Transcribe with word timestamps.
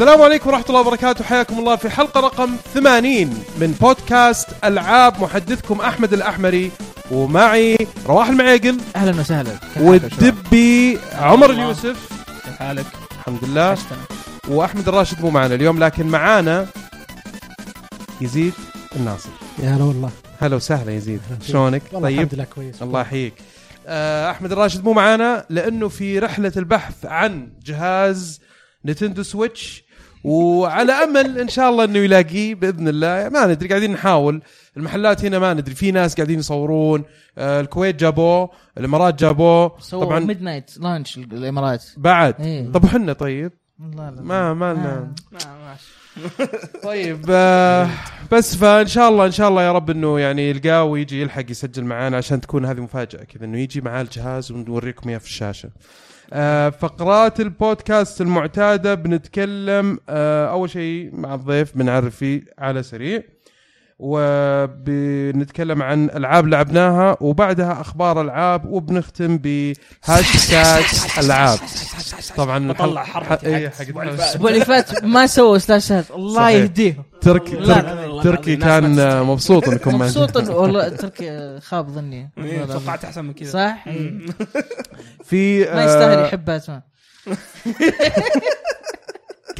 السلام 0.00 0.22
عليكم 0.22 0.50
ورحمة 0.50 0.64
الله 0.68 0.80
وبركاته. 0.80 1.24
حياكم 1.24 1.58
الله 1.58 1.76
في 1.76 1.90
حلقة 1.90 2.20
رقم 2.20 2.56
80 2.74 3.44
من 3.60 3.76
بودكاست 3.80 4.48
ألعاب 4.64 5.22
محدثكم 5.22 5.80
أحمد 5.80 6.12
الأحمري 6.12 6.70
ومعي 7.10 7.78
رواح 8.06 8.28
المعيقل 8.28 8.80
أهلا 8.96 9.20
وسهلا. 9.20 9.50
كيف 9.50 9.74
حالك 9.74 9.76
يا؟ 9.76 9.90
والدبي 9.90 10.98
عمر 11.12 11.50
الله. 11.50 11.62
اليوسف. 11.62 12.08
كيف 12.44 12.56
حالك؟ 12.58 12.86
الحمد 13.12 13.44
لله. 13.44 13.62
عشتنا 13.62 13.98
وأحمد 14.48 14.88
الراشد 14.88 15.20
مو 15.20 15.30
معنا 15.30 15.54
اليوم 15.54 15.84
لكن 15.84 16.06
معانا 16.06 16.66
يزيد 18.20 18.54
الناصر. 18.96 19.30
يا 19.58 19.70
هلا 19.70 19.84
والله. 19.84 20.10
هلا 20.40 20.56
وسهلا 20.56 20.92
يزيد. 20.92 21.20
شلونك؟ 21.48 21.82
والله 21.92 22.08
طيب؟ 22.08 22.18
الحمد 22.18 22.34
لله 22.34 22.44
كويس. 22.44 22.82
الله 22.82 23.00
يحييك. 23.00 23.34
آه، 23.86 24.30
أحمد 24.30 24.52
الراشد 24.52 24.84
مو 24.84 24.92
معانا 24.92 25.46
لأنه 25.50 25.88
في 25.88 26.18
رحلة 26.18 26.52
البحث 26.56 27.06
عن 27.06 27.48
جهاز 27.64 28.40
Nintendo 28.84 29.22
Switch 29.22 29.89
وعلى 30.24 30.92
أمل 30.92 31.38
إن 31.38 31.48
شاء 31.48 31.70
الله 31.70 31.84
إنه 31.84 31.98
يلاقيه 31.98 32.54
بإذن 32.54 32.88
الله. 32.88 33.28
ما 33.28 33.46
ندري 33.46 33.68
قاعدين 33.68 33.92
نحاول. 33.92 34.42
المحلات 34.76 35.24
هنا 35.24 35.38
ما 35.38 35.54
ندري. 35.54 35.74
في 35.74 35.90
ناس 35.92 36.14
قاعدين 36.14 36.38
يصورون. 36.38 37.04
آه، 37.38 37.60
الكويت 37.60 37.96
جابوه 38.00 38.50
الإمارات 38.78 39.20
جابوه. 39.20 39.68
طبعا 39.90 40.20
midnight 40.20 40.78
launch 40.78 41.18
الإمارات. 41.18 41.84
بعد. 41.96 42.40
إيه. 42.40 42.72
طب 42.72 42.84
وحنا 42.84 43.12
طيب؟ 43.12 43.52
لا 43.96 44.10
لا 44.10 44.22
ما 44.22 44.54
ما 44.54 44.74
لنا. 44.74 44.92
آه. 44.92 45.14
ما 45.32 45.38
ماشي 45.68 46.00
طيب 46.82 47.24
آه 47.30 47.88
بس 48.32 48.56
فإن 48.56 48.86
شاء 48.86 49.08
الله 49.08 49.26
إن 49.26 49.30
شاء 49.32 49.48
الله 49.48 49.62
يا 49.62 49.72
رب 49.72 49.90
إنه 49.90 50.20
يعني 50.20 50.50
يلقاه 50.50 50.84
ويجي 50.84 51.22
يلحق 51.22 51.50
يسجل 51.50 51.84
معانا 51.84 52.16
عشان 52.16 52.40
تكون 52.40 52.64
هذه 52.64 52.80
مفاجأة 52.80 53.24
كذا 53.24 53.44
إنه 53.44 53.58
يجي 53.58 53.80
معاه 53.80 54.02
الجهاز 54.02 54.52
ونوريكم 54.52 55.08
إياه 55.08 55.18
في 55.18 55.26
الشاشة. 55.26 55.70
آه 56.32 56.68
فقرات 56.70 57.40
البودكاست 57.40 58.20
المعتادة 58.20 58.94
بنتكلم 58.94 59.98
آه 60.08 60.50
أول 60.50 60.70
شيء 60.70 61.10
مع 61.12 61.34
الضيف 61.34 61.76
بنعرف 61.78 62.16
فيه 62.16 62.42
على 62.58 62.82
سريع. 62.82 63.22
وبنتكلم 64.02 65.82
عن 65.82 66.10
ألعاب 66.10 66.46
لعبناها 66.48 67.16
وبعدها 67.20 67.80
أخبار 67.80 68.20
ألعاب 68.20 68.64
وبنختم 68.72 69.38
بهاشتاج 69.38 70.84
ألعاب. 71.18 71.58
طبعا 72.36 72.72
بطلع 72.72 73.04
الحلقة- 73.04 73.08
حركة 73.08 73.46
إيه، 73.46 73.72
اللي 73.80 74.02
الأسبوع 74.12 74.50
اللي 74.50 74.64
فات 74.64 75.04
ما 75.04 75.26
سووا 75.26 75.58
سلاشات 75.58 76.10
الله 76.10 76.34
صحيح. 76.36 76.56
يهديهم. 76.62 77.04
تركي 77.20 77.56
تركي 78.22 78.56
ما 78.56 78.64
كان. 78.66 79.22
مبسوط 79.22 79.68
إنكم 79.68 79.98
ما 79.98 80.04
مبسوط 80.06 80.36
والله 80.50 80.88
تركي 80.88 81.60
خاب 81.60 81.88
ظني. 81.90 82.30
إيه، 82.38 82.64
توقعت 82.64 83.04
أحسن 83.04 83.24
من 83.24 83.32
كذا. 83.32 83.50
صح. 83.50 83.84
في 85.24 85.58
ما 85.74 85.84
يستاهل 85.84 86.18
آه، 86.18 86.26
يحب 86.26 86.44
باتمان 86.44 86.80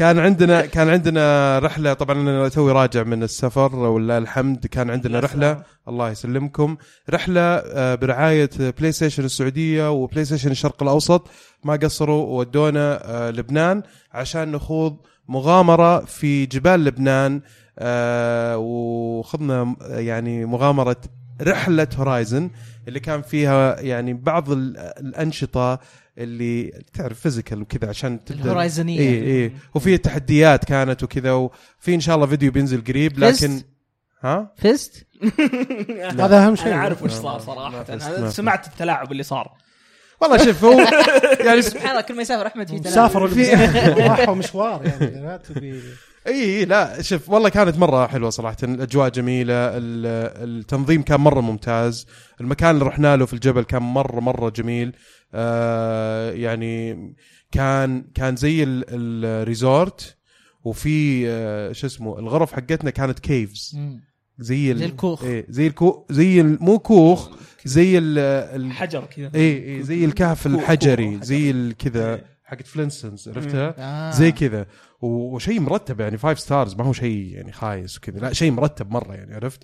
كان 0.00 0.18
عندنا 0.18 0.66
كان 0.66 0.88
عندنا 0.88 1.58
رحلة 1.58 1.92
طبعا 1.92 2.20
أنا 2.20 2.48
توي 2.48 2.72
راجع 2.72 3.02
من 3.02 3.22
السفر 3.22 3.76
ولله 3.76 4.18
الحمد 4.18 4.66
كان 4.66 4.90
عندنا 4.90 5.20
رحلة. 5.20 5.62
الله 5.88 6.10
يسلمكم. 6.10 6.76
رحلة 7.10 7.40
آه، 7.40 7.94
برعاية 7.94 8.50
بلاي 8.58 8.92
ستيشن 8.92 9.24
السعودية 9.24 9.90
وبلاي 9.90 10.24
ستيشن 10.24 10.50
الشرق 10.50 10.82
الأوسط. 10.82 11.28
ما 11.64 11.76
قصروا 11.76 12.38
ودونا 12.38 13.00
آه، 13.04 13.30
لبنان 13.30 13.82
عشان 14.12 14.52
نخوض 14.52 14.96
مغامرة 15.28 16.04
في 16.04 16.46
جبال 16.46 16.84
لبنان 16.84 17.40
آه، 17.78 18.56
وخضنا 18.58 19.76
آه، 19.82 19.98
يعني 19.98 20.44
مغامرة 20.44 20.96
رحلة 21.42 21.88
هورايزن 21.98 22.50
اللي 22.88 23.00
كان 23.00 23.22
فيها 23.22 23.80
يعني 23.80 24.12
بعض 24.14 24.50
ال- 24.50 24.76
الأنشطة 24.76 25.80
اللي 26.18 26.82
تعرف 26.92 27.20
physical 27.20 27.62
وكذا 27.62 27.88
عشان 27.88 28.24
تبدا 28.24 28.42
الهورايزنية. 28.44 29.00
اي 29.00 29.44
اي 29.44 29.52
وفي 29.74 29.98
تحديات 29.98 30.64
كانت 30.64 31.02
وكذا 31.02 31.32
وفي 31.32 31.94
إن 31.94 32.00
شاء 32.00 32.16
الله 32.16 32.26
فيديو 32.26 32.52
بينزل 32.52 32.84
قريب 32.84 33.18
لكن؟ 33.18 33.62
ها؟ 34.22 34.52
فزت؟ 34.56 35.06
هذا 36.20 36.46
أهم 36.46 36.56
شيء. 36.56 36.66
أنا 36.66 36.76
عارف 36.76 37.02
وش 37.02 37.10
صار 37.10 37.38
صراحة. 37.40 37.70
ما 37.70 37.84
فزت، 37.84 38.02
أنا 38.08 38.20
ما 38.20 38.30
سمعت 38.30 38.66
التلاعب 38.66 39.12
اللي 39.12 39.22
صار. 39.22 39.52
والله 40.20 40.44
شوف 40.44 40.64
هو 40.64 40.78
يعني 41.46 41.62
سبحان 41.62 41.90
الله 41.90 42.00
كل 42.00 42.14
ما 42.16 42.22
يسافر 42.22 42.46
أحمد 42.46 42.68
في 42.82 42.90
سافروا 42.90 43.28
في- 43.34 43.42
لبنان 43.54 44.10
راحوا 44.10 44.34
مشوار 44.34 44.86
يعني 44.86 45.38
إي 46.26 46.64
لا 46.64 47.02
شوف 47.02 47.30
والله 47.30 47.48
كانت 47.48 47.78
مرة 47.78 48.06
حلوة 48.06 48.30
صراحة 48.30 48.56
الأجواء 48.62 49.08
جميلة 49.08 49.54
ال- 49.54 50.06
التنظيم 50.48 51.02
كان 51.02 51.20
مرة 51.20 51.40
ممتاز 51.40 52.06
المكان 52.40 52.70
اللي 52.70 52.84
رحنا 52.84 53.16
له 53.16 53.26
في 53.26 53.32
الجبل 53.32 53.62
كان 53.62 53.82
مرة 53.82 54.20
مرة 54.20 54.50
جميل 54.50 54.92
آه 55.34 56.30
يعني 56.32 56.96
كان 57.52 58.04
كان 58.14 58.36
زي 58.36 58.62
ال- 58.62 58.84
ال 59.24 59.37
resort 59.37 60.16
وفي 60.64 61.24
آه 61.28 61.72
شو 61.72 61.86
اسمه 61.86 62.18
الغرف 62.18 62.52
حقتنا 62.52 62.90
كانت 62.90 63.18
caves. 63.18 63.78
زي 64.38 64.74
زي 64.74 64.84
الكوخ. 64.84 65.24
إيه 65.24 65.46
زي 65.48 65.66
الكو 65.66 66.06
زي 66.10 66.42
مو 66.42 66.78
كوخ 66.78 67.30
زي 67.64 67.98
ال 67.98 68.18
ال- 68.18 68.72
حجر 68.72 69.04
كذا 69.16 69.30
إي 69.34 69.76
إي 69.76 69.82
زي 69.82 70.04
الكهف 70.04 70.46
الحجري 70.46 71.14
كوخ 71.14 71.24
زي 71.24 71.50
ال- 71.50 71.76
كذا 71.76 72.14
إيه. 72.14 72.24
حقت 72.44 72.66
فلينستونز 72.66 73.28
عرفتها؟ 73.28 73.74
آه. 73.78 74.10
زي 74.10 74.32
كذا 74.32 74.66
وشيء 75.00 75.60
مرتب 75.60 76.00
يعني 76.00 76.18
five 76.18 76.40
stars 76.40 76.74
ما 76.74 76.84
هو 76.84 76.92
شيء 76.92 77.34
يعني 77.34 77.52
خايس 77.52 77.96
وكذا. 77.96 78.18
لا 78.18 78.32
شيء 78.32 78.50
مرتب 78.50 78.90
مرة 78.90 79.14
يعني 79.14 79.34
عرفت؟ 79.34 79.62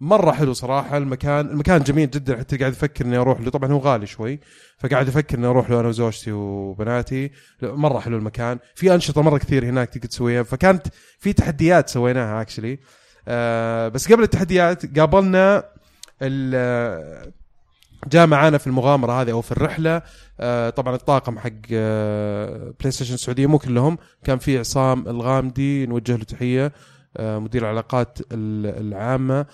مرة 0.00 0.32
حلو 0.32 0.52
صراحة 0.52 0.96
المكان 0.96 1.46
المكان 1.46 1.82
جميل 1.82 2.10
جدا. 2.10 2.38
حتى 2.38 2.56
قاعد 2.56 2.72
أفكر 2.72 3.04
إني 3.04 3.16
أروح 3.16 3.40
له 3.40 3.50
طبعا 3.50 3.72
هو 3.72 3.78
غالي 3.78 4.06
شوي 4.06 4.40
فقاعد 4.78 5.08
أفكر 5.08 5.38
إني 5.38 5.46
أروح 5.46 5.70
له 5.70 5.80
أنا 5.80 5.88
وزوجتي 5.88 6.32
وبناتي. 6.32 7.30
مرة 7.62 7.98
حلو 7.98 8.16
المكان. 8.16 8.58
في 8.74 8.94
أنشطة 8.94 9.22
مرة 9.22 9.38
كثير 9.38 9.64
هناك 9.64 9.88
تقدر 9.88 10.08
تسويها. 10.08 10.42
فكانت 10.42 10.86
في 11.18 11.32
تحديات 11.32 11.88
سويناها 11.88 12.42
actually 12.42 12.78
آه 13.28 13.88
بس 13.88 14.12
قبل 14.12 14.22
التحديات 14.22 14.98
قابلنا 14.98 15.64
جاء 18.08 18.26
معانا 18.26 18.58
في 18.58 18.66
المغامرة 18.66 19.22
هذه 19.22 19.30
أو 19.30 19.40
في 19.40 19.52
الرحلة. 19.52 20.02
آه 20.40 20.70
طبعا 20.70 20.94
الطاقم 20.94 21.38
حق 21.38 21.50
آه 21.72 22.74
بلاي 22.80 22.90
ستيشن 22.90 23.14
السعودية 23.14 23.46
مو 23.46 23.58
كلهم 23.58 23.98
كان 24.24 24.38
في 24.38 24.58
عصام 24.58 25.08
الغامدي 25.08 25.86
نوجه 25.86 26.16
له 26.16 26.24
تحية. 26.24 26.66
آه 26.66 26.72
مدير 27.20 27.62
العلاقات 27.62 28.18
ال- 28.20 28.86
العامة 28.86 29.46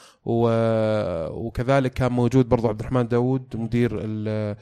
وكذلك 1.31 1.93
كان 1.93 2.13
موجود 2.13 2.49
برضو 2.49 2.69
عبد 2.69 2.81
الرحمن 2.81 3.09
داوود 3.09 3.57
مدير 3.57 4.01
آه 4.03 4.57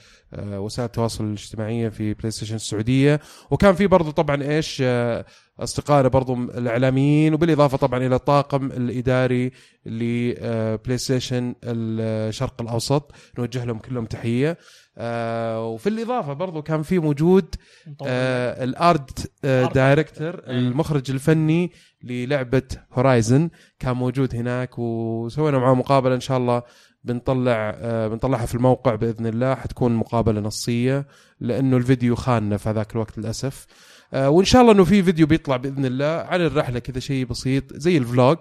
وسائل 0.61 0.87
التواصل 0.87 1.25
الاجتماعية 1.25 1.88
في 1.88 2.15
بلاي 2.15 2.31
ستيشن 2.31 2.55
السعودية 2.55 3.21
وكان 3.50 3.75
في 3.75 3.87
برضو 3.87 4.11
طبعا 4.11 4.43
إيش 4.43 4.83
آه 4.84 5.25
أصدقائنا 5.61 6.09
برضو 6.09 6.34
الإعلاميين 6.34 7.34
وبالإضافة 7.34 7.77
طبعا 7.77 8.06
إلى 8.06 8.15
الطاقم 8.15 8.66
الإداري 8.66 9.50
لبلاي 9.87 10.99
ستيشن 10.99 11.55
الشرق 11.65 12.62
الأوسط 12.62 13.12
نوجه 13.38 13.65
لهم 13.65 13.78
كلهم 13.78 14.05
تحية 14.05 14.59
آه 14.99 15.67
وفي 15.67 15.88
الإضافة 15.88 16.32
برضو 16.32 16.62
كان 16.62 16.82
في 16.82 16.99
موجود 16.99 17.55
آه 18.06 18.65
ال 18.65 18.81
art 18.81 19.31
آه 19.44 19.67
art. 19.66 19.72
director 19.72 20.28
إيه. 20.34 20.50
المخرج 20.59 21.11
الفني 21.11 21.72
للعبة 22.05 22.62
هورايزن 22.93 23.50
كان 23.78 23.97
موجود 23.97 24.34
هناك 24.34 24.78
وسوينا 24.78 25.59
معاه 25.59 25.75
مقابلة. 25.75 26.15
إن 26.15 26.21
شاء 26.21 26.38
الله 26.38 26.62
بنطلع 27.05 27.75
آه 27.77 28.08
بنطلعها 28.08 28.47
في 28.47 28.55
الموقع 28.55 28.94
بإذن 28.94 29.26
الله. 29.26 29.55
حتكون 29.55 29.94
مقابلة 29.94 30.41
نصية 30.41 31.06
لأنه 31.41 31.76
الفيديو 31.76 32.14
خاننا 32.14 32.56
في 32.56 32.69
هذاك 32.69 32.93
الوقت 32.93 33.19
للأسف. 33.19 33.67
آه 34.14 34.31
وإن 34.31 34.44
شاء 34.44 34.62
الله 34.62 34.73
إنه 34.73 34.85
في 34.85 35.02
فيديو 35.02 35.26
بيطلع 35.26 35.56
بإذن 35.56 35.85
الله 35.87 36.06
عن 36.06 36.41
الرحلة. 36.41 36.79
كذا 36.79 37.00
شيء 37.00 37.26
بسيط 37.26 37.76
زي 37.76 37.97
ال 37.97 38.04
vlog. 38.04 38.38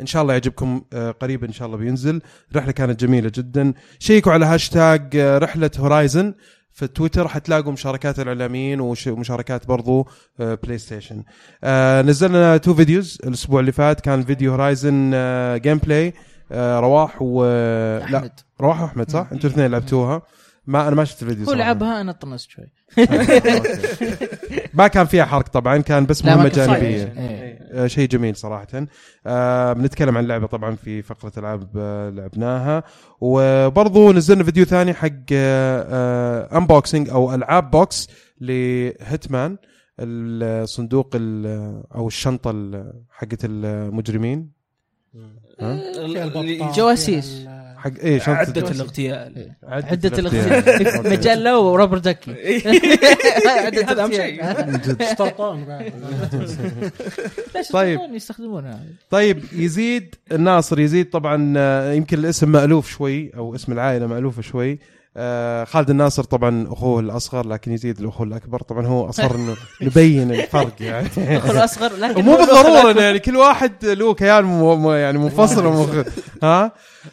إن 0.00 0.06
شاء 0.06 0.22
الله 0.22 0.32
يعجبكم 0.32 0.84
آه، 0.92 1.10
قريبا 1.10 1.46
إن 1.46 1.52
شاء 1.52 1.66
الله 1.66 1.78
بينزل. 1.78 2.22
رحله 2.56 2.72
كانت 2.72 3.00
جميلة 3.00 3.32
جدا. 3.34 3.74
شيكوا 3.98 4.32
على 4.32 4.46
هاشتاج 4.46 5.16
رحلة 5.16 5.70
هورايزن 5.78 6.34
في 6.72 6.86
تويتر 6.86 7.28
حتلاقوا 7.28 7.72
مشاركات 7.72 8.20
الإعلاميين 8.20 8.80
ومشاركات 8.80 9.66
برضو 9.66 10.08
آه، 10.40 10.54
بلاي 10.62 10.78
ستيشن 10.78 11.22
آه، 11.64 12.02
نزلنا 12.02 12.56
two 12.56 12.74
videos 12.74 13.18
الأسبوع 13.24 13.60
اللي 13.60 13.72
فات 13.72 14.00
كان 14.00 14.24
فيديو 14.24 14.50
هورايزن 14.50 15.10
آه، 15.14 15.56
gameplay 15.56 16.14
آه، 16.52 16.80
رواح 16.80 17.22
و 17.22 17.44
لا 17.44 18.04
أحمد 18.18 18.40
رواح 18.60 18.82
واحمد 18.82 19.10
صح؟ 19.10 19.28
أنتوا 19.32 19.50
الاثنين 19.50 19.70
لعبتوها 19.70 20.22
ما 20.66 20.88
أنا 20.88 20.96
ما 20.96 21.04
شفت 21.04 21.22
الفيديو 21.22 21.46
هو. 21.46 21.52
لعبها 21.52 22.00
أنا 22.00 22.12
طنست 22.12 22.50
شوي. 22.50 22.66
ما 24.74 24.86
كان 24.88 25.06
فيها 25.06 25.24
حرق 25.24 25.48
طبعا 25.48 25.78
كان 25.78 26.06
بس 26.06 26.24
مهمة 26.24 26.48
كان 26.48 26.66
جانبية. 26.66 27.04
side. 27.04 27.18
إيه. 27.18 27.58
آه، 27.72 27.86
شيء 27.86 28.08
جميل 28.08 28.36
صراحة. 28.36 28.66
آه 29.26 29.72
بنتكلم 29.72 30.16
عن 30.16 30.22
اللعبه 30.24 30.46
طبعا 30.46 30.74
في 30.76 31.02
فقرة 31.02 31.32
ألعاب 31.38 31.68
آه 31.76 32.10
لعبناها. 32.10 32.82
وبرضو 33.20 34.12
نزلنا 34.12 34.44
فيديو 34.44 34.64
ثاني 34.64 34.94
حق 34.94 35.08
آه 35.32 36.58
unboxing 36.58 37.08
أو 37.10 37.34
ألعاب 37.34 37.70
بوكس 37.70 38.08
لهيتمان 38.40 39.56
الصندوق 40.00 41.10
ال- 41.14 41.82
أو 41.94 42.06
الشنطة 42.08 42.50
ال- 42.50 42.92
حقت 43.10 43.38
المجرمين. 43.44 44.50
الجواسيس. 46.68 47.46
حق 47.80 47.90
إيه 48.02 48.18
شنطه 48.18 48.30
عدة 48.38 48.70
الاغتيال. 48.70 49.50
عدة 49.62 50.18
الاغتيال. 50.18 50.52
الاغتيال. 50.52 51.12
مجلة 51.12 51.58
و 51.58 51.64
rubber 51.64 51.98
ducky 51.98 52.30
عدة 53.46 53.82
هذا 53.90 54.04
أهم 54.04 54.10
الاغتيال. 54.12 54.96
شيء. 55.10 55.40
طيب. 57.72 57.98
يستخدمون- 57.98 58.14
يستخدمونها. 58.14 58.80
طيب 59.10 59.44
يزيد 59.52 60.14
الناصر. 60.32 60.80
يزيد 60.80 61.10
طبعا 61.10 61.54
آه، 61.56 61.92
يمكن 61.92 62.18
الاسم 62.18 62.52
مألوف 62.52 62.90
شوي 62.90 63.30
أو 63.36 63.54
اسم 63.54 63.72
العائلة 63.72 64.06
مألوفة 64.06 64.42
شوي. 64.42 64.78
خالد 65.64 65.90
الناصر 65.90 66.24
طبعا 66.24 66.66
أخوه 66.72 67.00
الأصغر 67.00 67.46
لكن 67.48 67.72
يزيد 67.72 68.00
الاخوه 68.00 68.26
الأكبر. 68.26 68.60
طبعا 68.62 68.86
هو 68.86 69.08
اصر 69.08 69.34
إنه 69.34 69.56
نبين 69.82 70.30
الفرق 70.32 70.72
يعني. 70.82 71.08
أخو 71.38 71.52
الأصغر 71.52 71.92
لكن 71.96 72.28
الأخ 72.28 72.38
بالضرورة 72.38 73.02
يعني 73.02 73.18
كل 73.18 73.36
واحد 73.36 73.84
له 73.84 74.14
كيان 74.14 74.44
مو 74.44 74.76
مو- 74.76 74.92
يعني 74.92 75.18
منفصل 75.18 75.66
ومخ 75.66 76.06
ها؟ 76.42 76.72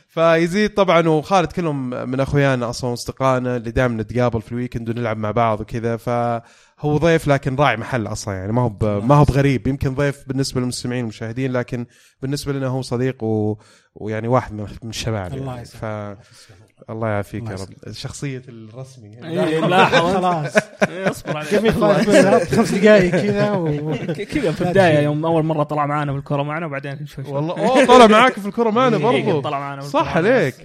فيزيد 0.09 0.73
طبعا 0.73 1.07
وخالد 1.09 1.51
كلهم 1.51 1.89
من 2.09 2.19
أخويانا 2.19 2.69
أصلا 2.69 2.89
وأصدقائنا 2.89 3.55
اللي 3.57 3.71
دائما 3.71 4.03
نتقابل 4.03 4.41
في 4.41 4.51
الويكند 4.51 4.89
ونلعب 4.89 5.17
مع 5.17 5.31
بعض 5.31 5.61
وكذا. 5.61 5.97
فهو 5.97 6.97
ضيف 6.97 7.27
لكن 7.27 7.55
راعي 7.55 7.77
محل 7.77 8.07
أصلا 8.07 8.33
يعني 8.33 8.51
ما 8.51 8.61
هو 8.61 9.01
ما 9.01 9.15
هو 9.15 9.23
بغريب. 9.23 9.67
يمكن 9.67 9.95
ضيف 9.95 10.23
بالنسبة 10.27 10.61
للمستمعين 10.61 11.01
والمشاهدين 11.01 11.51
لكن 11.51 11.85
بالنسبة 12.21 12.53
لنا 12.53 12.67
هو 12.67 12.81
صديق 12.81 13.23
و... 13.23 13.57
ويعني 13.95 14.27
واحد 14.27 14.53
من 14.53 14.89
الشباب 14.89 15.33
الله 15.33 15.49
يعني. 15.51 15.61
يسلمك. 15.61 15.81
ف 15.81 16.56
الله 16.89 17.07
يعافيك 17.07 17.49
يا 17.49 17.55
رب. 17.55 17.91
شخصية 17.91 18.41
الرسمي. 18.49 19.17
إيه، 19.23 19.59
لاحظ 19.59 20.13
خلاص. 20.15 20.55
إيه، 20.89 21.11
اصبر 21.11 21.41
خمس 21.43 22.71
دقائق 22.71 23.11
كذا 23.11 24.23
كذا 24.23 24.51
في 24.51 24.61
البداية 24.61 24.99
يوم 24.99 25.25
أول 25.25 25.43
مرة 25.45 25.63
طلع 25.63 25.85
معانا 25.85 26.11
بالكرة 26.11 26.43
معنا 26.43 26.65
وبعدين 26.65 27.05
شوي 27.07 27.25
شوي. 27.25 27.33
والله 27.33 27.57
أوه 27.59 27.85
طالع 27.85 28.07
معاك 28.07 28.33
في 28.33 28.47
الكوره 28.47 28.69
معنا 28.69 28.97
إيه، 28.97 29.03
برضو. 29.03 29.41
طلع 29.41 29.59
معانا 29.59 29.81
بالكرة 29.81 29.99
صح 29.99 30.15
معنا. 30.15 30.29
عليك. 30.29 30.55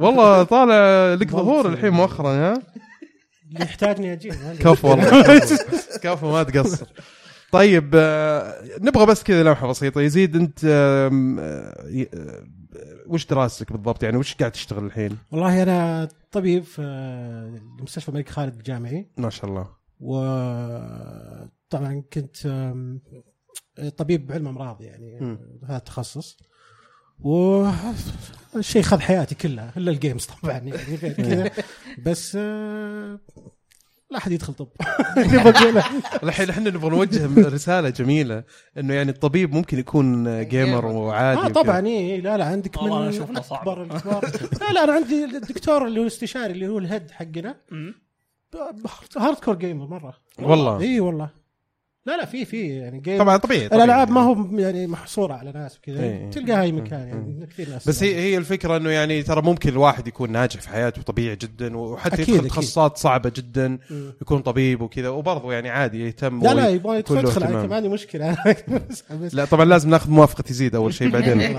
والله 0.00 0.42
طالع 0.42 1.14
لك 1.14 1.30
ظهور 1.30 1.68
الحين 1.68 1.90
مؤخرا 1.90 2.28
ها؟ 2.30 2.62
يحتاجني 3.60 4.12
أجي 4.12 4.30
كفو 4.60 4.88
والله. 4.90 5.40
كفو 6.02 6.32
ما 6.32 6.42
تقصر. 6.42 6.86
طيب 7.52 7.90
آه، 7.94 8.54
نبغى 8.80 9.06
بس 9.06 9.22
كذا 9.22 9.42
لمحة 9.42 9.66
بسيطة. 9.68 10.00
يزيد 10.00 10.36
أنت 10.36 10.64
وش 13.08 13.26
دراستك 13.26 13.72
بالضبط؟ 13.72 14.02
يعني 14.02 14.16
وش 14.16 14.34
قاعد 14.34 14.52
تشتغل 14.52 14.84
الحين؟ 14.84 15.18
والله 15.32 15.62
أنا 15.62 16.08
طبيب 16.32 16.64
في 16.64 16.82
مستشفى 17.80 18.08
الملك 18.08 18.28
خالد 18.28 18.54
الجامعي. 18.54 19.10
ما 19.16 19.30
شاء 19.30 19.50
الله. 19.50 19.68
وطبعا 20.00 21.22
كنت 22.12 22.36
طبيب 23.96 24.32
علم 24.32 24.48
أمراض 24.48 24.82
يعني 24.82 25.20
مم. 25.20 25.38
هذا 25.64 25.76
التخصص. 25.76 26.36
والشيء 27.20 28.82
خذ 28.82 29.00
حياتي 29.00 29.34
كلها 29.34 29.72
إلا 29.76 29.90
الجيمز 29.90 30.24
طبعا 30.24 30.52
يعني 30.52 30.72
غير 30.72 31.12
كذا. 31.12 31.50
بس 32.06 32.36
آه، 32.40 33.20
لا 34.16 34.22
أحد 34.22 34.32
يدخل 34.32 34.54
طب. 34.54 34.68
الحين 36.22 36.50
إحنا 36.50 36.70
نبغى 36.70 36.90
نوجه 36.90 37.48
رسالة 37.48 37.88
جميلة 37.88 38.44
إنه 38.78 38.94
يعني 38.94 39.10
الطبيب 39.10 39.54
ممكن 39.54 39.78
يكون 39.78 40.42
gamer 40.48 40.86
وعادي 40.86 41.40
آه. 41.40 41.48
طبعا 41.48 41.86
إيه 41.86 42.20
لا 42.20 42.36
لا 42.36 42.44
عندك 42.44 42.82
من. 42.82 42.92
أكبر 43.50 43.82
الكبار. 43.82 44.24
لا 44.60 44.72
لا 44.72 44.84
أنا 44.84 44.92
عندي 44.92 45.24
الدكتور 45.24 45.86
اللي 45.86 45.98
هو 45.98 46.02
الاستشاري 46.02 46.52
اللي 46.52 46.68
هو 46.68 46.78
ال 46.78 46.84
head 46.84 47.10
حقنا. 47.10 47.56
hardcore 49.16 49.54
gamer 49.54 49.86
مرة. 49.86 50.14
والله. 50.42 50.80
اي 50.80 51.00
والله. 51.00 51.30
لا 52.06 52.16
لا 52.16 52.24
في 52.24 52.44
في 52.44 52.76
يعني 52.76 53.00
جيم 53.00 53.18
طبعا 53.18 53.36
طبيعي, 53.36 53.68
طبيعي. 53.68 53.84
الألعاب 53.84 54.10
ما 54.10 54.20
هو 54.20 54.58
يعني 54.58 54.86
محصورة 54.86 55.34
على 55.34 55.52
ناس 55.52 55.78
وكذا 55.78 56.02
إيه. 56.02 56.30
تلقاها 56.30 56.62
أي 56.62 56.72
مكان 56.72 57.08
يعني 57.08 57.46
كثير 57.46 57.68
ناس 57.70 57.88
بس 57.88 58.02
هي 58.02 58.14
هي 58.14 58.38
الفكرة 58.38 58.76
إنه 58.76 58.90
يعني 58.90 59.22
ترى 59.22 59.42
ممكن 59.42 59.68
الواحد 59.68 60.08
يكون 60.08 60.32
ناجح 60.32 60.60
في 60.60 60.68
حياته 60.68 61.02
طبيعي 61.02 61.36
جدا 61.36 61.76
وحتى 61.76 62.22
يدخل. 62.22 62.48
تخصصات 62.48 62.96
صعبة 62.96 63.32
جدا. 63.36 63.78
يكون 64.22 64.38
طبيب 64.38 64.80
وكذا 64.80 65.08
وبرضه 65.08 65.52
يعني 65.52 65.70
عادي 65.70 66.06
يهتم 66.06 66.42
لا 66.42 66.54
لا 66.54 66.68
يبغى 66.68 66.98
يدخل. 66.98 67.44
عليك 67.44 67.70
ما 67.70 67.76
عندي 67.76 67.88
مشكلة 67.88 68.36
لا 69.32 69.44
طبعا 69.44 69.64
لازم 69.64 69.90
ناخذ 69.90 70.10
موافقة 70.10 70.44
يزيد 70.50 70.74
أول 70.74 70.94
شيء 70.94 71.08
بعدين 71.16 71.58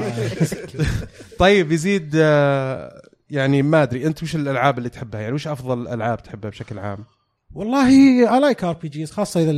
طيب 1.40 1.72
يزيد 1.72 2.12
آه، 2.16 3.02
يعني 3.30 3.62
ما 3.62 3.84
أدري 3.84 4.08
أنت 4.08 4.24
وش 4.24 4.36
الألعاب 4.36 4.78
اللي 4.78 4.90
تحبها 4.90 5.22
يعني 5.22 5.34
وش 5.34 5.48
أفضل 5.48 5.88
ألعاب 5.88 6.24
تحبها 6.24 6.50
بشكل 6.50 6.80
عام 6.80 7.17
والله 7.54 7.88
I 7.88 8.40
like 8.40 8.64
RPGs 8.64 9.12
خاصة 9.12 9.40
إذا 9.42 9.52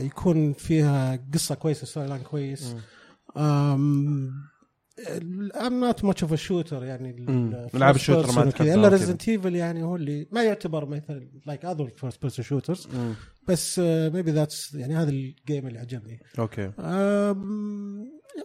يكون 0.00 0.52
فيها 0.52 1.18
قصة 1.34 1.54
كويسة 1.54 1.86
storyline 1.86 2.22
كويس 2.22 2.74
I'm 3.36 4.30
not 5.80 6.04
much 6.04 6.22
of 6.22 6.34
shooter 6.34 6.84
يعني 6.84 7.10
ال- 7.10 7.30
مم. 7.30 7.66
first 7.68 7.74
ألعاب 7.74 7.94
ال 7.94 7.99
shooter 7.99 8.32
ما 8.32 8.42
إلا. 8.74 8.88
ريزنت 8.88 9.28
ايفل 9.28 9.56
يعني 9.56 9.82
هو 9.82 9.96
اللي 9.96 10.26
ما 10.32 10.42
يعتبر 10.42 10.86
مثلا 10.86 11.28
like 11.46 11.64
other 11.64 11.90
first 11.96 12.22
person 12.22 12.44
shooters 12.44 12.88
بس 13.48 13.78
maybe 14.14 14.30
that's 14.30 14.74
يعني 14.74 14.96
هذا 14.96 15.10
ال 15.10 15.21
game 15.21 15.66
اللي 15.66 15.78
عجبني. 15.78 16.20
okay. 16.38 16.70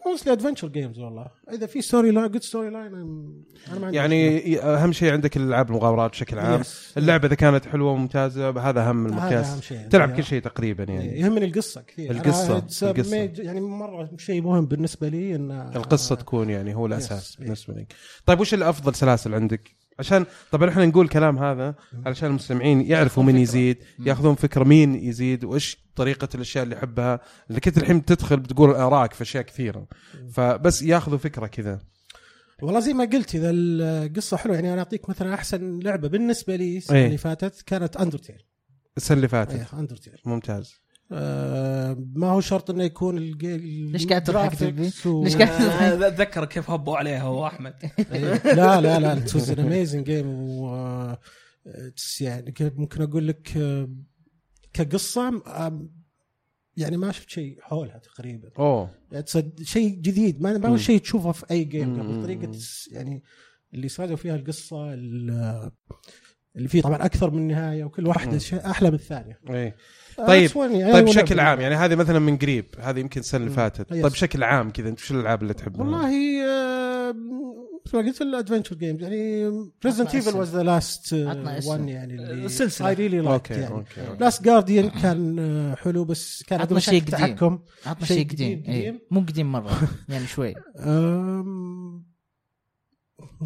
Mostly 0.06 0.34
adventure 0.34 0.68
games 0.68 1.00
والله. 1.00 1.27
إذا 1.53 1.65
في 1.65 1.81
storyline 1.81 2.31
good 2.31 2.44
storyline 2.44 2.94
أنا 2.94 3.80
ما 3.80 3.85
عندي 3.85 3.97
يعني 3.97 4.59
أهم 4.59 4.91
شيء 4.91 5.12
عندك 5.13 5.38
الألعاب 5.38 5.69
المغامرات 5.69 6.12
بشكل 6.12 6.39
عام. 6.39 6.63
Yes. 6.63 6.68
اللعبة 6.97 7.27
إذا 7.27 7.35
كانت 7.35 7.65
حلوة 7.65 7.91
وممتازة 7.91 8.50
هذا 8.50 8.81
أهم 8.89 9.07
هذا 9.07 9.15
المقياس. 9.15 9.62
شيء. 9.62 9.88
تلعب 9.88 10.09
يعني. 10.09 10.21
كل 10.21 10.27
شيء 10.27 10.41
تقريبا 10.41 10.83
يعني. 10.83 11.19
يهمني 11.19 11.45
القصة 11.45 11.81
كثير. 11.81 12.13
a 12.13 12.15
القصة. 12.15 12.63
يعني 13.44 13.62
مرة 13.62 14.09
شيء 14.18 14.41
مهم 14.41 14.65
بالنسبة 14.65 15.07
لي 15.07 15.35
ان 15.35 15.51
القصة 15.75 16.15
تكون 16.15 16.50
يعني 16.50 16.75
هو 16.75 16.85
الأساس 16.85 17.35
Yes. 17.35 17.39
بالنسبة 17.39 17.74
لك. 17.74 17.94
طيب 18.25 18.39
وش 18.39 18.53
الأفضل 18.53 18.95
سلاسل 18.95 19.33
عندك؟ 19.33 19.75
عشان 20.00 20.25
طبعا 20.51 20.69
إحنا 20.69 20.85
نقول 20.85 21.07
كلام 21.07 21.38
هذا 21.38 21.75
علشان 22.06 22.30
المستمعين 22.30 22.81
يعرفوا 22.81 23.24
مين 23.24 23.38
يزيد 23.38 23.77
ياخذون 24.00 24.35
فكرة 24.35 24.63
مين 24.63 24.95
يزيد 24.95 25.44
وإيش 25.45 25.82
طريقة 25.95 26.28
الأشياء 26.36 26.63
اللي 26.63 26.75
يحبها 26.75 27.19
اللي 27.50 27.60
كنت 27.60 27.78
الحين 27.78 28.06
تدخل 28.06 28.40
بتقول 28.40 28.69
ارائك 28.69 29.13
في 29.13 29.22
أشياء 29.22 29.44
كثيرة 29.44 29.88
فبس 30.31 30.81
ياخذوا 30.81 31.18
فكرة 31.18 31.48
كذا 31.48 31.80
والله 32.62 32.80
زي 32.80 32.94
ما 32.94 33.06
قلت 33.06 33.36
إذا 33.36 33.50
القصة 33.54 34.38
حلوة 34.38 34.56
يعني 34.56 34.74
أنا 34.74 34.80
أعطيك 34.80 35.10
مثلا 35.10 35.34
أحسن 35.34 35.80
لعبة 35.80 36.07
بالنسبة 36.07 36.56
لي 36.56 36.78
السنة 36.78 36.97
إيه. 36.97 37.06
اللي 37.06 37.18
فاتت 37.18 37.62
كانت 37.62 37.97
اندرتيل 37.97 38.44
السنة 38.97 39.16
اللي 39.18 39.28
فاتت 39.28 39.52
إيه 39.54 39.80
اندرتيل 39.80 40.14
ممتاز 40.26 40.73
آه 41.12 41.97
ما 42.16 42.28
هو 42.28 42.42
شرط 42.42 42.69
إنه 42.69 42.83
يكون. 42.83 43.16
ليش 43.18 44.07
قاعد 44.07 44.23
تضحك. 44.23 44.62
ليش 45.06 45.35
قاعد- 45.38 45.62
آه، 45.62 46.07
اتذكر 46.07 46.45
كيف 46.45 46.69
هبوا 46.69 46.97
عليها 46.97 47.21
هو 47.23 47.47
أحمد 47.47 47.73
إيه. 48.14 48.54
لا 48.54 48.81
لا 48.81 49.00
لا 49.00 49.14
it 49.18 49.35
was 49.35 49.52
an 49.52 49.59
amazing 49.59 50.06
game 50.06 50.28
و 50.28 50.69
آه، 50.76 51.19
يعني 52.21 52.54
ممكن 52.59 53.02
أقول 53.02 53.28
لك 53.28 53.57
آه، 53.57 53.90
كقصة 54.73 55.42
يعني 56.77 56.97
ما 56.97 57.11
شفت 57.11 57.30
شيء 57.30 57.57
حولها 57.61 57.97
تقريبا 57.97 58.49
أوه 58.59 58.89
شيء 59.63 59.89
جديد 59.89 60.42
ما 60.42 60.57
ما 60.57 60.69
هو. 60.69 60.77
شيء 60.77 60.99
تشوفه 60.99 61.31
في 61.31 61.45
أي 61.51 61.63
game. 61.64 62.02
قبل 62.01 62.23
طريقة 62.23 62.51
يعني 62.92 63.23
اللي 63.73 63.89
سردوا 63.89 64.15
فيها 64.15 64.35
القصة 64.35 64.94
ال- 64.94 65.71
اللي 66.56 66.68
فيه 66.68 66.81
طبعا 66.81 67.06
أكثر 67.06 67.31
من 67.31 67.47
نهاية 67.47 67.83
وكل. 67.83 68.07
واحدة 68.07 68.39
أحلى 68.65 68.89
من 68.89 68.95
الثانية 68.95 69.39
إيه 69.49 69.75
آه، 70.19 70.27
طيب- 70.27 70.51
يعني 70.56 70.94
طيب 70.94 71.06
بشكل. 71.06 71.39
عام 71.39 71.61
يعني 71.61 71.75
هذه 71.75 71.95
مثلا 71.95 72.19
من 72.19 72.37
قريب 72.37 72.65
هذه 72.80 72.99
يمكن 72.99 73.19
السنة 73.19 73.42
اللي. 73.44 73.56
فاتت. 73.56 73.89
طيب 73.89 74.06
بشكل 74.06 74.44
عام 74.44 74.69
كذا 74.69 74.89
أنت 74.89 74.99
وش 74.99 75.11
الألعاب 75.11 75.42
اللي 75.42 75.53
تحبها؟ 75.53 75.81
والله 75.81 76.09
آه، 76.45 77.15
مثل 77.85 77.97
ما 77.97 78.04
قلت 78.04 78.21
ال 78.21 78.27
adventure 78.27 78.76
games 78.76 79.02
يعني 79.02 79.49
Resident 79.85 80.16
Evil. 80.16 80.35
was 80.38 80.56
the 80.56 80.64
last. 80.64 81.14
one 81.66 81.90
يعني 81.90 82.13
اللي 82.16 82.45
السلسلة. 82.45 82.90
I 82.90 82.94
really 82.94 83.18
like 83.18 83.31
okay 83.31 83.54
يعني. 83.54 83.83
Last 84.19 84.44
Guardian 84.44 84.90
كان 84.90 85.40
آه، 85.40 85.75
حلو 85.75 86.06
بس 86.06 86.44
كان 86.47 86.59
عنده 86.59 86.68
عطنا 86.75 86.80
شيء. 86.80 87.04
تحكم 87.04 87.59
عطنا 87.85 88.06
شيء 88.06 88.30
قديم 88.30 88.63
إيه. 88.68 88.81
قديم. 88.90 88.99
مو 89.11 89.19
قديم 89.19 89.52
مرة 89.52 89.78
يعني 90.09 90.28
شوي 90.28 90.54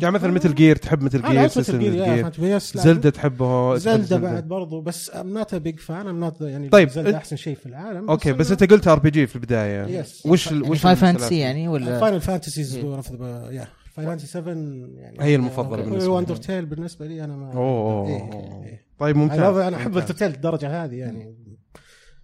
يعني 0.02 0.16
مثلا 0.16 0.32
Metal 0.32 0.56
Gear 0.56 0.76
تحب 0.76 1.04
Metal 1.04 1.22
Gear 1.22 1.48
سلسله 1.48 2.24
مثل 2.26 2.60
Zelda 2.80 3.10
تحبه 3.10 3.76
Zelda 3.78 4.18
بعد 4.18 4.48
برضو 4.48 4.82
بس 4.82 5.12
I'm 5.16 5.34
not 5.34 5.56
big 5.56 5.80
fan 5.80 6.08
I'm 6.08 6.20
not 6.20 6.42
يعني 6.42 6.70
طيب، 6.70 6.90
Zelda 6.90 7.12
أنت- 7.12 7.16
أحسن 7.16 7.36
شيء 7.36 7.56
في 7.56 7.66
العالم 7.66 8.10
okay 8.10 8.34
بس 8.34 8.52
أنت 8.52 8.64
قلت 8.64 8.88
RPG 8.88 9.28
في 9.28 9.36
البداية 9.36 10.00
yes. 10.00 10.26
وش 10.26 10.48
يعني 10.48 10.70
وش 10.70 10.80
Final 10.82 10.94
السلاسل؟ 10.94 11.18
Fantasy 11.20 11.38
يعني 11.40 11.68
ولا 11.68 12.00
Final 12.00 12.22
Fantasies 12.22 12.78
يا 12.78 13.68
Final 13.98 14.10
Fantasy 14.10 14.28
7 14.28 14.54
يعني 14.54 15.18
هي 15.20 15.36
المفضلة 15.36 15.84
بالنسبة 15.84 16.00
لي. 16.00 16.08
Undertale 16.08 16.66
بالنسبة 16.66 17.08
لي 17.08 17.24
أنا 17.24 17.36
ما 17.36 17.54
أوه 17.54 18.08
إيه، 18.08 18.22
أوه. 18.22 18.66
إيه. 18.66 18.86
طيب 19.00 19.16
ممتاز 19.16 19.58
أنا 19.58 19.78
أحب. 19.78 19.98
Undertale 19.98 20.28
الدرجة 20.28 20.84
هذه 20.84 20.96
يعني 20.96 21.38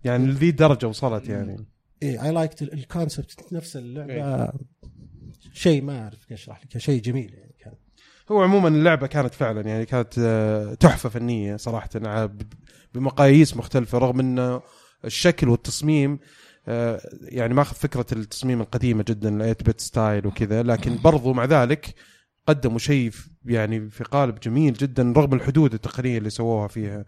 يعني 0.03 0.27
لذي 0.27 0.51
درجة 0.51 0.87
وصلت 0.87 1.29
يعني 1.29 1.65
I 2.03 2.21
I 2.21 2.31
like 2.31 2.61
ال 2.61 2.73
concept 2.73 3.53
نفس 3.53 3.77
اللعبة 3.77 4.51
شيء 5.53 5.81
ما 5.81 6.03
أعرف 6.03 6.25
كيف 6.25 6.39
أشرح 6.39 6.61
لك 6.65 6.77
شيء 6.77 7.01
جميل 7.01 7.33
يعني 7.33 7.55
كان 7.59 7.73
هو 8.31 8.41
عموما 8.41 8.67
اللعبة 8.67 9.07
كانت 9.07 9.33
فعلا 9.33 9.61
يعني 9.61 9.85
كانت 9.85 10.13
آه، 10.19 10.73
تحفة 10.73 11.09
فنية 11.09 11.55
صراحة 11.55 11.89
بمقاييس 12.93 13.57
مختلفة 13.57 13.97
رغم 13.97 14.19
إن 14.19 14.59
الشكل 15.05 15.49
والتصميم 15.49 16.19
يعني 17.21 17.53
ماخذ 17.53 17.75
فكرة 17.75 18.05
التصميم 18.11 18.61
القديمة 18.61 19.05
جدا 19.07 19.29
8 19.29 19.53
bit 19.53 19.81
style 19.81 20.27
وكذا 20.27 20.63
لكن 20.63 20.97
برضو 21.03 21.33
مع 21.33 21.45
ذلك 21.45 21.95
قدموا 22.47 22.79
شيء 22.79 23.11
يعني 23.45 23.89
في 23.89 24.03
قالب 24.03 24.39
جميل 24.39 24.73
جدا 24.73 25.13
رغم 25.17 25.33
الحدود 25.33 25.73
التقنية 25.73 26.17
اللي 26.17 26.29
سووها 26.29 26.67
فيها. 26.67 27.05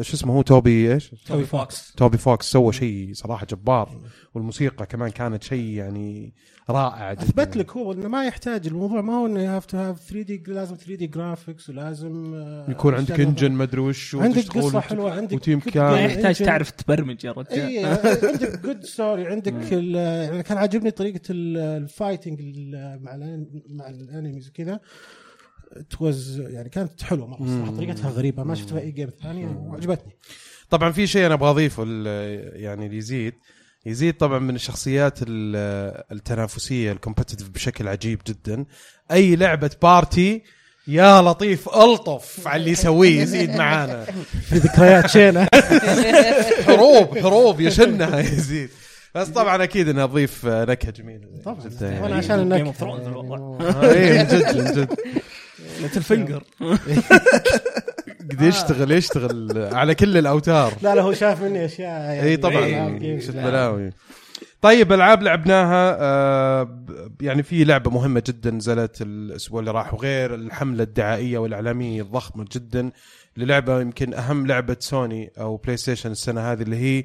شو 0.00 0.14
اسمه 0.16 0.34
هو؟ 0.34 0.42
Toby 0.42 0.92
إيش؟ 0.94 1.10
Toby 1.26 1.44
Fox. 1.44 1.92
Toby 1.96 2.18
Fox 2.18 2.50
سوى 2.50 2.72
شيء 2.72 3.10
صراحة 3.14 3.46
جبار 3.50 4.00
والموسيقى 4.34 4.86
كمان 4.86 5.10
كانت 5.10 5.42
شيء 5.42 5.64
يعني 5.64 6.34
رائع 6.70 7.12
جدا. 7.12 7.22
أثبت 7.22 7.56
لك 7.56 7.70
هو 7.70 7.92
إنه 7.92 8.08
ما 8.08 8.24
يحتاج 8.26 8.66
الموضوع 8.66 9.00
ما 9.00 9.12
هو 9.14 9.26
إنه 9.26 9.42
you 9.42 9.50
have 9.50 9.66
to 9.66 9.76
have 9.78 10.00
3D 10.00 10.42
لازم 10.46 10.74
3D 10.76 11.06
graphics 11.06 11.70
ولازم 11.70 12.34
آه، 12.34 12.70
يكون 12.70 12.94
عندك 12.94 13.20
engine 13.20 13.52
مدري 13.52 13.80
وش 13.80 14.14
عندك 14.14 14.48
قصة 14.48 14.76
وت- 14.78 14.84
حلوة 14.84 15.12
عندك 15.12 15.32
و 15.36 15.41
team 15.41 15.60
كامل. 15.60 15.90
ما 15.92 16.00
يحتاج 16.00 16.36
engine. 16.42 16.46
تعرف 16.46 16.70
تبرمج 16.70 17.24
يا 17.24 17.32
رجال. 17.32 17.60
اي 17.60 17.84
عندك 17.84 18.60
good 18.64 18.84
story 18.84 19.26
عندك 19.26 19.72
ال- 19.72 19.94
يعني 20.30 20.42
كان 20.42 20.58
عاجبني 20.58 20.90
طريقة 20.90 21.20
ال- 21.30 21.56
ال 21.82 21.88
fighting 21.88 22.40
ال- 22.40 22.98
مع 23.02 23.16
مع 23.68 23.88
ال 23.88 23.96
enemies 23.96 24.48
وكذا. 24.48 24.80
توز 25.90 26.40
يعني 26.40 26.68
كانت 26.68 27.02
حلوة 27.02 27.26
مرة 27.26 27.46
صراحة. 27.46 27.76
طريقتها 27.76 28.10
غريبة 28.10 28.42
ما 28.42 28.54
شفتها 28.54 28.80
أي 28.80 28.90
game 28.90 29.10
ثاني 29.22 29.44
وعجبتني. 29.46 30.16
طبعا 30.70 30.92
في 30.92 31.06
شيء 31.06 31.26
أنا 31.26 31.34
أبغى 31.34 31.50
أضيفه 31.50 31.82
يعني 32.54 32.88
ليزيد 32.88 33.34
يزيد 33.86 34.14
طبعا 34.16 34.38
من 34.38 34.54
الشخصيات 34.54 35.18
ال- 35.22 36.04
التنافسية 36.12 36.92
ال 36.92 36.97
competitive 36.97 37.48
بشكل 37.48 37.88
عجيب 37.88 38.20
جدا. 38.26 38.64
أي 39.12 39.36
لعبة 39.36 39.70
party 39.82 40.42
يا 40.88 41.22
لطيف 41.22 41.68
ألطف 41.68 42.48
على 42.48 42.60
اللي 42.60 42.70
يسويه 42.70 43.20
يزيد 43.22 43.50
معانا. 43.50 44.04
في 44.48 44.56
ذكريات 44.56 45.06
شينه 45.10 45.48
حروب 46.66 47.18
حروب 47.18 47.60
يشنها 47.60 48.20
يزيد 48.20 48.70
بس 49.14 49.28
طبعا 49.28 49.64
أكيد 49.64 49.88
انها 49.88 50.06
تضيف 50.06 50.46
نكهة 50.46 50.90
جميلة. 50.90 51.26
طبعا. 51.44 51.58
يعني. 51.80 52.00
وأنا 52.02 52.14
عشان 52.16 52.38
النكهه 52.40 52.72
of 52.72 52.76
Thrones 52.76 53.00
يعني 53.00 53.06
الوضع. 53.08 53.36
من 53.38 54.26
جد 54.26 54.56
من 54.56 54.72
جد. 54.72 54.88
Littlefinger 55.84 56.42
قد 58.30 58.42
يشتغل 58.42 58.92
يشتغل 58.92 59.68
على 59.74 59.94
كل 59.94 60.18
الأوتار. 60.18 60.72
لا 60.82 60.94
لا 60.94 61.02
هو 61.02 61.12
شاف 61.12 61.42
مني 61.42 61.64
أشياء 61.64 62.00
يعني 62.00 62.22
اي 62.22 62.36
طبعا. 62.36 63.18
شفت 63.20 63.36
بلاوي. 63.36 63.90
طيب 64.62 64.92
ألعاب 64.92 65.22
لعبناها 65.22 65.96
آه 66.00 66.84
يعني 67.20 67.42
في 67.42 67.64
لعبة 67.64 67.90
مهمة 67.90 68.22
جدا 68.26 68.50
نزلت 68.50 69.02
الأسبوع 69.02 69.60
اللي 69.60 69.70
راح 69.70 69.94
وغير 69.94 70.34
الحملة 70.34 70.82
الدعائية 70.82 71.38
والإعلامية 71.38 72.02
الضخمه 72.02 72.46
جدا 72.52 72.90
للعبة 73.36 73.80
يمكن 73.80 74.14
أهم 74.14 74.46
لعبة 74.46 74.76
سوني 74.80 75.32
أو 75.38 75.56
PlayStation 75.56 76.10
السنة 76.10 76.52
هذه 76.52 76.62
اللي 76.62 76.76
هي 76.76 77.04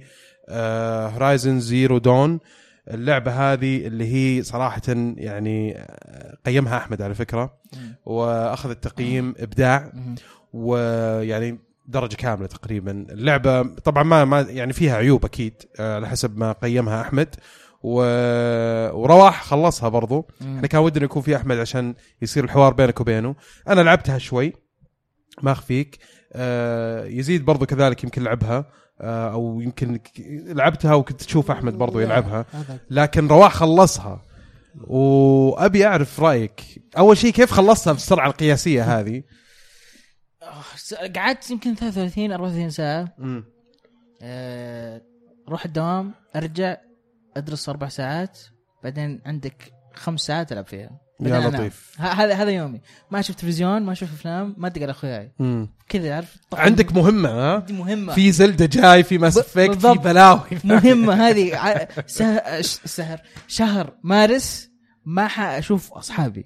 Horizon 1.14 1.60
Zero 1.60 1.98
Dawn 1.98 2.40
اللعبة 2.88 3.32
هذه 3.32 3.88
اللي 3.88 4.14
هي 4.14 4.44
صراحة 4.44 4.82
يعني 5.18 5.86
قيمها 6.46 6.78
أحمد 6.78 7.02
على 7.02 7.16
فكرة 7.16 7.58
واخذت 8.06 8.84
تقييم 8.84 9.34
إبداع 9.38 9.92
ويعني 10.54 11.60
درجة 11.88 12.16
كاملة 12.16 12.48
تقريبا. 12.48 12.92
اللعبة 13.10 13.62
طبعا 13.64 14.04
ما 14.04 14.26
ما 14.26 14.42
يعني 14.42 14.74
فيها 14.74 14.96
عيوب 14.96 15.26
أكيد 15.26 15.54
آه، 15.80 15.96
على 15.96 16.08
حسب 16.08 16.38
ما 16.38 16.52
قيمها 16.52 17.02
أحمد. 17.02 17.36
و... 17.84 17.94
ورواح 18.92 19.44
خلصها 19.44 19.90
برضو. 19.90 20.28
إحنا 20.42 20.68
كان 20.68 20.82
ودنا 20.82 21.06
يكون 21.06 21.22
في 21.22 21.36
أحمد 21.36 21.58
عشان 21.58 21.96
يصير 22.22 22.44
الحوار 22.44 22.74
بينك 22.74 23.02
وبينه. 23.02 23.36
أنا 23.68 23.82
لعبتها 23.82 24.18
شوي 24.18 24.54
ما 25.42 25.52
أخفيك. 25.52 25.98
آه 26.34 27.06
يزيد 27.06 27.46
برضو 27.46 27.66
كذلك 27.66 28.04
يمكن 28.04 28.24
لعبها. 28.24 28.66
أو 29.02 29.62
يمكن 29.62 30.00
لعبتها 30.46 30.94
وكنت 30.94 31.24
تشوف 31.24 31.52
أحمد 31.52 31.74
برضو 31.74 32.00
يلعبها. 32.00 32.46
لكن 32.90 33.28
رواح 33.28 33.54
خلصها. 33.54 34.22
وأبي 34.88 35.86
أعرف 35.88 36.20
رأيك. 36.20 36.62
أول 36.98 37.18
شيء 37.18 37.32
كيف 37.32 37.52
خلصتها 37.52 37.94
بالسرعة 37.94 38.28
القياسية 38.28 38.84
هذه؟ 39.00 39.24
آه، 40.44 41.08
قعدت 41.16 41.52
يمكن 41.52 41.76
33 41.76 42.32
34 42.32 42.70
ساعة. 42.70 43.14
امم 43.20 43.44
آه، 44.22 45.02
روح 45.50 45.66
الدوام 45.66 46.14
أرجع 46.36 46.78
أدرس 47.38 47.70
أربع 47.70 47.88
ساعات. 47.88 48.40
بعدين 48.84 49.22
عندك 49.26 49.74
خمس 49.94 50.22
ساعات 50.22 50.52
ألعب 50.52 50.68
فيها. 50.68 51.09
يا. 51.22 51.40
لطيف. 51.50 51.96
هذا 52.02 52.34
هذا 52.34 52.50
يومي. 52.52 52.82
ما 53.12 53.20
أشوف 53.20 53.36
تلفزيون 53.36 53.82
ما 53.84 53.92
أشوف 53.92 54.14
أفلام 54.14 54.56
ما 54.58 54.68
ادق 54.68 54.82
على 54.82 54.92
اخوياي. 54.92 55.32
كذا 55.90 56.16
عارف 56.16 56.36
عندك 56.54 56.94
مهمة 56.94 57.30
ها؟ 57.30 57.54
عندي 57.56 57.74
مهمة. 57.74 58.14
في 58.14 58.32
Zelda 58.32 58.66
جاي 58.66 59.04
في 59.04 59.18
Mass 59.18 59.38
ب- 59.38 59.40
Effect 59.42 59.86
في. 59.88 59.94
بلاوي. 59.98 60.42
مهمة 60.64 61.14
هذه. 61.14 61.56
ع- 61.58 61.88
سه- 62.08 62.62
ش- 62.62 62.80
سهر. 62.86 63.22
شهر 63.48 63.94
مارس 64.04 64.70
ما 65.06 65.28
حأشوف 65.28 65.94
أصحابي. 65.94 66.46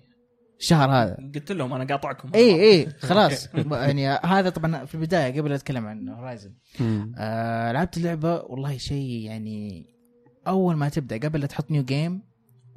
الشهر 0.60 0.90
هذا. 0.92 1.18
قلت 1.36 1.52
لهم 1.52 1.74
أنا 1.74 1.84
قاطعكم. 1.86 2.30
إي 2.36 2.72
إي. 2.72 2.88
خلاص. 3.00 3.50
يعني 3.72 4.08
هذا 4.10 4.50
طبعا 4.50 4.86
في 4.86 4.96
البداية 4.96 5.40
قبل 5.42 5.54
أتكلم 5.54 5.86
عن 5.88 6.10
Horizon. 6.10 6.54
آه 7.18 7.72
لعبت 7.72 7.98
اللعبة 7.98 8.36
والله 8.36 8.78
شيء 8.78 9.10
يعني 9.26 9.86
أول 10.48 10.76
ما 10.76 10.90
تبدأ 10.90 11.18
قبل 11.18 11.40
لا 11.40 11.48
تحط 11.48 11.72
new 11.72 11.84
game 11.84 12.22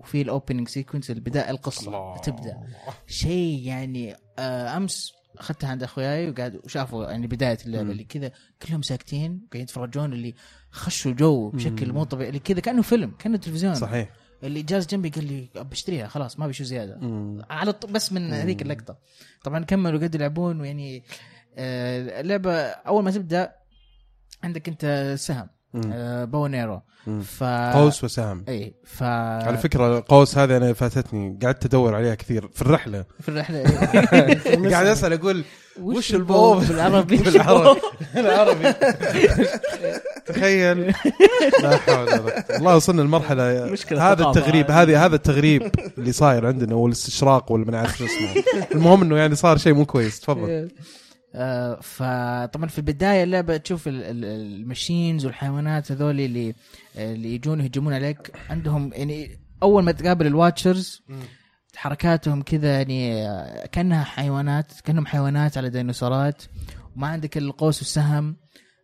وفي 0.07 0.23
ال 0.23 0.29
opening 0.29 0.69
sequence 0.69 1.11
البدايه 1.11 1.51
القصة 1.51 1.87
الله. 1.87 2.17
تبدأ 2.17 2.57
شيء 3.07 3.63
يعني 3.63 4.17
آه 4.39 4.77
أمس 4.77 5.13
أخذتها 5.39 5.71
عند 5.71 5.83
أخوياي 5.83 6.31
وقاعد 6.31 6.61
وشافوا 6.65 7.11
يعني 7.11 7.27
بداية 7.27 7.59
اللعبة. 7.67 7.91
اللي 7.91 8.05
كذا 8.05 8.31
كلهم 8.63 8.83
ساكتين 8.83 9.41
قاعدين 9.41 9.63
يتفرجون 9.63 10.13
اللي 10.13 10.35
خشوا 10.71 11.13
جو 11.13 11.51
بشكل. 11.51 11.93
مو 11.93 12.05
طبيعي 12.05 12.29
اللي 12.29 12.41
كذا 12.41 12.61
كأنه 12.61 12.83
فيلم 12.83 13.11
كأنه 13.11 13.37
تلفزيون 13.37 13.75
صحيح 13.75 14.11
اللي 14.43 14.63
جالس 14.63 14.87
جنبي 14.87 15.09
قال 15.09 15.25
لي 15.25 15.49
بشتريها 15.57 16.07
خلاص 16.09 16.39
ما 16.39 16.47
بشو 16.47 16.65
زيادة 16.65 16.97
مم. 16.97 17.43
على 17.51 17.73
ط... 17.73 17.87
بس 17.87 18.13
من 18.13 18.33
هذيك 18.33 18.63
اللقطة 18.63 18.99
طبعا 19.45 19.65
كملوا 19.65 20.01
قد 20.01 20.15
يلعبون 20.15 20.61
ويعني 20.61 21.05
آه 21.57 22.21
اللعبه 22.21 22.53
أول 22.61 23.05
ما 23.05 23.11
تبدأ 23.11 23.53
عندك 24.43 24.69
أنت 24.69 25.15
سهم. 25.19 25.49
آه 25.93 26.25
bow 26.25 26.47
and 26.47 26.60
arrow 26.60 26.81
مم. 27.07 27.21
ف 27.23 27.45
قوس 27.45 28.05
وسهم. 28.05 28.45
إي 28.49 28.75
ف 28.85 29.03
على 29.03 29.59
فكرة 29.59 30.05
قوس 30.09 30.39
هذه 30.39 30.57
أنا 30.57 30.73
فاتتني 30.73 31.39
قعدت 31.43 31.65
أدور 31.67 31.95
عليها 31.95 32.15
كثير 32.15 32.49
في 32.55 32.63
الرحلة. 32.63 33.05
في 33.23 33.29
الرحلة 33.29 33.63
قاعد 34.73 34.87
أسأل 34.87 35.13
أقول 35.13 35.45
وش 35.81 36.15
ال 36.15 36.25
bow 36.25 36.55
بالعربي؟ 36.61 37.17
بالعربي. 38.15 38.73
تخيل. 40.27 40.95
لا 41.63 41.77
حول 41.77 41.99
ولا 42.09 42.45
والله 42.55 42.77
وصلنا 42.77 43.03
لمرحلة 43.03 43.65
مشكلة 43.73 44.13
هذا 44.13 44.25
التغريب 44.25 44.71
هذه. 44.71 45.05
هذا 45.07 45.17
التغريب 45.17 45.71
اللي 45.99 46.13
صاير 46.13 46.47
عندنا 46.47 46.75
والإستشراق 46.75 47.53
ولا 47.53 47.65
ما 47.65 47.71
نعرف 47.73 47.99
شو 47.99 48.05
اسمه. 48.05 48.43
المهم 48.75 49.03
إنه 49.03 49.17
يعني 49.17 49.35
صار 49.35 49.57
شيء 49.57 49.75
مو 49.75 49.85
كويس. 49.87 50.21
تفضل. 50.21 50.51
آه، 50.51 50.69
فطبعا 51.83 52.69
في 52.69 52.79
البداية 52.79 53.23
اللعبة 53.25 53.57
تشوف 53.57 53.89
ال- 53.89 54.03
ال- 54.05 54.25
ال 54.25 54.36
machines 54.36 55.27
والحيوانات 55.27 55.93
هذول 55.93 56.21
اللي 56.21 56.55
اللي 56.97 57.35
يجون 57.35 57.61
يهجمون 57.61 57.93
عليك. 57.95 58.33
عندهم 58.51 58.91
يعني 58.93 59.39
أول 59.63 59.83
ما 59.83 59.93
تقابل 59.93 60.27
ال 60.27 60.35
Watchers 60.35 61.03
حركاتهم 61.77 62.43
كذا 62.43 62.73
يعني 62.77 63.27
آه، 63.29 63.67
كأنها 63.67 64.05
حيوانات 64.05 64.73
كأنهم 64.85 65.07
حيوانات 65.07 65.59
على 65.59 65.71
ديناصورات. 65.71 66.43
وما 66.97 67.07
عندك 67.07 67.37
القوس 67.39 67.79
والسهم 67.79 68.37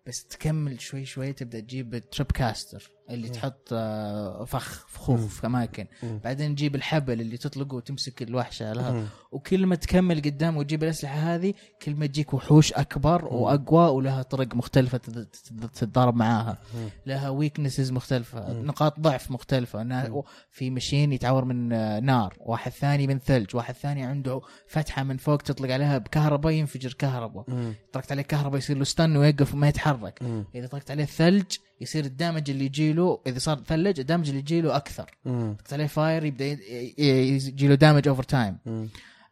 بس 0.07 0.25
تكمل 0.27 0.81
شوي 0.81 1.05
شوي 1.05 1.33
تبدأ 1.33 1.61
تجيب 1.61 1.95
ال 1.95 2.33
Tripcaster 2.33 2.91
اللي 3.11 3.29
تحط 3.29 3.69
آه، 3.73 4.45
فخ 4.45 4.87
فخوخ 4.89 5.21
في 5.21 5.47
اماكن 5.47 5.87
مم. 6.03 6.21
بعدين 6.25 6.55
تجيب 6.55 6.75
الحبل 6.75 7.21
اللي 7.21 7.37
تطلقه 7.37 7.75
وتمسك 7.75 8.23
الوحشة 8.23 8.73
لها 8.73 8.91
مم. 8.93 9.07
وكل 9.33 9.67
ما 9.67 9.75
تكمل 9.77 10.17
قدام 10.23 10.57
وتجيب 10.57 10.83
الأسلحة 10.85 11.15
هذه 11.35 11.55
كل 11.83 11.95
ما 11.95 12.07
تجيك 12.07 12.35
وحوش 12.35 12.73
أكبر 12.73 13.25
وأقوى 13.25 13.89
ولها 13.91 14.23
طرق 14.23 14.55
مختلفة 14.55 14.99
تت- 14.99 15.19
تت- 15.19 15.71
تتضارب 15.75 16.17
معاها 16.17 16.59
مم. 16.75 16.89
لها 17.07 17.29
weaknesses 17.29 17.91
مختلفة 17.93 18.53
مم. 18.53 18.67
نقاط 18.67 19.01
ضعف 19.01 19.31
مختلفة 19.31 19.83
مم. 19.83 20.23
في 20.51 20.71
مشين 20.71 21.13
يتعور 21.13 21.45
من 21.45 21.73
آه، 21.73 22.01
نار 22.01 22.35
واحد 22.41 22.71
ثاني 22.73 23.07
من 23.07 23.19
ثلج 23.19 23.57
واحد 23.57 23.75
ثاني 23.75 24.03
عنده 24.03 24.41
فتحة 24.69 25.03
من 25.03 25.17
فوق 25.17 25.37
تطلق 25.43 25.71
عليها 25.73 25.99
بكهرباء 25.99 26.53
ينفجر 26.53 26.93
كهرباء 26.93 27.45
مم. 27.49 27.75
طرقت 27.93 28.13
عليه 28.13 28.23
كهرباء 28.23 28.59
يصير 28.59 28.79
له 28.79 28.85
stun 28.85 29.17
ويوقف 29.17 29.55
وما 29.55 29.69
يتحرك 29.69 30.23
مم. 30.23 30.45
إذا 30.55 30.67
طرقت 30.67 30.91
عليه 30.91 31.05
ثلج 31.05 31.57
يصير 31.83 32.05
ال 32.05 32.11
damage 32.11 32.51
اللي 32.51 32.65
يجيله 32.65 33.21
إذا 33.27 33.39
صار 33.39 33.61
ثلج 33.67 34.01
ال 34.01 34.05
damage 34.05 34.29
اللي 34.29 34.41
يجيله 34.41 34.77
أكثر. 34.77 35.11
طرقت 35.55 35.73
عليه 35.73 35.87
fire 35.87 36.25
يبدأ 36.25 36.45
ي- 36.45 36.95
ي- 36.99 37.29
يجي 37.29 37.69
له 37.69 37.75
damage 37.75 38.09
over 38.09 38.23
time. 38.23 38.59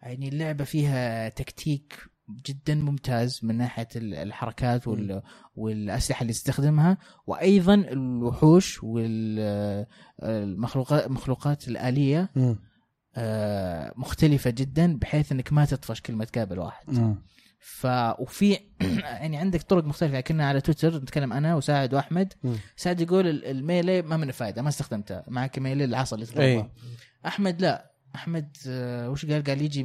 يعني 0.03 0.29
اللعبة 0.29 0.65
فيها 0.65 1.29
تكتيك 1.29 1.99
جدا 2.47 2.75
ممتاز 2.75 3.41
من 3.43 3.57
ناحية 3.57 3.89
ال- 3.97 4.15
الحركات 4.15 4.89
وال... 4.89 5.23
والأسلحة 5.57 6.23
اللي 6.23 6.33
تستخدمها 6.33 6.99
وأيضا 7.27 7.75
الوحوش 7.75 8.81
والمخلوقات 10.23 11.07
المخلوقات 11.07 11.69
الآلية. 11.69 12.29
آه، 13.17 13.93
مختلفة 13.97 14.51
جدا 14.51 14.97
بحيث 14.99 15.33
إنك 15.33 15.53
ما 15.53 15.65
تطفش 15.65 16.01
كل 16.01 16.15
ما 16.15 16.25
تقابل 16.25 16.59
واحد. 16.59 17.15
ف 17.63 17.87
وفي 18.19 18.59
يعني 19.21 19.37
عندك 19.37 19.63
طرق 19.63 19.85
مختلفة 19.85 20.13
يعني 20.13 20.23
كنا 20.23 20.49
على 20.49 20.61
تويتر 20.61 20.97
نتكلم 20.97 21.33
أنا 21.33 21.55
وساعد 21.57 21.95
وأحمد. 21.95 22.33
ساعد 22.77 23.01
يقول 23.01 23.27
ال- 23.29 23.45
ال 23.45 23.54
melee 23.54 24.03
ما 24.03 24.17
منه 24.17 24.33
فايدة 24.33 24.63
ما 24.63 24.69
استخدمته 24.69 25.23
معك 25.29 25.59
melee 25.59 25.85
العصا 25.85 26.17
اللي 26.17 26.27
أي. 26.27 26.33
تضربها 26.33 26.71
أحمد 27.27 27.61
لا 27.63 27.91
أحمد 28.15 28.57
آه، 28.69 29.11
وش 29.11 29.27
قال؟ 29.27 29.45
قال 29.45 29.63
يجي 29.63 29.83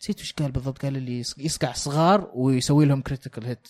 نسيت 0.00 0.20
وش 0.20 0.32
قال 0.32 0.52
بالضبط 0.52 0.82
قال 0.82 0.96
اللي 0.96 1.18
يصقع 1.38 1.72
صغار 1.72 2.30
ويسوي 2.34 2.84
لهم 2.86 3.02
critical 3.02 3.44
hit. 3.46 3.68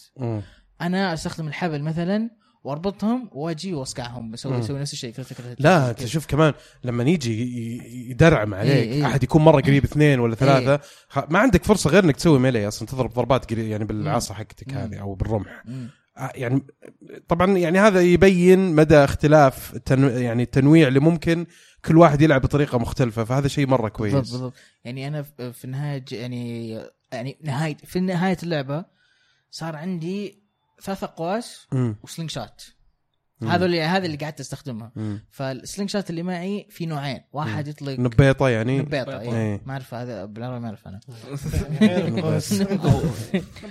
أنا 0.81 1.14
أستخدم 1.14 1.49
الحبل 1.49 1.83
مثلا 1.83 2.31
واربطهم 2.69 3.31
واجي 3.33 3.75
واصقعهم 3.75 4.33
أسوي. 4.35 4.59
أسوي 4.59 4.81
نفس 4.81 4.93
الشيء 4.93 5.13
كريتيكال 5.13 5.45
هيت 5.47 5.61
لا 5.61 5.91
أنت 5.91 6.07
شوف 6.07 6.27
كمان 6.27 6.53
لما 6.85 7.05
يجي 7.05 8.11
يدرعم 8.11 8.55
عليك 8.55 8.73
إيه، 8.73 8.93
إيه. 8.93 9.07
أحد 9.07 9.23
يكون 9.23 9.43
مرة 9.43 9.61
قريب 9.61 9.85
اثنين 9.85 10.21
ولا 10.21 10.35
ثلاثة 10.35 10.81
خ- 11.09 11.31
ما 11.31 11.39
عندك 11.39 11.65
فرصة 11.65 11.91
غير 11.91 12.05
إنك 12.05 12.17
تسوي 12.17 12.39
ميلي 12.39 12.69
أصلا 12.69 12.89
تضرب 12.89 13.13
ضربات 13.13 13.53
يعني 13.53 13.85
بالعصا 13.85 14.35
حقتك. 14.35 14.73
هذه 14.75 14.97
أو 15.01 15.15
بالرمح 15.15 15.63
مم. 15.65 15.89
آه، 16.19 16.33
يعني 16.35 16.63
طبعا 17.29 17.59
يعني 17.59 17.79
هذا 17.79 18.01
يبين 18.01 18.75
مدى 18.75 18.97
اختلاف 18.97 19.75
التنو... 19.75 20.09
يعني 20.09 20.43
التنويع 20.43 20.89
اللي 20.89 21.01
ممكن 21.01 21.47
كل 21.85 21.97
واحد 21.97 22.23
يلعب 22.23 22.41
بطريقة 22.41 22.79
مختلفة 22.79 23.25
فهذا 23.25 23.49
شيء 23.49 23.67
مرة 23.67 23.77
بالضبط 23.83 23.97
كويس 23.97 24.13
بالضبط 24.15 24.55
يعني 24.85 25.09
أنا 25.09 25.23
في 25.53 25.67
ج- 25.99 26.13
يعني 26.13 26.73
يعني 27.13 27.39
نهايه 27.43 27.77
في 27.77 28.01
نهاية 28.01 28.37
اللعبة 28.43 28.85
صار 29.51 29.77
عندي 29.77 30.48
ثلاث 30.83 31.05
اقواس. 31.05 31.67
و 32.03 32.31
slingshot. 32.31 32.75
هذا 33.43 33.65
اللي 33.65 33.83
هذا 33.83 34.07
اللي 34.07 34.17
قعدت 34.17 34.41
استخدمها. 34.41 34.93
فال 35.31 35.91
slingshot 35.91 36.11
اللي 36.11 36.23
معي 36.23 36.67
في 36.71 36.87
نوعين 36.87 37.21
واحد 37.33 37.69
يطلق 37.69 37.99
نبيطة 38.01 38.49
يعني 38.49 38.79
نبيطة 38.79 39.21
إيه. 39.21 39.33
إيه 39.37 39.63
ما 39.67 39.73
أعرف 39.73 39.95
هذا 39.95 40.25
بالعربي 40.25 40.61
ما 40.61 40.67
أعرف 40.67 40.89
أنا. 40.89 41.01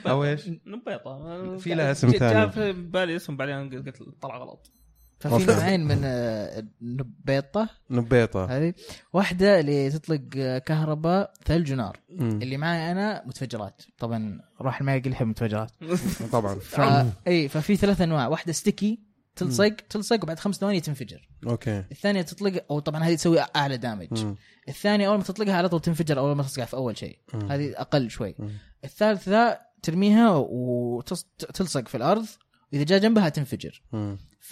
أو 0.07 0.23
إيش؟ 0.23 0.47
نبيطة 0.47 1.57
في 1.63 1.73
لها 1.75 1.91
اسم 1.91 2.07
جاء 2.07 2.19
ثاني. 2.19 2.51
في 2.51 2.73
بالي 2.73 3.15
اسم 3.15 3.37
بعدين 3.37 3.69
قلت 3.69 3.97
طلع 4.21 4.37
غلط 4.37 4.71
ففي 5.19 5.51
نوعين 5.51 5.87
من 5.87 6.01
آه، 6.03 6.63
النبيطه 6.81 7.69
نبيطة. 7.89 8.45
هذه 8.45 8.73
واحدة 9.13 9.59
اللي 9.59 9.89
تطلق 9.89 10.21
آه، 10.37 10.57
كهرباء 10.57 11.33
ثلج 11.45 11.73
ونار. 11.73 11.99
اللي 12.09 12.57
معي 12.57 12.91
أنا 12.91 13.23
متفجرات. 13.25 13.81
طبعا 13.97 14.41
روحا 14.61 14.79
لما 14.79 15.07
يحب 15.07 15.27
متفجرات. 15.27 15.71
طبعا. 16.31 16.55
ف... 16.55 16.81
إي 17.27 17.47
ففي 17.47 17.75
ثلاث 17.75 18.01
أنواع. 18.01 18.27
واحدة 18.27 18.53
sticky 18.53 18.99
تلصق 19.35 19.75
تلصق 19.89 20.23
وبعد 20.23 20.39
خمس 20.39 20.55
ثواني 20.55 20.81
تنفجر. 20.81 21.29
okay. 21.47 21.83
الثانية 21.91 22.21
تطلق 22.21 22.65
أو 22.71 22.79
طبعا 22.79 23.03
هذه 23.03 23.15
تسوي 23.15 23.39
أعلى 23.55 23.77
damage. 23.77 24.25
الثانية 24.69 25.07
أول 25.07 25.17
ما 25.17 25.23
تطلقها 25.23 25.55
على 25.55 25.69
طول 25.69 25.81
تنفجر 25.81 26.19
أول 26.19 26.35
ما 26.35 26.43
تصقع 26.43 26.65
في 26.65 26.73
أول 26.73 26.97
شيء. 26.97 27.19
هذه 27.49 27.73
أقل 27.75 28.09
شوي. 28.09 28.35
الثالثة 28.83 29.59
ترميها 29.83 30.29
وتلصق 30.35 31.87
في 31.87 31.97
الأرض. 31.97 32.25
إذا 32.73 32.83
جاء 32.83 32.99
جنبها 32.99 33.29
تنفجر. 33.29 33.81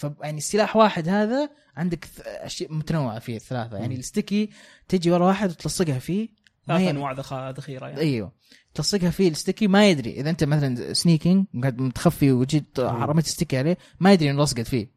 مم. 0.04 0.10
ف 0.10 0.22
يعني 0.22 0.38
السلاح 0.38 0.76
واحد 0.76 1.08
هذا 1.08 1.50
عندك 1.76 2.08
أشياء 2.26 2.72
متنوعة 2.72 3.18
فيه 3.18 3.36
الثلاثه 3.36 3.76
يعني 3.76 3.94
ال 3.96 4.04
sticky 4.04 4.50
تجي 4.88 5.10
ورا 5.10 5.26
واحد 5.26 5.50
وتلصقها 5.50 5.98
فيه 5.98 6.28
ثلاث 6.66 6.80
انواع 6.88 7.12
ذخ- 7.12 7.34
ذخيرة 7.58 7.86
يعني. 7.88 8.00
أيوه. 8.00 8.32
تلصقها 8.74 9.10
فيه 9.10 9.28
ال 9.28 9.33
sticky 9.33 9.66
ما 9.68 9.90
يدري. 9.90 10.10
إذا 10.20 10.30
أنت 10.30 10.44
مثلا 10.44 10.92
sneaking 10.92 11.46
قاعد 11.62 11.80
متخفي 11.80 12.32
وجيت 12.32 12.80
رميت 12.80 13.26
sticky 13.26 13.58
عليه 13.58 13.78
ما 14.00 14.12
يدري 14.12 14.30
إنه 14.30 14.42
لصقت 14.42 14.60
فيه. 14.60 14.90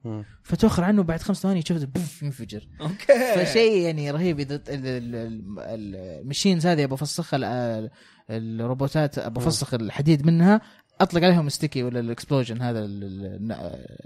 فتوخر 0.43 0.83
عنه 0.83 1.03
بعد 1.03 1.21
خمس 1.21 1.41
ثواني 1.41 1.61
شفته 1.61 1.85
boof 1.85 2.23
ينفجر. 2.23 2.67
okay. 2.81 3.35
فشيء 3.45 3.81
يعني 3.81 4.11
رهيب. 4.11 4.39
إذا 4.39 4.55
ال- 4.55 4.63
ال- 4.69 5.15
ال- 5.59 5.95
ال 6.21 6.26
machines 6.26 6.67
هذه 6.67 6.83
أبغى 6.83 6.95
أفسخها 6.95 7.37
ال- 7.37 7.89
الروبوتات 8.29 9.17
أبغى 9.19 9.47
أفسخ 9.47 9.73
الحديد 9.73 10.25
منها 10.25 10.61
أطلق 11.01 11.23
عليهم 11.23 11.49
sticky 11.49 11.83
ولا 11.83 11.99
ال 11.99 12.06
explosion 12.06 12.61
هذا 12.61 12.79
ال- 12.79 13.03
ال- 13.03 13.51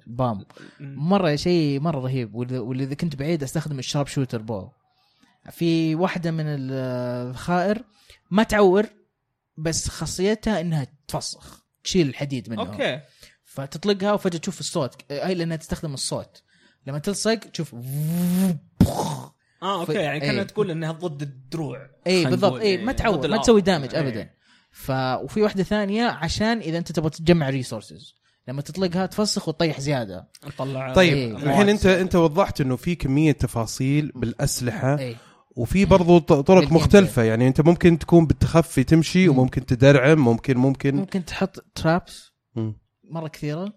ال 0.08 0.15
bomb 0.15 0.46
مرة 0.80 1.36
شيء 1.36 1.80
مرة 1.80 2.00
رهيب. 2.00 2.36
واذا 2.36 2.60
وإذا 2.60 2.84
اذا 2.84 2.94
كنت 2.94 3.16
بعيد 3.16 3.44
أستخدم 3.44 3.80
ال 3.80 4.08
sharpshooter 4.08 4.42
bow 4.42 4.70
في 5.52 5.96
واحدة 5.96 6.32
من 6.32 6.46
الذخائر 6.48 7.84
ما 8.32 8.44
تعور 8.44 8.86
بس 9.58 9.90
خاصيتها 9.90 10.62
إنها 10.62 10.88
تفسخ 11.08 11.64
تشيل 11.84 12.08
الحديد 12.08 12.50
منها. 12.50 12.66
okay. 12.66 13.02
فتطلقها 13.46 14.14
وفجأة 14.14 14.40
تشوف 14.40 14.60
الصوت. 14.60 15.12
هاي 15.12 15.36
لأنها 15.36 15.58
تستخدم 15.58 15.94
الصوت. 15.94 16.44
لما 16.88 17.00
تلصق 17.00 17.36
تشوف 17.36 17.76
آه 19.64 19.80
okay. 19.80 19.94
يعني 19.94 20.20
كأنها 20.20 20.42
إيه. 20.42 20.44
تقول 20.48 20.72
إنها 20.72 20.92
ضد 20.92 21.22
الدروع. 21.22 21.90
اي 22.08 22.26
بالضبط. 22.26 22.62
اي 22.62 22.78
ما 22.78 22.92
ضد 22.92 22.98
تعور 22.98 23.28
ما. 23.28 23.38
تسوي 23.38 23.62
damage 23.62 23.96
إيه. 23.96 24.02
ابدا. 24.02 24.30
ف 24.76 24.92
وفي 25.24 25.42
واحدة 25.42 25.64
ثانية 25.64 26.04
عشان 26.06 26.58
إذا 26.60 26.78
أنت 26.78 26.92
تبغى 26.92 27.10
تجمع 27.10 27.50
resources 27.50 28.16
لما 28.48 28.62
تطلقها 28.62 29.06
تفسخ 29.06 29.48
وتطيح 29.48 29.80
زيادة. 29.80 30.30
نطلع 30.48 30.94
طيب 30.94 31.14
إيه. 31.14 31.32
الحين 31.38 31.70
انت 31.70 31.86
أنت 31.86 32.16
وضحت 32.16 32.62
إنه 32.62 32.76
في 32.76 32.96
كمية 32.96 33.32
تفاصيل 33.32 34.12
بالأسلحة 34.16 35.00
اي 35.00 35.16
وفي 35.56 35.86
برضو 35.86 36.20
ط- 36.20 36.34
طرق 36.34 36.72
مختلفة. 36.72 37.24
يعني 37.24 37.48
أنت 37.48 37.62
ممكن 37.62 38.00
تكون 38.00 38.26
بالتخفي 38.28 38.84
تمشي 38.84 39.28
مم. 39.28 39.38
وممكن 39.40 39.66
تدرعم 39.66 40.20
ممكن 40.20 40.58
ممكن 40.58 40.96
ممكن 40.96 41.26
تحط 41.26 41.66
traps. 41.76 42.32
مرة 43.04 43.28
كثيرة. 43.28 43.74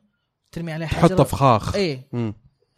ترمي 0.52 0.72
عليها 0.72 0.88
حجرة. 0.88 1.06
تحطها 1.08 1.24
فخاخ 1.24 1.74
اي. 1.74 2.02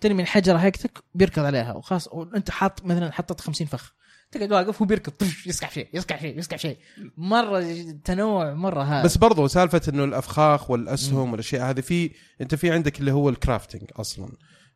ترمي 0.00 0.22
الحجرة 0.22 0.58
حقتك 0.58 0.98
بيركض 1.14 1.42
عليها. 1.44 1.72
وخلاص. 1.72 2.08
وأنت 2.12 2.50
حاط 2.50 2.84
مثلا 2.84 3.12
حطيت 3.12 3.40
50 3.40 3.66
فخ. 3.66 3.92
تقعد 4.30 4.52
واقف 4.52 4.80
وهو 4.80 4.86
بيركض. 4.86 5.12
طش، 5.12 5.46
يسقع 5.46 5.68
شيء 5.68 5.88
يسقع 5.94 6.16
شيء 6.16 6.38
يسقع 6.38 6.56
شيء. 6.56 6.78
مرة 7.16 7.64
تنوع 8.04 8.54
مرة 8.54 8.82
هذا. 8.82 9.02
بس 9.02 9.16
برضو 9.16 9.46
سالفة 9.46 9.80
إنه 9.88 10.04
الأفخاخ 10.04 10.70
والأسهم 10.70 11.32
والأشياء 11.32 11.70
هذه 11.70 11.80
في 11.80 12.10
أنت 12.40 12.54
في 12.54 12.70
عندك 12.70 13.00
اللي 13.00 13.12
هو 13.12 13.28
ال 13.28 13.34
crafting 13.34 13.82
أصلا. 13.96 14.28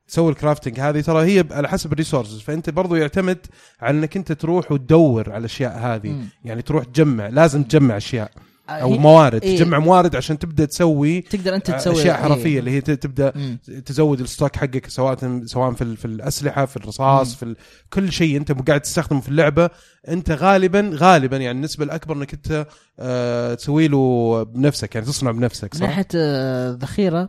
تسوي 0.09 0.31
ال 0.33 0.38
crafting 0.38 0.81
هذه 0.81 1.01
ترى 1.01 1.27
هي 1.27 1.45
على 1.51 1.69
حسب 1.69 1.93
ال 1.93 1.97
resources 1.97 2.41
فأنت 2.41 2.71
برضو 2.71 2.95
يعتمد 2.95 3.47
على 3.81 3.99
إنك 3.99 4.17
أنت 4.17 4.33
تروح 4.33 4.73
وتدور 4.73 5.31
على 5.31 5.38
الأشياء 5.38 5.79
هذه. 5.79 6.09
مم. 6.09 6.29
يعني 6.45 6.62
تروح 6.62 6.85
تجمع 6.85 7.29
لازم 7.29 7.62
تجمع 7.62 7.97
أشياء. 7.97 8.33
أو 8.81 8.91
موارد 8.91 9.45
إيه. 9.45 9.57
تجمع 9.57 9.79
موارد 9.79 10.17
عشان 10.17 10.39
تبدأ 10.39 10.65
تسوي 10.65 11.21
تقدر 11.21 11.55
أنت 11.55 11.71
تسوي 11.71 11.93
أشياء 11.95 12.17
إيه. 12.17 12.23
حرفية 12.23 12.59
اللي 12.59 12.71
هي 12.71 12.81
تبدأ 12.81 13.33
مم. 13.37 13.59
تزود 13.87 14.21
ال 14.21 14.27
stock 14.27 14.57
حقك 14.57 14.87
سواء 14.91 15.45
سواء 15.45 15.73
في 15.73 15.97
في 15.97 16.05
الأسلحة 16.05 16.67
في 16.67 16.77
الرصاص 16.77 17.29
مم. 17.31 17.37
في 17.37 17.43
ال- 17.43 17.57
كل 17.93 18.13
شيء 18.13 18.37
أنت 18.37 18.53
قاعد 18.69 18.81
تستخدمه 18.81 19.21
في 19.21 19.29
اللعبة 19.29 19.71
أنت 20.09 20.31
غالبا 20.31 20.91
غالبا 20.95 21.37
يعني 21.37 21.59
النسبة 21.59 21.85
الأكبر 21.85 22.17
إنك 22.17 22.33
أنت 22.35 22.67
آه 22.99 23.55
تسوي 23.55 23.89
له 23.89 24.43
بنفسك 24.43 24.95
يعني 24.95 25.07
تصنع 25.07 25.31
بنفسك 25.31 25.75
من 25.75 25.81
صح؟ 25.81 25.87
ناحية 25.87 26.07
آه، 26.17 26.71
ذخيرة 26.81 27.29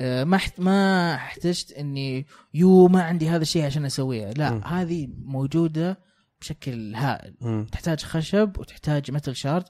آه، 0.00 0.24
ما 0.24 0.38
حت 0.38 0.60
ما 0.60 1.14
احتجت 1.14 1.72
إني 1.72 2.26
يو 2.54 2.88
ما 2.88 3.02
عندي 3.02 3.28
هذا 3.28 3.42
الشيء 3.42 3.64
عشان 3.64 3.84
اسويه 3.84 4.30
لا 4.30 4.50
مم. 4.50 4.64
هذه 4.64 5.08
موجودة 5.24 5.98
بشكل 6.40 6.94
هائل 6.94 7.34
مم. 7.40 7.66
تحتاج 7.72 8.00
خشب 8.02 8.50
وتحتاج 8.58 9.10
متل 9.10 9.36
شارد 9.36 9.64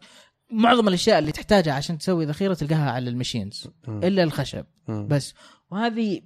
معظم 0.53 0.89
الأشياء 0.89 1.19
اللي 1.19 1.33
تحتاجها 1.33 1.73
عشان 1.73 1.99
تسوي 1.99 2.25
ذخيرة 2.27 2.55
تلقاها 2.55 2.91
على 2.91 3.11
المشينز. 3.11 3.69
إلا 3.89 4.23
الخشب. 4.23 4.65
بس 4.89 5.35
وهذه 5.71 6.21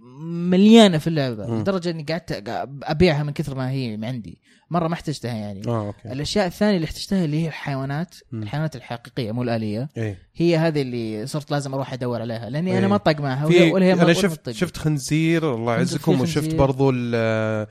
مليانة 0.51 0.99
في 0.99 1.07
اللعبة 1.07 1.47
مم. 1.47 1.61
لدرجة 1.61 1.91
إني 1.91 2.03
قعدت 2.03 2.43
أبيعها 2.83 3.23
من 3.23 3.33
كثر 3.33 3.55
ما 3.55 3.71
هي 3.71 3.99
عندي 4.03 4.41
مرة 4.71 4.89
ما 4.89 4.95
احتجتها 4.95 5.35
يعني 5.35 5.63
آه 5.69 5.87
أوكي 5.87 6.13
الأشياء 6.13 6.47
الثانية 6.47 6.77
اللي 6.77 6.85
احتجتها 6.85 7.25
اللي 7.25 7.43
هي 7.43 7.49
الحيوانات 7.49 8.15
مم. 8.33 8.43
الحيوانات 8.43 8.77
الحقيقية 8.77 9.33
مو 9.33 9.43
الآلية 9.43 9.89
إيه 9.97 10.19
هي 10.35 10.57
هذه 10.57 10.83
اللي 10.83 11.27
صرت 11.27 11.51
لازم 11.51 11.75
أروح 11.75 11.93
أدور 11.93 12.21
عليها 12.21 12.51
لأني 12.51 12.73
إيه. 12.73 12.79
أنا 12.79 12.89
ما 12.89 12.97
طاق 12.97 13.21
معها 13.21 13.47
في 13.49 13.63
ولا 13.63 13.73
ولا 13.73 13.87
هي 13.87 13.93
أنا 13.93 14.13
شفت 14.13 14.45
طق. 14.47 14.53
شفت 14.53 14.77
خنزير 14.77 15.55
الله 15.55 15.73
يعزكم 15.77 16.21
وشفت. 16.21 16.55
برضو 16.55 16.91
ال- 16.91 17.13
آه، 17.15 17.69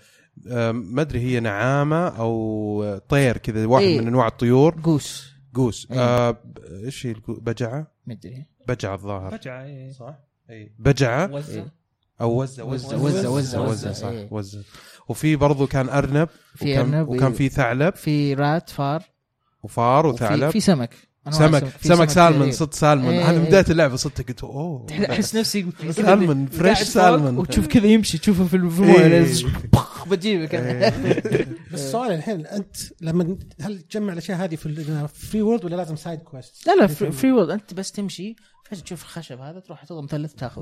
آه، 0.50 0.72
ما 0.72 1.02
أدري 1.02 1.20
هي 1.20 1.40
نعامة 1.40 2.08
أو 2.08 3.00
طير 3.10 3.38
كذا 3.38 3.66
واحد 3.66 3.86
إيه. 3.86 4.00
من 4.02 4.08
أنواع 4.08 4.28
الطيور 4.28 4.76
قوس 4.84 5.35
قوس 5.56 5.88
إيه. 5.92 6.00
آه، 6.00 6.38
إيش 6.84 7.06
هي 7.06 7.16
بجعة؟ 7.28 7.88
مدري 8.08 8.46
بجعة 8.68 8.96
الظاهر 8.96 9.34
رجع 9.34 9.64
إيه. 9.64 9.92
صح؟ 9.92 10.16
اي 10.50 10.72
بجعة 10.80 11.32
وزع 11.32 11.54
إيه. 11.54 11.74
أو 12.22 12.42
وزة 12.42 12.64
وزة 12.64 12.98
وزة، 12.98 13.30
وزة 13.30 13.62
وزة، 13.62 13.92
صح 13.92 14.08
إيه. 14.08 14.28
وزة 14.32 14.64
وفي 15.08 15.36
برضو 15.36 15.68
كان 15.68 15.90
أرنب 15.90 16.30
في 16.56 16.72
وكان 16.72 16.94
أرنب، 16.94 17.08
وكان. 17.10 17.34
في 17.34 17.50
ثعلب 17.50 17.96
في 17.96 18.34
rat 18.34 18.70
فار 18.70 19.04
وفار 19.64 20.06
وثعلب 20.06 20.50
في 20.50 20.60
سمك 20.60 20.96
سمك 21.30 21.68
سمك 21.84 22.10
سالمون. 22.10 22.52
صدت 22.52 22.74
سالمون 22.74 23.14
إيه، 23.14 23.30
هذا 23.30 23.38
من 23.38 23.42
إيه. 23.42 23.50
بداية 23.50 23.66
اللعبة 23.70 23.96
صدت 23.96 24.28
قلت 24.28 24.44
أوه 24.44 24.86
احس 25.10 25.36
نفسي 25.36 25.68
salmon 25.92 26.46
fresh 26.46 26.82
salmon 26.82 27.38
وتشوف 27.38 27.68
كذا 27.68 27.88
يمشي 27.88 28.18
تشوفه 28.18 28.46
في. 28.46 28.56
المويه 28.56 29.22
بس 29.22 29.44
السؤال 31.74 32.12
الحين 32.18 32.46
أنت 32.46 32.76
لما 33.02 33.38
هل 33.62 33.82
تجمع 33.82 34.14
الأشياء 34.14 34.38
هذه 34.38 34.56
في 34.56 34.66
ال 34.66 34.81
free 34.81 35.42
world 35.42 35.66
ولا 35.66 35.76
لازم 35.76 35.96
side 35.96 36.20
quest؟ 36.20 36.68
لا 36.68 36.76
لا 36.76 36.88
free, 36.88 37.12
free 37.12 37.32
world 37.32 37.50
أنت 37.50 37.74
بس 37.74 37.92
تمشي 37.92 38.36
فجأة 38.70 38.82
تشوف 38.82 39.04
الخشب 39.04 39.40
هذا 39.40 39.60
تروح 39.60 39.84
تضغط 39.86 40.04
مثلث 40.04 40.34
تاخذ 40.34 40.62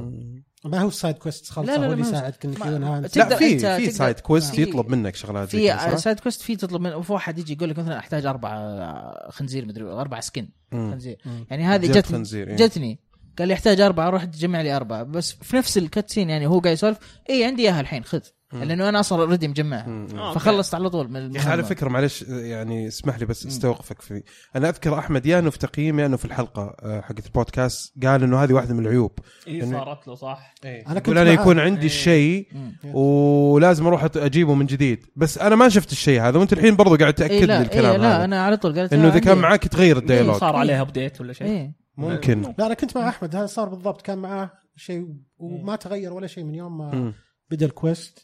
ما 0.65 0.79
هو 0.81 0.87
ال 0.87 0.93
side 0.93 1.15
quest 1.15 1.57
لا، 1.57 1.87
هو 1.87 1.91
اللي 1.91 2.01
يساعدك 2.01 2.45
إنك 2.45 3.17
لا 3.17 3.35
في 3.35 3.59
في 3.59 3.91
side 3.91 4.19
quest 4.19 4.55
في- 4.55 4.61
يطلب 4.61 4.89
منك 4.89 5.15
شغلات 5.15 5.49
زي 5.51 5.59
في 5.59 5.67
كذا 5.67 5.77
صح؟ 5.77 5.95
side 5.95 6.19
quest 6.19 6.41
في 6.41 6.55
تطلب 6.55 6.81
من 6.81 6.93
وفي 6.93 7.13
واحد 7.13 7.39
يجي 7.39 7.53
يقول 7.53 7.69
لك 7.69 7.79
مثلا 7.79 7.99
أحتاج 7.99 8.25
أربع 8.25 9.29
خنزير 9.29 9.65
مدري 9.65 9.83
أربع 9.85 10.19
skin. 10.19 10.49
خنزير. 10.71 11.17
يعني 11.49 11.63
هذه 11.63 11.85
جت 11.87 11.97
جتني 11.97 12.17
إيه. 12.33 12.55
جتني 12.55 12.99
قال 13.39 13.47
لي 13.47 13.53
يحتاج 13.53 13.81
أربعة 13.81 14.09
روح 14.09 14.23
تجمع 14.23 14.61
لي 14.61 14.75
أربعة 14.75 15.03
بس 15.03 15.31
في 15.31 15.55
نفس 15.57 15.77
ال 15.77 15.83
cutscene 15.83 16.29
يعني 16.29 16.47
هو 16.47 16.59
قاعد 16.59 16.73
يسولف 16.73 16.97
اي 17.29 17.43
عندي 17.45 17.61
إياها 17.61 17.81
الحين 17.81 18.03
خذ 18.03 18.19
لأنه 18.53 18.89
أنا 18.89 18.99
أصلا 18.99 19.21
already 19.23 19.47
مجمعها 19.47 19.87
مم. 19.87 20.07
آه. 20.19 20.33
فخلصت 20.33 20.75
على 20.75 20.89
طول 20.89 21.09
من 21.11 21.35
يا 21.35 21.39
أخي 21.39 21.49
على. 21.49 21.63
فكرة 21.63 21.89
معلش 21.89 22.21
يعني 22.21 22.87
اسمح 22.87 23.19
لي 23.19 23.25
بس 23.25 23.45
أستوقفك 23.45 24.01
في 24.01 24.23
أنا 24.55 24.69
أذكر 24.69 24.99
أحمد 24.99 25.25
يا 25.25 25.39
انه 25.39 25.49
في 25.49 25.59
تقييم 25.59 25.99
يا 25.99 26.05
انه 26.05 26.17
في 26.17 26.25
الحلقة 26.25 26.75
آه، 26.79 27.01
حقت 27.01 27.25
البودكاست 27.25 27.93
قال 28.05 28.23
إنه 28.23 28.43
هذه 28.43 28.53
واحدة 28.53 28.73
من 28.73 28.79
العيوب 28.85 29.11
اي 29.47 29.57
يعني- 29.57 29.71
صارت 29.71 30.07
له 30.07 30.15
صح 30.15 30.53
أنا 30.65 30.99
كنت 30.99 31.07
يقول 31.07 31.17
أنا. 31.17 31.31
يكون 31.31 31.59
عندي 31.59 31.79
إيه. 31.79 31.85
الشيء. 31.85 32.47
ولازم 32.93 33.87
أروح 33.87 34.07
أجيبه 34.15 34.53
من 34.53 34.65
جديد 34.65 35.05
بس 35.15 35.37
أنا 35.37 35.55
ما 35.55 35.69
شفت 35.69 35.91
الشيء 35.91 36.21
هذا 36.21 36.37
وأنت 36.39 36.53
الحين 36.53 36.75
برضو 36.75 36.95
قاعد 36.95 37.21
إيه 37.21 37.27
تأكد 37.29 37.43
لا 37.47 37.57
لي 37.59 37.65
الكلام 37.65 37.91
إيه 37.91 37.97
لا 37.97 38.17
هذا 38.17 38.23
أنا 38.25 38.43
على 38.43 38.57
طول 38.57 38.79
قلت 38.79 38.93
إنه 38.93 39.07
إذا 39.07 39.19
كان. 39.19 39.37
معاك 39.37 39.67
تغير 39.67 39.97
ال 39.97 40.02
dialogue 40.02 40.35
صار 40.35 40.55
عليها 40.55 40.81
update 40.81 41.21
ولا 41.21 41.33
شيء 41.33 41.47
إيه 41.47 41.73
ممكن 41.97 42.41
لا 42.41 42.65
أنا 42.65 42.73
كنت 42.73 42.97
مع 42.97 43.09
أحمد 43.09 43.35
هذا 43.35 43.45
صار 43.45 43.69
بالضبط 43.69 44.01
كان 44.01 44.17
معاه 44.17 44.51
شيء 44.75 45.07
وما 45.37 45.75
تغير 45.75 46.13
ولا 46.13 46.27
شيء 46.27 46.43
من 46.43 46.55
يوم 46.55 46.77
ما. 46.77 47.13
بدا 47.51 47.65
ال 47.65 47.73
quest. 47.73 48.21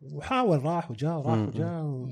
وحاول 0.00 0.62
راح 0.62 0.90
وجاء 0.90 1.20
راح 1.20 1.34
مم. 1.34 1.48
وجاء 1.48 1.82
و... 1.82 2.10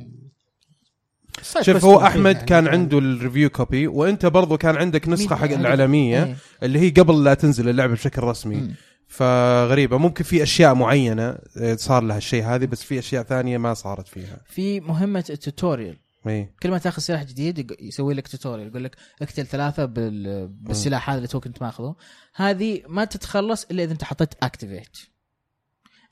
شوف 1.61 1.85
هو 1.85 2.01
أحمد 2.01 2.37
كان 2.37 2.69
عنده 2.69 2.99
ال 2.99 3.06
review 3.06 3.51
copy 3.51 3.87
وأنت 3.87 4.27
برضو 4.27 4.57
كان 4.57 4.77
عندك 4.77 5.09
نسخة 5.09 5.37
حق 5.37 5.51
العالميه 5.51 6.25
إيه. 6.25 6.37
اللي 6.63 6.79
هي 6.79 6.91
قبل 6.91 7.25
لا 7.25 7.35
تنزل 7.35 7.69
اللعبة 7.69 7.93
بشكل 7.93 8.23
رسمي. 8.23 8.57
مم. 8.57 8.75
فغريبة 9.09 9.99
ممكن 9.99 10.25
في 10.25 10.43
أشياء 10.43 10.75
معينة 10.75 11.39
آه، 11.57 11.75
صار 11.75 12.03
لها 12.03 12.19
الشيء 12.19 12.45
هذه 12.45 12.67
بس 12.67 12.83
في 12.83 12.99
أشياء 12.99 13.23
ثانية 13.23 13.59
ما 13.59 13.75
صارت 13.75 14.09
فيها. 14.09 14.41
في 14.47 14.81
مهمة 14.81 15.25
ال 15.31 15.38
tutorial. 15.38 15.97
اي 16.27 16.55
كل 16.63 16.71
ما 16.71 16.79
تاخذ 16.79 17.03
سلاح 17.03 17.23
جديد 17.23 17.77
يسوي 17.81 18.15
لك 18.15 18.29
tutorial 18.29 18.69
يقول 18.69 18.85
لك 18.85 18.97
اقتل 19.23 19.47
ثلاثة 19.47 19.85
بال... 19.85 20.49
بالسلاح 20.49 21.11
هذا 21.11 21.17
اللي 21.17 21.29
تو 21.29 21.41
كنت 21.41 21.63
ماخذه. 21.63 21.95
هذه 22.35 22.83
ما 22.89 23.05
تتخلص 23.05 23.67
إلا 23.71 23.85
إذا 23.85 23.93
أنت 23.93 24.05
حطيت 24.05 24.35
activate 24.43 24.99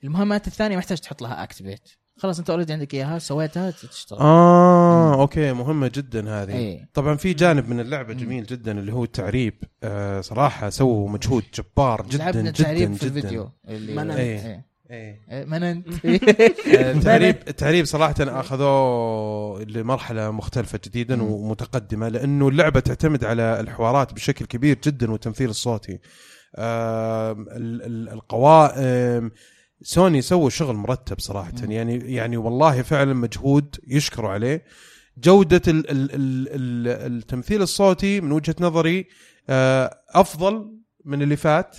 المهمات 0.03 0.47
الثانية 0.47 0.75
ما 0.75 0.79
يحتاج 0.79 0.97
تحط 0.97 1.21
لها 1.21 1.43
activate 1.43 1.89
خلاص 2.17 2.39
أنت 2.39 2.49
already 2.49 2.73
عندك 2.73 2.93
إياها 2.93 3.19
سويتها 3.19 3.71
تشتغل 3.71 4.19
آه 4.19 5.21
okay 5.21 5.53
مهمة 5.53 5.91
جدا 5.95 6.29
هذه 6.43 6.55
إيه. 6.55 6.89
طبعا 6.93 7.15
في 7.15 7.33
جانب 7.33 7.69
من 7.69 7.79
اللعبة 7.79 8.13
جميل 8.13 8.45
جدا 8.45 8.79
اللي 8.79 8.93
هو 8.93 9.03
التعريب 9.03 9.63
آه 9.83 10.21
صراحة 10.21 10.69
سووا 10.69 11.09
مجهود 11.09 11.43
جبار 11.53 12.01
جدا 12.07 12.17
لعبنا 12.17 12.51
جدا 12.51 12.63
تعريب 12.63 12.93
في 12.93 13.05
جدا 13.05 13.17
الفيديو 13.17 13.49
اللي 13.67 13.95
مننت. 13.95 14.17
إيه. 14.17 14.45
إيه. 14.45 14.65
إيه. 14.91 15.19
إيه، 15.31 15.45
مننت 15.45 15.87
التعريب 16.97 17.35
التعريب 17.47 17.85
صراحة 17.85 18.15
أخذوه 18.19 19.63
لمرحلة 19.63 20.31
مختلفة 20.31 20.79
جديدا 20.85 21.23
ومتقدمة 21.23 22.07
لأنه 22.07 22.47
اللعبة 22.47 22.79
تعتمد 22.79 23.25
على 23.25 23.59
الحوارات 23.59 24.13
بشكل 24.13 24.45
كبير 24.45 24.77
جدا 24.83 25.11
والتمثيل 25.11 25.49
الصوتي 25.49 25.99
ال- 26.57 28.09
القوائم 28.09 29.31
سوني 29.83 30.21
سووا 30.21 30.49
شغل 30.49 30.75
مرتب 30.75 31.19
صراحة. 31.19 31.51
يعني 31.63 32.13
يعني 32.13 32.37
والله 32.37 32.81
فعلا 32.81 33.13
مجهود 33.13 33.75
يشكروا 33.87 34.29
عليه. 34.29 34.63
جودة 35.17 35.61
ال 35.67 35.91
ال 35.91 36.11
ال 36.11 36.47
ال 36.47 36.87
التمثيل 37.17 37.61
الصوتي 37.61 38.21
من 38.21 38.31
وجهة 38.31 38.55
نظري 38.59 39.07
آه، 39.49 39.97
أفضل 40.09 40.71
من 41.05 41.21
اللي 41.21 41.35
فات. 41.35 41.77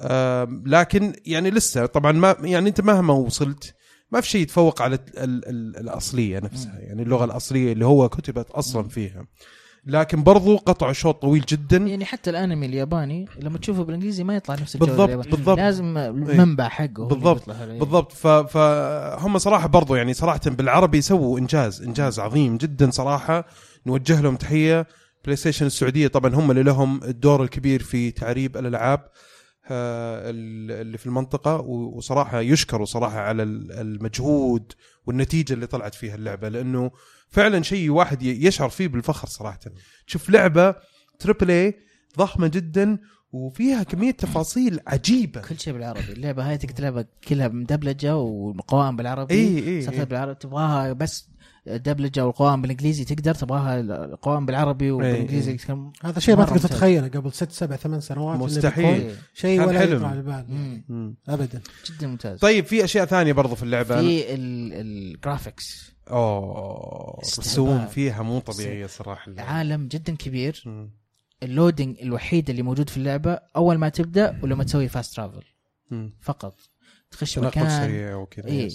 آم، 0.00 0.64
لكن 0.66 1.12
يعني 1.26 1.50
لسه 1.50 1.86
طبعا 1.86 2.12
ما 2.12 2.36
يعني 2.40 2.68
أنت 2.68 2.80
مهما 2.80 3.14
وصلت 3.14 3.74
ما 4.10 4.20
في 4.20 4.28
شيء 4.28 4.40
يتفوق 4.40 4.82
على 4.82 4.94
ال 4.94 5.48
ال 5.48 5.76
الأصلية 5.76 6.38
نفسها. 6.38 6.78
يعني 6.78 7.02
اللغة 7.02 7.24
الأصلية 7.24 7.72
اللي 7.72 7.86
هو 7.86 8.08
كتبت 8.08 8.50
أصلا 8.50 8.88
فيها. 8.88 9.26
لكن 9.86 10.22
برضو 10.22 10.56
قطعوا 10.56 10.92
شوط 10.92 11.22
طويل 11.22 11.44
جدا. 11.48 11.76
يعني 11.76 12.04
حتى 12.04 12.30
الانمي 12.30 12.66
الياباني 12.66 13.28
لما 13.40 13.58
تشوفه 13.58 13.84
بالإنجليزي 13.84 14.24
ما 14.24 14.36
يطلع 14.36 14.54
نفس 14.54 14.76
بالضبط 14.76 15.00
الياباني. 15.00 15.30
بالضبط. 15.30 15.58
لازم 15.58 15.98
المنبع 15.98 16.68
حقه 16.68 17.06
بالضبط. 17.06 17.50
بالضبط. 17.50 18.12
فهم 18.12 19.38
صراحة 19.38 19.68
برضو 19.68 19.94
يعني 19.94 20.14
صراحة 20.14 20.40
بالعربي 20.46 21.00
سووا 21.00 21.38
إنجاز 21.38 21.82
إنجاز 21.82 22.20
عظيم 22.20 22.56
جدا 22.56 22.90
صراحة. 22.90 23.46
نوجه 23.86 24.20
لهم 24.20 24.36
تحية. 24.36 24.86
بلاي 25.24 25.36
ستيشن 25.36 25.66
السعودية 25.66 26.08
طبعا 26.08 26.34
هم 26.34 26.50
اللي 26.50 26.62
لهم 26.62 27.04
الدور 27.04 27.42
الكبير 27.42 27.82
في 27.82 28.10
تعريب 28.10 28.56
الألعاب. 28.56 29.00
اللي 29.70 30.98
في 30.98 31.06
المنطقة 31.06 31.56
وصراحة 31.60 32.40
يشكروا 32.40 32.86
صراحة 32.86 33.18
على 33.20 33.42
ال- 33.42 33.72
المجهود 33.72 34.72
والنتيجة 35.06 35.52
اللي 35.52 35.66
طلعت 35.66 35.94
فيها 35.94 36.14
اللعبة 36.14 36.48
لأنه 36.48 36.90
فعلا 37.28 37.62
شيء 37.62 37.90
واحد 37.90 38.22
يشعر 38.22 38.68
فيه 38.68 38.88
بالفخر 38.88 39.28
صراحة. 39.28 39.58
تشوف 40.06 40.30
لعبة 40.30 40.74
تريبل 41.18 41.50
اي 41.50 41.74
ضخمة 42.18 42.46
جدا 42.46 42.98
وفيها 43.32 43.82
كمية 43.82 44.10
تفاصيل 44.10 44.80
عجيبة. 44.86 45.40
كل 45.40 45.58
شيء 45.58 45.72
بالعربي. 45.72 46.00
اللعبة 46.12 46.50
هاي 46.50 46.58
تقدر 46.58 46.72
تلعبها 46.74 47.04
كلها 47.28 47.48
مدبلجة 47.48 48.16
والقوائم 48.16 48.96
بالعربي 48.96 49.34
إيه، 49.34 49.80
سطر 49.80 49.92
إيه. 49.92 50.04
بالعربي 50.04 50.34
تبغاها 50.34 50.92
بس 50.92 51.28
دبلجة 51.66 52.26
والقوائم 52.26 52.62
بالإنجليزي 52.62 53.04
تقدر 53.04 53.34
تبغاها 53.34 53.80
القوائم 53.80 54.46
بالعربي 54.46 54.90
وبالإنجليزي 54.90 55.50
إيه. 55.50 55.58
كم- 55.58 55.92
هذا 56.02 56.20
شيء 56.20 56.36
ما 56.36 56.44
تقدر. 56.44 56.58
تتخيله 56.58 57.08
قبل 57.08 57.32
ست 57.32 57.52
سبع 57.52 57.76
ثمان 57.76 58.00
سنوات 58.00 58.38
مستحيل. 58.40 58.84
إيه. 59.00 59.14
شيء 59.34 59.60
ولا 59.60 59.78
حلم. 59.80 59.96
يطلع 59.96 60.08
على 60.08 60.18
البال. 60.18 61.14
ابدا 61.28 61.60
جدا 61.90 62.06
ممتاز 62.06 62.38
طيب 62.38 62.64
في 62.66 62.84
أشياء 62.84 63.04
ثانية 63.06 63.32
برضو 63.32 63.54
في 63.54 63.62
اللعبة 63.62 64.00
في 64.00 64.34
ال- 64.34 64.72
ال 64.72 64.85
graphics 64.85 65.92
أوه. 66.10 67.18
الرسوم 67.18 67.86
فيها 67.86 68.22
مو 68.22 68.38
طبيعية 68.38 68.86
صراحة 68.86 69.32
عالم 69.38 69.88
جدا 69.88 70.16
كبير 70.16 70.62
مم. 70.66 70.90
ال 71.42 71.49
loading 71.49 71.96
الوحيد 72.02 72.50
اللي 72.50 72.62
موجود 72.62 72.90
في 72.90 72.96
اللعبة 72.96 73.38
أول 73.56 73.78
ما 73.78 73.88
تبدأ 73.88 74.40
ولما 74.42 74.64
تسوي 74.64 74.88
fast 74.88 75.16
travel. 75.16 75.42
فقط 76.20 76.54
تخش 77.14 77.38
مكان 77.38 77.70
سريع 77.70 78.16
وكذا 78.16 78.46
إيه. 78.46 78.68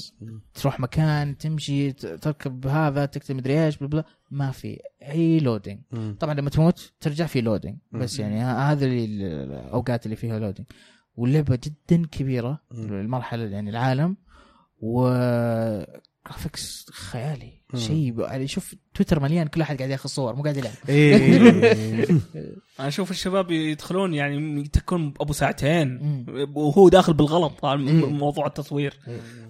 تروح 0.53 0.79
مكان 0.79 1.37
تمشي 1.37 1.91
تركب 1.91 2.67
هذا 2.67 3.05
تكتب 3.05 3.35
مدري 3.35 3.65
إيش 3.65 3.77
بلا 3.77 3.87
بلا 3.87 4.03
ما 4.31 4.51
في 4.51 4.79
أي 5.01 5.39
loading. 5.39 5.79
طبعا 6.19 6.33
لما 6.33 6.49
تموت 6.49 6.93
ترجع 6.99 7.25
في 7.25 7.41
loading. 7.41 7.77
بس 7.91 8.19
يعني 8.19 8.41
هذه 8.41 9.05
الأوقات 9.05 10.05
اللي 10.05 10.15
فيها 10.15 10.39
loading 10.39 10.67
واللعبة 11.15 11.59
جدا 11.63 12.07
كبيرة. 12.07 12.61
المرحله 12.71 13.43
يعني 13.43 13.69
العالم 13.69 14.17
و 14.81 15.09
graphics 16.27 16.85
خيالي. 16.91 17.59
شيء 17.75 18.19
يعني 18.19 18.47
شوف 18.47 18.75
تويتر 18.93 19.19
مليان 19.19 19.47
كل 19.47 19.61
أحد 19.61 19.77
قاعد 19.77 19.89
ياخذ 19.89 20.09
صور 20.09 20.35
مو 20.35 20.43
قاعد 20.43 20.57
يلعب. 20.57 20.73
إيه. 20.89 22.09
أنا 22.79 22.87
أشوف 22.87 23.11
الشباب 23.11 23.51
يدخلون 23.51 24.13
يعني 24.13 24.59
يتكون 24.59 25.13
أبو 25.21 25.33
ساعتين. 25.33 26.25
وهو 26.55 26.89
داخل 26.89 27.13
بالغلط 27.13 27.65
على 27.65 27.89
إيه. 27.89 28.05
موضوع 28.05 28.47
التصوير. 28.47 28.99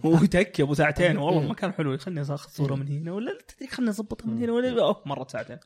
هو 0.05 0.23
يتكي 0.23 0.63
أبو 0.63 0.73
ساعتين. 0.73 1.17
والله 1.17 1.47
ما 1.47 1.53
كان 1.53 1.73
حلو 1.73 1.97
خلني 1.97 2.21
أخذ 2.21 2.49
صورة 2.49 2.75
من 2.75 2.88
هنا 2.88 3.12
ولا 3.12 3.38
تدري 3.47 3.69
خلني 3.69 3.89
اضبطها 3.89 4.27
من 4.27 4.43
هنا 4.43 4.51
ولا 4.51 4.82
أوه 4.82 5.01
مرت 5.05 5.32
ساعتين. 5.32 5.58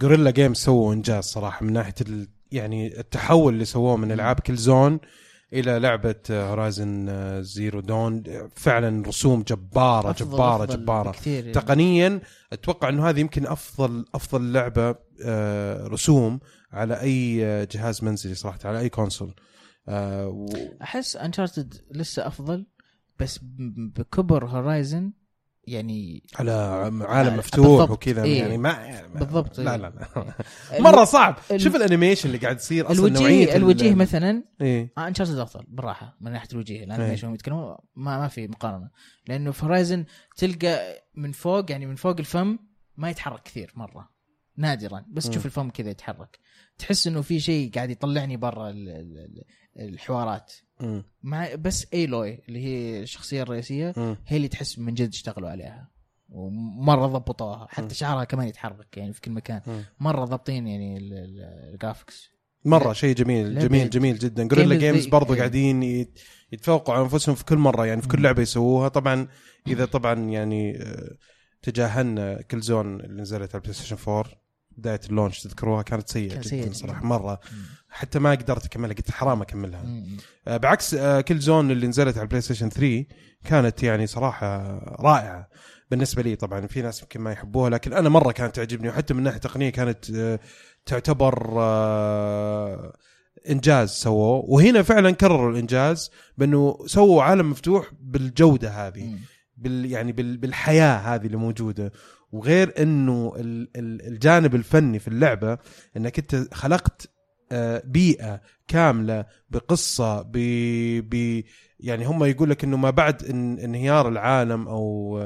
Guerrilla 0.00 0.30
Games 0.30 0.56
سووا 0.64 0.94
إنجاز 0.94 1.24
صراحة 1.24 1.64
من 1.64 1.72
ناحية 1.72 1.94
ال... 2.00 2.28
يعني 2.52 3.00
التحول 3.00 3.52
اللي 3.52 3.64
سووه 3.64 3.96
من 3.96 4.12
ألعاب 4.12 4.40
Killzone 4.40 5.00
إلى 5.52 5.78
لعبة 5.78 6.14
Horizon 6.30 7.08
Zero 7.42 7.80
Dawn 7.80 8.22
فعلا 8.56 9.06
رسوم 9.06 9.42
جبارة 9.42 10.12
أفضل- 10.12 10.16
جبارة 10.16 10.64
أفضل 10.64 10.76
جبارة. 10.82 11.10
بكثير 11.10 11.40
يعني. 11.40 11.52
تقنيا 11.52 12.20
أتوقع 12.52 12.88
إنه 12.88 13.08
هذه 13.08 13.20
يمكن 13.20 13.46
أفضل 13.46 14.04
أفضل 14.14 14.52
لعبة 14.52 14.94
آه، 15.24 15.86
رسوم 15.86 16.40
على 16.72 17.00
أي 17.00 17.36
جهاز 17.66 18.04
منزلي 18.04 18.34
صراحة 18.34 18.58
على 18.64 18.78
أي 18.78 18.88
console. 18.88 19.34
آه، 19.88 20.28
و- 20.28 20.46
أحس 20.82 21.16
Uncharted 21.16 21.74
لسه 21.90 22.26
أفضل 22.26 22.66
بس 23.20 23.40
بكبر 23.96 24.46
Horizon 24.46 25.12
يعني 25.64 26.22
على 26.36 26.50
عالم 27.02 27.30
آه، 27.32 27.36
مفتوح 27.36 27.66
بالضبط. 27.66 27.90
وكذا 27.90 28.24
إيه. 28.24 28.38
يعني 28.40 28.58
ما 28.58 29.02
بالضبط، 29.14 29.58
لا 29.60 29.72
إيه. 29.72 29.76
لا 29.78 29.86
لا 30.16 30.34
مرة 30.90 31.04
صعب 31.04 31.36
شوف 31.56 31.76
ال 31.76 31.81
animation 31.81 32.28
اللي 32.28 32.38
قاعد 32.38 32.56
يصير 32.56 32.90
أصلا 32.92 33.10
نوعية 33.10 33.26
الوجيه 33.34 33.52
ال- 33.52 33.56
الوجيه 33.56 33.94
مثلا 33.94 34.44
إيه 34.60 34.92
Uncharted 34.98 35.38
أفضل 35.38 35.64
بالراحة 35.68 36.16
من 36.20 36.32
ناحية 36.32 36.48
الوجيه 36.52 36.76
إيه. 36.78 36.84
ال 36.84 36.88
animation 36.88 37.28
هم 37.28 37.34
يتكلمون 37.34 37.76
ما 37.96 38.18
ما 38.18 38.28
في 38.28 38.48
مقارنة 38.48 38.90
لأنه 39.28 39.50
في 39.50 39.64
Horizon 39.64 40.04
تلقى 40.36 41.04
من 41.14 41.32
فوق 41.32 41.70
يعني 41.70 41.86
من 41.86 41.94
فوق 41.94 42.16
الفم 42.18 42.58
ما 42.96 43.10
يتحرك 43.10 43.42
كثير 43.42 43.72
مرة 43.76 44.10
نادرا 44.56 45.04
بس 45.08 45.28
تشوف 45.30 45.46
الفم 45.46 45.70
كذا 45.70 45.90
يتحرك 45.90 46.38
تحس 46.78 47.06
إنه 47.06 47.20
في 47.22 47.40
شيء 47.40 47.70
قاعد 47.74 47.90
يطلعني 47.90 48.36
برا 48.36 48.70
ال- 48.70 48.88
ال- 48.88 49.18
ال- 49.78 49.88
الحوارات. 49.94 50.52
مع 51.22 51.54
بس 51.54 51.86
Aloy 51.94 52.38
اللي 52.48 52.64
هي 52.64 53.02
الشخصية 53.02 53.42
الرئيسية. 53.42 53.92
هي 54.26 54.36
اللي 54.36 54.48
تحس 54.48 54.78
من 54.78 54.94
جد 54.94 55.08
اشتغلوا 55.08 55.48
عليها. 55.50 55.90
ومرة 56.28 57.06
ضبطوها. 57.06 57.66
حتى 57.70 57.94
شعرها 57.94 58.24
كمان 58.24 58.48
يتحرك 58.48 58.96
يعني 58.96 59.12
في 59.12 59.20
كل 59.20 59.30
مكان. 59.30 59.60
مرة 60.00 60.24
ضابطين 60.24 60.66
يعني 60.66 60.96
ال- 60.96 61.12
ال- 61.12 61.70
ال 61.74 61.80
graphics 61.80 62.32
مرة 62.64 62.92
شيء 62.92 63.14
جميل 63.14 63.58
جميل 63.58 63.90
جميل 63.90 64.18
جدا. 64.18 64.48
Guerrilla 64.48 64.74
Games 64.76 65.06
برضو 65.06 65.32
إيه. 65.32 65.38
قاعدين 65.38 65.82
يت- 65.82 66.18
يتفوقوا 66.52 66.94
على 66.94 67.02
أنفسهم 67.04 67.34
في 67.34 67.44
كل 67.44 67.56
مرة 67.58 67.86
يعني 67.86 68.02
في 68.02 68.08
كل 68.08 68.22
لعبة 68.22 68.42
يسووها. 68.42 68.88
طبعا 68.88 69.28
إذا 69.66 69.84
طبعا 69.84 70.14
يعني 70.14 70.82
آه، 70.82 71.16
تجاهلنا 71.62 72.42
Killzone 72.42 73.00
اللي 73.00 73.22
نزلت 73.22 73.50
على 73.54 73.60
البلاي 73.60 73.74
ستيشن 73.74 73.96
4 74.08 74.24
بداية 74.76 75.00
ال 75.08 75.13
launch 75.13 75.40
تذكروها 75.42 75.82
كانت 75.82 76.08
سيئة 76.08 76.32
جدا 76.34 76.42
سيئة 76.42 76.72
صراحة. 76.72 77.04
مرة. 77.06 77.40
حتى 77.92 78.18
ما 78.18 78.30
قدرت 78.30 78.64
أكملها 78.64 78.94
قلت 78.94 79.10
حرام 79.10 79.42
أكملها. 79.42 79.84
آه، 80.48 80.56
بعكس 80.56 80.94
آه، 80.94 81.20
Killzone 81.20 81.70
اللي 81.70 81.86
نزلت 81.86 82.16
على 82.16 82.22
البلاي 82.22 82.40
ستيشن 82.40 82.68
3 82.68 83.04
كانت 83.44 83.82
يعني 83.82 84.06
صراحة 84.06 84.78
رائعة 85.00 85.48
بالنسبة 85.90 86.22
لي 86.22 86.36
طبعا 86.36 86.66
في 86.66 86.82
ناس 86.82 87.02
يمكن 87.02 87.20
ما 87.20 87.32
يحبوها 87.32 87.70
لكن 87.70 87.92
أنا 87.92 88.08
مرة 88.08 88.32
كانت 88.32 88.56
تعجبني 88.56 88.88
وحتى 88.88 89.14
من 89.14 89.22
ناحية 89.22 89.38
تقنية 89.38 89.70
كانت 89.70 90.10
آه، 90.10 90.38
تعتبر 90.86 91.52
آه، 91.58 92.92
إنجاز 93.50 93.90
سووه 93.90 94.44
وهنا 94.50 94.82
فعلا 94.82 95.10
كرروا 95.10 95.50
الإنجاز 95.52 96.10
بأنه 96.38 96.78
سووا 96.86 97.22
عالم 97.22 97.50
مفتوح 97.50 97.90
بالجودة 98.00 98.70
هذه 98.70 99.04
مم. 99.04 99.18
بال 99.56 99.90
يعني 99.92 100.12
بال 100.12 100.36
بالحياة 100.36 100.96
هذه 101.14 101.26
اللي 101.26 101.36
موجودة 101.36 101.92
وغير 102.32 102.82
إنه 102.82 103.32
ال- 103.36 103.68
ال- 103.76 104.06
الجانب 104.06 104.54
الفني 104.54 104.98
في 104.98 105.08
اللعبة 105.08 105.58
إنك 105.96 106.18
أنت 106.18 106.54
خلقت 106.54 107.10
بيئة 107.84 108.40
كاملة 108.68 109.24
بقصة 109.50 110.22
ب 110.22 110.32
ب 111.10 111.42
يعني 111.80 112.04
هم 112.04 112.24
يقول 112.24 112.50
لك 112.50 112.64
إنه 112.64 112.76
ما 112.76 112.90
بعد 112.90 113.24
إن 113.24 113.58
انهيار 113.58 114.08
العالم 114.08 114.68
أو 114.68 115.18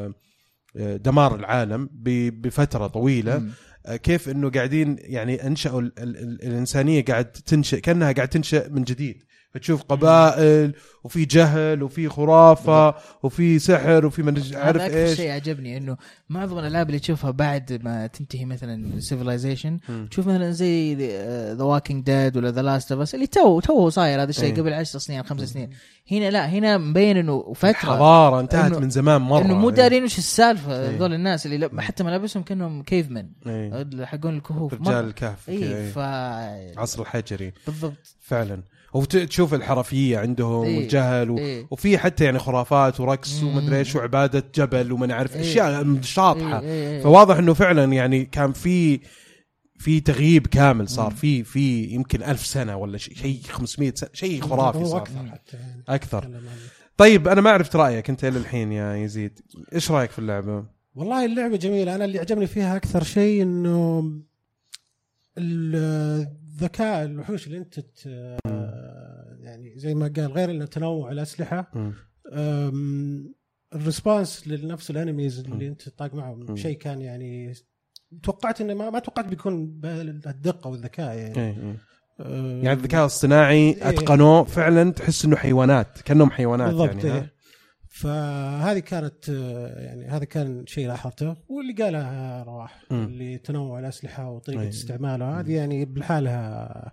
آه، 0.77 0.97
دمار 0.97 1.35
العالم 1.35 1.89
بفترة 1.93 2.87
طويلة. 2.87 3.43
آه، 3.87 3.97
كيف 3.97 4.29
إنه 4.29 4.51
قاعدين 4.51 4.97
يعني 5.01 5.47
أنشأوا 5.47 5.81
ال 5.81 5.93
ال 5.99 6.17
ال 6.17 6.43
الإنسانية 6.47 7.05
قاعد 7.05 7.25
تنشئ 7.33 7.81
كأنها 7.81 8.13
قاعد 8.13 8.29
تنشأ 8.29 8.69
من 8.69 8.85
جديد 8.85 9.23
فتشوف 9.57 9.83
قبائل 9.83 10.75
وفي 11.05 11.25
جهل 11.25 11.83
وفي 11.83 12.09
خرافة 12.09 12.95
وفي 13.23 13.59
سحر 13.59 14.07
وفي 14.07 14.23
من 14.23 14.43
عارف 14.55 14.83
إيش. 14.83 15.17
شيء 15.17 15.31
عجبني 15.31 15.77
إنه 15.77 15.97
معظم 16.29 16.59
الألعاب 16.59 16.87
اللي 16.87 16.99
تشوفها 16.99 17.31
بعد 17.31 17.81
ما 17.85 18.07
تنتهي 18.07 18.45
مثلا 18.45 19.01
civilization. 19.01 19.79
تشوف 20.11 20.27
مثلا 20.27 20.51
زي 20.51 20.95
The 21.55 21.65
Walking 21.65 22.05
Dead 22.05 22.37
ولا 22.37 22.51
The 22.51 22.63
Last 22.63 22.93
of 22.93 23.01
Us 23.01 23.15
اللي 23.15 23.27
تو 23.27 23.61
تو 23.61 23.89
صاير 23.89 24.23
هذا 24.23 24.31
الشيء 24.31 24.45
إيه. 24.45 24.61
قبل 24.61 24.73
10 24.73 24.99
سنين 24.99 25.23
خمس 25.23 25.43
سنين. 25.43 25.71
هنا 26.11 26.31
لا 26.31 26.49
هنا 26.49 26.79
مبين 26.79 27.17
إنه 27.17 27.53
فترة 27.53 27.73
حضاره 27.73 28.41
انتهت 28.41 28.73
من 28.73 28.91
زمان 28.91 29.21
مرة. 29.21 29.45
إنه 29.45 29.55
مو 29.55 29.71
دارين 29.71 30.05
وش 30.05 30.19
السالفة 30.19 30.81
إيه. 30.81 30.97
هذول 30.97 31.15
الناس 31.15 31.47
اللي 31.47 31.83
حتى 31.83 32.05
ملابسهم 32.05 32.43
كأنهم 32.43 32.83
cave 32.83 33.11
man 33.11 33.31
إيه. 33.47 34.05
حقون 34.05 34.37
الكهوف. 34.37 34.75
رجال 34.75 35.05
الكهف. 35.05 35.49
اي 35.49 35.55
إيه. 35.55 35.91
ف 35.91 35.99
عصر 36.79 37.03
الحجري. 37.03 37.53
بالضبط. 37.67 38.17
فعلا. 38.21 38.63
وتشوف 38.97 39.55
الحرفية 39.55 40.19
عندهم 40.19 40.65
إيه. 40.65 40.77
والجهل 40.77 41.31
و... 41.31 41.39
إيه. 41.39 41.67
وفي 41.71 41.99
حتى 41.99 42.25
يعني 42.25 42.39
خرافات 42.39 43.01
ورقص. 43.01 43.43
ومدري 43.43 43.79
إيش 43.79 43.97
وعبادة 43.97 44.45
جبل 44.55 44.93
وما 44.93 45.07
نعرف 45.07 45.37
إيه. 45.37 45.41
أشياء 45.41 46.01
شاطحة 46.03 46.61
إيه، 46.61 46.67
إيه، 46.67 46.97
إيه. 46.97 47.03
فواضح 47.03 47.37
إنه 47.37 47.55
فعلا 47.55 47.85
يعني 47.85 48.25
كان 48.25 48.53
في 48.53 49.01
في 49.79 50.01
تغييب 50.01 50.47
كامل 50.47 50.89
صار. 50.89 51.11
في 51.11 51.45
في 51.45 51.85
يمكن 51.85 52.23
ألف 52.23 52.47
سنة 52.47 52.77
ولا 52.77 52.99
شيء 52.99 53.15
شيء 53.15 53.41
500 53.49 53.93
سنة 53.95 54.11
شيء 54.13 54.41
خرافي 54.41 54.85
صار 54.85 55.03
أكثر 55.03 55.27
حتى 55.27 55.57
يعني 55.57 55.85
أكثر 55.89 56.31
طيب 56.97 57.29
أنا 57.29 57.41
ما 57.41 57.51
عرفت 57.51 57.77
رأيك 57.77 58.11
أنت 58.11 58.25
إلى 58.25 58.39
الحين 58.39 58.73
يا 58.73 58.97
يزيد 58.97 59.41
إيش 59.75 59.91
رأيك 59.91 60.11
في 60.11 60.19
اللعبة 60.19 60.65
والله 60.95 61.25
اللعبة 61.25 61.57
جميلة 61.57 61.95
أنا 61.95 62.05
اللي 62.05 62.19
عجبني 62.19 62.47
فيها 62.47 62.77
أكثر 62.77 63.03
شيء 63.03 63.43
إنه 63.43 64.13
الذكاء 65.39 67.05
الوحوش 67.05 67.47
اللي 67.47 67.59
أنت 67.59 67.81
زي 69.77 69.95
ما 69.95 70.13
قال 70.17 70.33
غير 70.33 70.51
إنه 70.51 70.65
تنوع 70.65 71.13
الأسلحة 71.13 71.73
الريسبونس 73.75 74.49
لنفس 74.49 74.91
الانميز 74.91 75.39
اللي. 75.39 75.69
أنت 75.69 75.89
تطاق 75.89 76.15
معهم. 76.15 76.57
شيء 76.57 76.79
كان 76.79 77.01
يعني 77.01 77.53
توقعت 78.23 78.61
إنه 78.61 78.75
ما, 78.75 78.91
ما 78.91 78.99
توقعت 78.99 79.27
بيكون 79.27 79.67
بهالدقه 79.67 80.71
والذكاء 80.71 81.17
يعني 81.17 81.37
إيه، 81.37 81.77
إيه. 82.21 82.63
يعني 82.63 82.73
الذكاء 82.73 83.07
الصناعي 83.07 83.57
إيه. 83.57 83.89
أتقنوه 83.89 84.45
فعلا 84.45 84.93
تحس 84.93 85.25
إنه 85.25 85.37
حيوانات 85.37 86.03
كأنهم 86.03 86.31
حيوانات 86.31 86.69
بالضبط 86.69 87.05
يعني؟ 87.05 87.19
إيه. 87.19 87.37
فهذه 87.89 88.79
كانت 88.79 89.29
يعني 89.77 90.09
هذا 90.09 90.25
كان 90.25 90.67
شيء 90.67 90.89
لاحظته 90.89 91.37
واللي 91.49 91.73
قالها 91.73 92.43
رواح. 92.43 92.83
اللي 92.91 93.39
تنوع 93.39 93.79
الأسلحة 93.79 94.31
وطريقة. 94.31 94.69
استعمالها 94.69 95.41
هذه 95.41 95.57
يعني 95.57 95.85
بالحالها 95.85 96.93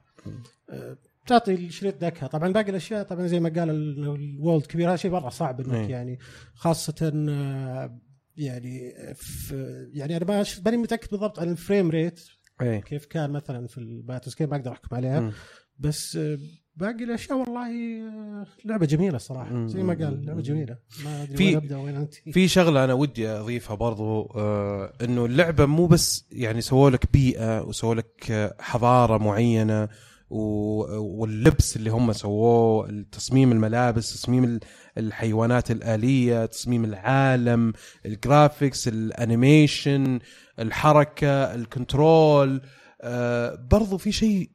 تعطي 1.27 1.53
الشريط 1.53 2.03
ذكاء 2.03 2.29
طبعا 2.29 2.53
باقي 2.53 2.69
الأشياء 2.69 3.03
طبعا 3.03 3.27
زي 3.27 3.39
ما 3.39 3.49
قال 3.49 3.69
ال- 3.69 4.15
الوولد 4.15 4.65
كبير 4.65 4.89
هذا 4.89 4.95
شيء 4.95 5.12
مرة 5.12 5.29
صعب 5.29 5.62
إنك 5.62 5.73
أي. 5.86 5.89
يعني 5.91 6.19
خاصة 6.55 7.12
آه، 7.29 7.99
يعني 8.38 8.93
في 9.15 9.88
يعني 9.93 10.17
أنا 10.17 10.25
ما 10.25 10.43
ماني 10.65 10.77
متأكد 10.77 11.07
بالضبط 11.12 11.39
عن 11.39 11.49
الفريم 11.51 11.89
ريت 11.89 12.19
إيه. 12.62 12.79
كيف 12.81 13.05
كان 13.05 13.29
مثلا 13.31 13.67
في 13.67 13.77
الباتوس 13.77 14.36
كيف 14.36 14.49
ما 14.49 14.55
أقدر 14.57 14.71
أحكم 14.71 14.95
عليها. 14.95 15.19
مم. 15.19 15.31
بس 15.79 16.15
آه، 16.15 16.38
باقي 16.75 17.03
الأشياء 17.03 17.38
والله 17.39 17.67
آه، 18.07 18.45
لعبة 18.65 18.86
جميلة 18.86 19.15
الصراحه 19.15 19.67
زي 19.67 19.83
ما 19.83 19.93
قال 19.93 20.25
لعبة 20.25 20.41
جميلة. 20.41 20.77
ما 21.05 21.23
أدري 21.23 21.38
في- 21.38 21.45
وين 21.45 21.55
أبدأ 21.55 21.77
وين 21.77 21.95
انت 21.95 22.13
في 22.13 22.47
شغلة 22.47 22.83
أنا 22.83 22.93
ودي 22.93 23.27
أضيفها 23.27 23.75
برضو 23.75 24.21
آه 24.36 24.93
إنه 25.01 25.25
اللعبة 25.25 25.65
مو 25.65 25.88
بس 25.88 26.25
يعني 26.31 26.62
سووا 26.62 26.89
لك 26.89 27.12
بيئة 27.13 27.62
وسووا 27.62 27.95
لك 27.95 28.53
حضارة 28.59 29.17
معينة 29.17 29.89
واللبس 30.29 31.75
اللي 31.75 31.89
هم 31.89 32.13
سووه 32.13 33.05
تصميم 33.12 33.51
الملابس 33.51 34.13
تصميم 34.13 34.43
ال- 34.43 34.59
الحيوانات 34.97 35.71
الآلية 35.71 36.45
تصميم 36.45 36.86
العالم 36.86 37.73
ال 38.06 38.15
graphics 38.15 38.88
ال 38.88 39.01
animation 39.01 40.19
الحركة 40.59 41.27
ال 41.56 41.69
control 41.69 42.62
آه 43.01 43.55
برضو 43.71 43.97
في 43.97 44.12
شيء 44.12 44.49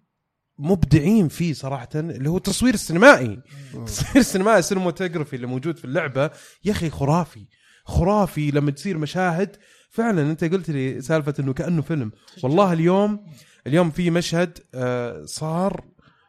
مبدعين 0.59 1.29
فيه 1.29 1.53
صراحة 1.53 1.89
اللي 1.95 2.31
هو 2.31 2.37
التصوير 2.37 2.75
السينمائي. 2.75 3.39
التصوير 3.75 4.17
السينمائي 4.17 4.59
ال 4.59 4.64
cinematography 4.64 5.37
اللي 5.37 5.47
موجود 5.47 5.77
في 5.79 5.85
اللعبة. 5.85 6.31
يا 6.65 6.73
أخي 6.73 6.91
خرافي 6.91 7.47
خرافي 7.85 8.51
لما 8.51 8.71
تصير 8.71 8.99
مشاهد. 8.99 9.57
فعلا 9.91 10.23
أنت 10.31 10.45
قلت 10.45 10.71
لي 10.71 11.01
سالفة 11.01 11.35
إنه 11.41 11.53
كأنه 11.53 11.83
فيلم. 11.83 12.13
والله 12.43 12.73
اليوم 12.73 13.27
اليوم 13.67 13.91
في 13.91 14.11
مشهد 14.11 14.59
آه 14.75 15.25
صار 15.25 15.85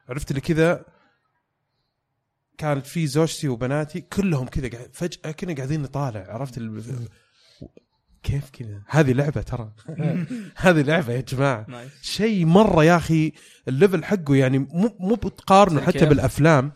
عرفت 0.09 0.31
اللي 0.31 0.41
كذا؟ 0.41 0.85
كانت 2.57 2.85
في 2.85 3.07
زوجتي 3.07 3.47
وبناتي 3.47 4.01
كلهم 4.01 4.47
كذا 4.47 4.69
قاعد 4.69 4.89
فجأة 4.93 5.31
كنا 5.31 5.55
قاعدين 5.55 5.81
نطالع 5.81 6.25
عرفت 6.29 6.57
ال... 6.57 6.83
كيف 8.23 8.49
كذا؟ 8.49 8.81
هذه 8.87 9.13
لعبة 9.13 9.41
ترى. 9.41 9.71
هذه 10.55 10.81
لعبة 10.81 11.13
يا 11.13 11.21
جماعة. 11.21 11.65
nice 11.67 11.91
شيء 12.01 12.45
مرة 12.45 12.83
يا 12.83 12.97
أخي 12.97 13.31
ال 13.67 13.73
level 13.73 14.03
حقه 14.03 14.35
يعني 14.35 14.59
مو 14.59 14.95
مو 14.99 15.15
بتقارنه 15.15 15.81
حتى 15.81 15.99
كيف؟ 15.99 16.09
بالأفلام. 16.09 16.71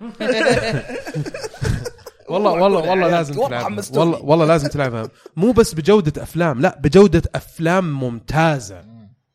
والله 2.30 2.52
والله 2.52 2.90
والله 2.90 3.08
لازم 3.08 3.34
تلعبها. 3.34 3.82
والله 3.96 4.22
والله 4.22 4.46
لازم 4.46 4.68
تلعبها. 4.68 5.08
مو 5.36 5.52
بس 5.52 5.74
بجودة 5.74 6.22
أفلام 6.22 6.60
لا 6.60 6.78
بجودة 6.78 7.22
أفلام 7.34 8.00
ممتازة. 8.00 8.89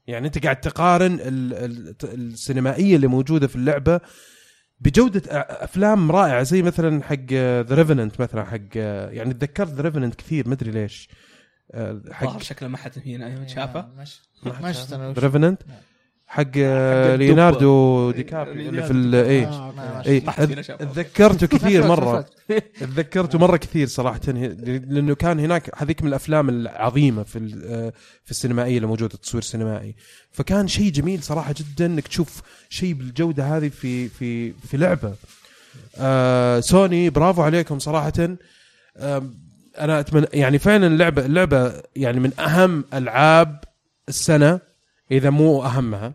يعني 0.07 0.27
أنت 0.27 0.43
قاعد 0.43 0.61
تقارن 0.61 1.13
ال- 1.13 1.53
ال- 1.53 1.95
السينمائية 2.03 2.95
اللي 2.95 3.07
موجودة 3.07 3.47
في 3.47 3.55
اللعبة 3.55 4.01
بجودة 4.79 5.19
أ- 5.19 5.63
أفلام 5.63 6.11
رائعة 6.11 6.43
زي 6.43 6.61
مثلا 6.61 7.03
حق 7.03 7.31
The 7.33 7.75
Revenant 7.75 8.21
مثلا 8.21 8.43
حق 8.45 8.77
يعني 9.15 9.33
تذكرت 9.33 9.69
The 9.71 9.81
Revenant 9.81 10.15
كثير 10.15 10.49
مدري 10.49 10.71
ليش. 10.71 11.09
آه، 11.71 12.01
حق 12.11 12.41
شكله 12.41 12.69
ما 12.69 12.77
حد 12.77 12.91
هنا 13.05 13.25
أيوه 13.27 13.47
شافه؟ 13.47 13.87
مش 13.97 14.19
مش 14.43 14.93
أنا 14.93 15.07
وش- 15.09 15.17
Revenant. 15.17 15.61
حق. 16.35 16.57
ليوناردو 17.15 18.11
دي 18.11 18.23
كابريو 18.23 18.69
اللي 18.69 18.83
في 18.83 18.91
ال- 18.93 19.15
آه، 19.15 19.65
أوكي. 19.65 19.75
ما- 19.77 20.05
إيه 20.05 20.25
طحت 20.25 20.41
فينا 20.41 20.61
شافه. 20.61 20.85
تذكرته 20.85 21.47
كثير 21.57 21.87
مرة. 21.87 22.25
تذكرته 22.79 23.39
مرة 23.39 23.57
كثير 23.57 23.87
صراحة 23.87 24.19
لأنه 24.27 25.15
كان 25.15 25.39
هناك 25.39 25.71
هذيك 25.77 26.01
من 26.01 26.07
الأفلام 26.07 26.49
العظيمة 26.49 27.23
في 27.23 27.37
ال- 27.39 27.91
في 28.25 28.31
السينمائية 28.31 28.75
اللي 28.75 28.87
موجودة 28.87 29.17
تصوير 29.17 29.43
سينمائي 29.43 29.95
فكان 30.31 30.67
شيء 30.67 30.91
جميل 30.91 31.23
صراحة 31.23 31.53
جدا 31.57 31.85
إنك 31.85 32.07
تشوف 32.07 32.41
شيء 32.69 32.93
بالجودة 32.93 33.57
هذه 33.57 33.69
في 33.69 34.09
في 34.09 34.51
في 34.51 34.77
لعبة 34.77 35.13
آه 35.97 36.59
سوني 36.59 37.09
برافو 37.09 37.41
عليكم 37.41 37.79
صراحة 37.79 38.13
آم، 38.99 39.33
أنا 39.79 39.99
اتمنى 39.99 40.25
يعني 40.33 40.59
فعلا 40.59 40.87
اللعبه 40.87 41.25
اللعبه 41.25 41.73
يعني 41.95 42.19
من 42.19 42.39
أهم 42.39 42.85
ألعاب 42.93 43.63
السنة 44.09 44.59
إذا 45.11 45.29
مو 45.29 45.63
أهمها 45.63 46.13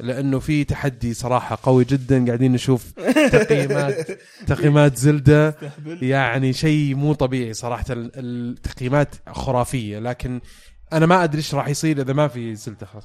لأنه 0.00 0.38
في 0.38 0.64
تحدي 0.64 1.14
صراحة 1.14 1.58
قوي 1.62 1.84
جدا. 1.84 2.26
قاعدين 2.26 2.52
نشوف 2.52 2.92
تقييمات 3.32 4.10
تقييمات 4.46 4.96
زلدة. 4.96 5.56
يعني 5.86 6.52
شيء 6.52 6.94
مو 6.94 7.12
طبيعي 7.12 7.52
صراحة. 7.54 7.84
ال- 7.90 8.12
التقييمات 8.16 9.14
خرافية. 9.30 9.98
لكن 9.98 10.40
أنا 10.92 11.06
ما 11.06 11.24
أدري 11.24 11.38
إيش 11.38 11.54
راح 11.54 11.68
يصير 11.68 12.00
إذا 12.00 12.12
ما 12.12 12.28
في 12.28 12.54
زلدة. 12.54 12.86
خلاص 12.86 13.04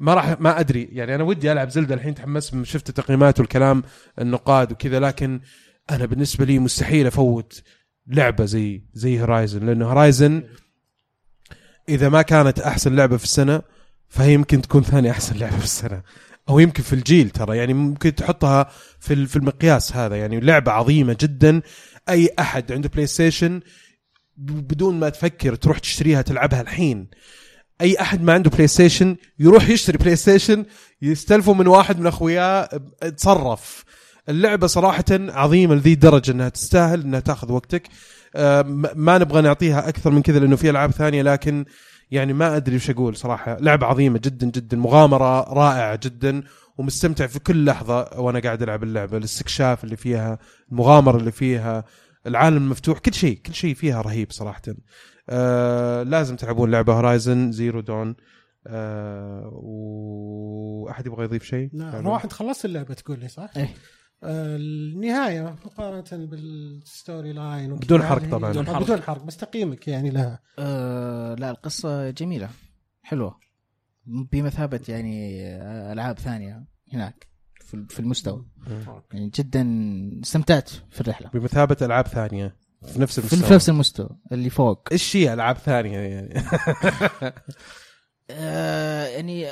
ما 0.00 0.14
راح 0.14 0.40
ما 0.40 0.60
أدري. 0.60 0.88
يعني 0.92 1.14
أنا 1.14 1.24
ودي 1.24 1.52
ألعب 1.52 1.70
زلدة. 1.70 1.94
الحين 1.94 2.14
تحمست 2.14 2.62
شفت 2.62 2.88
التقييمات 2.88 3.40
والكلام 3.40 3.82
النقاد 4.20 4.72
وكذا. 4.72 5.00
لكن 5.00 5.40
أنا 5.90 6.06
بالنسبة 6.06 6.44
لي 6.44 6.58
مستحيل 6.58 7.06
أفوت 7.06 7.62
لعبة 8.06 8.44
زي 8.44 8.82
زي 8.94 9.20
هورايزن 9.20 9.66
لأنه 9.66 9.86
هورايزن 9.86 10.42
إذا 11.88 12.08
ما 12.08 12.22
كانت 12.22 12.60
أحسن 12.60 12.96
لعبة 12.96 13.16
في 13.16 13.24
السنة 13.24 13.62
فهي 14.08 14.32
يمكن 14.32 14.62
تكون 14.62 14.82
ثاني 14.82 15.10
أحسن 15.10 15.36
لعبة 15.36 15.58
في 15.58 15.64
السنة. 15.64 16.02
أو 16.48 16.58
يمكن 16.58 16.82
في 16.82 16.92
الجيل 16.92 17.30
ترى 17.30 17.56
يعني 17.56 17.74
ممكن 17.74 18.14
تحطها 18.14 18.70
في 19.00 19.26
في 19.26 19.36
المقياس 19.36 19.96
هذا. 19.96 20.16
يعني 20.16 20.40
لعبة 20.40 20.72
عظيمة 20.72 21.16
جدا. 21.20 21.62
أي 22.08 22.30
أحد 22.38 22.72
عنده 22.72 22.88
بلاي 22.88 23.06
ستيشن 23.06 23.60
بدون 24.36 24.98
ما 25.00 25.08
تفكر 25.08 25.54
تروح 25.54 25.78
تشتريها 25.78 26.22
تلعبها 26.22 26.60
الحين. 26.60 27.08
أي 27.80 28.00
أحد 28.00 28.22
ما 28.22 28.32
عنده 28.32 28.50
بلاي 28.50 28.66
ستيشن 28.66 29.16
يروح 29.38 29.68
يشتري 29.68 29.98
بلاي 29.98 30.16
ستيشن 30.16 30.64
يستلفه 31.02 31.52
من 31.52 31.66
واحد 31.66 32.00
من 32.00 32.06
أخوياه 32.06 32.68
تصرف 33.16 33.84
اللعبة 34.28 34.66
صراحة 34.66 35.04
عظيمة 35.10 35.74
لذي 35.74 35.92
الدرجه 35.92 36.32
إنها 36.32 36.48
تستاهل 36.48 37.00
إنها 37.00 37.20
تاخذ 37.20 37.52
وقتك. 37.52 37.88
ما 38.94 39.18
نبغى 39.18 39.42
نعطيها 39.42 39.88
أكثر 39.88 40.10
من 40.10 40.22
كذا 40.22 40.38
لأنه 40.38 40.56
في 40.56 40.70
العاب 40.70 40.90
ثانية 40.90 41.22
لكن 41.22 41.64
يعني 42.10 42.32
ما 42.32 42.56
أدري 42.56 42.76
وش 42.76 42.90
أقول 42.90 43.16
صراحة. 43.16 43.56
لعبة 43.60 43.86
عظيمة 43.86 44.20
جدا 44.24 44.46
جدا. 44.46 44.76
مغامرة 44.76 45.52
رائعة 45.52 46.00
جدا. 46.02 46.42
ومستمتع 46.78 47.26
في 47.26 47.38
كل 47.38 47.64
لحظة 47.64 48.20
وأنا 48.20 48.38
قاعد 48.38 48.62
ألعب 48.62 48.82
اللعبة. 48.82 49.16
الاستكشاف 49.16 49.84
اللي 49.84 49.96
فيها 49.96 50.38
المغامرة 50.72 51.16
اللي 51.16 51.32
فيها 51.32 51.84
العالم 52.26 52.56
المفتوح 52.56 52.98
كل 52.98 53.14
شيء 53.14 53.38
كل 53.46 53.54
شيء 53.54 53.74
فيها 53.74 54.02
رهيب 54.02 54.32
صراحة. 54.32 54.62
آه 55.28 56.02
لازم 56.02 56.36
تلعبون 56.36 56.70
لعبة 56.70 56.92
هورايزن 56.92 57.52
زيرو 57.52 57.80
دون 57.80 58.16
آه 58.66 59.50
واحد 60.84 61.06
يبغى 61.06 61.24
يضيف 61.24 61.44
شيء؟ 61.44 61.70
نعم 61.72 62.06
واحد 62.06 62.32
خلصت 62.32 62.64
اللعبة 62.64 62.94
تقول 62.94 63.20
لي 63.20 63.28
صح؟ 63.28 63.50
إيه. 63.56 63.74
النهاية 64.22 65.42
مقارنة 65.64 66.26
بال 66.26 66.56
story 66.56 67.32
line 67.32 67.76
بدون 67.76 68.02
حرق 68.02 68.22
هذه- 68.22 68.30
طبعاً. 68.30 68.50
بدون 68.50 68.66
حرق. 68.66 68.82
بدون 68.82 69.02
حرق 69.02 69.22
بس 69.24 69.36
تقييمك 69.36 69.88
يعني 69.88 70.10
لها. 70.10 70.40
آه 70.58 71.34
لا 71.34 71.50
القصة 71.50 72.10
جميلة 72.10 72.48
حلوة. 73.02 73.38
بمثابة 74.06 74.80
يعني 74.88 75.42
آه، 75.46 75.92
ألعاب 75.92 76.18
ثانية 76.18 76.64
هناك 76.92 77.28
في 77.60 77.86
في 77.90 78.00
المستوى. 78.00 78.46
يعني 79.12 79.30
جدا 79.34 79.62
استمتعت 80.24 80.68
في 80.90 81.00
الرحلة. 81.00 81.30
بمثابة 81.34 81.76
ألعاب 81.82 82.06
ثانية 82.06 82.56
في 82.86 83.00
نفس 83.00 83.18
المستوى. 83.18 83.40
في 83.48 83.54
نفس 83.54 83.68
المستوى 83.68 84.08
اللي 84.32 84.50
فوق. 84.50 84.88
إيش 84.92 85.16
هي 85.16 85.32
ألعاب 85.32 85.56
ثانية 85.56 85.98
يعني؟ 85.98 86.34
آه 88.30 89.06
يعني 89.06 89.46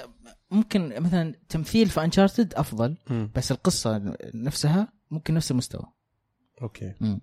ممكن 0.50 1.02
مثلا 1.02 1.34
تمثيل 1.48 1.88
في 1.88 2.04
انشارتد 2.04 2.54
أفضل 2.54 2.96
مم. 3.10 3.30
بس 3.34 3.52
القصة 3.52 4.14
نفسها 4.34 4.88
ممكن 5.10 5.34
نفس 5.34 5.50
المستوى 5.50 5.84
أوكي 6.62 6.94
مم. 7.00 7.20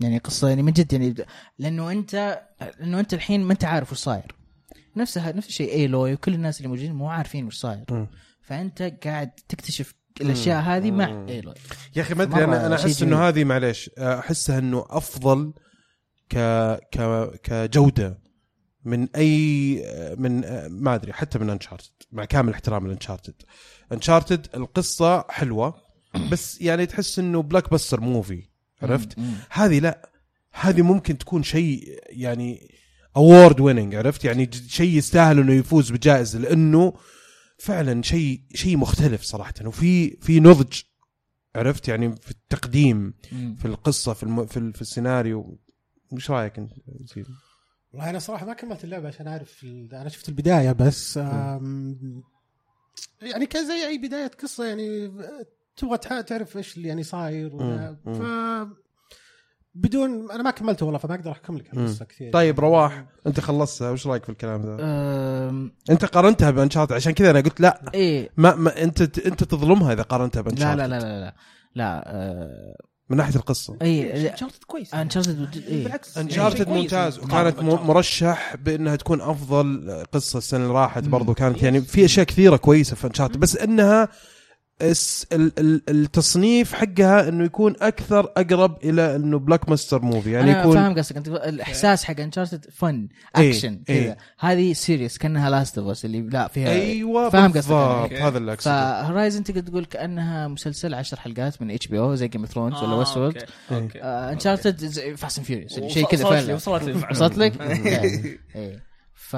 يعني 0.00 0.18
قصة 0.18 0.48
يعني 0.48 0.62
من 0.62 0.72
جد 0.72 0.92
يعني 0.92 1.14
لأنه 1.58 1.90
أنت 1.92 2.42
لأنه 2.80 3.00
أنت 3.00 3.14
الحين 3.14 3.42
ما 3.44 3.52
أنت 3.52 3.64
عارف 3.64 3.92
وش 3.92 3.98
صاير 3.98 4.34
نفسها 4.96 5.32
نفس 5.32 5.48
الشيء 5.48 5.72
إيلوي 5.72 6.14
وكل 6.14 6.34
الناس 6.34 6.58
اللي 6.58 6.68
موجودين 6.68 6.92
مو 6.92 7.08
عارفين 7.08 7.46
وش 7.46 7.56
صاير. 7.56 8.06
فأنت 8.40 8.82
قاعد 8.82 9.24
تكتشف 9.24 9.94
الأشياء 10.20 10.62
هذه 10.62 10.90
مع 10.90 11.06
مم. 11.12 11.28
إيلوي 11.28 11.54
يا 11.96 12.02
أخي 12.02 12.14
ما 12.14 12.22
أدري 12.22 12.44
أنا 12.44 12.66
أنا 12.66 12.74
أحس. 12.74 13.02
إنه 13.02 13.28
هذه 13.28 13.44
معليش 13.44 13.90
أحسها 13.98 14.58
إنه 14.58 14.84
أفضل 14.88 15.52
ك 16.28 16.36
ك 16.92 17.30
كجودة 17.42 18.18
من 18.86 19.08
أي 19.16 20.16
من 20.18 20.40
ما 20.66 20.94
أدري 20.94 21.12
حتى 21.12 21.38
من 21.38 21.50
Uncharted 21.50 21.92
مع 22.12 22.24
كامل 22.24 22.52
احترام 22.52 22.86
ل 22.86 22.91
Uncharted 22.91 23.34
Uncharted 23.92 24.46
القصة 24.54 25.24
حلوة 25.28 25.74
بس 26.32 26.60
يعني 26.60 26.86
تحس 26.86 27.18
إنه 27.18 27.42
blockbuster 27.42 28.00
movie 28.00 28.42
عرفت. 28.82 29.18
هذه 29.50 29.78
لا 29.78 30.10
هذه 30.52 30.82
ممكن 30.82 31.18
تكون 31.18 31.42
شيء 31.42 31.98
يعني 32.06 32.70
award 33.16 33.60
winning 33.60 33.94
عرفت 33.94 34.24
يعني 34.24 34.50
شيء 34.68 34.96
يستاهل 34.96 35.38
إنه 35.38 35.52
يفوز 35.52 35.90
بجائزة 35.90 36.38
لأنه 36.38 36.92
فعلا 37.58 38.02
شيء 38.02 38.40
شيء 38.54 38.76
مختلف 38.76 39.22
صراحة 39.22 39.54
وفي 39.64 40.16
في 40.20 40.40
نضج 40.40 40.80
عرفت 41.56 41.88
يعني 41.88 42.16
في 42.16 42.30
التقديم. 42.30 43.14
في 43.58 43.64
القصة 43.64 44.12
في 44.12 44.22
الم... 44.22 44.46
في, 44.46 44.56
ال... 44.56 44.72
في 44.72 44.82
السيناريو 44.82 45.58
إيش 46.12 46.30
رأيك 46.30 46.58
أنت؟ 46.58 46.72
والله 47.96 48.10
أنا 48.10 48.18
صراحة 48.18 48.46
ما 48.46 48.54
كملت 48.54 48.84
اللعبة 48.84 49.08
عشان 49.08 49.28
أعرف 49.28 49.64
ال- 49.64 49.94
أنا 49.94 50.08
شفت 50.08 50.28
البداية 50.28 50.72
بس 50.72 51.18
آم، 51.18 52.22
يعني 53.22 53.46
كان 53.46 53.66
زي 53.66 53.86
أي 53.86 53.98
بداية 53.98 54.30
قصة 54.42 54.64
يعني 54.64 55.12
تبغى 55.76 55.98
تعرف 56.22 56.56
إيش 56.56 56.76
اللي 56.76 56.88
يعني 56.88 57.02
صاير. 57.02 57.50
ف 58.04 58.22
بدون 59.74 60.30
أنا 60.30 60.42
ما 60.42 60.50
كملته 60.50 60.86
والله 60.86 60.98
فما 60.98 61.14
أقدر 61.14 61.30
أحكم 61.32 61.56
لك. 61.58 61.74
القصة 61.74 62.04
كثير. 62.04 62.32
طيب 62.32 62.60
رواح 62.60 63.06
أنت 63.26 63.40
خلصتها 63.40 63.90
وش 63.90 64.06
رأيك 64.06 64.24
في 64.24 64.28
الكلام 64.28 64.62
ذا؟ 64.62 64.76
أم، 64.80 65.72
أنت 65.90 66.04
قارنتها 66.04 66.50
ب 66.50 66.54
Uncharted 66.54 66.92
عشان 66.92 67.12
كذا 67.12 67.30
أنا 67.30 67.40
قلت 67.40 67.60
لا 67.60 67.82
إيه. 67.94 68.30
ما, 68.36 68.54
ما 68.54 68.82
أنت 68.82 69.18
أنت 69.18 69.44
تظلمها 69.44 69.92
إذا 69.92 70.02
قارنتها 70.02 70.40
لا 70.42 70.48
ب 70.48 70.51
Uncharted 70.51 70.78
لا 70.80 70.86
لا 70.86 70.98
لا 71.00 71.20
لا 71.20 71.34
لا 71.74 72.02
آه، 72.06 72.76
من 73.10 73.16
ناحية 73.16 73.36
القصة. 73.36 73.76
أي 73.82 74.30
Uncharted 74.30 74.64
كويس. 74.66 74.94
Uncharted 74.94 75.64
إيه. 75.68 75.84
بالعكس. 75.84 76.18
Uncharted. 76.18 76.68
ممتاز. 76.68 77.18
وكانت 77.18 77.60
مرشح 77.62 78.56
بأنها 78.56 78.96
تكون 78.96 79.20
أفضل 79.20 80.04
قصة 80.12 80.38
السنة 80.38 80.62
اللي 80.62 80.74
راحت. 80.74 81.02
برضو. 81.04 81.34
كانت 81.34 81.62
يعني 81.62 81.80
في 81.80 82.04
أشياء 82.04 82.26
كثيرة 82.26 82.56
كويسة 82.56 82.96
في 82.96 83.06
Uncharted 83.06 83.40
بس 83.40 83.56
إنها 83.56 84.08
التصنيف 85.88 86.72
حقها 86.74 87.28
إنه 87.28 87.44
يكون 87.44 87.74
أكثر 87.80 88.32
أقرب 88.36 88.84
إلى 88.84 89.16
إنه 89.16 89.38
blockbuster 89.38 90.02
movie 90.02 90.30
يعني 90.32 90.50
أنا 90.52 90.60
يكون 90.60 90.74
فاهم 90.74 90.98
قصدك 90.98 91.16
أنت 91.16 91.28
الإحساس 91.28 92.04
حق 92.04 92.20
Uncharted 92.20 92.66
fun 92.72 93.08
إيه، 93.38 93.50
أكشن 93.50 93.82
إيه. 93.88 94.04
كذا 94.04 94.16
هذه 94.38 94.72
series 94.72 95.18
كأنها 95.18 95.50
Last 95.50 95.78
of 95.78 95.88
Us 95.88 96.04
اللي 96.04 96.20
لا 96.20 96.48
فيها 96.48 96.68
أيوه 96.70 97.30
فاهم 97.30 97.52
قصدك. 97.52 98.12
هذا 98.12 98.38
اللي 98.38 98.52
أقصده 98.52 99.02
فهورايزن 99.02 99.44
تقدر 99.44 99.60
تقول 99.60 99.84
كأنها 99.84 100.48
مسلسل 100.48 100.94
عشر 100.94 101.20
حلقات 101.20 101.62
من 101.62 101.70
HBO 101.70 102.14
زي 102.14 102.28
Game 102.28 102.40
of 102.40 102.52
Thrones 102.52 102.82
ولا 102.82 102.94
Westworld 102.94 103.44
إيه. 103.70 103.88
Uncharted 104.32 104.86
Fast 105.16 105.38
and 105.38 105.46
Furious 105.46 105.80
شيء 105.80 106.06
كذا 106.06 106.24
وصلت 106.26 106.38
لي- 106.38 106.42
فعلا 106.42 106.54
وصلت 106.54 106.82
لي. 106.84 107.06
وصلت 107.10 107.38
لك؟ 107.38 107.60
إيه. 107.60 108.38
إيه 108.56 108.82
ف 109.14 109.34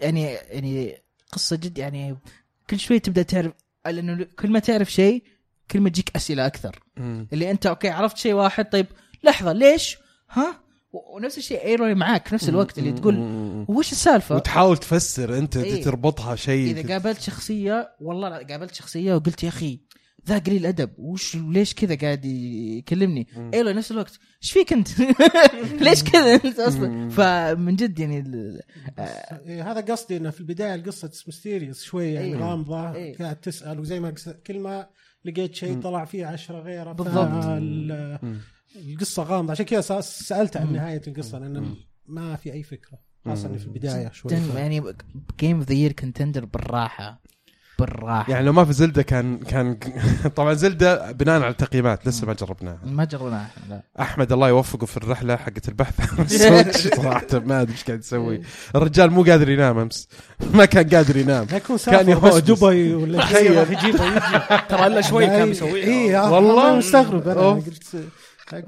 يعني 0.00 0.22
يعني 0.50 0.96
قصة 1.32 1.56
جد 1.56 1.78
يعني 1.78 2.16
كل 2.70 2.78
شوي 2.78 2.98
تبدأ 2.98 3.22
تعرف 3.22 3.52
لأنه 3.92 4.26
كل 4.38 4.50
ما 4.50 4.58
تعرف 4.58 4.92
شيء 4.92 5.22
كل 5.70 5.80
ما 5.80 5.88
تجيك 5.88 6.16
أسئلة 6.16 6.46
أكثر 6.46 6.78
مم. 6.96 7.28
اللي 7.32 7.50
أنت 7.50 7.66
أوكي 7.66 7.88
عرفت 7.88 8.16
شيء 8.16 8.32
واحد 8.32 8.70
طيب 8.70 8.86
لحظة 9.24 9.52
ليش؟ 9.52 9.98
ها؟ 10.30 10.60
ونفس 10.92 11.38
الشيء 11.38 11.64
إيلوي 11.64 11.94
معاك 11.94 12.28
في 12.28 12.34
نفس 12.34 12.48
الوقت 12.48 12.78
اللي 12.78 12.92
تقول. 12.92 13.16
وش 13.68 13.92
السالفة؟ 13.92 14.36
وتحاول 14.36 14.76
تفسر 14.76 15.38
أنت 15.38 15.56
إيه. 15.56 15.82
تربطها 15.84 16.36
شيء 16.36 16.70
إذا 16.70 16.92
قابلت 16.92 17.20
شخصية 17.20 17.90
والله 18.00 18.28
لا 18.28 18.46
قابلت 18.46 18.74
شخصية 18.74 19.14
وقلت 19.14 19.42
يا 19.42 19.48
أخي 19.48 19.80
ذا 20.28 20.38
قليل 20.38 20.66
ادب 20.66 20.90
وش 20.98 21.36
ليش 21.36 21.74
كذا 21.74 21.94
قاعد 21.94 22.24
يكلمني. 22.24 23.26
أيوه 23.54 23.72
نفس 23.72 23.90
الوقت 23.92 24.18
إيش 24.42 24.52
فيك 24.52 24.72
أنت 24.72 24.88
ليش 25.84 26.02
كذا 26.04 26.34
أنت. 26.34 26.58
أصلا 26.60 27.08
فمن 27.08 27.76
جد 27.76 27.98
يعني 27.98 28.18
ال- 28.18 28.60
إيه 29.46 29.70
هذا 29.72 29.80
قصدي 29.80 30.16
إنه 30.16 30.30
في 30.30 30.40
البداية 30.40 30.74
القصة 30.74 31.10
mysterious 31.26 31.82
شوي 31.82 32.06
يعني 32.12 32.26
إيه. 32.28 32.36
غامضة 32.36 32.94
إيه. 32.94 33.16
قاعد 33.18 33.36
تسأل 33.40 33.80
وزي 33.80 34.00
ما 34.00 34.14
كل 34.46 34.60
ما 34.60 34.86
لقيت 35.24 35.54
شيء 35.54 35.80
طلع 35.80 36.04
فيه 36.04 36.26
عشرة 36.26 36.58
غيره 36.60 36.92
بالضبط. 36.92 37.44
القصة 38.76 39.22
غامضة 39.22 39.50
عشان 39.52 39.64
كذا 39.64 40.00
سألت 40.00 40.56
عن. 40.56 40.72
نهاية 40.72 41.02
القصة 41.06 41.38
لأن. 41.38 41.74
ما 42.06 42.36
في 42.36 42.52
أي 42.52 42.62
فكرة 42.62 42.98
خاصة 43.24 43.48
إني 43.48 43.58
في. 43.58 43.64
البداية 43.66 44.10
شوي 44.10 44.32
يعني 44.56 44.82
game 45.40 45.56
of 45.58 45.68
the 45.68 45.74
year 45.74 45.92
contender 45.92 46.44
بالراحة 46.44 47.22
بالراحة. 47.78 48.32
يعني 48.32 48.46
لو 48.46 48.52
ما 48.52 48.64
في 48.64 48.72
زلدة 48.72 49.02
كان 49.02 49.38
كان 49.38 49.78
طبعا 50.36 50.54
زلدة 50.54 51.12
بناء 51.12 51.34
على 51.42 51.48
التقييمات 51.50 52.06
لسه 52.06 52.26
ما 52.26 52.32
جربناها. 52.32 52.78
ما 52.84 53.04
جربناها 53.04 53.48
لا. 53.70 53.82
أحمد 54.00 54.32
الله 54.32 54.48
يوفقه 54.48 54.86
في 54.86 54.96
الرحلة 54.96 55.36
حقت 55.36 55.68
البحث. 55.68 56.00
عن 56.18 56.24
السويتش 56.24 56.88
صراحة 56.94 57.26
ما 57.32 57.62
أدري 57.62 57.72
إيش 57.72 57.84
قاعد 57.84 57.98
يسوي. 57.98 58.40
الرجال 58.76 59.10
مو 59.10 59.22
قادر 59.22 59.48
ينام 59.50 59.78
أمس. 59.78 60.08
ما 60.54 60.64
كان 60.64 60.88
قادر 60.88 61.16
ينام. 61.16 61.46
كان 61.86 62.08
يهوجس. 62.08 62.36
دبي 62.38 62.94
ولا 62.94 63.26
شيء. 63.26 63.62
تخيل. 63.62 63.72
يجيبه 63.72 64.04
يجي 64.04 64.62
ترى 64.68 64.86
إلا 64.86 65.00
شوي 65.00 65.26
كان 65.26 65.48
بيسويها 65.48 65.86
اي 65.86 66.16
والله. 66.16 66.32
والله 66.32 66.76
مستغرب 66.76 67.28
أنا. 67.28 67.50
قلت 67.50 67.96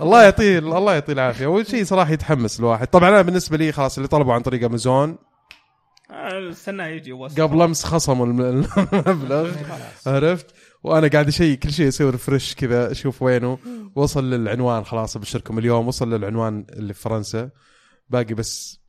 الله 0.01 0.23
يعطيه 0.23 0.59
الله 0.59 0.95
يعطيه 0.95 1.13
العافية. 1.13 1.47
أول 1.47 1.67
شيء 1.67 1.85
صراحة 1.85 2.13
يتحمس 2.13 2.61
الواحد. 2.61 2.87
طبعا 2.87 3.09
أنا 3.09 3.23
بالنسبة 3.23 3.57
لي 3.57 3.73
خلاص 3.73 3.97
اللي 3.97 4.09
طلبوا 4.09 4.35
عن 4.35 4.41
طريق 4.41 4.65
أمازون 4.65 5.11
آه، 5.11 5.30
استناه 6.13 6.87
يجي 6.87 7.13
وصل. 7.13 7.43
قبل 7.43 7.63
أمس 7.63 7.85
خصموا 7.85 8.27
الم- 8.27 8.41
المبلغ 8.41 9.51
عرفت؟ 10.07 10.47
وأنا 10.83 11.09
قاعد 11.09 11.29
اشيك 11.29 11.59
كل 11.63 11.73
شيء 11.73 11.89
أسوي 11.89 12.11
ريفرش 12.11 12.55
كذا 12.55 12.91
أشوف 12.93 13.23
وينه. 13.23 13.59
وصل 13.95 14.31
للعنوان 14.31 14.85
خلاص 14.85 15.17
أبشركم 15.17 15.59
اليوم. 15.59 15.89
وصل 15.89 16.15
للعنوان 16.15 16.67
اللي 16.73 16.95
في 16.95 17.01
فرنسا. 17.01 17.51
باقي 18.09 18.35
بس 18.35 18.81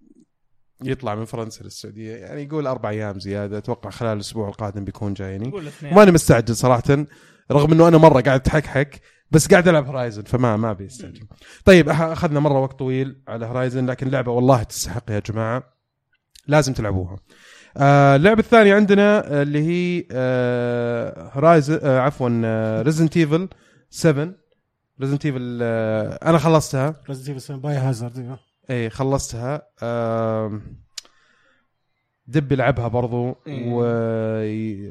يطلع 0.84 1.16
من 1.16 1.26
فرنسا 1.26 1.64
للسعودية. 1.64 2.16
يعني 2.16 2.44
يقول 2.44 2.68
أربع 2.68 2.90
أيام 2.90 3.20
زيادة. 3.20 3.58
أتوقع 3.58 3.90
خلال 3.90 4.14
الأسبوع 4.16 4.50
القادم 4.50 4.84
بيكون 4.86 5.14
جايني 5.14 5.52
وماني 5.92 6.12
مستعجل 6.12 6.56
صراحة. 6.56 7.06
رغم 7.52 7.72
إنه 7.74 7.88
أنا 7.88 7.98
مرة 7.98 8.22
قاعد 8.22 8.40
أتحكحك 8.40 9.02
بس 9.32 9.48
قاعد 9.48 9.68
ألعب 9.68 9.86
هورايزن 9.86 10.24
فما 10.24 10.58
ما 10.58 10.74
بيستعجل. 10.74 11.28
طيب 11.66 11.90
أخذنا 11.90 12.40
مرة 12.40 12.60
وقت 12.60 12.80
طويل 12.80 13.22
على 13.28 13.46
هورايزن 13.46 13.86
لكن 13.86 14.08
لعبة 14.10 14.32
والله 14.32 14.64
تستحق 14.64 15.12
يا 15.12 15.20
جماعة. 15.20 15.81
لازم 16.48 16.74
تلعبوها. 16.74 17.16
آه 17.78 18.16
اللعبة 18.16 18.40
الثانية 18.40 18.76
عندنا 18.76 19.34
آه، 19.40 19.42
اللي 19.42 19.60
هي 19.68 20.06
آه 20.12 21.32
هورايزن 21.34 21.80
آه 21.84 22.00
عفوا 22.00 22.82
Resident 22.82 23.18
Evil 23.18 23.50
7 23.90 24.34
Resident 25.02 25.26
Evil 25.26 25.60
آه 25.62 26.20
أنا 26.30 26.38
خلصتها. 26.38 27.02
Resident 27.10 27.30
Evil 27.30 27.60
Biohazard 27.60 28.38
إي 28.70 28.90
خلصتها. 28.90 29.62
آم، 29.84 30.62
دب 32.28 32.54
لعبها 32.54 32.88
برضو 32.88 33.36
إيه. 33.48 33.70
و... 33.74 33.84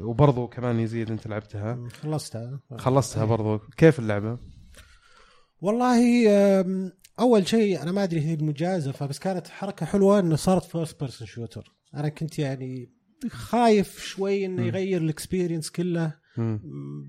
وبرضو 0.09 0.47
كمان 0.47 0.79
يزيد 0.79 1.11
أنت 1.11 1.27
لعبتها. 1.27 1.79
خلصتها. 2.01 2.59
خلصتها 2.77 3.25
برضو. 3.25 3.57
كيف 3.77 3.99
اللعبة؟ 3.99 4.37
والله 5.61 5.99
أول 7.21 7.47
شيء 7.47 7.81
أنا 7.81 7.91
ما 7.91 8.03
أدري 8.03 8.21
هي 8.21 8.33
المجازفه 8.33 9.05
بس 9.05 9.19
كانت 9.19 9.47
حركة 9.47 9.85
حلوة 9.85 10.19
إنه 10.19 10.35
صارت 10.35 10.63
first 10.65 10.99
person 10.99 11.27
shooter 11.27 11.75
أنا 11.95 12.09
كنت 12.09 12.39
يعني 12.39 12.89
خايف 13.29 14.03
شوي 14.03 14.45
إنه. 14.45 14.65
يغير 14.67 15.01
ال 15.01 15.07
experience 15.07 15.69
كله. 15.69 16.13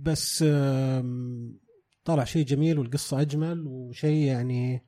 بس 0.02 0.44
طلع 2.04 2.24
شيء 2.24 2.44
جميل 2.44 2.78
والقصة 2.78 3.20
أجمل 3.20 3.66
وشيء 3.66 4.26
يعني 4.26 4.86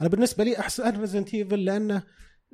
أنا 0.00 0.08
بالنسبة 0.08 0.44
لي 0.44 0.58
أحسن 0.58 1.00
Resident 1.00 1.34
Evil 1.34 1.64
لأنه 1.64 2.02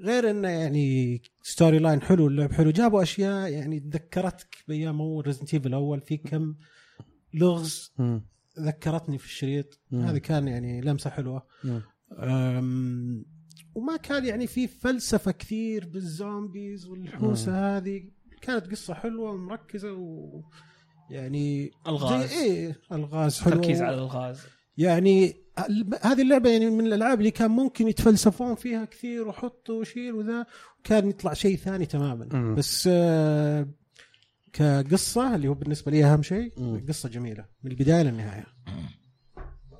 غير 0.01 0.31
إنه 0.31 0.49
يعني 0.49 1.23
story 1.43 1.79
line 1.79 2.03
حلو 2.03 2.27
اللعب 2.27 2.53
حلو 2.53 2.71
جابوا 2.71 3.03
أشياء 3.03 3.49
يعني 3.53 3.79
ذكرتك 3.89 4.57
بأيام 4.69 5.01
أول 5.01 5.27
Resident 5.27 5.55
Evil 5.55 5.67
الأول 5.69 6.01
في 6.01 6.17
كم 6.17 6.55
لغز. 7.35 7.93
ذكرتني 8.61 9.19
في 9.19 9.25
الشريط. 9.27 9.81
هذه 9.93 10.19
كان 10.19 10.49
يعني 10.49 10.81
لمسة 10.81 11.11
حلوة. 11.11 11.47
وما 13.75 13.97
كان 14.03 14.27
يعني 14.27 14.47
في 14.47 14.67
فلسفة 14.67 15.31
كثير 15.31 15.89
بال 15.89 16.11
zombies 16.11 16.87
والحوسة 16.87 17.77
هذه. 17.77 18.11
كانت 18.41 18.71
قصة 18.71 18.95
حلوة 18.95 19.31
ومركزة 19.31 19.93
و 19.93 20.43
يعني 21.11 21.71
الغاز. 21.87 22.33
إيه 22.33 22.81
الغاز 22.93 23.41
حلو. 23.41 23.55
تركيز 23.55 23.83
على 23.83 23.97
الغاز. 23.97 24.41
يعني 24.77 25.47
هذه 26.03 26.23
اللعبة 26.23 26.51
يعني 26.51 26.71
من 26.71 26.87
الألعاب 26.87 27.19
اللي 27.19 27.31
كان 27.31 27.51
ممكن 27.51 27.89
يتفلسفون 27.89 28.55
فيها 28.55 28.85
كثير 28.85 29.29
وحطوا 29.29 29.81
وشيل 29.81 30.13
وذا 30.13 30.47
وكان 30.81 31.09
يطلع 31.09 31.33
شيء 31.33 31.57
ثاني 31.57 31.87
تماما. 31.87 32.29
مم. 32.33 32.55
بس 32.55 32.89
آه، 32.93 33.69
كقصة 34.57 35.35
اللي 35.35 35.49
هو 35.49 35.55
بالنسبة 35.55 35.93
لي 35.93 36.05
أهم 36.05 36.23
شيء. 36.23 36.53
قصة 36.89 37.09
جميلة 37.09 37.45
من 37.63 37.71
البداية 37.71 38.03
للنهاية 38.03 38.47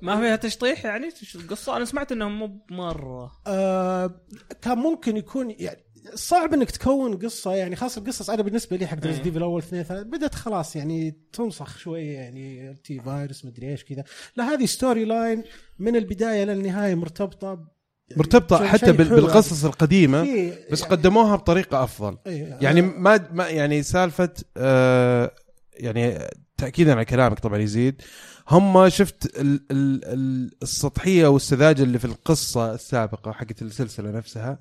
ما 0.01 0.19
فيها 0.19 0.35
تشطيح 0.35 0.85
يعني 0.85 1.09
القصة 1.35 1.77
أنا 1.77 1.85
سمعت 1.85 2.11
انهم 2.11 2.39
مو 2.39 2.65
مره 2.71 3.31
آه 3.47 4.21
كان 4.61 4.77
ممكن 4.77 5.17
يكون 5.17 5.55
يعني 5.59 5.87
صعب 6.13 6.53
إنك 6.53 6.71
تكون 6.71 7.17
قصة 7.17 7.53
يعني 7.53 7.75
خاصة 7.75 8.01
القصص 8.01 8.29
أنا 8.29 8.41
بالنسبة 8.41 8.77
لي 8.77 8.87
حق. 8.87 9.05
Resident 9.05 9.25
Evil 9.25 9.37
الأول 9.37 9.61
اثنين 9.61 9.83
ثلاثة 9.83 10.03
بدأت 10.03 10.35
خلاص 10.35 10.75
يعني 10.75 11.21
تنسخ 11.33 11.77
شوية 11.77 12.17
يعني 12.17 12.73
T-virus 12.83 13.45
مدري 13.45 13.71
إيش 13.71 13.83
كذا 13.83 14.03
لا 14.35 14.43
هذه 14.43 14.65
story 14.65 15.05
line 15.05 15.43
من 15.79 15.95
البداية 15.95 16.43
للنهاية 16.43 16.95
مرتبطة 16.95 17.76
مرتبطة 18.15 18.57
شيء- 18.57 18.67
حتى 18.67 18.85
شيء 18.85 18.91
بالقصص 18.91 19.65
القديمة 19.65 20.23
في- 20.23 20.53
بس 20.71 20.81
يعني- 20.81 20.91
قدموها 20.91 21.35
بطريقة 21.35 21.83
أفضل. 21.83 22.17
يعني 22.25 22.79
آه، 22.79 22.83
ما 22.83 23.27
ما 23.31 23.47
يعني 23.49 23.83
سالفة 23.83 24.29
آه 24.57 25.31
يعني 25.73 26.19
تاكيدا 26.57 26.91
على 26.95 27.05
كلامك 27.05 27.39
طبعا 27.39 27.57
يزيد. 27.57 28.01
هم 28.49 28.89
شفت 28.89 29.25
ال 29.39 29.61
ال 29.71 30.05
ال 30.05 30.51
السطحية 30.63 31.27
والسذاجة 31.27 31.83
اللي 31.83 31.99
في 31.99 32.05
القصة 32.05 32.73
السابقة 32.73 33.31
حقت 33.31 33.61
السلسلة 33.61 34.11
نفسها. 34.11 34.59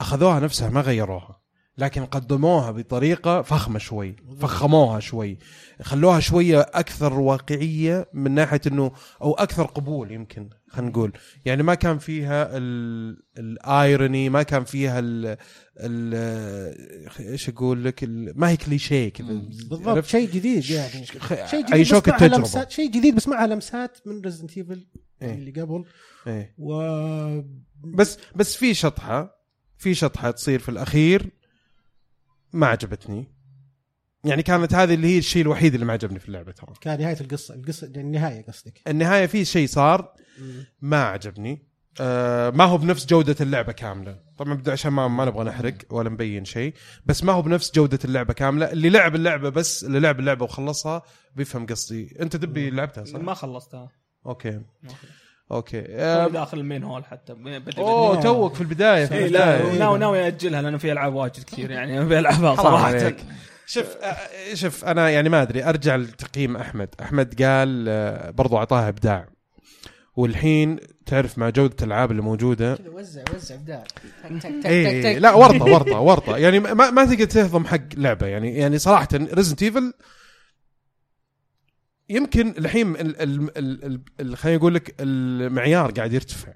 أخذوها 0.00 0.40
نفسها 0.40 0.70
ما 0.70 0.80
غيروها. 0.80 1.43
لكن 1.78 2.04
قدموها 2.04 2.70
بطريقة 2.70 3.42
فخمة 3.42 3.78
شوي 3.78 4.16
فخموها 4.40 5.00
شوي. 5.00 5.38
خلوها 5.82 6.20
شوية 6.20 6.60
أكثر 6.60 7.12
واقعية 7.20 8.08
من 8.12 8.30
ناحية 8.30 8.60
إنه 8.66 8.92
أو 9.22 9.32
أكثر 9.32 9.62
قبول 9.64 10.12
يمكن 10.12 10.50
خلينا 10.68 10.90
نقول. 10.90 11.12
يعني 11.44 11.62
ما 11.62 11.74
كان 11.74 11.98
فيها 11.98 12.56
ال- 12.56 13.22
ال 13.38 13.53
irony 13.53 14.28
ما 14.28 14.42
كان 14.42 14.64
فيها 14.64 14.98
ال 14.98 15.36
إيش 17.20 17.48
أقول 17.48 17.84
لك 17.84 18.04
ما 18.08 18.48
هي 18.50 18.56
كليشيه 18.56 19.08
كذا. 19.08 19.26
بالضبط؟ 19.28 20.04
شيء 20.04 20.30
جديد 20.30 20.70
يعني. 20.70 21.06
شيء 21.46 21.60
جديد 21.62 21.74
عيشوك 21.74 22.08
التجربه 22.08 22.68
شيء 22.68 22.90
جديد 22.90 23.14
بس 23.14 23.28
معها 23.28 23.46
لمسات 23.46 23.98
من 24.06 24.20
Resident 24.20 24.58
Evil 24.58 24.86
إيه. 25.22 25.34
اللي 25.34 25.50
قبل. 25.62 25.84
إيه. 26.26 26.54
و 26.58 27.40
بس 27.84 28.18
بس 28.36 28.56
في 28.56 28.74
شطحة 28.74 29.44
في 29.78 29.94
شطحة 29.94 30.30
تصير 30.30 30.58
في 30.58 30.68
الأخير. 30.68 31.30
ما 32.54 32.66
عجبتني. 32.66 33.34
يعني 34.24 34.42
كانت 34.42 34.74
هذه 34.74 34.94
اللي 34.94 35.06
هي 35.06 35.18
الشيء 35.18 35.42
الوحيد 35.42 35.74
اللي 35.74 35.86
ما 35.86 35.92
عجبني 35.92 36.18
في 36.18 36.28
اللعبة 36.28 36.52
ترى. 36.52 36.74
كان 36.80 37.00
نهاية 37.00 37.20
القصة 37.20 37.54
القصة 37.54 37.86
يعني 37.86 38.00
النهايه 38.00 38.46
قصدك. 38.46 38.80
النهاية 38.88 39.26
في 39.26 39.44
شيء 39.44 39.66
صار 39.66 40.14
ما 40.80 41.04
عجبني. 41.04 41.66
آه 42.00 42.50
ما 42.50 42.64
هو 42.64 42.78
بنفس 42.78 43.06
جودة 43.06 43.36
اللعبة 43.40 43.72
كاملة. 43.72 44.20
طبعا 44.38 44.54
بدي 44.54 44.70
عشان 44.70 44.92
ما, 44.92 45.08
ما 45.08 45.24
نبغى 45.24 45.44
نحرق 45.44 45.74
ولا 45.90 46.10
نبين 46.10 46.44
شيء. 46.44 46.74
بس 47.06 47.24
ما 47.24 47.32
هو 47.32 47.42
بنفس 47.42 47.74
جودة 47.74 47.98
اللعبة 48.04 48.32
كاملة. 48.34 48.72
اللي 48.72 48.90
لعب 48.90 49.14
اللعبة 49.14 49.48
بس 49.48 49.84
اللي 49.84 50.00
لعب 50.00 50.20
اللعبة 50.20 50.44
وخلصها 50.44 51.02
بيفهم 51.36 51.66
قصدي. 51.66 52.16
أنت 52.20 52.36
دبي 52.36 52.70
لعبتها 52.70 53.04
صح؟ 53.04 53.18
ما 53.18 53.34
خلصتها. 53.34 53.90
أوكي. 54.26 54.50
ما 54.50 54.88
خلصتها. 54.88 55.23
أوكي. 55.52 55.80
توي 55.82 55.94
آه 56.00 56.28
داخل 56.28 56.58
ال 56.58 56.63
main 56.63 56.84
hall 56.84 57.04
حتى 57.04 57.34
بدري 57.34 57.78
أوه. 57.78 58.20
توك 58.20 58.54
في 58.54 58.60
البداية 58.60 59.06
في 59.06 59.14
اي 59.14 59.28
لا 59.28 59.56
البداية. 59.56 59.78
ناوي 59.78 59.98
ناوي 59.98 60.26
أجلها 60.26 60.62
لأنه 60.62 60.78
في 60.78 60.92
ألعاب 60.92 61.14
واجد 61.14 61.44
كثير 61.44 61.70
يعني 61.70 62.00
العبها 62.18 62.54
حرام 62.56 62.56
صراحة. 62.56 63.12
شوف 63.66 63.96
آه، 64.02 64.54
شوف 64.54 64.84
أنا 64.84 65.10
يعني 65.10 65.28
ما 65.28 65.42
أدري 65.42 65.64
أرجع 65.64 65.96
لتقييم 65.96 66.56
أحمد. 66.56 66.88
أحمد 67.02 67.42
قال 67.42 67.86
آه، 67.88 68.30
برضو 68.30 68.56
أعطاها 68.56 68.88
إبداع. 68.88 69.28
والحين 70.16 70.78
تعرف 71.06 71.38
مع 71.38 71.48
جودة 71.48 71.76
الألعاب 71.82 72.10
اللي 72.10 72.22
موجودة. 72.22 72.76
كذا 72.76 72.88
وزع 72.90 73.22
وزع 73.34 73.54
إبداع. 73.54 73.84
تك 74.24 74.32
تك 74.42 74.42
تك 74.42 74.66
اي 74.66 74.84
تك 74.84 75.06
إي، 75.06 75.14
تك. 75.14 75.22
لا 75.22 75.32
ورطة 75.32 75.64
ورطة 75.64 76.00
ورطة. 76.00 76.36
يعني 76.36 76.58
ما, 76.60 76.90
ما 76.90 77.04
تقدر 77.04 77.24
تهضم 77.24 77.64
حق 77.66 77.80
لعبة. 77.96 78.26
يعني 78.26 78.56
يعني 78.56 78.78
صراحة 78.78 79.08
Resident 79.14 79.62
Evil 79.62 79.92
يمكن 82.14 82.54
الحين 82.58 82.90
ال- 82.96 83.20
ال- 83.22 83.58
ال- 83.58 83.84
ال- 83.84 84.00
ال- 84.20 84.36
خليني 84.36 84.58
أقول 84.58 84.74
لك 84.74 84.94
المعيار 85.00 85.90
قاعد 85.90 86.12
يرتفع 86.12 86.52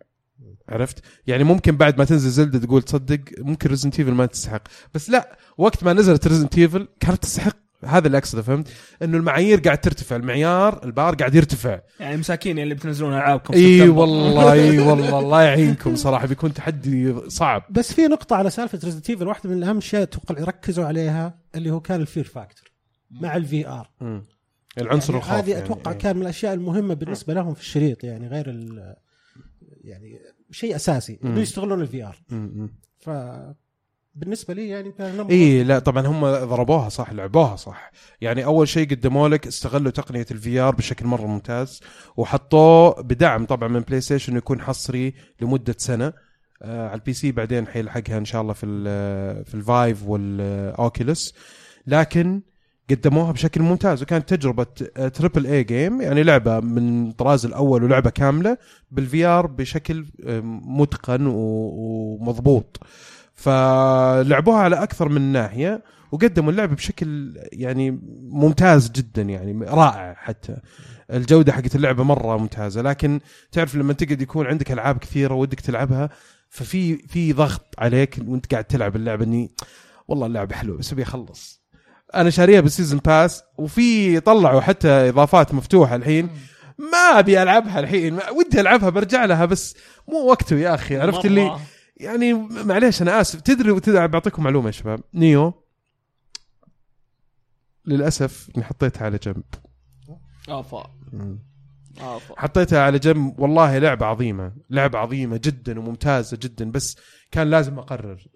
عرفت؟ 0.68 0.98
يعني 1.26 1.44
ممكن 1.44 1.76
بعد 1.76 1.98
ما 1.98 2.04
تنزل 2.04 2.30
Zelda 2.30 2.58
تقول 2.58 2.82
تصدق 2.82 3.20
ممكن 3.38 3.68
Resident 3.70 3.98
Evil 4.00 4.12
ما 4.12 4.26
تستحق 4.26 4.62
بس 4.94 5.10
لا 5.10 5.38
وقت 5.58 5.84
ما 5.84 5.92
نزلت 5.92 6.26
Resident 6.26 6.58
Evil 6.58 6.88
كانت 7.00 7.22
تستحق 7.22 7.56
هذا 7.84 8.06
اللي 8.06 8.18
أقصده 8.18 8.42
فهمت؟ 8.42 8.68
إنه 9.02 9.16
المعايير 9.16 9.60
قاعد 9.60 9.80
ترتفع 9.80 10.16
المعيار 10.16 10.84
البار 10.84 11.14
قاعد 11.14 11.34
يرتفع 11.34 11.80
يعني 12.00 12.16
مساكين 12.16 12.58
اللي 12.58 12.74
بتنزلون 12.74 13.12
ألعابكم 13.14 13.54
إي. 13.54 13.88
والله 13.88 14.52
إي 14.52 14.78
والله 14.88 15.18
الله 15.18 15.42
يعينكم 15.42 15.96
صراحة 15.96 16.26
بيكون 16.26 16.54
تحدي 16.54 17.14
صعب 17.28 17.62
بس 17.70 17.92
في 17.92 18.02
نقطة 18.02 18.36
على 18.36 18.50
سالفة 18.50 18.80
Resident 18.84 19.10
Evil 19.10 19.26
واحدة 19.28 19.50
من 19.50 19.62
أهم 19.62 19.72
الأشياء 19.78 20.02
أتوقع 20.02 20.40
يركزوا 20.40 20.84
عليها 20.84 21.38
اللي 21.54 21.70
هو 21.70 21.80
كان 21.80 22.00
ال 22.00 22.05
fear 22.05 22.24
factor 22.24 22.72
مع 23.10 23.36
ال 23.36 23.68
VR. 23.68 23.90
العنصر 24.80 25.12
يعني 25.12 25.24
الخوف 25.24 25.34
هذه 25.34 25.50
يعني. 25.50 25.64
أتوقع 25.64 25.90
إيه. 25.90 25.98
كان 25.98 26.16
من 26.16 26.22
الأشياء 26.22 26.54
المهمة 26.54 26.94
بالنسبة 26.94 27.34
لهم 27.34 27.54
في 27.54 27.60
الشريط 27.60 28.04
يعني 28.04 28.28
غير 28.28 28.50
ال 28.50 28.96
يعني 29.84 30.18
شيء 30.50 30.76
أساسي. 30.76 31.18
إنه 31.24 31.40
يستغلون 31.40 31.80
ال 31.80 32.04
VR. 32.04 32.18
ف 32.98 33.10
بالنسبة 34.14 34.54
لي 34.54 34.68
يعني 34.68 34.92
كان 34.92 35.20
اي 35.20 35.64
لا 35.64 35.78
طبعا 35.78 36.06
هم 36.06 36.20
ضربوها 36.20 36.88
صح 36.88 37.12
لعبوها 37.12 37.56
صح 37.56 37.90
يعني 38.20 38.44
أول 38.44 38.68
شيء 38.68 38.90
قدموا 38.90 39.28
لك 39.28 39.46
استغلوا 39.46 39.90
تقنية 39.90 40.26
ال 40.30 40.60
VR 40.60 40.74
بشكل 40.74 41.06
مرة 41.06 41.26
ممتاز 41.26 41.80
وحطوه 42.16 43.02
بدعم 43.02 43.46
طبعا 43.46 43.68
من 43.68 43.80
PlayStation 43.80 44.36
يكون 44.36 44.60
حصري 44.60 45.14
لمدة 45.40 45.74
سنة 45.78 46.12
آه 46.62 46.88
على 46.88 46.94
ال 46.98 47.12
PC 47.12 47.32
بعدين 47.32 47.66
حيلحقها 47.66 48.18
إن 48.18 48.24
شاء 48.24 48.42
الله 48.42 48.52
في 48.52 48.66
ال 48.66 49.44
في 49.44 49.54
ال 49.54 49.64
Vive 49.64 50.02
وال 50.06 50.38
Oculus 50.38 51.34
لكن 51.86 52.42
قدموها 52.90 53.32
بشكل 53.32 53.62
ممتاز 53.62 54.02
وكانت 54.02 54.34
تجربة 54.34 54.64
triple 55.14 55.46
A 55.46 55.64
game 55.64 56.00
يعني 56.00 56.22
لعبة 56.22 56.60
من 56.60 57.08
الطراز 57.08 57.46
الأول 57.46 57.84
ولعبة 57.84 58.10
كاملة 58.10 58.58
بال 58.90 59.24
VR 59.26 59.46
بشكل 59.46 60.06
متقن 60.64 61.26
ومضبوط. 61.26 62.80
فلعبوها 63.34 64.58
على 64.58 64.82
أكثر 64.82 65.08
من 65.08 65.20
ناحية 65.32 65.84
وقدموا 66.12 66.50
اللعبه 66.52 66.74
بشكل 66.74 67.38
يعني 67.52 68.00
ممتاز 68.22 68.90
جدا 68.90 69.22
يعني 69.22 69.64
رائع 69.64 70.14
حتى. 70.14 70.56
الجودة 71.10 71.52
حقت 71.52 71.74
اللعبة 71.76 72.02
مرة 72.04 72.36
ممتازة 72.36 72.82
لكن 72.82 73.20
تعرف 73.52 73.74
لما 73.74 73.92
تقعد 73.92 74.22
يكون 74.22 74.46
عندك 74.46 74.72
ألعاب 74.72 74.98
كثيرة 74.98 75.34
ودك 75.34 75.60
تلعبها 75.60 76.10
ففي 76.48 76.96
في 76.96 77.32
ضغط 77.32 77.74
عليك 77.78 78.18
وأنت 78.26 78.52
قاعد 78.52 78.64
تلعب 78.64 78.96
اللعبة 78.96 79.24
إني 79.24 79.50
والله 80.08 80.26
اللعبة 80.26 80.54
حلوة 80.54 80.78
بس 80.78 80.92
أبي 80.92 81.02
أخلص. 81.02 81.57
أنا 82.14 82.30
شاريها 82.30 82.60
بال 82.60 82.70
season 82.70 82.98
pass 82.98 83.42
وفي 83.58 84.20
طلعوا 84.20 84.60
حتى 84.60 84.88
إضافات 84.88 85.54
مفتوحة 85.54 85.96
الحين. 85.96 86.30
ما 86.78 87.18
أبي 87.18 87.42
ألعبها 87.42 87.80
الحين 87.80 88.14
ودي 88.14 88.60
ألعبها 88.60 88.88
برجع 88.88 89.24
لها 89.24 89.44
بس 89.44 89.76
مو 90.08 90.18
وقته 90.18 90.56
يا 90.56 90.74
أخي. 90.74 90.96
عرفت 91.00 91.24
اللي. 91.24 91.58
يعني 91.96 92.32
معليش 92.64 93.02
أنا 93.02 93.20
آسف. 93.20 93.40
تدري 93.40 93.80
تدري 93.80 94.08
بعطيكم 94.08 94.42
معلومة 94.42 94.66
يا 94.66 94.72
شباب. 94.72 95.00
Nioh 95.14 95.54
للأسف 97.86 98.50
إني 98.56 98.64
حطيتها 98.64 99.04
على 99.04 99.18
جنب. 99.22 99.44
آفا. 100.48 100.90
حطيتها 102.36 102.82
على 102.82 102.98
جنب. 102.98 103.40
والله 103.40 103.78
لعبة 103.78 104.06
عظيمة 104.06 104.52
لعبة 104.70 104.98
عظيمة 104.98 105.40
جدا 105.44 105.78
وممتازة 105.80 106.38
جدا 106.42 106.70
بس 106.70 106.96
كان 107.30 107.50
لازم 107.50 107.78
أقرر. 107.78 108.26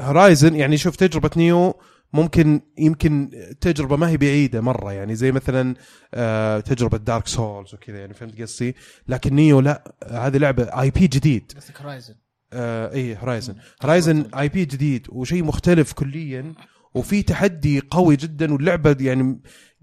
Horizon 0.00 0.54
يعني 0.54 0.76
شوف 0.76 0.96
تجربة 0.96 1.30
Nioh 1.36 1.74
ممكن 2.12 2.60
يمكن 2.78 3.30
تجربة 3.60 3.96
ما 3.96 4.08
هي 4.08 4.16
بعيدة 4.16 4.60
مرة 4.60 4.92
يعني 4.92 5.14
زي 5.14 5.32
مثلا 5.32 5.74
آه 6.14 6.60
تجربة 6.60 6.98
Dark 6.98 7.26
Souls 7.26 7.74
وكذا 7.74 7.98
يعني 7.98 8.14
فهمت 8.14 8.40
قصدي؟ 8.42 8.76
لكن 9.08 9.34
Nioh 9.34 9.60
لا 9.60 9.94
هذه 10.10 10.36
لعبة 10.36 10.62
IP 10.64 11.06
جديد. 11.06 11.52
قصدك 11.56 11.80
Horizon 11.80 12.14
آه 12.52 12.92
إيه 12.92 13.18
Horizon 13.18 13.54
Horizon 13.82 14.26
IP 14.38 14.64
جديد 14.64 15.06
وشيء 15.10 15.44
مختلف 15.44 15.92
كليا 15.92 16.54
وفي 16.94 17.22
تحدي 17.22 17.80
قوي 17.90 18.16
جدا 18.16 18.52
واللعبة 18.52 18.96
يعني 19.00 19.40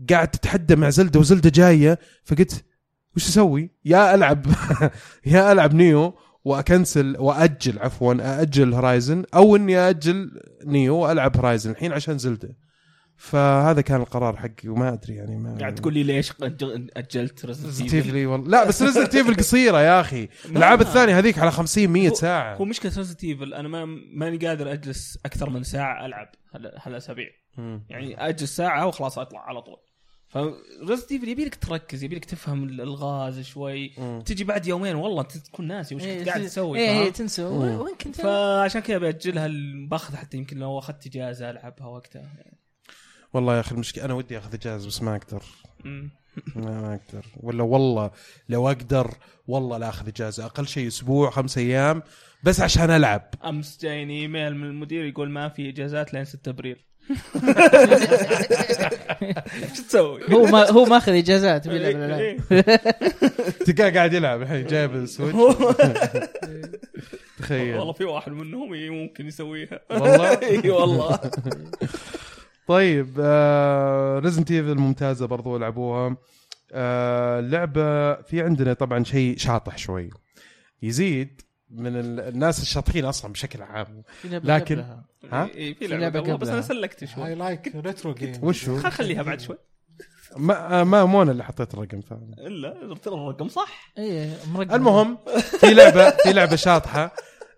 قاعد 0.10 0.28
تتحدى 0.28 0.76
مع 0.76 0.90
Zelda 0.90 1.20
و 1.20 1.25
Zelda 1.25 1.50
جاية 1.50 2.00
فقلت 2.26 2.66
وش 3.16 3.28
أسوي؟ 3.28 3.72
يا 3.86 4.16
ألعب 4.16 4.46
يا 5.26 5.52
ألعب 5.52 5.74
Nioh 5.74 6.14
وأ 6.44 6.62
cancel 6.62 7.16
وأجل 7.20 7.80
عفوا 7.80 8.14
أأجل 8.14 8.74
Horizon 8.74 9.24
أو 9.36 9.56
إني 9.56 9.78
أأجل 9.78 10.32
Nioh 10.66 10.96
وألعب 10.96 11.38
Horizon 11.38 11.72
الحين 11.72 11.92
عشان 11.94 12.18
Zelda. 12.18 12.50
فهذا 13.18 13.82
كان 13.82 14.02
القرار 14.02 14.38
حقي 14.38 14.70
وما 14.70 14.94
أدري 14.94 15.16
يعني 15.16 15.38
ما 15.38 15.58
قاعد 15.60 15.76
تقول 15.76 15.94
لي 15.94 16.04
ليش 16.04 16.34
أجلت 16.98 17.46
Resident 17.46 17.94
Evil 17.94 18.26
والله. 18.26 18.48
لا 18.50 18.68
بس 18.68 18.82
Resident 18.82 19.16
Evil 19.16 19.36
قصيرة 19.36 19.82
يا 19.82 20.02
أخي. 20.02 20.30
الألعاب 20.46 20.82
الثانية 20.82 21.18
هذيك 21.20 21.40
على 21.40 21.52
50 21.52 21.88
100 21.88 22.10
هو- 22.10 22.14
ساعة. 22.14 22.56
هو 22.56 22.66
مشكلة 22.66 22.92
Resident 22.98 23.24
Evil 23.24 23.54
أنا 23.54 23.68
ما 23.68 23.86
ماني 24.16 24.38
قادر 24.38 24.72
أجلس 24.74 25.20
أكثر 25.26 25.50
من 25.50 25.64
ساعة 25.64 26.06
ألعب 26.06 26.28
هال- 26.56 26.72
هالأسابيع. 26.82 27.28
يعني 27.90 28.30
أجلس 28.30 28.56
ساعة 28.56 28.88
وخلاص 28.88 29.20
أطلع 29.20 29.40
على 29.40 29.62
طول. 29.62 29.78
ف 30.32 30.41
Resident 30.41 31.12
Evil 31.12 31.28
يبي 31.28 31.46
لك 31.46 31.56
تركز 31.56 32.04
يبي 32.04 32.16
لك 32.16 32.26
تفهم 32.26 32.64
الالغاز 32.64 33.40
شوي. 33.40 33.92
مم. 33.98 34.22
تجي 34.26 34.44
بعد 34.44 34.68
يومين 34.68 34.96
والله 34.96 35.22
انت 35.22 35.38
تكون 35.38 35.68
ناسي 35.68 35.96
وش 35.96 36.02
كنت 36.02 36.30
قاعد 36.30 36.44
تسوي 36.46 36.80
إيه 36.80 36.88
فاهم؟ 36.88 37.04
إيه 37.04 37.12
تنسى. 37.12 37.44
وين 37.44 37.96
كنت؟ 37.96 38.16
فعشان 38.16 38.82
كذا 38.82 38.98
بأجلها 38.98 39.50
باخذ 39.88 40.16
حتى 40.16 40.38
يمكن 40.38 40.58
لو 40.58 40.80
أخذت 40.80 41.08
اجازه 41.08 41.50
ألعبها 41.50 41.88
وقتها. 41.88 42.34
والله 43.34 43.56
يا 43.56 43.60
أخي 43.60 43.76
المشكلة 43.76 44.06
أنا 44.06 44.14
ودي 44.14 44.38
أخذ 44.38 44.54
اجازه 44.54 44.88
بس 44.88 45.02
ما 45.02 45.16
أقدر. 45.16 45.44
ما 46.56 47.00
أقدر. 47.06 47.26
ولا 47.38 47.64
والله 47.64 48.12
لو 48.50 48.68
أقدر 48.68 49.14
والله 49.48 49.78
لا 49.78 49.90
أخذ 49.90 50.08
اجازه 50.08 50.46
أقل 50.46 50.68
شيء 50.68 50.88
أسبوع 50.88 51.30
خمس 51.30 51.58
أيام 51.58 52.04
بس 52.44 52.60
عشان 52.60 52.90
ألعب. 52.90 53.30
أمس 53.46 53.80
جايني 53.82 54.22
إيميل 54.22 54.56
من 54.56 54.68
المدير 54.68 55.06
يقول 55.06 55.30
ما 55.30 55.50
في 55.50 55.70
إجازات 55.70 56.14
لين 56.14 56.26
6 56.26 56.50
أبريل. 56.50 56.91
إيش 59.64 59.80
تسوي؟ 59.88 60.22
هو 60.34 60.46
ما 60.46 60.70
هو 60.70 60.86
ماخذ 60.86 61.12
إجازات 61.12 61.68
بيلعب 61.68 61.96
إيه، 61.96 62.38
الالعاب 62.52 62.92
تلقاه 63.66 63.90
قاعد 63.90 64.14
يلعب 64.14 64.42
الحين 64.42 64.66
جايب 64.68 64.96
ال 64.96 65.01
Switch. 65.01 65.36
تخيل. 67.40 67.76
والله 67.78 67.94
في 67.94 68.04
واحد 68.04 68.32
منهم 68.32 68.74
ي- 68.76 68.90
ممكن 68.90 69.28
يسويها. 69.28 69.80
والله؟ 69.92 70.42
اي 70.42 70.70
والله. 70.70 71.20
طيب 72.68 73.08
Resident 74.26 74.52
Evil 74.52 74.76
ممتازه 74.76 75.26
برضو 75.26 75.58
العبوها 75.58 76.18
آه 76.74 77.40
لعبه 77.40 78.14
في 78.22 78.42
عندنا 78.42 78.74
طبعا 78.74 79.04
شيء 79.04 79.38
شاطح 79.38 79.78
شوي. 79.78 80.10
يزيد 80.84 81.42
من 81.70 81.88
ال- 81.98 82.20
الناس 82.20 82.62
الشاطحين 82.62 83.06
أصلا 83.06 83.32
بشكل 83.32 83.62
عام. 83.62 84.04
لكن-. 84.26 84.86
ها؟ 85.32 85.46
إيه، 85.46 85.74
في 85.74 85.80
في 85.80 85.88
لعبة 85.88 86.02
لعبة 86.04 86.20
قبلها 86.20 86.36
بس. 86.38 86.48
أنا 86.50 86.62
سلكت 86.62 87.02
اي 87.04 87.08
شوي 87.08 87.36
like 87.36 87.76
retro 87.76 88.14
game 88.14 88.34
وشو؟ 88.44 88.78
خل 88.80 88.92
خليها 88.92 89.22
بعد 89.22 89.42
شوي. 89.42 89.58
ما 90.38 90.84
ما 90.84 91.06
مو 91.06 91.22
أنا 91.22 91.32
اللي 91.32 91.44
حطيت 91.44 91.74
الرقم 91.74 92.02
فاهم؟ 92.02 92.32
إلا 92.40 92.96
ترى 93.02 93.14
الرقم 93.14 93.48
صح؟ 93.48 93.94
إيه 93.98 94.30
مرقم. 94.54 94.76
المهم 94.76 95.18
في 95.60 95.74
لعبة 95.74 96.10
في 96.10 96.34
لعبة 96.34 96.56
شاطحة. 96.56 97.12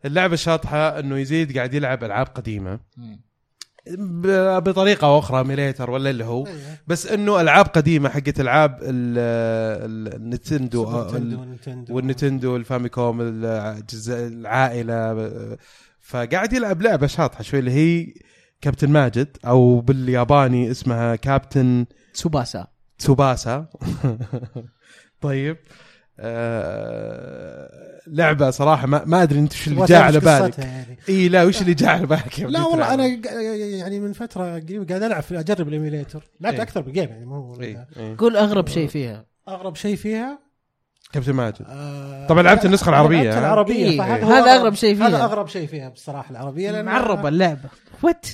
اللعبة 0.05 0.33
الشاطحه 0.33 0.99
إنه 0.99 1.17
يزيد 1.17 1.57
قاعد 1.57 1.73
يلعب 1.73 2.03
ألعاب 2.03 2.27
قديمة. 2.27 2.79
بطريقة 4.59 5.07
أو 5.07 5.19
أخرى 5.19 5.43
emulator 5.43 5.91
ولا 5.91 6.09
اللي 6.09 6.23
هو. 6.25 6.47
إيه. 6.47 6.81
بس 6.87 7.07
إنه 7.07 7.41
ألعاب 7.41 7.65
قديمة 7.65 8.09
حقت 8.09 8.39
ألعاب 8.39 8.79
ال- 8.81 8.87
ال- 9.89 10.15
النتندو 10.15 10.83
ونينتندو. 10.89 11.95
والنتندو 11.95 12.55
ال 12.55 12.63
Famicom 12.63 13.17
الجزء 13.21 14.27
العائلة 14.27 15.13
فقاعد 16.13 16.53
يلعب 16.53 16.81
لعبة 16.81 17.07
شاطحة 17.07 17.43
شوي 17.43 17.59
اللي 17.59 17.71
هي 17.71 18.13
كابتن 18.61 18.89
ماجد 18.89 19.37
أو 19.45 19.79
بالياباني 19.81 20.71
اسمها 20.71 21.15
كابتن 21.15 21.85
سوباسا. 22.13 22.67
تسوباسا 22.97 23.65
طيب 25.21 25.57
آه 26.19 28.01
لعبة 28.07 28.49
صراحة 28.49 28.87
ما, 28.87 29.03
ما 29.05 29.23
أدري 29.23 29.39
إنت 29.39 29.53
وش 29.53 29.67
اللي 29.67 29.85
جاء 29.85 30.01
على 30.01 30.19
بالك. 30.19 30.59
يعني. 30.59 30.97
إي 31.09 31.29
لا 31.29 31.43
وش 31.43 31.61
اللي 31.61 31.73
جاء 31.73 31.89
على 31.89 32.05
بالك 32.05 32.39
لا 32.39 32.61
والله؟ 32.65 32.93
أنا 32.93 33.07
يعني 33.77 33.99
من 33.99 34.13
فترة 34.13 34.59
قريبة 34.59 34.85
قاعد 34.85 35.03
ألعب 35.03 35.23
أجرب 35.31 35.67
ال 35.67 35.73
emulator. 35.73 36.23
لعبت 36.41 36.55
إيه. 36.55 36.63
أكثر 36.63 36.85
من 36.85 36.91
game 36.91 37.09
يعني 37.09 37.25
مو 37.25 37.61
إي، 37.61 37.85
إي. 37.97 38.15
قول 38.15 38.37
أغرب 38.37 38.67
شيء 38.67 38.87
فيها. 38.87 39.25
أغرب 39.47 39.75
شيء 39.75 39.95
فيها 39.95 40.39
كابتن 41.13 41.31
ماجد 41.33 41.61
آه 41.67 42.27
طبعا 42.27 42.41
لعبت 42.43 42.65
النسخة 42.65 42.89
العربية، 42.89 43.23
لعبت؟ 43.23 43.37
العربية 43.37 43.75
إيه. 43.89 43.97
فهذا 43.97 44.25
هذا 44.25 44.53
هو 44.55 44.59
أغرب 44.61 44.73
شيء 44.73 44.95
فيها. 44.95 45.07
هذا 45.07 45.23
أغرب 45.23 45.47
شيء 45.47 45.67
فيها 45.67 45.89
بصراحة 45.89 46.31
العربية 46.31 46.71
لأن 46.71 46.85
معربة 46.85 47.27
اللعبة 47.29 47.69
وات 48.03 48.25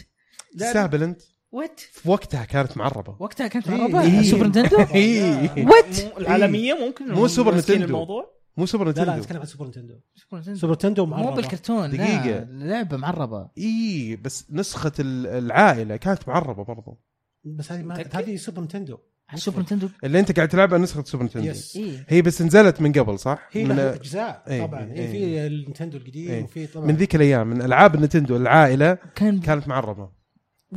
لا- 0.56 0.68
تستهبل 0.68 1.04
أنت 1.04 1.22
وات 1.52 1.80
في 1.80 2.10
وقتها 2.10 2.46
كانت 2.46 2.78
معربة 2.78 3.16
وقتها 3.20 3.48
كانت 3.48 3.68
إيه. 3.70 3.78
معربة 3.78 4.02
إيه. 4.02 4.22
سوبر 4.32 4.48
نتندو 4.48 4.78
إي. 4.96 5.32
وات 5.66 6.18
العالمية 6.18 6.74
ممكن 6.74 7.12
مو 7.14 7.28
سوبر 7.28 7.56
نتندو. 7.56 7.86
الموضوع 7.86 8.40
مو 8.58 8.66
سوبر 8.66 8.86
لا 8.88 8.92
لا 8.92 9.02
نتندو 9.04 9.22
أتكلم 9.24 9.40
عن 9.40 9.46
سوبر 9.46 9.68
نتندو 9.68 9.94
سوبر 10.16 10.40
نتندو 10.42 10.58
سوبر 10.60 10.74
نتندو 10.74 11.06
مو 11.06 11.12
معربة. 11.16 11.36
بالكرتون 11.36 11.90
دقيقة. 11.90 12.26
لا 12.26 12.44
اللعبه 12.44 12.98
معربة 12.98 13.50
اي 13.58 14.16
بس 14.24 14.46
نسخة 14.52 14.92
ال- 15.00 15.28
العائلة 15.28 15.96
كانت 15.96 16.28
معربة 16.28 16.64
برضو 16.64 17.00
بس 17.44 17.72
هذه؟ 17.72 18.10
هذه 18.14 18.36
سوبر 18.36 18.62
نتندو 18.62 18.98
سوبر 19.36 19.60
نتندو؟ 19.62 19.90
اللي 20.04 20.20
انت 20.20 20.32
قاعد 20.32 20.48
تلعبها 20.48 20.78
نسخة 20.78 21.04
سوبر 21.04 21.24
نتندو. 21.24 21.48
يس 21.48 21.76
إيه. 21.78 22.06
هي 22.10 22.22
بس 22.22 22.42
نزلت 22.42 22.82
من 22.82 22.92
قبل 22.92 23.20
صح؟ 23.20 23.50
هي 23.52 23.64
من, 23.64 23.76
لها 23.76 23.96
أجزاء 23.96 24.44
إيه، 24.48 24.66
طبعا. 24.66 24.92
إيه. 24.94 25.02
هي 25.08 25.12
في 25.12 25.48
النينتندو 25.48 25.98
القديم 25.98 26.32
إيه. 26.32 26.44
وفي 26.44 26.68
طبعا 26.68 26.86
من 26.86 26.96
ذيك 26.96 27.16
الأيام 27.16 27.48
من 27.48 27.62
ألعاب 27.62 27.96
النتندو 27.96 28.36
العائلة 28.38 28.98
كان 29.16 29.40
كانت 29.40 29.68
معربه 29.68 30.10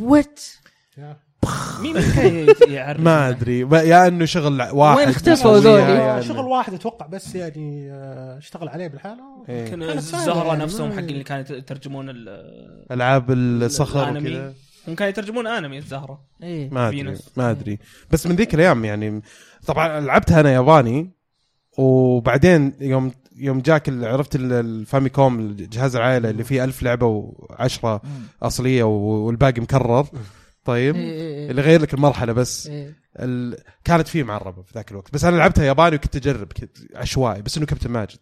وات. 0.00 0.40
مين 1.80 1.96
يعرف؟ 2.68 3.00
ما 3.06 3.28
أدري. 3.28 3.60
يا 3.60 4.08
إنه 4.08 4.24
شغل 4.24 4.62
واحد. 4.62 4.98
وين 4.98 5.08
اختفوا 5.08 5.60
إنه- 5.60 6.26
شغل 6.26 6.44
واحد 6.44 6.74
أتوقع 6.74 7.06
بس 7.06 7.34
يعني 7.34 7.92
آه، 7.92 8.38
اشتغل 8.38 8.68
عليه 8.68 8.86
بالحالة. 8.88 9.22
إيه. 9.48 9.68
كان 9.68 9.80
كانت 9.86 10.00
سهلة 10.00 10.20
الزهرة 10.22 10.46
يعني، 10.46 10.62
نفسهم 10.64 10.92
حق 10.92 10.98
اللي 10.98 11.24
كانوا 11.24 11.44
يترجمون 11.50 12.10
ال- 12.10 12.28
ألعاب 12.92 13.30
الصخر. 13.30 14.10
وكذا. 14.18 14.54
هم 14.88 14.94
كانوا 14.94 15.10
يترجمون 15.10 15.46
أنمي 15.46 15.78
الزهرة. 15.78 16.24
إيه. 16.42 16.70
ما 16.70 16.90
في 16.90 17.00
ادري. 17.00 17.18
ما 17.36 17.50
أدري. 17.50 17.78
بس 18.10 18.26
من 18.26 18.36
ذيك 18.36 18.54
الأيام 18.54 18.84
يعني 18.84 19.22
طبعا 19.66 20.00
لعبتها 20.00 20.40
أنا 20.40 20.52
ياباني 20.52 21.10
وبعدين 21.78 22.72
يوم 22.80 23.12
يوم 23.36 23.60
جاك 23.60 23.88
عرفت 23.88 24.36
ال- 24.36 24.52
ال 24.52 24.65
Famicom 24.65 25.56
جهاز 25.56 25.96
العائلة 25.96 26.30
اللي 26.30 26.44
فيه 26.44 26.64
ألف 26.64 26.82
لعبة 26.82 27.06
وعشرة 27.06 28.00
مم. 28.04 28.10
أصلية 28.42 28.82
والباقي 28.82 29.60
مكرر. 29.60 30.06
طيب. 30.64 30.96
إيه، 30.96 31.02
إيه، 31.02 31.34
إيه. 31.44 31.50
اللي 31.50 31.62
غير 31.62 31.80
لك 31.82 31.94
المرحلة 31.94 32.32
بس. 32.32 32.70
ال... 33.18 33.56
كانت 33.84 34.08
فيه 34.08 34.22
معربة 34.22 34.62
في 34.62 34.72
ذاك 34.74 34.90
الوقت. 34.90 35.12
بس 35.14 35.24
أنا 35.24 35.36
لعبتها 35.36 35.64
ياباني 35.64 35.96
وكنت 35.96 36.16
أجرب 36.16 36.52
كنت 36.52 36.76
عشوائي. 36.94 37.42
بس 37.42 37.56
إنه 37.56 37.66
كابتن 37.66 37.90
ماجد. 37.90 38.18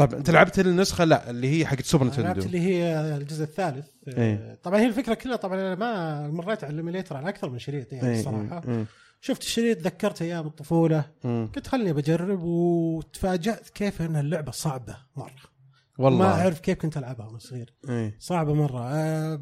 طيب 0.00 0.14
أنت 0.14 0.30
لعبت 0.30 0.58
النسخة؟ 0.58 1.04
لا 1.04 1.30
اللي 1.30 1.60
هي 1.60 1.66
حقت 1.66 1.84
سوبر 1.84 2.04
لعبت 2.04 2.18
نتندو 2.18 2.46
اللي 2.46 2.60
هي 2.60 3.16
الجزء 3.16 3.44
الثالث. 3.44 3.86
إيه. 4.08 4.58
طبعا 4.62 4.80
هي 4.80 4.86
الفكرة 4.86 5.14
كلها 5.14 5.36
طبعا 5.36 5.60
أنا 5.60 5.74
ما 5.74 6.28
مريت 6.28 6.64
على 6.64 6.72
ال 6.72 6.77
emulator 6.77 7.16
على 7.16 7.28
أكثر 7.28 7.50
من 7.50 7.58
شريط 7.58 7.92
يعني 7.92 8.08
إيه، 8.08 8.18
الصراحة. 8.20 8.62
إيه، 8.68 8.74
إيه. 8.74 8.86
شفت 9.20 9.42
الشريط 9.42 9.78
ذكرت 9.78 10.22
أيام 10.22 10.46
الطفولة. 10.46 11.04
مم. 11.24 11.50
قلت 11.56 11.66
خلني 11.66 11.92
بجرب 11.92 12.42
وتفاجأت 12.42 13.68
كيف 13.68 14.02
أن 14.02 14.16
اللعبة 14.16 14.52
صعبة 14.52 14.96
مرة. 15.16 15.50
والله. 15.98 16.18
ما 16.18 16.24
أعرف 16.24 16.60
كيف 16.60 16.78
كنت 16.78 16.96
ألعبها 16.96 17.26
وأنا 17.26 17.38
صغير. 17.38 17.74
إيه. 17.88 18.16
صعبة 18.18 18.54
مرة. 18.54 18.90
آه، 18.92 19.40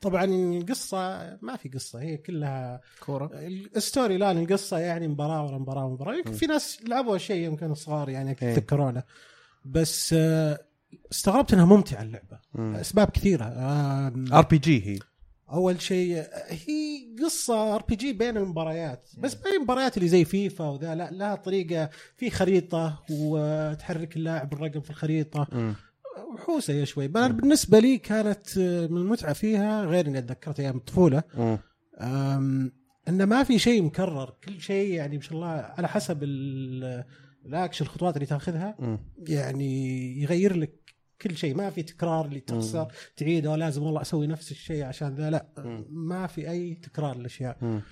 طبعا 0.00 0.24
القصة 0.24 0.98
ما 1.42 1.56
في 1.56 1.68
قصة 1.68 2.00
هي 2.00 2.16
كلها 2.16 2.80
كورة. 3.00 3.30
ال 3.76 3.83
story 3.83 4.16
line 4.16 4.38
القصة 4.38 4.78
يعني 4.78 5.08
مباراة 5.08 5.44
ورا 5.46 5.58
مباراة 5.58 5.84
ورا 5.84 5.94
مباراة. 5.94 6.14
يمكن 6.14 6.32
في 6.32 6.46
ناس 6.46 6.78
لعبوا 6.88 7.18
شيء 7.18 7.44
يوم 7.44 7.56
كانوا 7.56 7.74
صغار 7.74 8.08
يعني 8.08 8.36
إيه. 8.42 8.48
يتذكرونه 8.48 9.02
بس 9.64 10.14
آه، 10.18 10.58
استغربت 11.12 11.52
إنها 11.52 11.64
ممتعة 11.64 12.02
اللعبة. 12.02 12.38
مم. 12.54 12.74
أسباب 12.74 13.10
كثيرة. 13.10 13.44
آه، 13.44 14.12
RPG 14.32 14.86
هي. 14.86 14.98
أول 15.52 15.80
شيء 15.82 16.24
هي 16.48 16.98
قصة 17.24 17.74
RPG 17.74 18.12
بين 18.12 18.36
المباريات. 18.36 19.10
بس 19.18 19.34
بين 19.34 19.52
المباريات 19.52 19.96
اللي 19.96 20.08
زي 20.08 20.24
فيفا 20.24 20.64
وذا 20.64 20.94
لا 20.94 21.10
لها 21.10 21.34
طريقة. 21.34 21.90
في 22.16 22.30
خريطة 22.30 23.04
وتحرك 23.10 24.16
اللاعب 24.16 24.52
الرقم 24.52 24.80
في 24.80 24.90
الخريطة. 24.90 25.46
مم. 25.52 25.74
مبحوسه 26.32 26.74
هي 26.74 26.86
شوي. 26.86 27.06
أنا 27.06 27.28
بالنسبة 27.28 27.78
لي 27.78 27.98
كانت 27.98 28.58
آه، 28.58 28.86
من 28.86 28.96
المتعة 28.96 29.32
فيها 29.32 29.84
غير 29.84 30.06
إني 30.06 30.18
أتذكرت 30.18 30.60
أيام 30.60 30.76
الطفولة. 30.76 31.22
انه 33.08 33.24
ما 33.24 33.42
في 33.44 33.58
شيء 33.58 33.82
مكرر. 33.82 34.34
كل 34.44 34.60
شيء 34.60 34.92
يعني 34.94 35.16
ما 35.16 35.22
شاء 35.22 35.32
الله 35.34 35.46
على 35.48 35.88
حسب 35.88 36.18
ال- 36.22 37.04
الاكشن 37.48 37.84
الخطوات 37.84 38.14
اللي 38.14 38.26
تاخذها. 38.26 38.98
يعني 39.28 40.22
يغير 40.22 40.56
لك 40.56 40.72
كل 41.22 41.36
شيء 41.36 41.54
ما 41.54 41.70
في 41.70 41.82
تكرار 41.82 42.24
اللي 42.24 42.40
تخسر 42.40 42.92
تعيده 43.16 43.56
لازم 43.56 43.82
والله 43.82 44.00
أسوي 44.00 44.26
نفس 44.26 44.50
الشيء 44.50 44.84
عشان 44.84 45.14
ذا 45.14 45.30
لا. 45.30 45.46
ما 45.90 46.26
في 46.26 46.50
أي 46.50 46.74
تكرار 46.74 47.16
للأشياء. 47.16 47.82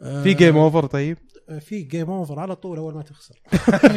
آه، 0.00 0.22
في 0.22 0.34
game 0.34 0.56
over 0.56 0.86
طيب 0.86 1.18
في 1.60 1.82
game 1.82 2.10
over 2.10 2.40
على 2.40 2.56
طول 2.56 2.78
أول 2.78 2.94
ما 2.94 3.02
تخسر 3.02 3.40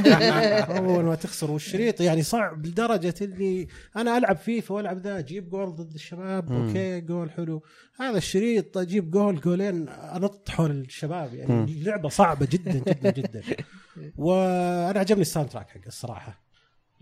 أول 0.78 1.04
ما 1.04 1.16
تخسر 1.16 1.52
والشريط 1.52 2.02
يعني 2.02 2.24
صعب 2.24 2.66
لدرجة 2.66 3.14
إني 3.22 3.68
أنا 3.96 4.18
ألعب 4.18 4.38
فيفا 4.38 4.76
وألعب 4.76 4.98
ذا 4.98 5.20
أجيب 5.20 5.50
جول 5.50 5.76
ضد 5.76 5.94
الشباب 5.94 6.52
مم. 6.52 6.68
okay 6.68 7.02
goal 7.02 7.32
حلو 7.32 7.64
هذا 8.00 8.18
الشريط 8.18 8.78
أجيب 8.78 9.12
جول 9.12 9.42
جولين 9.42 9.90
أنط 9.90 10.50
حول 10.50 10.72
الشباب 10.72 11.34
يعني 11.34 11.54
مم. 11.54 11.64
اللعبه 11.64 12.10
صعبة 12.10 12.48
جدا 12.52 12.72
جدا 12.74 13.12
جدا 13.12 13.42
وأنا 14.18 15.00
عجبني 15.00 15.22
ال 15.22 15.50
soundtrack 15.50 15.70
حق 15.70 15.82
الصراحة. 15.88 16.42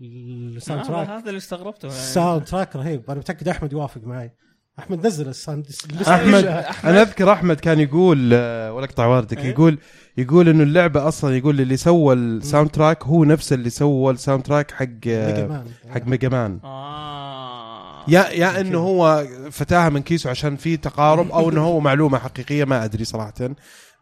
ال 0.00 0.14
sound 0.14 0.82
آه، 0.82 0.86
track 0.88 1.08
هذا 1.08 1.28
اللي 1.28 1.38
استغربته. 1.38 1.86
يعني. 1.86 1.98
ال 1.98 2.44
soundtrack 2.44 2.76
رهيب. 2.76 3.10
أنا 3.10 3.18
متأكد 3.18 3.48
أحمد 3.48 3.72
يوافق 3.72 4.00
معي. 4.04 4.32
أحمد 4.78 5.06
نزل 5.06 5.28
ال 5.28 5.34
sound 5.34 5.66
احمد 6.08 6.44
أنا 6.84 7.02
أذكر 7.02 7.32
أحمد 7.32 7.60
كان 7.60 7.80
يقول 7.80 8.30
آه، 8.32 8.72
ولا 8.72 8.84
أقطع 8.84 9.06
واردك 9.06 9.38
إيه؟ 9.38 9.50
يقول 9.50 9.78
يقول 10.18 10.48
إنه 10.48 10.62
اللعبة 10.62 11.08
أصلا 11.08 11.36
يقول 11.36 11.60
اللي 11.60 11.76
سوى 11.76 12.14
ال 12.14 12.70
soundtrack 12.70 13.04
هو 13.04 13.24
نفس 13.24 13.52
اللي 13.52 13.70
سوى 13.70 14.12
ال 14.12 14.42
soundtrack 14.42 14.70
حق 14.70 14.86
Mega 14.86 15.44
آه، 15.44 15.46
Man. 15.46 15.66
حق 15.88 16.06
Mega 16.06 16.28
Man 16.28 16.60
يا 18.08 18.28
يا 18.28 18.60
إنه 18.60 18.78
هو 18.78 19.26
فتاها 19.50 19.88
من 19.88 20.02
كيسه 20.02 20.30
عشان 20.30 20.56
في 20.56 20.76
تقارب 20.76 21.30
أو 21.32 21.50
إنه 21.50 21.64
هو 21.64 21.80
معلومة 21.80 22.18
حقيقية 22.18 22.64
ما 22.64 22.84
أدري 22.84 23.04
صراحة. 23.04 23.34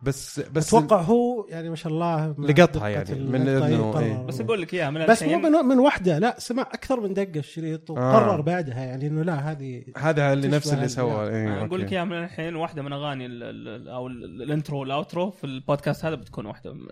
بس 0.03 0.41
بس 0.41 0.75
أتوقع 0.75 1.01
هو 1.01 1.47
يعني 1.49 1.71
ما 1.71 1.77
شاء 1.77 1.93
الله 1.93 2.35
لقطها 2.39 2.89
يعني، 2.89 3.15
من 3.15 3.49
إنه 3.49 3.69
يقرر. 3.69 3.99
إيه. 4.05 4.17
بس 4.27 4.41
أقول 4.41 4.63
لك 4.63 4.75
إياها 4.75 4.91
من 4.91 5.07
بس 5.07 5.23
مو 5.23 5.29
الحين 5.29 5.53
من, 5.53 5.65
من 5.65 5.79
واحدة 5.79 6.19
لا 6.19 6.37
سمع 6.39 6.63
أكثر 6.63 7.01
من 7.01 7.15
دقة 7.15 7.39
الشريط 7.39 7.91
وقرر 7.91 8.39
آه. 8.39 8.41
بعدها 8.41 8.85
يعني 8.85 9.07
إنه 9.07 9.23
لا 9.23 9.51
هذه 9.51 9.83
هذا 9.97 10.33
اللي 10.33 10.49
نفس 10.49 10.73
اللي. 10.73 10.89
سوى 10.89 11.29
إيه، 11.29 11.47
أنا 11.47 11.65
أقول 11.65 11.81
لك. 11.81 11.93
إياها 11.93 12.05
من 12.05 12.25
الحين 12.25 12.57
واحدة 12.57 12.83
من 12.83 12.93
أغاني 12.93 13.27
ال- 13.27 13.43
ال- 13.43 13.89
أو 13.89 14.07
ال- 14.07 14.43
ال 14.43 14.49
intro 14.49 14.81
وال 14.81 14.95
outro 14.95 15.31
في 15.31 15.45
البودكاست 15.45 16.05
هذا 16.05 16.15
بتكون 16.15 16.47
واحدة 16.47 16.73
من 16.73 16.87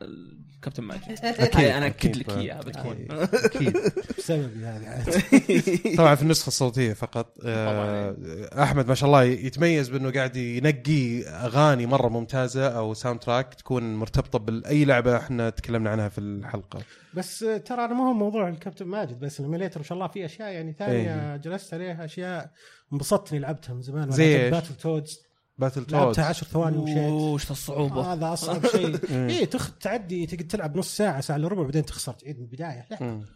الكابتن 0.57 0.83
ماجد 0.83 1.03
أكيد، 1.25 1.65
أنا 1.65 1.87
أكد. 1.87 2.17
لك 2.17 2.31
إياها 2.31 2.61
بتكون 2.61 2.97
أكيد 3.33 3.77
بسببي 4.19 4.65
هذه 4.65 4.87
عاد. 4.89 5.97
طبعا 5.97 6.15
في 6.15 6.23
النسخة 6.23 6.49
الصوتية 6.49 6.93
فقط 6.93 7.35
آه، 7.47 8.15
أحمد 8.63 8.89
ما 8.89 8.95
شاء 8.95 9.07
الله 9.07 9.23
يتميز 9.23 9.89
بأنه 9.89 10.11
قاعد 10.13 10.37
ينقي 10.37 11.23
أغاني 11.23 11.87
مرة 11.87 12.09
ممتازة 12.09 12.69
أو 12.69 12.94
soundtrack 12.95 13.55
تكون 13.55 13.95
مرتبطة 13.95 14.39
بأي 14.39 14.85
لعبة 14.85 15.17
إحنا 15.17 15.51
تكلمنا 15.51 15.91
عنها 15.91 16.09
في 16.09 16.19
الحلقة. 16.19 16.81
بس 17.15 17.39
ترى 17.39 17.85
أنا 17.85 17.95
ما 17.95 18.09
هو 18.09 18.13
موضوع 18.13 18.49
الكابتن 18.49 18.87
ماجد 18.87 19.21
بس 19.21 19.41
ال 19.41 19.45
emulator 19.45 19.79
ما 19.81 19.85
شاء 19.85 19.97
الله 19.99 20.09
في 20.09 20.25
أشياء 20.25 20.53
يعني 20.53 20.73
ثانية 20.73 21.33
إيه. 21.33 21.37
جلست 21.37 21.75
عليها 21.75 22.05
أشياء 22.05 22.51
انبسطت 22.93 23.33
اني 23.33 23.41
لعبتها 23.41 23.75
من 23.75 23.83
زمان. 23.83 24.11
زي؟ 24.11 24.51
Battletoads 24.51 25.21
Battletoad 25.59 25.93
لعبتها 25.93 26.25
10 26.25 26.47
ثواني 26.47 26.77
ومشيت 26.77 27.11
وش 27.11 27.51
الصعوبة؟ 27.51 28.13
هذا 28.13 28.33
أصعب 28.33 28.67
شيء. 28.77 28.99
إيه. 29.11 29.29
اي 29.39 29.47
تخ... 29.47 29.79
تعدي 29.79 30.27
تقعد 30.27 30.49
تلعب 30.49 30.77
نص 30.77 30.97
ساعة 30.97 31.21
ساعة 31.21 31.37
إلا 31.37 31.49
ربع 31.49 31.63
بعدين 31.63 31.85
تخسر. 31.85 32.13
تعيد 32.13 32.39
من 32.39 32.45
البداية. 32.45 32.87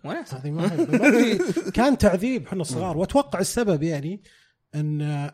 لا 0.04 0.24
هذه 0.32 0.50
ما 0.50 0.70
كان 1.74 1.98
تعذيب 1.98 2.46
إحنا 2.46 2.64
صغار 2.64 2.96
وأتوقع 2.96 3.40
السبب 3.40 3.82
يعني 3.82 4.22
إن 4.74 5.30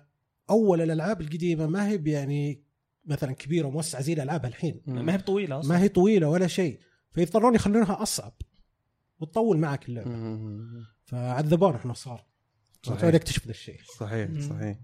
أول 0.51 0.81
الألعاب 0.81 1.21
القديمة 1.21 1.67
ما 1.67 1.89
هي 1.89 2.03
يعني 2.07 2.64
مثلا 3.07 3.33
كبيرة 3.33 3.67
وموسعة 3.67 4.03
زي 4.03 4.13
الألعاب 4.13 4.45
الحين. 4.45 4.81
ما 4.87 5.13
هي 5.13 5.17
بطويلة 5.19 5.59
أصلا. 5.61 5.71
ما 5.73 5.83
هي 5.83 5.89
طويلة 5.89 6.29
ولا 6.29 6.47
شيء. 6.47 6.79
فيضطرون 7.13 7.55
يخلونها 7.55 8.03
أصعب. 8.03 8.33
وتطول 9.21 9.59
معك 9.59 9.89
اللعبة. 9.89 10.11
فعذبونا 11.05 11.77
إحنا 11.77 11.93
صغار 11.95 12.25
صحيح. 12.83 13.05
نكتشف 13.05 13.45
ذا 13.45 13.51
الشيء. 13.51 13.81
صحيح. 13.99 14.29
صحيح. 14.51 14.77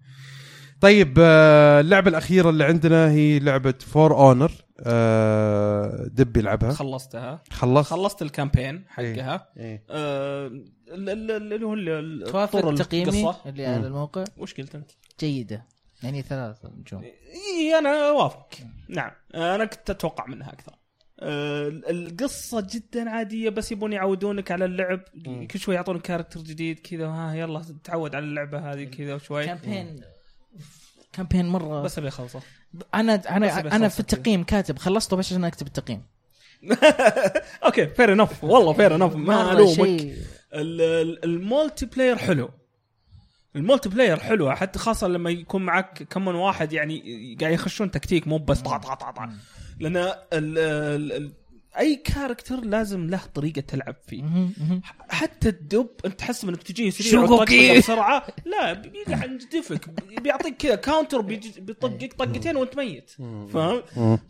طيب 0.81 1.15
آه، 1.21 1.81
اللعبة 1.81 2.09
الأخيرة 2.11 2.51
اللي 2.51 2.65
عندنا 2.65 3.11
هي 3.11 3.39
لعبة 3.39 3.75
For 3.81 4.15
Honor 4.17 4.53
دب 6.09 6.37
يلعبها. 6.37 6.73
خلصتها. 6.73 7.43
خلص. 7.51 7.87
خلصت 7.91 8.23
ال 8.23 8.30
campaign 8.30 8.85
حقها. 8.89 9.49
إيه. 9.57 9.85
آه، 9.91 10.47
ال- 10.47 11.09
ال- 11.09 11.31
اللي 11.53 11.67
هو 11.67 11.75
ال- 11.75 11.89
ال- 11.89 12.31
توافق 12.33 12.61
طور 12.61 12.77
تقييمي 12.77 13.21
القصة. 13.23 13.49
اللي 13.51 13.67
على. 13.67 13.87
الموقع. 13.87 14.25
وش 14.39 14.55
قلت 14.55 14.75
أنت؟ 14.75 14.91
جيدة. 15.21 15.67
يعني 16.03 16.23
ثلاثة 16.23 16.71
نجوم 16.79 17.03
إي 17.03 17.79
أنا 17.79 18.09
اوافق 18.09 18.49
نعم. 18.89 19.11
أنا 19.35 19.65
كنت 19.65 19.91
أتوقع 19.91 20.27
منها 20.27 20.53
أكثر. 20.53 20.73
آه، 21.23 21.69
القصة 21.69 22.67
جدا 22.71 23.11
عادية 23.11 23.49
بس 23.51 23.73
يبون 23.73 23.93
يعودونك 23.93 24.51
على 24.51 24.65
اللعب. 24.65 25.01
كل 25.51 25.59
شوي 25.59 25.75
يعطونك 25.75 26.03
character 26.03 26.41
جديد 26.41 26.79
كذا 26.79 27.07
ها 27.07 27.35
يلا 27.35 27.65
تعود 27.85 28.15
على 28.15 28.25
اللعبة 28.25 28.73
هذه 28.73 28.85
كذا 28.85 29.19
شوي 29.19 29.47
campaign. 29.47 30.01
campaign 31.13 31.47
مرة. 31.49 31.83
بس 31.83 31.99
ابي 31.99 32.09
اخلصه 32.09 32.41
أنا 32.95 33.15
أنا 33.15 33.77
أنا 33.77 33.89
في 33.89 34.01
التقييم 34.01 34.45
كاتب 34.45 34.79
خلصته 34.79 35.17
بس 35.17 35.33
عشان 35.33 35.45
أكتب 35.45 35.67
التقييم. 35.67 36.03
أوكي 37.65 37.87
fair 37.87 38.13
enough 38.13 38.45
والله 38.45 38.73
fair 38.73 38.95
enough 38.95 39.17
ما 39.17 39.53
ألومك. 39.53 40.15
ال 41.25 41.87
multiplayer 41.87 42.17
حلو. 42.17 42.51
ال 43.57 43.89
multiplayer 43.89 44.21
حلوة 44.21 44.55
حتى 44.55 44.79
خاصة 44.79 45.09
لما 45.09 45.31
يكون 45.31 45.63
معك 45.63 46.03
كم 46.03 46.25
من 46.25 46.35
واحد 46.35 46.73
يعني 46.73 47.37
قاعد 47.41 47.53
يخشون 47.53 47.91
تكتيك 47.91 48.29
مو 48.29 48.39
بس 48.39 48.61
طا 48.61 48.77
طا 48.79 48.95
طا 48.95 49.11
طا 49.11 49.33
لأن 49.81 49.97
ال 49.97 50.15
ال 50.33 51.13
ال 51.13 51.33
أي 51.79 51.97
character 51.97 52.61
لازم 52.61 53.11
له 53.11 53.21
طريقة 53.35 53.61
تلعب 53.61 53.97
فيه. 54.07 54.49
حتى 55.09 55.49
الدب 55.49 55.89
أنت 56.05 56.19
تحس 56.19 56.45
إنك 56.45 56.63
تجي 56.63 56.91
سريع 56.91 57.79
بسرعة 57.79 58.27
لا 58.47 58.73
بيقع 58.73 59.25
يدفك 59.25 59.91
بيعطيك 60.21 60.57
كذا 60.57 60.75
counter 60.75 61.21
بيطقك 61.21 62.13
طقتين 62.13 62.57
وأنت 62.57 62.77
ميت. 62.77 63.11
فاهم؟ 63.53 63.83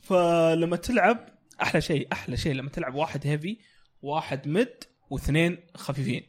فلما 0.02 0.76
تلعب 0.76 1.28
أحلى 1.62 1.80
شيء 1.80 2.08
أحلى 2.12 2.36
شيء 2.36 2.52
لما 2.52 2.70
تلعب 2.70 2.94
واحد 2.94 3.26
heavy 3.26 3.58
واحد 4.02 4.48
مد 4.48 4.84
واثنين 5.10 5.58
خفيفين. 5.74 6.22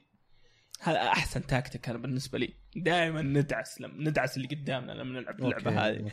هذا 0.83 0.97
أحسن 0.97 1.47
تاكتيك 1.47 1.89
أنا 1.89 1.97
بالنسبة 1.97 2.37
لي. 2.39 2.53
دائما 2.75 3.21
ندعس 3.21 3.81
لما 3.81 4.09
ندعس 4.09 4.37
اللي 4.37 4.47
قدامنا 4.47 4.91
لما 4.91 5.19
نلعب 5.19 5.39
اللعبة 5.39 5.87
هذه. 5.87 6.11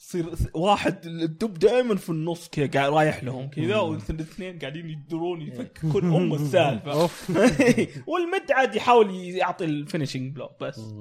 يصير 0.00 0.26
واحد 0.54 1.06
الدب 1.06 1.54
دائما 1.54 1.96
في 1.96 2.10
النص 2.10 2.48
كذا 2.48 2.66
قاعد 2.66 2.92
رايح 2.92 3.24
لهم 3.24 3.50
كذا 3.50 3.76
والاثنين 3.76 4.58
قاعدين 4.58 4.90
يدرون 4.90 5.42
يفككون 5.42 6.04
أم 6.16 6.34
السالفة. 6.34 7.10
والمد 8.10 8.52
عاد 8.52 8.74
يحاول 8.74 9.14
يعطي 9.14 9.64
ال 9.64 9.71
finishing 9.71 10.34
blow 10.34 10.50
بس. 10.60 10.80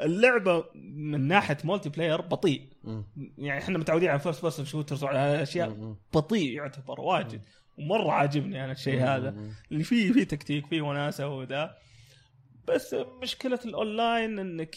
اللعبة 0.00 0.64
من 0.74 1.20
ناحية 1.28 1.56
multiplayer 1.64 2.20
بطيء. 2.20 2.68
يعني 3.38 3.60
إحنا 3.60 3.78
متعودين 3.78 4.08
على 4.08 4.20
first 4.20 4.42
person 4.42 4.64
shooters 4.64 5.04
وعلى 5.04 5.18
هالاشياء. 5.18 5.96
بطيء 6.14 6.52
يعتبر 6.52 7.00
واجد. 7.00 7.42
ومرة 7.80 8.12
عاجبني 8.12 8.64
أنا 8.64 8.72
الشيء 8.72 9.02
هذا. 9.02 9.34
اللي 9.72 9.84
فيه 9.84 10.12
فيه 10.12 10.24
تكتيك 10.24 10.66
فيه 10.66 10.82
وناسة 10.82 11.28
وذا 11.28 11.74
بس 12.68 12.96
مشكلة 13.22 13.58
الأونلاين 13.64 14.38
إنك 14.38 14.76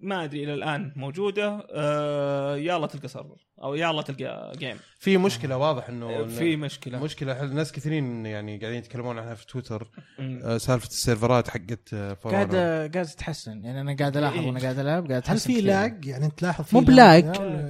ما 0.00 0.24
أدري 0.24 0.44
إلى 0.44 0.54
الآن 0.54 0.92
موجودة 0.96 1.66
آه 1.74 2.56
يلا 2.56 2.86
تلقى 2.86 3.08
server 3.08 3.36
أو 3.62 3.74
يلا 3.74 4.02
تلقى 4.02 4.52
game 4.58 4.76
في 4.98 5.16
مشكلة 5.18 5.56
واضح 5.56 5.88
إنه 5.88 6.26
في 6.26 6.56
مشكلة 6.56 7.02
مشكلة 7.04 7.34
حل- 7.34 7.54
ناس 7.54 7.72
كثيرين 7.72 8.26
يعني 8.26 8.58
قاعدين 8.58 8.78
يتكلمون 8.78 9.18
عنها 9.18 9.34
في 9.34 9.46
تويتر. 9.46 9.90
آه، 10.20 10.58
سالفة 10.58 10.86
السيرفرات 10.86 11.48
حقت 11.48 11.94
آه، 11.94 12.12
قاعد 12.12 12.50
Honor. 12.50 12.94
قاعد 12.94 13.06
تتحسن 13.06 13.64
يعني 13.64 13.80
أنا 13.80 13.96
قاعد 13.96 14.16
ألاحظ 14.16 14.38
إيه. 14.38 14.46
وأنا 14.46 14.60
قاعد 14.60 14.78
ألعب 14.78 15.08
قاعد 15.10 15.22
هل 15.26 15.38
في. 15.38 15.60
لاج 15.60 16.04
يعني 16.06 16.24
انت 16.24 16.38
تلاحظ 16.38 16.64
في 16.64 16.76
مو 16.76 16.82
بلاج. 16.82 17.24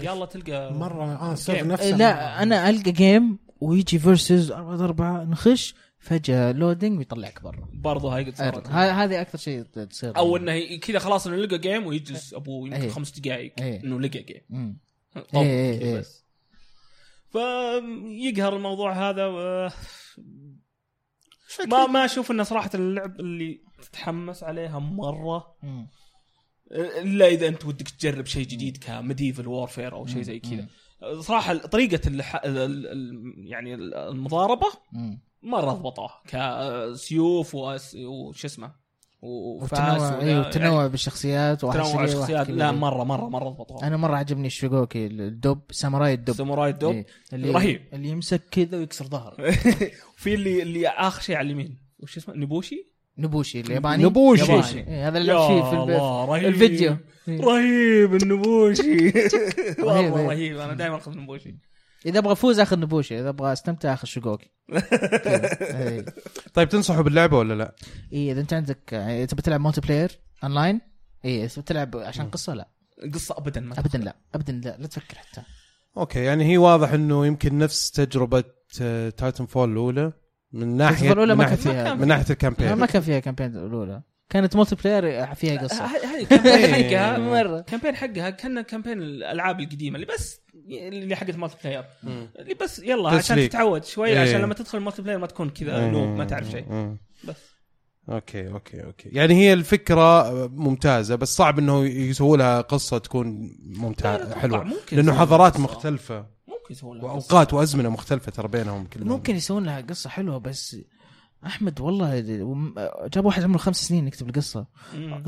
يلا 0.04 0.26
تلقى 0.26 0.72
مرة 0.74 1.04
آه 1.04 1.32
السيرفر 1.32 1.62
جيم. 1.62 1.72
نفسه 1.72 1.96
لا 1.96 2.42
أنا 2.42 2.70
ألقى 2.70 2.92
جيم 2.92 3.38
ويجي 3.64 3.98
فيرسز 3.98 4.50
4 4.50 4.76
ضد 4.76 4.82
4 4.82 5.24
نخش 5.24 5.74
فجأة 5.98 6.52
لودنج 6.52 6.98
ويطلعك 6.98 7.42
برا. 7.42 7.68
برضو 7.72 8.08
هاي 8.08 8.24
قد 8.24 8.68
هذه 8.70 9.20
أكثر 9.20 9.38
شيء 9.38 9.62
تصير. 9.62 10.16
أو 10.16 10.36
إنه 10.36 10.76
كذا 10.76 10.98
خلاص 10.98 11.26
إنه 11.26 11.36
لقى 11.36 11.58
جيم 11.58 11.86
ويجلس 11.86 12.34
أبوه 12.34 12.68
يمكن 12.68 12.82
إيه. 12.82 12.88
خمس 12.88 13.18
دقائق 13.18 13.52
إيه. 13.60 13.84
إنه 13.84 14.00
لقى 14.00 14.22
جيم. 14.22 14.78
طب 15.14 15.24
إيه، 15.34 15.72
إيه، 15.72 15.80
إيه. 15.80 15.98
بس. 15.98 16.24
فيقهر 17.32 18.56
الموضوع 18.56 19.10
هذا 19.10 19.26
و... 19.26 19.68
ما 21.66 21.86
ما 21.86 22.04
أشوف 22.04 22.30
إنه 22.30 22.42
صراحة 22.42 22.70
اللعب 22.74 23.20
اللي 23.20 23.60
تتحمس 23.82 24.42
عليها 24.42 24.78
مرة. 24.78 25.56
إلا 26.72 27.26
إذا 27.26 27.48
أنت 27.48 27.64
ودك 27.64 27.88
تجرب 27.88 28.26
شيء 28.26 28.46
جديد 28.46 28.76
ك 28.76 28.84
medieval 28.84 29.48
warfare 29.48 29.94
أو 29.94 30.06
شيء 30.06 30.22
زي 30.22 30.38
كذا. 30.38 30.68
صراحة 31.20 31.56
طريقة 31.56 32.08
اللح... 32.08 32.36
ال... 32.44 32.86
ال... 32.86 33.34
يعني 33.36 33.74
المضاربة. 33.74 34.66
مره 35.42 35.72
ضبطوها 35.72 36.22
كسيوف. 36.26 37.54
وش 37.54 38.44
اسمه 38.44 38.84
وفاس 39.24 39.72
وتنوع 39.72 40.20
أيوه 40.20 40.50
تنوع 40.50 40.86
بالشخصيات 40.86 41.64
واحد 41.64 41.80
تنوع 41.80 42.04
الشخصيات. 42.04 42.50
لا 42.50 42.72
مرة 42.72 43.04
مرة 43.04 43.28
مرة 43.28 43.48
ضبطوها 43.48 43.86
أنا 43.86 43.96
مرة 43.96 44.16
عجبني 44.16 44.46
الشوغوكي 44.46 45.06
الدب 45.06 45.60
ساموراي 45.70 46.14
الدب 46.14 46.34
ساموراي 46.34 46.70
الدب 46.70 46.90
إيه. 46.90 47.06
اللي 47.32 47.50
رهيب. 47.50 47.82
اللي 47.92 48.08
يمسك 48.08 48.42
كذا 48.50 48.78
ويكسر 48.78 49.04
ظهره 49.04 49.50
في 50.16 50.34
اللي 50.34 50.62
اللي 50.62 50.88
آخر 50.88 51.22
شيء 51.22 51.36
على 51.36 51.46
اليمين 51.46 51.78
وش 51.98 52.16
اسمه 52.16 52.34
نبوشي 52.34 52.93
نبوشي 53.18 53.60
الياباني؟ 53.60 54.04
نبوشي. 54.04 54.52
إيه، 54.78 55.08
هذا 55.08 55.18
اللي 55.18 55.32
فيه 55.32 55.62
في 55.70 55.72
الب- 55.76 55.90
رهيب. 56.30 56.44
الفيديو. 56.44 56.96
إيه. 57.28 57.40
رهيب 57.40 58.14
النبوشي. 58.22 59.06
والله 59.78 60.00
إيه. 60.20 60.26
رهيب. 60.26 60.58
أنا 60.58 60.74
دائما 60.74 60.96
أخذ 60.96 61.18
نبوشي. 61.18 61.58
إذا 62.06 62.18
أبغى 62.18 62.32
أفوز 62.32 62.60
أخذ 62.60 62.78
نبوشي 62.78 63.20
إذا 63.20 63.28
أبغى 63.28 63.52
أستمتع 63.52 63.92
أخذ 63.94 64.08
كذا. 64.08 64.38
إيه. 65.88 66.04
طيب 66.54 66.68
تنصحوا 66.68 67.02
باللعبة 67.02 67.38
ولا 67.38 67.54
لا؟ 67.54 67.74
إيه 68.12 68.32
إذا 68.32 68.40
أنت 68.40 68.52
عندك 68.52 68.78
تبي 69.30 69.42
تلعب 69.42 69.60
multiplayer 69.60 70.18
online 70.44 70.80
إيه 71.24 71.46
تبي 71.46 71.62
تلعب 71.62 71.96
عشان 71.96 72.30
قصة 72.30 72.54
لا. 72.54 72.68
قصة 73.14 73.34
ابدا 73.38 73.60
ما 73.60 73.78
ابدا 73.78 73.98
لا. 73.98 74.16
ابدا 74.34 74.52
لا. 74.52 74.76
لا 74.78 74.86
تفكر 74.86 75.14
حتى. 75.18 75.42
أوكي 75.96 76.18
يعني 76.24 76.44
هي 76.52 76.58
واضح 76.58 76.92
إنه 76.92 77.26
يمكن 77.26 77.58
نفس 77.58 77.90
تجربة 77.90 78.44
تايتن 79.16 79.46
فول 79.46 79.70
الأولى. 79.72 80.12
من 80.54 80.76
ناحيه 80.76 81.12
الأولى 81.12 81.34
من 81.34 81.38
ما 81.38 81.44
كان 81.44 81.52
ناحيه 81.52 81.62
فيها 81.72 81.94
من 81.94 82.08
ناحية 82.08 82.24
ما 82.24 82.30
ال 82.30 82.36
campaign 82.36 82.86
كان 82.86 83.02
فيها 83.02 83.18
campaign 83.18 83.56
الأولى. 83.56 84.02
كانت 84.30 84.56
multiplayer 84.56 85.34
فيها 85.34 85.62
قصة. 85.62 85.84
هذه 85.86 86.20
ال 86.20 86.24
campaign 86.24 86.52
إيه. 86.74 86.96
حقها. 86.96 87.18
مرة. 87.18 87.60
campaign 87.60 87.96
حقها 87.96 88.30
كان 88.30 88.60
campaign 88.60 89.02
الألعاب 89.02 89.60
القديمة 89.60 89.94
اللي 89.96 90.06
بس 90.06 90.40
اللي 90.68 91.16
حقت 91.16 91.36
multiplayer 91.36 91.84
اللي 92.38 92.54
بس 92.62 92.78
يلا 92.78 93.08
عشان 93.08 93.20
تسليك. 93.20 93.52
تتعود 93.52 93.84
شوي 93.84 94.08
إيه. 94.08 94.18
عشان 94.20 94.40
لما 94.40 94.54
تدخل 94.54 94.78
المالتي 94.78 95.02
بلاير 95.02 95.18
ما 95.18 95.26
تكون 95.26 95.50
كذا 95.50 95.86
noob 95.90 96.08
ما 96.08 96.24
تعرف 96.24 96.50
شيء. 96.50 96.94
بس. 97.28 97.36
أوكي 98.08 98.48
أوكي 98.48 98.84
أوكي. 98.84 99.08
يعني 99.08 99.34
هي 99.34 99.52
الفكرة 99.52 100.32
ممتازة 100.46 101.14
بس 101.14 101.36
صعب 101.36 101.58
إنه 101.58 101.84
يسووا 101.84 102.36
لها 102.36 102.60
قصة 102.60 102.98
تكون 102.98 103.50
ممتازة 103.66 104.34
حلوة. 104.38 104.64
ممكن 104.64 104.96
لأنه 104.96 105.12
حضارات. 105.18 105.60
مختلفة. 105.60 106.33
يسوون 106.70 106.98
لها 106.98 107.04
قصة. 107.12 107.14
وأوقات 107.34 107.54
وأزمنة 107.54 107.88
مختلفة 107.88 108.32
ترى 108.32 108.48
بينهم 108.48 108.84
كلهم 108.92 109.08
ممكن 109.08 109.36
يسوون 109.36 109.64
لها 109.64 109.80
قصة 109.80 110.10
حلوة 110.10 110.38
بس 110.38 110.76
أحمد 111.46 111.80
والله 111.80 112.20
جاب 113.14 113.24
واحد 113.24 113.42
عمره 113.42 113.58
خمس 113.58 113.76
سنين 113.88 114.06
يكتب 114.06 114.28
القصة. 114.28 114.66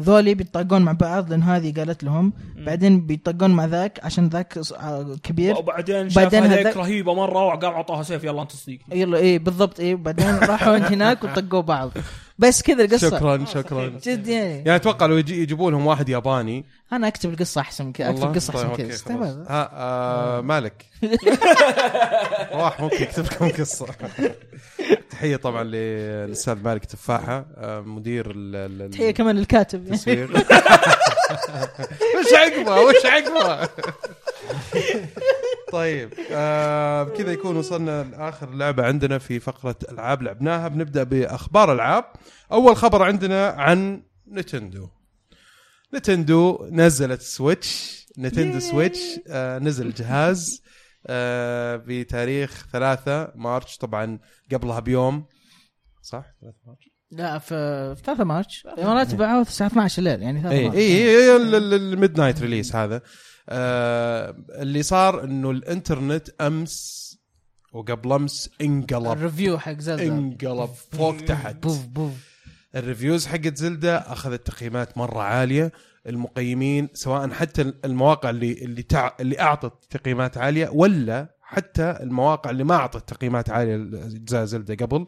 ذولي 0.00 0.34
بيتطاقون 0.34 0.82
مع 0.82 0.92
بعض 0.92 1.30
لأن 1.30 1.42
هذه 1.42 1.74
قالت 1.76 2.04
لهم. 2.04 2.32
بعدين 2.56 3.06
بيتطاقون 3.06 3.50
مع 3.50 3.64
ذاك 3.64 4.00
عشان 4.04 4.28
ذاك 4.28 4.58
آه، 4.78 5.16
كبير. 5.22 5.56
وبعدين 5.56 6.10
شاف 6.10 6.22
بعدين 6.22 6.42
هذيك 6.44 6.66
هذاك- 6.66 6.76
رهيبة 6.76 7.14
مرة 7.14 7.44
وقام 7.44 7.72
أعطاها 7.72 8.02
سيف 8.02 8.24
يلا 8.24 8.42
أنت 8.42 8.52
تصديق 8.52 8.78
يلا 8.92 9.18
إيه 9.18 9.38
بالضبط 9.38 9.80
إيه 9.80 9.94
بعدين 9.94 10.34
راحوا 10.34 10.76
هناك 10.76 11.24
وطقوا 11.24 11.60
بعض. 11.60 11.90
بس 12.38 12.62
كذا 12.62 12.84
القصة. 12.84 13.10
شكرا 13.10 13.44
شكرا. 13.44 13.86
جد 14.06 14.26
يعني 14.26 14.48
يعني 14.56 14.76
أتوقع 14.76 15.06
لو 15.06 15.16
يجي 15.16 15.42
يجيبوا 15.42 15.70
لهم 15.70 15.86
واحد 15.86 16.08
ياباني. 16.08 16.64
أنا 16.92 17.08
أكتب 17.08 17.30
القصة 17.30 17.60
أحسن 17.60 17.92
كذا؟ 17.92 18.10
أكتب 18.10 18.34
قصة 18.34 18.54
أحسن 18.56 18.68
طيب، 18.74 18.88
كذا. 18.88 19.04
تمام. 19.04 19.44
ها 19.48 19.70
آه 19.72 20.40
مالك؟ 20.40 20.84
راح 22.52 22.80
ممكن 22.80 23.02
يكتب 23.02 23.24
لكم 23.24 23.48
قصة. 23.48 23.86
تحية 25.10 25.36
طبعا 25.36 25.64
للأستاذ 25.64 26.54
مالك 26.64 26.84
تفاحة 26.84 27.46
آه، 27.56 27.80
مدير 27.80 28.30
ال- 28.30 28.56
ال- 28.56 28.82
ال- 28.82 28.90
تحية 28.90 29.10
كمان 29.10 29.36
للكاتب. 29.36 29.92
وش 29.92 30.08
عقبه؟ 32.34 32.80
وش 32.80 33.06
عقبه؟ 33.06 33.68
طيب 35.76 36.12
آه 36.32 37.02
بكذا 37.02 37.32
يكون 37.32 37.56
وصلنا 37.56 38.02
لآخر 38.04 38.50
لعبة 38.50 38.84
عندنا 38.86 39.18
في 39.18 39.40
فقرة 39.40 39.76
ألعاب 39.92 40.22
لعبناها. 40.22 40.68
بنبدأ 40.68 41.02
بأخبار 41.02 41.72
ألعاب. 41.72 42.04
أول 42.52 42.76
خبر 42.76 43.02
عندنا 43.02 43.46
عن 43.48 44.02
نتندو. 44.28 44.88
نتندو 45.94 46.68
نزلت 46.70 47.20
سويتش. 47.22 48.06
نتندو 48.18 48.60
سويتش 48.60 49.00
آه 49.28 49.58
نزل 49.58 49.86
الجهاز 49.86 50.62
آه 51.06 51.76
بتاريخ 51.86 52.66
3 52.72 53.32
March 53.34 53.76
طبعا 53.76 54.18
قبلها 54.52 54.80
بيوم. 54.80 55.26
صح؟ 56.02 56.24
3 56.42 56.56
March؟ 56.66 56.90
لا 57.10 57.38
في 57.38 57.94
في 57.96 58.02
3 58.02 58.24
March. 58.24 58.66
الامارات 58.66 59.14
باعوه 59.14 59.42
الساعة 59.42 59.68
12 59.68 59.98
الليل 59.98 60.22
يعني 60.22 60.40
3 60.42 60.56
اي 60.56 60.64
March. 60.64 60.76
اي 60.76 61.36
ال 61.36 62.20
midnight 62.20 62.40
release 62.40 62.76
هذا. 62.76 63.02
آه 63.48 64.36
اللي 64.48 64.82
صار 64.82 65.24
إنه 65.24 65.50
الإنترنت 65.50 66.28
أمس 66.40 67.06
وقبل 67.72 68.12
أمس 68.12 68.50
انقلب. 68.60 69.12
ال 69.12 69.19
review 69.19 69.58
حق 69.58 69.78
زلدا 69.78 70.08
انقلب 70.08 70.70
فوق 70.92 71.16
تحت. 71.16 71.56
boof 71.56 71.86
boof. 71.86 72.12
ال 72.76 72.83
reviews 72.83 73.26
حقت 73.26 73.56
زلدة 73.56 73.96
أخذت 73.96 74.46
تقييمات 74.46 74.98
مرة 74.98 75.22
عالية. 75.22 75.72
المقيمين 76.06 76.88
سواء 76.92 77.30
حتى 77.30 77.72
المواقع 77.84 78.30
اللي 78.30 78.52
اللي 78.52 78.82
تع... 78.82 79.16
اللي 79.20 79.40
أعطت 79.40 79.96
تقييمات 79.98 80.38
عالية 80.38 80.68
ولا 80.68 81.36
حتى 81.40 81.90
المواقع 82.00 82.50
اللي 82.50 82.64
ما 82.64 82.74
أعطت 82.74 83.08
تقييمات 83.08 83.50
عالية 83.50 83.76
لأجزاء 83.76 84.44
زلدة 84.44 84.86
قبل 84.86 85.06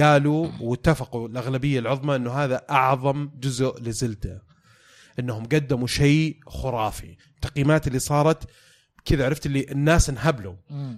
قالوا 0.00 0.48
واتفقوا 0.60 1.28
الأغلبية 1.28 1.78
العظمى 1.78 2.16
إنه 2.16 2.30
هذا 2.30 2.62
أعظم 2.70 3.30
جزء 3.34 3.82
لزلدة. 3.82 4.42
إنهم 5.18 5.44
قدموا 5.44 5.86
شيء 5.86 6.36
خرافي 6.46 7.16
التقييمات 7.34 7.86
اللي 7.86 7.98
صارت 7.98 8.44
كذا 9.04 9.24
عرفت 9.24 9.46
اللي 9.46 9.66
الناس 9.72 10.08
انهبلوا. 10.10 10.54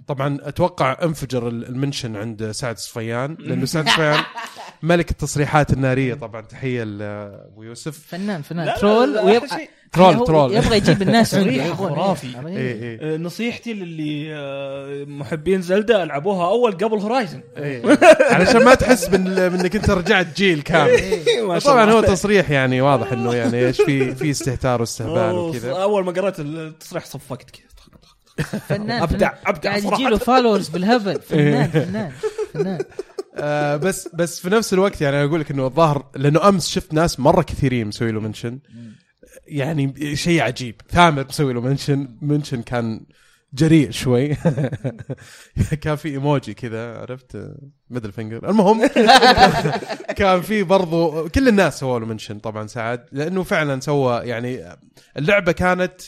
طبعا 0.07 0.37
أتوقع 0.41 0.97
أنفجر 1.03 1.47
ال- 1.47 1.67
ال 1.67 1.73
mention 1.73 2.15
عند 2.15 2.51
سعد 2.51 2.77
صفيان 2.77 3.35
لأنه 3.39 3.65
سعد 3.65 3.89
صفيان 3.89 4.23
ملك 4.83 5.11
التصريحات 5.11 5.73
النارية 5.73 6.13
طبعا 6.13 6.41
تحية 6.41 6.83
لابو 6.83 7.63
يوسف 7.63 7.99
فنان 8.07 8.41
فنان 8.41 8.73
troll 8.79 9.19
ويبقى. 9.19 9.67
troll- 9.91 10.23
troll. 10.27 10.55
يبغى 10.55 10.77
يجيب 10.77 11.01
الناس 11.01 11.33
يبغون- 11.35 11.75
خرافي. 11.95 12.27
إيه. 12.47 12.99
اي 13.01 13.13
آه، 13.13 13.17
نصيحتي 13.17 13.73
للي 13.73 14.35
آه، 14.35 15.05
محبين 15.07 15.61
زلدة 15.61 16.03
ألعبوها 16.03 16.47
أول 16.47 16.71
قبل 16.71 16.97
هورايزن 16.97 17.41
إيه. 17.57 17.99
علشان 18.31 18.63
ما 18.63 18.75
تحس 18.75 19.07
انك 19.09 19.75
أنت 19.75 19.89
رجعت 19.89 20.27
جيل 20.35 20.61
كامل 20.61 20.99
شاء 21.47 21.59
طبعا. 21.59 21.91
هو 21.91 22.01
تصريح 22.01 22.49
يعني 22.51 22.81
واضح 22.81 23.11
إنه 23.11 23.33
يعني 23.35 23.67
إيش 23.67 23.81
في 23.81 24.15
في 24.15 24.31
استهتار 24.31 24.81
واستهبال 24.81 25.35
وكذا 25.35 25.71
أول 25.71 26.05
ما 26.05 26.11
قرأت 26.11 26.39
التصريح 26.39 27.05
صفقت 27.05 27.49
كذا 27.49 27.71
فنان 28.69 29.01
أبدع. 29.01 29.31
أبدع 29.45 29.69
قاعد 29.69 29.81
صراحة 29.83 30.01
يجي 30.01 30.09
له 30.09 30.17
followers 30.17 30.69
بالهبل 30.69 31.21
فنان 31.21 31.67
فنان 31.69 32.11
فنان 32.53 32.79
آه 33.35 33.75
بس 33.77 34.09
بس 34.13 34.39
في 34.39 34.49
نفس 34.49 34.73
الوقت 34.73 35.01
يعني 35.01 35.23
أقول 35.23 35.39
لك 35.39 35.51
إنه 35.51 35.65
الظاهر 35.65 36.05
لأنه 36.15 36.49
أمس 36.49 36.67
شفت 36.67 36.93
ناس 36.93 37.19
مرة 37.19 37.41
كثيرين 37.41 37.87
مسوي 37.87 38.11
له 38.11 38.19
mention 38.19 38.59
يعني 39.47 40.15
شيء 40.15 40.41
عجيب. 40.41 40.81
ثامر 40.89 41.25
مسوي 41.29 41.53
له 41.53 41.61
mention 41.61 42.17
mention 42.21 42.61
كان 42.61 43.05
جريء 43.53 43.91
شوي. 43.91 44.35
كان 45.81 45.95
في 45.95 46.09
إيموجي 46.09 46.53
كذا 46.53 46.97
عرفت؟ 46.97 47.37
middle 47.89 48.11
finger 48.11 48.49
المهم 48.49 48.87
كان 50.17 50.41
في 50.41 50.63
برضو 50.63 51.29
كل 51.29 51.47
الناس 51.47 51.79
سووا 51.79 51.99
له 51.99 52.05
mention 52.05 52.39
طبعا 52.39 52.67
سعد 52.67 53.05
لأنه 53.11 53.43
فعلا 53.43 53.79
سوى 53.79 54.21
يعني 54.23 54.77
اللعبة 55.17 55.51
كانت 55.51 56.01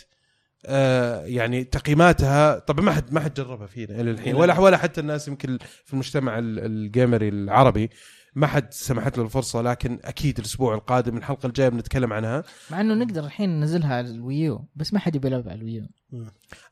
آه 0.65 1.25
يعني 1.25 1.63
تقييماتها 1.63 2.59
طبعا 2.59 2.85
ما 2.85 2.91
حد 2.91 3.13
ما 3.13 3.19
حد 3.19 3.33
جربها 3.33 3.67
فينا 3.67 4.01
إلى 4.01 4.11
الحين 4.11 4.35
ولا 4.35 4.59
ولا 4.59 4.77
حتى 4.77 5.01
الناس 5.01 5.27
يمكن 5.27 5.57
في 5.85 5.93
المجتمع 5.93 6.39
ال- 6.39 6.59
الجيمري 6.59 7.29
العربي 7.29 7.89
ما 8.35 8.47
حد 8.47 8.73
سمحت 8.73 9.17
له 9.17 9.23
الفرصة 9.23 9.61
لكن 9.61 9.99
أكيد 10.03 10.39
الأسبوع 10.39 10.75
القادم 10.75 11.17
الحلقة 11.17 11.47
الجاية 11.47 11.69
بنتكلم 11.69 12.13
عنها 12.13 12.43
مع 12.71 12.81
إنه 12.81 12.93
نقدر 12.93 13.25
الحين 13.25 13.49
ننزلها 13.59 13.95
على 13.95 14.09
الويو 14.09 14.67
بس 14.75 14.93
ما 14.93 14.99
حد 14.99 15.15
يبي 15.15 15.27
يلعب 15.27 15.49
على 15.49 15.59
الويو 15.59 15.87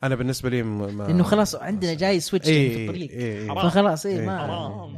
أنا 0.03 0.15
بالنسبة 0.15 0.49
لي 0.49 0.63
ما 0.63 1.03
لأنه 1.03 1.23
خلاص 1.23 1.55
عندنا 1.55 1.93
جاي 1.93 2.19
سويتش 2.19 2.47
اي 2.47 2.69
في 2.69 2.85
الطريق 2.85 3.11
اي 3.11 3.41
اي 3.41 3.49
حرام. 3.49 3.69
فخلاص 3.69 4.05
اي 4.05 4.19
إيه. 4.19 4.25
ما 4.25 4.37
حرام. 4.39 4.95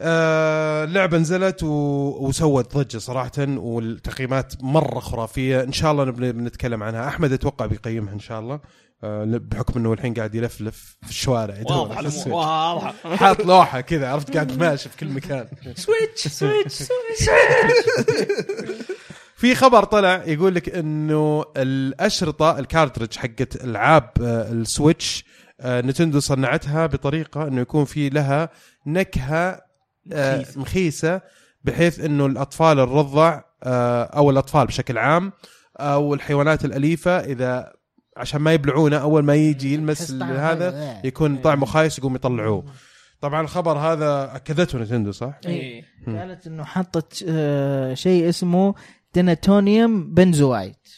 آه 0.00 0.84
اللعبة 0.84 1.18
نزلت 1.18 1.62
و... 1.62 1.66
وسوت 2.20 2.76
ضجة 2.76 2.98
صراحة 2.98 3.30
والتقييمات 3.38 4.52
مرة 4.62 5.00
خرافية. 5.00 5.62
إن 5.62 5.72
شاء 5.72 5.92
الله 5.92 6.04
نبن... 6.04 6.32
بنتكلم 6.32 6.82
عنها. 6.82 7.08
أحمد 7.08 7.32
أتوقع 7.32 7.66
بيقيمها 7.66 8.14
إن 8.14 8.18
شاء 8.18 8.40
الله. 8.40 8.60
آه 9.04 9.24
بحكم 9.24 9.80
إنه 9.80 9.92
الحين 9.92 10.14
قاعد 10.14 10.34
يلفلف 10.34 10.96
في 11.02 11.10
الشوارع. 11.10 11.54
واضح. 11.70 12.26
واضحه 12.26 13.16
حاط 13.16 13.40
لوحة 13.46 13.80
كذا 13.80 14.08
عرفت؟ 14.08 14.34
قاعد 14.34 14.58
ماشي 14.58 14.88
في 14.88 14.96
كل 14.96 15.08
مكان. 15.08 15.48
Switch 15.74 16.28
Switch 16.28 16.72
Switch. 16.72 17.30
في 19.36 19.54
خبر 19.54 19.84
طلع 19.84 20.22
يقول 20.26 20.54
لك 20.54 20.68
إنه 20.68 21.44
الأشرطة 21.56 22.58
ال 22.58 22.64
cartridge 22.64 23.16
حقت 23.16 23.64
ألعاب 23.64 24.10
آه، 24.22 24.52
ال 24.52 24.62
Switch 24.62 25.24
Nintendo 25.64 26.20
صنعتها 26.20 26.86
بطريقة 26.86 27.48
إنه 27.48 27.60
يكون 27.60 27.84
في 27.84 28.08
لها 28.08 28.48
نكهة 28.86 29.65
مخيسة. 30.12 30.60
مخيسة 30.60 31.20
بحيث 31.64 32.00
إنه 32.00 32.26
الأطفال 32.26 32.80
الرضع 32.80 33.40
آه، 33.62 34.02
أو 34.04 34.30
الأطفال 34.30 34.66
بشكل 34.66 34.98
عام 34.98 35.32
أو 35.76 36.14
الحيوانات 36.14 36.64
الأليفة 36.64 37.18
إذا 37.20 37.72
عشان 38.16 38.40
ما 38.40 38.52
يبلعونه 38.52 38.96
أول 38.96 39.22
ما 39.24 39.34
يجي 39.34 39.74
يلمس 39.74 39.98
تحس 39.98 40.10
طعم 40.12 40.32
هذا 40.32 40.70
حلو. 40.70 41.00
يكون 41.08 41.36
طعمه 41.36 41.66
خايس 41.66 41.98
يقوم 41.98 42.14
يطلعوه 42.14 42.64
طبعا 43.20 43.40
الخبر 43.40 43.78
هذا 43.78 44.36
أكدته 44.36 44.78
نتندو 44.78 45.12
صح؟ 45.12 45.38
إيه 45.46 45.84
قالت 46.06 46.46
إنه 46.46 46.64
حطت 46.64 47.24
آه، 47.28 47.94
شيء 47.94 48.28
اسمه 48.28 48.74
ديناتونيوم 49.14 50.14
بنزويت 50.14 50.88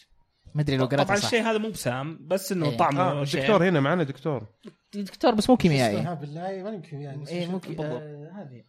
ما 0.54 0.62
أدري 0.62 0.76
لو 0.76 0.84
قرأتها 0.86 1.04
طبعا 1.04 1.16
الشيء 1.16 1.42
هذا 1.42 1.58
مو 1.58 1.68
بسام 1.70 2.18
بس 2.26 2.52
إنه 2.52 2.66
إيه. 2.70 2.76
طعمه 2.76 3.02
آه 3.02 3.24
شيء. 3.24 3.40
الدكتور 3.40 3.68
هنا 3.68 3.80
معنا 3.80 4.02
دكتور 4.02 4.46
دكتور 4.94 5.34
بس 5.34 5.50
مو 5.50 5.56
كيميائي 5.56 6.14
بالله 6.20 6.62
ما 6.62 6.70
يمكن 6.70 7.00
يعني 7.00 7.28
إيه 7.28 7.46
مو 7.46 7.58
كي- 7.60 7.68
بالضبط. 7.68 7.86
آه، 8.02 8.30
هذه 8.34 8.62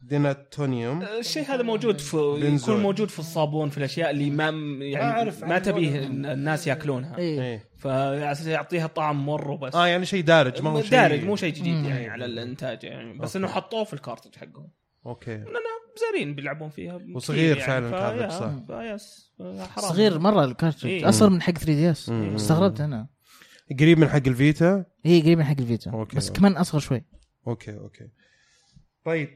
denatonium. 0.00 1.02
الشيء 1.02 1.42
هذا 1.42 1.62
موجود 1.62 1.98
في 1.98 2.16
بنزول. 2.16 2.74
يكون 2.74 2.82
موجود 2.82 3.08
في 3.08 3.18
الصابون 3.18 3.70
في 3.70 3.78
الأشياء 3.78 4.10
اللي 4.10 4.30
ما 4.30 4.48
يعني 4.84 5.04
أعرف 5.04 5.44
ما 5.44 5.58
تبيه. 5.58 6.06
الناس 6.06 6.66
يأكلونها. 6.66 7.18
إيه. 7.18 7.42
إيه. 7.42 7.70
فيعطيها 7.76 8.86
طعم 8.86 9.26
مر 9.26 9.50
وبس. 9.50 9.74
آه 9.74 9.86
يعني 9.86 10.06
شيء 10.06 10.24
دارج 10.24 10.62
ما 10.62 10.70
هو 10.70 10.82
شيء 10.82 10.90
دارج 10.90 11.24
مو 11.24 11.36
شيء 11.36 11.54
جديد. 11.54 11.84
يعني 11.84 12.08
على 12.08 12.24
الإنتاج 12.24 12.84
يعني. 12.84 13.18
بس 13.18 13.36
okay. 13.36 13.38
إنه 13.38 13.54
حطوه 13.54 13.84
في 13.84 13.94
ال 13.94 13.98
cartridge 13.98 14.34
حقهم. 14.36 14.70
okay. 15.06 15.36
لأنه 15.36 15.78
بزارين 16.00 16.34
بيلعبون 16.34 16.68
فيها 16.68 17.00
وصغير 17.14 17.54
كثير 17.54 17.66
فعلاً 17.66 17.86
ال 17.86 17.90
cartridge، 17.90 18.30
صح. 18.30 18.50
فيس 18.66 19.32
حرام. 19.70 19.88
صغير 19.88 20.18
مرة 20.18 20.44
ال 20.44 20.48
cartridge. 20.48 20.86
إيه. 20.86 21.08
أصغر 21.08 21.30
من 21.30 21.42
حق 21.42 21.52
3 21.52 21.74
DS. 21.74 22.10
استغربت 22.10 22.80
أنا. 22.80 23.08
قريب 23.80 23.98
من 23.98 24.08
حق 24.08 24.26
ال 24.26 24.36
Vita؟ 24.36 24.84
هي 25.04 25.20
قريب 25.20 25.38
من 25.38 25.44
حق 25.44 25.56
ال 25.58 25.63
Vita. 25.63 25.90
okay. 25.90 26.16
بس 26.16 26.30
كمان 26.30 26.52
أصغر 26.56 26.80
شوي. 26.80 27.04
okay 27.46 27.78
okay. 27.78 28.08
طيب. 29.04 29.28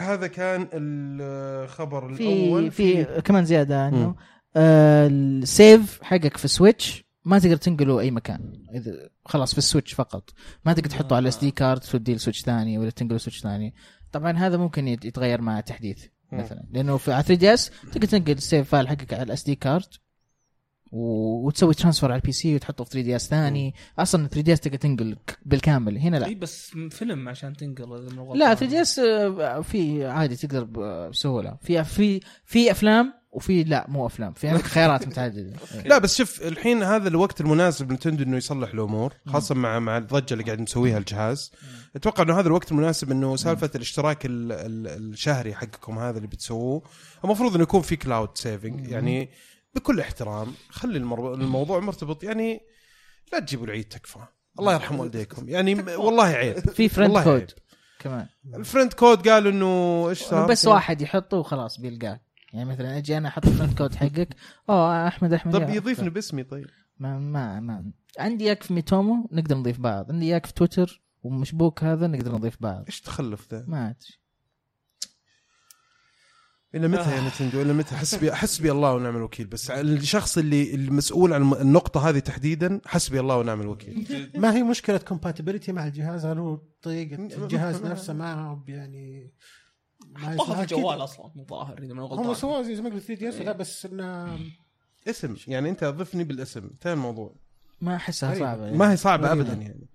هذا 0.00 0.26
كان 0.26 0.68
الخبر 0.72 2.14
في 2.14 2.22
الأول 2.44 2.70
في 2.70 3.04
كمان 3.24 3.44
زيادة. 3.44 3.88
إنه 3.88 4.14
آه، 4.56 5.06
ال 5.06 5.25
save 5.25 6.02
حقك 6.02 6.36
في 6.36 6.48
Switch 6.48 7.04
ما 7.24 7.38
تقدر 7.38 7.56
تنقله 7.56 8.00
أي 8.00 8.10
مكان 8.10 8.52
إذا 8.74 8.92
خلاص 9.24 9.52
في 9.52 9.58
ال 9.58 9.63
Switch 9.63 9.92
فقط 9.94 10.30
ما 10.64 10.72
تقدر 10.72 10.90
تحطه 10.90 11.16
على 11.16 11.28
SD 11.28 11.50
card 11.50 11.80
توديه 11.80 12.14
ل 12.14 12.18
Switch 12.18 12.42
ثاني 12.42 12.78
ولا 12.78 12.90
تنقله 12.90 13.18
Switch 13.18 13.40
ثاني 13.40 13.74
طبعا 14.12 14.32
هذا 14.32 14.56
ممكن 14.56 14.88
يت- 14.88 15.04
يتغير 15.04 15.40
مع 15.40 15.60
تحديث. 15.60 16.04
مثلا 16.32 16.64
لأنه 16.72 16.96
في 16.96 17.12
على 17.12 17.22
3 17.22 17.34
DS 17.40 17.70
تقدر 17.92 18.06
تنقل 18.08 18.32
ال 18.32 18.39
save 18.39 18.68
file 18.68 18.88
حقك 18.88 19.14
على 19.14 19.22
ال 19.22 19.44
SD 19.44 19.54
card. 19.54 19.86
وتسوي 20.92 21.74
transfer 21.74 22.12
على 22.12 22.20
ال 22.20 22.32
PC 22.32 22.54
وتحطه 22.54 22.84
في 22.84 22.90
3 22.90 23.04
DS 23.04 23.28
ثاني. 23.28 23.74
أصلا 23.98 24.26
3 24.26 24.40
DS 24.40 24.60
تقدر 24.60 24.76
تنقل 24.76 25.16
بالكامل. 25.46 25.98
هنا 25.98 26.16
لا. 26.16 26.26
إي 26.26 26.34
بس 26.34 26.70
فيلم 26.90 27.28
عشان 27.28 27.56
تنقل 27.56 27.90
لا 27.90 28.22
غلطان. 28.22 28.54
3 28.54 28.66
دي 28.66 28.80
S 28.80 29.00
في 29.62 30.06
عادي 30.06 30.36
تقدر 30.36 30.64
بسهولة. 30.64 31.56
في 31.62 31.84
في 31.84 32.20
في 32.44 32.70
أفلام 32.70 33.14
وفي 33.32 33.64
لا 33.64 33.86
مو 33.88 34.06
أفلام. 34.06 34.32
في 34.32 34.48
عندك 34.48 34.62
خيارات 34.62 35.08
متعددة. 35.08 35.52
لا 35.90 35.98
بس 35.98 36.16
شوف 36.16 36.42
الحين 36.42 36.82
هذا 36.82 37.08
الوقت 37.08 37.40
المناسب 37.40 37.92
Nintendo 37.92 38.24
إنه 38.24 38.36
يصلح 38.36 38.72
الأمور 38.72 39.14
خاصة 39.26 39.54
مع 39.54 39.78
مع 39.78 39.98
الضجة 39.98 40.32
اللي 40.32 40.44
قاعد 40.44 40.60
نسويها 40.60 40.98
الجهاز. 40.98 41.52
أتوقع 41.96 42.22
إنه 42.22 42.40
هذا 42.40 42.46
الوقت 42.46 42.72
المناسب 42.72 43.10
إنه 43.10 43.36
سالفة 43.36 43.70
الاشتراك 43.74 44.26
ال 44.26 44.52
ال 44.52 44.86
الشهري 45.12 45.54
حقكم 45.54 45.98
هذا 45.98 46.16
اللي 46.16 46.28
بتسووه. 46.28 46.82
المفروض 47.24 47.54
إنه 47.54 47.62
يكون 47.62 47.82
في 47.82 47.96
cloud 47.96 48.28
saving 48.34 48.88
يعني 48.88 49.28
بكل 49.78 50.00
احترام 50.00 50.52
خلي 50.70 50.98
الموضوع 50.98 51.80
مرتبط 51.80 52.24
يعني 52.24 52.60
لا 53.32 53.38
تجيبوا 53.38 53.66
العيد 53.66 53.84
تكفى. 53.84 54.18
الله 54.58 54.74
يرحم 54.74 55.00
والديكم. 55.00 55.48
يعني 55.48 55.74
والله 55.96 56.24
عيب. 56.24 56.58
في 56.58 56.88
friend 56.88 57.18
code. 57.18 57.50
كمان. 57.98 58.26
الفريند 58.54 58.92
كود 58.92 59.28
قال 59.28 59.46
إنه 59.46 60.06
إيش 60.08 60.22
إنه 60.22 60.30
صار؟ 60.30 60.46
بس 60.46 60.66
واحد 60.66 61.02
يحطه 61.02 61.36
وخلاص 61.36 61.80
بيلقاه. 61.80 62.20
يعني 62.52 62.70
مثلا 62.70 62.98
أجي 62.98 63.16
أنا 63.16 63.28
أحط 63.28 63.46
ال 63.46 63.51
friend 63.51 63.78
code 63.78 63.94
حقك. 63.94 64.28
أوه 64.70 65.08
أحمد 65.08 65.32
أحمد 65.32 65.52
طب 65.52 65.70
يضيفني 65.70 66.10
باسمي 66.10 66.42
طيب. 66.42 66.66
ما 66.98 67.18
ما 67.18 67.60
ما. 67.60 67.92
عندي 68.18 68.44
اياك 68.44 68.62
في 68.62 68.74
Miitomo 68.74 69.28
نقدر 69.32 69.56
نضيف 69.56 69.80
بعض. 69.80 70.12
عندي 70.12 70.26
اياك 70.26 70.46
في 70.46 70.54
تويتر 70.54 71.02
ومشبوك 71.22 71.84
هذا 71.84 72.06
نقدر 72.06 72.34
نضيف 72.34 72.56
بعض. 72.60 72.84
إيش 72.86 73.00
تخلف 73.00 73.54
ذا؟ 73.54 73.64
ما 73.68 73.84
أدري. 73.84 74.18
إلى 76.74 76.88
متى 76.88 77.16
يا 77.16 77.28
Nintendo؟ 77.28 77.62
إلى 77.62 77.72
متى؟ 77.72 77.96
حسبي 77.96 78.32
حسبي 78.32 78.70
الله 78.72 78.94
ونعم 78.94 79.16
الوكيل. 79.16 79.46
بس 79.46 79.70
الشخص 79.70 80.38
اللي 80.38 80.74
المسؤول 80.74 81.32
عن 81.32 81.52
النقطة 81.52 82.08
هذه 82.08 82.18
تحديدا 82.18 82.80
حسبي 82.86 83.20
الله 83.20 83.36
ونعم 83.36 83.60
الوكيل. 83.60 84.30
ما 84.34 84.54
هي 84.56 84.62
مشكلة 84.62 84.98
compatibility 84.98 85.72
مع 85.72 85.86
الجهاز؟ 85.86 86.26
هل 86.26 86.38
هو 86.38 86.60
طريقة 86.82 87.14
الجهاز 87.14 87.82
نفسه؟ 87.82 88.12
ما 88.12 88.34
هو 88.34 88.58
يعني 88.68 89.32
ما 90.08 90.34
يسمع 90.34 90.62
الجوال. 90.62 91.04
أصلا 91.04 91.30
مو 91.34 91.46
ظاهر 91.50 91.78
إذا 91.78 91.94
ماني 91.94 92.00
هم 92.00 92.04
غلطان 92.04 92.34
سووه 92.34 92.62
زي 92.62 92.82
ما 92.82 92.90
قلت 92.90 93.02
3 93.02 93.14
DS 93.14 93.34
لا 93.34 93.52
بس 93.52 93.86
إنه 93.86 94.38
اسم 95.08 95.36
يعني 95.46 95.70
أنت 95.70 95.84
ضفني 95.84 96.24
بالاسم. 96.24 96.64
انتهى 96.64 96.92
الموضوع. 96.92 97.34
ما 97.80 97.96
أحسها 97.96 98.30
غريبة. 98.30 98.44
صعبة 98.46 98.64
يعني. 98.64 98.76
ما 98.76 98.92
هي 98.92 98.96
صعبة. 98.96 99.32
ابدا 99.32 99.52
يعني. 99.52 99.88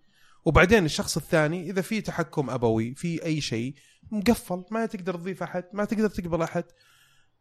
وبعدين 0.45 0.85
الشخص 0.85 1.17
الثاني 1.17 1.69
إذا 1.69 1.81
في 1.81 2.01
تحكم 2.01 2.49
أبوي 2.49 2.95
في 2.95 3.25
أي 3.25 3.41
شيء 3.41 3.73
مقفل 4.13 4.63
ما 4.71 4.85
تقدر 4.85 5.15
تضيف 5.15 5.43
أحد 5.43 5.63
ما 5.73 5.85
تقدر 5.85 6.09
تقبل 6.09 6.41
أحد. 6.41 6.63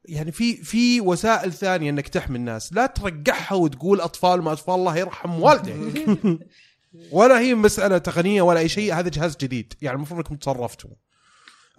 يعني 0.04 0.32
في 0.32 0.56
في 0.56 1.00
وسائل 1.00 1.52
ثانية 1.52 1.90
إنك 1.90 2.08
تحمي 2.08 2.36
الناس. 2.38 2.72
لا 2.72 2.86
ترقعها 2.86 3.54
وتقول 3.54 4.00
أطفال 4.00 4.42
ما 4.42 4.52
أطفال 4.52 4.74
الله 4.74 4.96
يرحم 4.96 5.40
والديك. 5.40 6.08
ولا 7.12 7.40
هي 7.40 7.54
مسألة 7.54 7.98
تقنية 7.98 8.42
ولا 8.42 8.60
أي 8.60 8.68
شيء 8.68 8.94
هذا 8.94 9.08
جهاز 9.08 9.36
جديد. 9.36 9.72
يعني 9.82 9.96
المفروض 9.96 10.18
إنكم 10.18 10.36
تصرفتوا. 10.36 10.90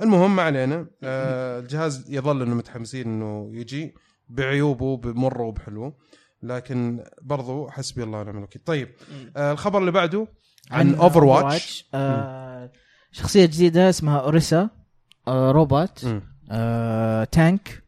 المهم 0.01 0.35
ما 0.35 0.43
علينا. 0.43 0.87
آه 1.03 1.59
الجهاز 1.59 2.05
يظل 2.09 2.41
إنه 2.41 2.55
متحمسين 2.55 3.07
إنه 3.07 3.49
يجي 3.53 3.95
بعيوبه 4.29 4.97
بمره 4.97 5.43
وبحلوه. 5.43 5.97
لكن 6.43 7.03
برضو 7.21 7.69
حسبي 7.69 8.03
الله 8.03 8.19
ونعم 8.19 8.37
الوكيل. 8.37 8.61
طيب 8.65 8.89
آه 9.37 9.51
الخبر 9.51 9.79
اللي 9.79 9.91
بعده 9.91 10.27
عن 10.71 10.95
Overwatch 10.95 11.89
آه 11.93 12.71
شخصية 13.11 13.45
جديدة 13.45 13.89
اسمها 13.89 14.19
Orisa. 14.19 14.82
روبوت 15.27 16.21
آه 16.51 17.23
tank 17.23 17.83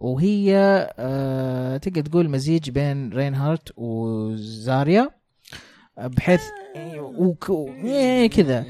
وهي 0.00 0.56
آه 0.98 1.76
تقدر 1.76 2.00
تقول 2.02 2.28
مزيج 2.30 2.70
بين 2.70 3.12
Reinhardt 3.12 3.72
و 3.76 3.98
Zarya 3.98 5.10
آه، 5.98 6.06
بحيث 6.06 6.42
وك- 6.98 7.50
إيه 7.84 8.30
كذا. 8.30 8.64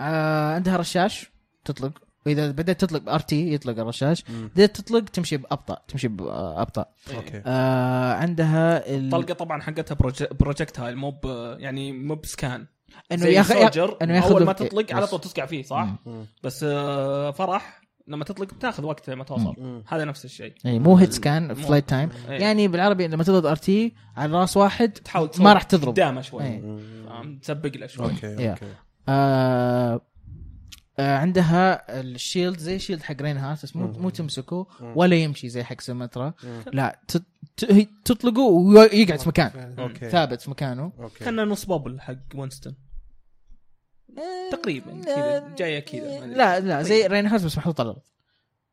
آه 0.00 0.54
عندها 0.54 0.76
رشاش 0.76 1.32
تطلق. 1.64 1.92
وإذا 2.26 2.50
بدأت 2.50 2.80
تطلق 2.84 3.12
RT 3.12 3.54
يطلق 3.54 3.78
الرشاش. 3.78 4.24
بدأت 4.30 4.76
تطلق 4.80 5.04
تمشي 5.04 5.36
بأبطأ 5.36 5.78
تمشي 5.88 6.08
بأبطأ. 6.08 6.84
okay. 7.16 7.42
آه 7.46 8.12
عندها 8.14 8.94
ال... 8.94 9.04
الطلقه 9.04 9.34
طبعا 9.34 9.62
حقتها 9.62 9.94
proj- 9.94 10.32
projectile 10.40 10.96
مو 10.96 11.14
يعني 11.58 11.92
مو 11.92 12.14
hitscan. 12.14 12.66
إنه 13.12 13.26
ياخذ 13.26 13.54
Soldier 13.54 13.96
إنه 14.02 14.16
ياخذ 14.16 14.30
أول 14.32 14.44
ما 14.44 14.52
تطلق 14.52 14.92
على. 14.94 15.06
طول 15.06 15.20
تصقع 15.20 15.46
فيه 15.46 15.62
صح؟ 15.62 15.88
مم. 16.06 16.26
بس 16.42 16.64
آه، 16.68 17.30
Pharah 17.30 17.80
لما 18.08 18.24
تطلق 18.24 18.48
تاخذ 18.60 18.84
وقت 18.84 19.10
لما 19.10 19.24
توصل. 19.24 19.54
مم. 19.58 19.82
هذا 19.88 20.04
نفس 20.04 20.24
الشيء. 20.24 20.54
يعني 20.64 20.78
مو 20.78 20.96
hitscan 20.96 21.54
flight 21.54 21.88
time. 21.88 22.08
يعني 22.28 22.68
بالعربي 22.68 23.06
لما 23.08 23.24
تضغط 23.24 23.46
RT 23.46 23.94
على 24.16 24.32
راس 24.32 24.56
واحد 24.56 24.92
تحاول 24.92 25.30
ما 25.38 25.52
راح 25.52 25.62
تضرب. 25.62 25.88
قدامه 25.92 26.20
شوي. 26.20 26.42
إيه. 26.44 26.78
تسبق 27.42 27.76
له 27.76 27.86
شوي. 27.86 28.06
okay 28.06 28.26
yeah. 28.26 28.50
okay. 28.50 28.66
آه 29.08 30.00
آه 30.98 31.16
عندها 31.18 31.84
ال 32.00 32.08
shield 32.08 32.58
زي 32.58 32.78
shield 32.78 33.02
حق 33.02 33.22
Reinhardt 33.22 33.62
بس 33.62 33.76
مو 33.76 33.86
مو 33.86 34.10
تمسكه 34.10 34.66
ولا 34.94 35.16
يمشي 35.16 35.48
زي 35.48 35.64
حق 35.64 35.80
Symmetra 35.80 36.32
لا 36.72 37.00
ت- 37.08 37.22
ت- 37.56 37.72
هي 37.72 37.86
تطلقه 38.04 38.42
ويقعد 38.42 39.18
في 39.20 39.28
مكان. 39.28 39.50
ثابت 40.10 40.40
في 40.40 40.50
مكانه. 40.50 40.92
okay. 41.00 41.24
كان 41.24 41.36
نص 41.48 41.64
bubble 41.66 42.00
حق 42.00 42.14
Winston 42.34 42.74
تقريبا 44.52 45.02
كذا 45.04 45.54
جاية 45.58 45.80
كذا. 45.80 46.26
لا 46.26 46.60
لا 46.60 46.82
زي 46.82 47.06
رين 47.06 47.26
hardt 47.26 47.44
بس 47.44 47.58
محطوط 47.58 47.80
على 47.80 47.90
الأرض 47.90 48.02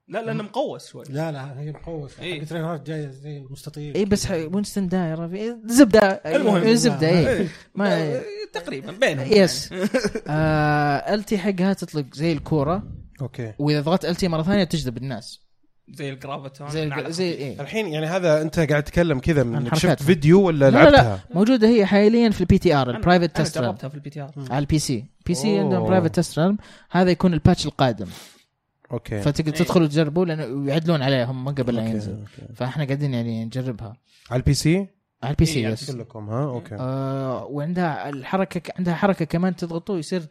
لا 0.08 0.22
لأنه 0.22 0.44
مقوس 0.44 0.88
شوي. 0.88 1.04
لا 1.10 1.32
لا 1.32 1.60
هي 1.60 1.72
مقوسة. 1.72 2.24
إيه. 2.24 2.42
حقت 2.42 2.54
Reinhardt 2.54 2.88
جاية 2.88 3.08
زي 3.08 3.38
المستطيل 3.38 3.96
اي 3.96 4.06
بس 4.06 4.32
Winston 4.32 4.88
دايره 4.88 5.28
في 5.28 5.56
زبده 5.66 6.00
المهم. 6.00 6.64
إيه، 6.64 6.74
زبده 6.74 7.10
اي. 7.10 7.48
ما 7.76 7.94
آه، 7.94 8.22
تقريبا 8.54 8.92
بينهم 8.92 9.28
yes 9.32 9.70
آه 10.28 11.14
ال 11.14 11.22
LT 11.22 11.38
حقها 11.38 11.74
تطلق 11.74 12.06
زي 12.14 12.32
الكورة. 12.32 12.84
okay. 13.22 13.54
وإذا 13.60 13.82
ضغطت 13.82 14.06
ال 14.06 14.13
LT 14.13 14.28
مرة 14.28 14.44
ثانية 14.44 14.64
تجذب 14.64 14.98
الناس. 14.98 15.51
زي 15.94 16.10
ال 16.10 16.16
graviton 16.16 16.70
زي 16.70 16.84
الج- 16.84 17.10
زي. 17.10 17.32
إيه. 17.32 17.62
الحين 17.62 17.88
يعني 17.88 18.06
هذا 18.06 18.42
أنت 18.42 18.60
قاعد 18.60 18.84
تتكلم 18.84 19.20
كذا 19.20 19.44
من 19.44 19.70
شفت. 19.76 20.04
فيديو 20.04 20.42
ولا 20.42 20.70
لا 20.70 20.78
لا 20.78 20.84
لا. 20.84 20.90
لعبتها؟ 20.90 21.20
موجودة 21.34 21.68
هي 21.68 21.86
حاليا 21.86 22.30
في 22.30 22.42
ال 22.42 22.58
PTR 22.58 22.74
ال 22.74 22.90
private 22.90 23.36
أنا 23.36 23.46
test 23.46 23.58
جربتها 23.58 23.88
في 23.90 23.96
ال 23.96 24.10
PTR 24.10 24.32
على 24.38 24.60
ال 24.60 24.66
PC 24.66 24.80
PC. 24.80 25.60
عندهم 25.60 25.84
private 25.84 26.16
test 26.16 26.56
هذا 26.92 27.12
يكون 27.12 27.34
ال 27.34 27.39
patch 27.39 27.66
القادم. 27.66 28.08
okay. 28.92 29.22
فتقدر 29.22 29.54
إيه. 29.54 29.60
تدخل 29.60 29.84
وتجربوا 29.84 30.26
لأنه 30.26 30.70
يعدلون 30.72 31.02
عليهم 31.02 31.44
ما 31.46 31.52
قبل 31.52 31.76
لا 31.76 31.88
ينزل. 31.88 32.12
okay. 32.12 32.54
فإحنا 32.56 32.86
قاعدين 32.86 33.14
يعني 33.14 33.46
نجربها. 33.46 33.94
على 34.32 34.40
ال 34.40 34.54
PC 34.54 34.88
على 35.24 35.32
ال 35.32 35.46
PC 35.46 35.60
إيه، 35.68 35.74
yes 35.74 35.92
كلكم 35.92 36.30
ها؟ 36.30 36.44
أوكي. 36.46 36.76
آه 36.76 37.46
وعندها 37.46 38.10
الحركة 38.10 38.62
عندها 38.80 38.96
حركة 38.96 39.26
كمان 39.26 39.56
تضغطه 39.56 39.98
يصير 39.98 40.22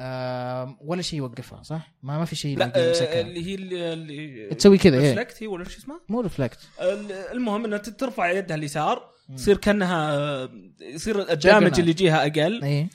آه 0.00 0.76
ولا 0.80 1.02
شيء 1.02 1.18
يوقفها 1.18 1.62
صح؟ 1.62 1.94
ما 2.02 2.18
ما 2.18 2.24
في 2.24 2.36
شيء 2.36 2.58
لا 2.58 2.66
يقدر 2.66 2.80
آه، 2.80 2.88
يمسكها 2.88 3.20
اللي 3.20 3.46
هي 3.46 3.54
اللي- 3.54 3.92
اللي 3.92 4.54
تسوي 4.54 4.78
كذا، 4.78 4.96
إيه. 4.98 5.08
reflect 5.10 5.42
هي 5.42 5.46
ولا 5.46 5.64
شو 5.64 5.78
اسمها؟ 5.78 6.00
مو 6.08 6.20
reflect 6.20 6.58
ال- 6.80 7.12
المهم 7.12 7.64
إنها 7.64 7.78
ترفع 7.78 8.30
يدها 8.30 8.56
اليسار 8.56 9.10
يصير 9.34 9.56
كأنها 9.56 10.48
يصير 10.80 11.32
ال 11.32 11.39
damage 11.39 11.78
اللي 11.78 11.90
يجيها 11.90 12.22
أقل 12.26 12.64
اي 12.64 12.88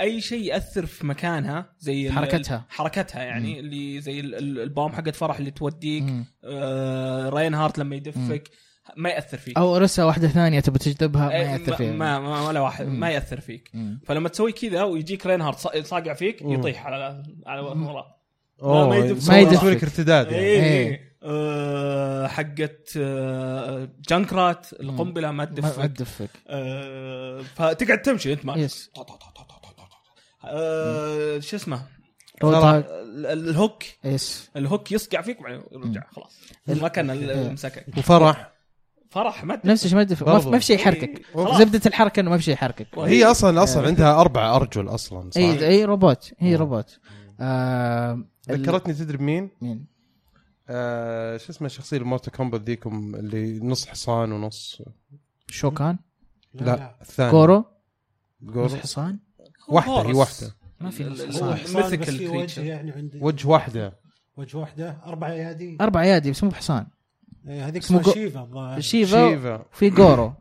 أي 0.00 0.20
شيء 0.20 0.42
يأثر 0.44 0.86
في 0.86 1.06
مكانها 1.06 1.72
زي 1.78 2.10
حركتها. 2.10 2.66
حركتها 2.68 3.22
يعني 3.22 3.60
اللي 3.60 4.00
زي 4.00 4.20
ال- 4.20 4.34
ال- 4.34 4.60
ال 4.60 4.66
boom 4.66 4.92
حقت 4.92 5.16
Pharah 5.16 5.38
اللي 5.38 5.50
توديك 5.50 6.02
مم. 6.02 6.24
آه 6.44 7.28
Reinhardt 7.28 7.78
لما 7.78 7.96
يدفك 7.96 8.50
ما 8.96 9.10
يأثر 9.10 9.38
فيك. 9.38 9.56
Orisa 9.58 10.04
واحدة 10.04 10.28
ثانية 10.28 10.60
تبي 10.60 10.78
تجذبها 10.78 11.26
ما 11.26 11.32
إيه، 11.34 11.46
يأثر 11.50 11.76
فيها. 11.76 11.92
ما, 11.92 12.18
ما 12.18 12.46
ولا 12.48 12.60
واحد. 12.60 12.86
ما 12.86 13.10
يأثر 13.10 13.40
فيك. 13.40 13.70
مم. 13.74 14.00
فلما 14.06 14.28
تسوي 14.28 14.52
كذا 14.52 14.82
ويجيك 14.82 15.26
Reinhardt 15.26 15.58
صا- 15.58 15.82
صاقع 15.82 16.14
فيك. 16.14 16.42
يطيح 16.42 16.86
على 16.86 17.22
على 17.46 17.60
وراه 17.60 18.14
أوه 18.62 18.88
ما 18.88 18.96
يدف- 18.96 19.28
ما 19.28 19.38
يدف. 19.38 19.64
لك 19.64 19.82
ارتداد 19.84 20.32
يعني. 20.32 20.44
إيه 20.44 20.62
إيه. 20.62 20.88
إيه. 20.88 21.08
آه، 21.22 22.26
حقت 22.26 22.92
آه، 22.96 23.88
Junkrat 24.08 24.66
القنبلة 24.80 25.26
ما 25.30 25.32
ما 25.32 25.44
ما 25.44 25.44
تدفك. 25.44 25.82
تدفك 25.96 26.30
آه، 26.48 27.42
فتقعد 27.56 28.02
تمشي 28.02 28.32
أنت 28.32 28.44
ما 28.44 28.56
yes 28.56 28.90
آه، 30.44 31.38
شو 31.38 31.56
اسمه؟ 31.56 31.82
ال 32.44 32.67
hook. 32.67 33.82
yes 34.04 34.50
ال 34.56 34.63
hook 34.63 34.92
يصقع 34.92 35.20
فيك 35.20 35.40
وبعدين 35.40 35.62
يرجع 35.72 36.02
خلاص. 36.10 36.38
ما 36.66 36.88
كان 36.88 37.52
مسكك 37.52 37.84
وفرح. 37.98 38.52
فرح 39.10 39.44
ما 39.44 39.60
نفس 39.64 39.84
الشيء 39.84 39.98
ما 40.26 40.50
ما 40.50 40.58
في 40.58 40.64
شيء 40.64 40.76
يحركك. 40.76 41.22
خلاص. 41.34 41.58
زبدة 41.58 41.80
الحركة 41.86 42.20
إنه 42.20 42.30
ما 42.30 42.36
في 42.36 42.42
شيء 42.42 42.54
يحركك. 42.54 42.98
هي 42.98 43.24
أصلا 43.24 43.62
أصلا 43.62 43.86
عندها 43.86 44.20
أربع 44.20 44.56
أرجل 44.56 44.88
أصلا 44.88 45.30
صح؟ 45.30 45.40
إي 45.40 45.68
اي 45.68 45.84
روبوت. 45.84 46.32
هي 46.38 46.50
مم. 46.50 46.56
روبوت. 46.56 46.98
آه 47.40 48.24
ذكرتني 48.50 48.94
تدري 48.94 49.16
بمين؟ 49.18 49.50
مين؟ 49.60 49.86
آه 50.68 51.36
شو 51.36 51.52
اسمه 51.52 51.66
الشخصية 51.66 51.96
ال 51.96 52.01
Mortal 52.01 52.30
Kombat 52.30 52.62
ذيكم 52.62 53.14
اللي 53.14 53.60
نص 53.60 53.86
حصان 53.86 54.32
ونص؟ 54.32 54.82
Shao 55.46 55.72
Kahn 55.72 55.98
لا 56.54 56.96
الثاني. 57.00 57.30
Goro 57.30 57.64
Goro. 58.42 58.64
نص 58.64 58.74
حصان؟ 58.74 59.18
واحدة 59.68 60.02
هي. 60.02 60.12
واحدة. 60.12 60.54
ما 60.80 60.90
في 60.90 61.04
نص 61.04 61.24
حصان. 61.24 61.56
في 62.04 62.28
وجه. 62.28 62.60
يعني 62.60 62.90
عندي. 62.90 63.18
وجه 63.22 63.48
واحدة. 63.48 63.98
وجه 64.36 64.56
واحدة 64.56 64.98
أربع 65.06 65.30
أيادي. 65.30 65.78
أربع 65.80 66.02
أيادي 66.02 66.30
بس 66.30 66.44
مو 66.44 66.50
بحصان. 66.50 66.78
إيه، 66.78 66.97
هذيك 67.48 67.82
اسمه 67.82 68.00
اسمها 68.00 68.14
جو- 68.14 68.20
Sheeva 68.20 68.40
الظاهر 68.40 68.80
Sheeva 68.80 69.30
Sheeva. 69.30 69.64
في 69.72 69.90
Goro. 69.90 70.32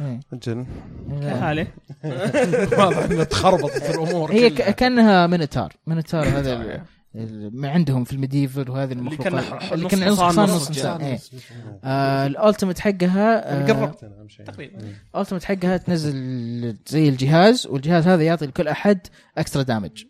إيه. 0.00 0.20
أجل 0.32 0.66
حالي 1.40 1.66
واضح 2.78 2.98
إنها 2.98 3.24
تخربطت 3.24 3.90
الأمور 3.90 4.32
هي 4.32 4.50
كأنها 4.50 5.26
minotaur 5.26 5.72
minotaur 5.86 6.28
هذا 6.28 6.84
ما 7.52 7.70
عندهم 7.70 8.04
في 8.04 8.12
ال 8.12 8.18
medieval 8.18 8.70
وهذه 8.70 8.92
اللي 8.92 9.16
كان 9.16 9.32
المخلوقات 9.38 9.72
اللي 9.72 9.88
كان 9.88 10.08
نص 10.08 10.20
حصان، 10.20 10.44
نص. 10.48 10.68
انسان 10.68 11.00
إيه. 11.00 11.18
آه 11.84 12.26
ال 12.26 12.32
ultimate 12.32 12.78
حقها 12.78 13.52
آه 13.62 13.66
قربت. 13.66 14.04
أنا 14.04 14.20
اهم 14.20 14.28
شيء 14.28 14.46
تقريبا. 14.46 14.78
ال 15.14 15.17
ultimate 15.17 15.44
حقها 15.44 15.76
تنزل 15.76 16.76
زي 16.86 17.08
الجهاز 17.08 17.66
والجهاز 17.66 18.06
هذا 18.08 18.22
يعطي 18.22 18.46
لكل 18.46 18.68
أحد 18.68 19.00
extra 19.38 19.62
damage 19.62 20.04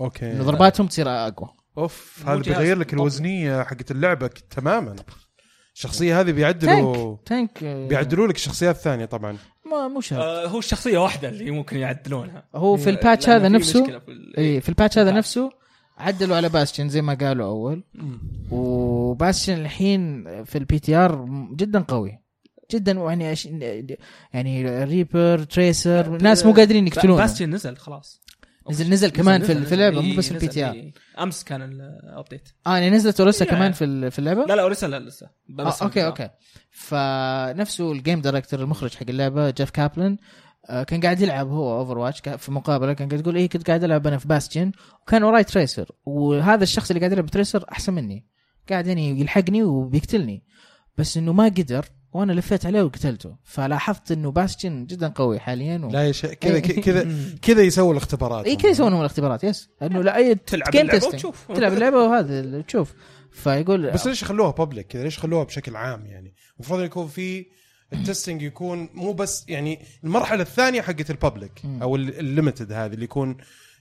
أوكي. 0.00 0.32
انه 0.32 0.44
ضرباتهم 0.44 0.86
تصير 0.86 1.08
أقوى. 1.08 1.48
أوف 1.78 2.22
هذا 2.26 2.36
بيغير 2.40 2.78
لك. 2.78 2.92
الوزنية 2.94 3.62
حقت 3.62 3.90
اللعبة 3.90 4.30
تماما. 4.50 4.96
الشخصيه 5.74 6.20
هذه 6.20 6.30
بيعدلوا 6.32 7.16
tank 7.26 7.64
آه، 7.64 7.88
بيعدلوا 7.88 8.26
لك 8.26 8.34
الشخصيات 8.36 8.76
الثانية 8.76 9.04
طبعا. 9.04 9.36
ما 9.70 9.88
مو 9.88 10.00
شرط. 10.00 10.20
آه، 10.20 10.46
هو 10.46 10.58
الشخصية 10.58 10.98
واحدة 10.98 11.28
اللي 11.28 11.50
ممكن 11.50 11.76
يعدلونها. 11.76 12.44
هو 12.54 12.76
في 12.76 12.90
ال 12.90 12.96
patch 12.96 13.28
هذا 13.28 13.48
في 13.48 13.54
نفسه 13.54 13.84
في 13.84 14.08
ال- 14.08 14.36
اي 14.38 14.60
في 14.60 14.68
ال 14.68 14.73
patch 14.73 14.98
هذا. 14.98 15.10
نفسه 15.10 15.50
عدلوا 15.98 16.36
على 16.36 16.48
Bastion 16.48 16.88
زي 16.88 17.02
ما 17.02 17.14
قالوا 17.14 17.46
أول. 17.46 17.84
و 18.50 18.63
Bastion 18.63 19.52
الحين 19.60 20.24
في 20.44 20.58
ال 20.58 20.78
PTR 20.78 21.26
جدا 21.56 21.80
قوي. 21.80 22.18
جدا 22.70 22.92
يعني. 22.92 23.98
يعني 24.32 24.84
Reaper 24.84 25.38
Tracer 25.42 26.08
ناس 26.22 26.46
مو 26.46 26.52
قادرين 26.52 26.86
يقتلونه. 26.86 27.16
Bastion 27.20 27.50
نزل 27.50 27.76
خلاص. 27.76 28.20
نزل 28.70 28.90
نزل 28.90 29.08
كمان 29.08 29.42
في, 29.42 29.52
نزل- 29.54 29.66
في 29.66 29.72
اللعبة 29.74 29.98
نزل. 30.00 30.08
مو 30.08 30.16
بس 30.16 30.24
في 30.28 30.30
إيه، 30.34 30.36
ال 30.40 30.48
PTR. 30.52 30.90
أمس 31.22 31.44
كان 31.44 31.62
ال 31.62 31.74
update 31.74 32.48
آه 32.66 32.76
يعني 32.78 32.90
نزلت 32.96 33.20
لسه 33.20 33.44
إيه. 33.44 33.50
كمان 33.50 33.72
في 33.72 33.84
ال- 33.84 34.10
في 34.10 34.18
اللعبة؟ 34.18 34.44
لا 34.46 34.54
لا 34.56 34.64
ولسه 34.64 34.86
لا 34.86 34.98
لسه. 34.98 35.26
آه 35.26 35.62
بس 35.64 35.82
أوكي 35.82 36.06
أوكي. 36.06 36.30
فنفسه 36.70 37.92
ال 37.92 37.98
game 37.98 38.20
director 38.20 38.60
المخرج 38.60 38.94
حق 38.94 39.04
اللعبة 39.08 39.50
Jeff 39.50 39.70
Kaplan 39.70 40.16
آه 40.70 40.82
كان 40.82 41.00
قاعد 41.00 41.20
يلعب 41.20 41.48
هو 41.50 41.78
Overwatch 41.80 42.20
في 42.28 42.52
مقابلة 42.52 42.92
كان 42.92 43.08
قاعد 43.08 43.20
يقول 43.20 43.36
إيه 43.36 43.48
كنت 43.48 43.66
قاعد 43.66 43.84
ألعب 43.84 44.06
أنا 44.06 44.18
في 44.18 44.28
Bastion 44.28 44.72
وكان 45.02 45.22
وراي 45.22 45.44
Tracer 45.44 45.90
وهذا 46.04 46.62
الشخص 46.62 46.90
اللي 46.90 47.00
قاعد 47.00 47.12
يلعب 47.12 47.26
Tracer 47.26 47.64
أحسن 47.72 47.94
مني. 47.94 48.26
قاعد 48.70 48.86
يعني 48.86 49.20
يلحقني 49.20 49.62
وبيقتلني. 49.62 50.44
بس 50.98 51.16
إنه 51.16 51.32
ما 51.32 51.44
قدر 51.44 51.84
وأنا 52.12 52.32
لفيت 52.32 52.66
عليه 52.66 52.82
وقتلته 52.82 53.36
فلاحظت 53.44 54.12
إنه 54.12 54.30
Bastion 54.30 54.86
جدا 54.86 55.08
قوي 55.08 55.40
حاليا 55.40 55.78
و... 55.84 55.90
لا 55.90 56.06
يا 56.06 56.12
شيء 56.12 56.32
كذا. 56.32 56.58
كذا 56.58 57.06
كذا 57.42 57.62
يسووا 57.70 57.92
الاختبارات 57.92 58.46
إي 58.46 58.56
كذا 58.56 58.70
يسوون 58.70 59.00
الاختبارات 59.00 59.44
yes 59.44 59.68
انه 59.82 60.02
لا 60.02 60.16
إي 60.16 60.34
تلعب 60.34 60.70
testing. 60.70 61.14
وتشوف. 61.14 61.52
تلعب 61.52 61.72
اللعبة 61.72 61.96
وهذا 61.96 62.60
تشوف 62.60 62.94
فيقول 63.32 63.90
بس 63.90 64.06
ليش 64.06 64.22
يخلوها 64.22 64.50
public 64.50 64.86
كذا 64.86 65.02
ليش 65.02 65.18
يخلوها 65.18 65.44
بشكل 65.44 65.76
عام 65.76 66.06
يعني 66.06 66.34
المفروض 66.56 66.80
يكون 66.80 67.08
في 67.08 67.46
ال 67.92 67.98
testing 67.98 68.42
يكون 68.42 68.88
مو 68.94 69.12
بس 69.12 69.44
يعني 69.48 69.80
المرحلة 70.04 70.42
الثانية 70.42 70.82
حقت 70.82 71.10
ال 71.10 71.16
public. 71.16 71.62
أو 71.82 71.96
ال 71.96 72.05
limited 72.05 72.72
هذه 72.72 72.92
اللي 72.92 73.04
يكون 73.04 73.36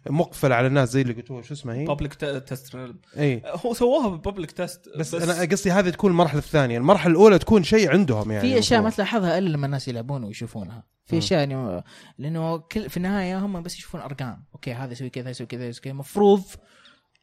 مقفل 0.10 0.54
على 0.54 0.68
الناس 0.68 0.92
زي 0.92 1.02
اللي 1.02 1.14
قلتوها 1.14 1.42
شو 1.42 1.54
اسمها 1.54 1.76
هي؟ 1.76 1.86
public 1.86 2.14
test 2.14 2.78
إي. 3.18 3.42
هو 3.66 3.74
سووها 3.74 4.08
بال 4.08 4.19
public 4.19 4.52
test 4.52 4.90
بس, 4.98 5.16
بس 5.16 5.30
أنا 5.30 5.52
قصدي 5.52 5.72
هذه 5.72 5.90
تكون 5.90 6.12
المرحلة 6.12 6.40
الثانية. 6.40 6.78
المرحلة 6.78 7.12
الأولى 7.12 7.40
تكون 7.40 7.64
شيء 7.64 7.92
عندهم 7.92 8.32
يعني. 8.32 8.50
في 8.50 8.60
أشياء 8.60 8.82
ما. 8.82 8.90
تلاحظها 8.90 9.38
إلا 9.38 9.50
لما 9.50 9.66
الناس 9.66 9.88
يلعبون 9.88 10.24
ويشوفونها. 10.24 10.84
في. 11.06 11.18
أشياء 11.18 11.40
يعني 11.40 11.84
لأنه 12.18 12.58
كل 12.58 12.90
في 12.90 12.98
النهاية 12.98 13.40
هم 13.40 13.62
بس 13.62 13.78
يشوفون 13.78 14.02
أرقام. 14.02 14.44
أوكي 14.56 14.74
هذا 14.74 14.92
يسوي 14.92 15.10
كذا 15.10 15.30
يسوي 15.30 15.48
كذا 15.48 15.68
يسوي 15.68 15.82
كذا. 15.82 15.92
المفروض 15.92 16.44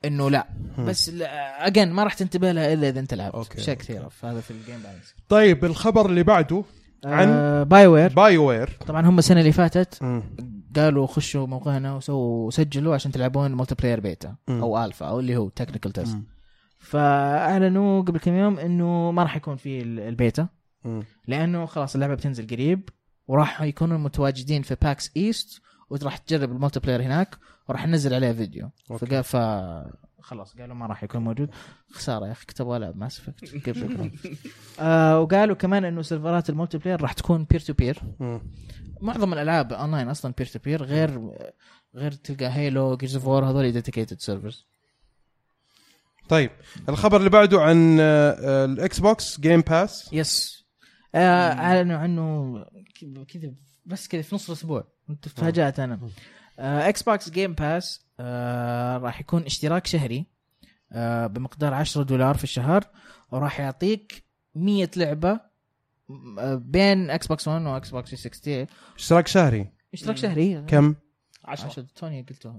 إنه 0.05 0.31
لا. 0.31 0.49
بس 0.79 1.11
again 1.59 1.93
ما 1.93 2.05
راح 2.05 2.15
تنتبه 2.15 2.53
لها 2.53 2.73
إلا 2.73 2.89
إذا 2.89 3.01
أنت 3.01 3.15
لعبت. 3.15 3.57
اشياء. 3.59 3.77
كثيره 3.77 4.09
فهذا 4.09 4.41
في 4.41 4.51
ال 4.51 4.57
game 4.57 4.79
balance 4.79 5.15
طيب 5.29 5.65
الخبر 5.65 6.07
اللي 6.07 6.23
بعده 6.23 6.65
عن 7.05 7.29
آه 7.29 7.63
BioWare 7.63 8.13
BioWare 8.13 8.79
طبعا 8.87 9.07
هم 9.07 9.19
السنة 9.19 9.41
اللي 9.41 9.53
فاتت 9.53 10.03
قالوا 10.79 11.07
خشوا 11.07 11.47
موقعنا 11.47 11.95
وسووا 11.95 12.51
سجلوا 12.51 12.95
عشان 12.95 13.13
تلعبون 13.13 13.53
multiplayer 13.55 14.01
beta. 14.01 14.37
أو 14.49 14.85
الفا 14.85 15.07
أو 15.07 15.21
اللي 15.21 15.37
هو 15.37 15.49
technical 15.49 15.93
test 15.93 16.19
فاعلنوا 16.79 18.03
قبل 18.03 18.19
كم 18.19 18.35
يوم 18.35 18.59
إنه 18.59 19.11
ما 19.11 19.23
راح 19.23 19.37
يكون 19.37 19.57
في 19.57 19.83
ال- 19.83 20.01
البيتا 20.01 20.49
لأنه 21.29 21.67
خلاص 21.67 21.95
اللعبة 21.95 22.15
بتنزل 22.15 22.47
قريب 22.47 22.89
وراح 23.29 23.63
يكونوا 23.63 23.99
متواجدين 23.99 24.63
في 24.63 24.77
PAX 24.83 25.11
East 25.17 25.61
وراح 25.91 26.17
تجرب 26.17 26.53
ال 26.53 26.81
multiplayer 26.81 27.03
هناك 27.03 27.37
وراح 27.69 27.87
ننزل 27.87 28.15
عليه 28.15 28.33
فيديو. 28.33 28.71
أوكي. 28.91 29.07
فقال 29.07 29.25
ف 29.25 29.37
خلاص 30.27 30.57
قالوا 30.57 30.75
ما 30.75 30.87
راح 30.87 31.05
يكون 31.05 31.21
موجود. 31.25 31.51
خسارة 31.91 32.27
يا 32.27 32.33
أخي 32.33 32.47
كنت 32.47 32.61
أبغى 32.61 32.77
العب 32.77 32.97
Mass 32.97 33.21
Effect 33.21 33.45
كيف 33.45 33.79
شكرا 33.79 34.11
آه 34.81 35.21
وقالوا 35.21 35.57
كمان 35.57 35.85
إنه 35.85 36.03
سيرفرات 36.03 36.51
ال 36.51 36.79
multiplayer 36.79 37.03
راح 37.03 37.13
تكون 37.13 37.45
peer 37.45 37.61
to 37.61 37.73
peer 37.73 38.03
معظم 39.01 39.33
الألعاب 39.33 39.73
اونلاين 39.73 40.09
أصلا 40.09 40.35
بير 40.39 40.47
تو 40.47 40.59
بير 40.59 40.83
غير 40.83 41.31
غير 41.95 42.13
تلقى 42.13 42.47
Halo 42.47 42.97
Gears 42.97 43.17
of 43.17 43.27
War 43.27 43.45
هذول 43.45 43.73
dedicated 43.73 44.21
servers 44.21 44.67
طيب 46.29 46.51
الخبر 46.89 47.17
اللي 47.17 47.31
بعده 47.31 47.61
عن 47.61 48.01
ال 48.01 48.99
Xbox 49.01 49.41
Game 49.41 49.61
Pass 49.61 50.13
yes 50.13 50.65
أعلنوا 51.15 51.97
عنه 51.99 52.55
كذا 53.29 53.53
بس 53.87 54.09
كذا 54.09 54.23
في 54.23 54.35
نص 54.35 54.49
الأسبوع. 54.51 54.85
تفاجات 55.23 55.81
أنا. 55.81 56.01
Xbox 56.59 57.31
Game 57.31 57.53
Pass 57.53 58.07
راح 59.01 59.21
يكون 59.21 59.43
اشتراك 59.43 59.87
شهري 59.87 60.27
آه 60.93 61.27
بمقدار 61.27 61.75
10 61.75 62.03
دولار 62.03 62.37
في 62.37 62.45
الشهر 62.45 62.85
وراح 63.31 63.61
يعطيك 63.61 64.25
100 64.55 64.89
لعبة 64.97 65.41
آه، 66.39 66.55
بين 66.55 67.11
Xbox 67.11 67.49
1 67.49 67.63
و 67.67 67.91
Xbox 67.91 68.11
360 68.11 68.67
اشتراك 68.97 69.27
شهري. 69.27 69.73
اشتراك 69.95 70.17
شهري. 70.17 70.65
كم؟ 70.69 70.95
10 71.45 71.67
10 71.67 71.87
توني 71.97 72.23
قلته 72.29 72.55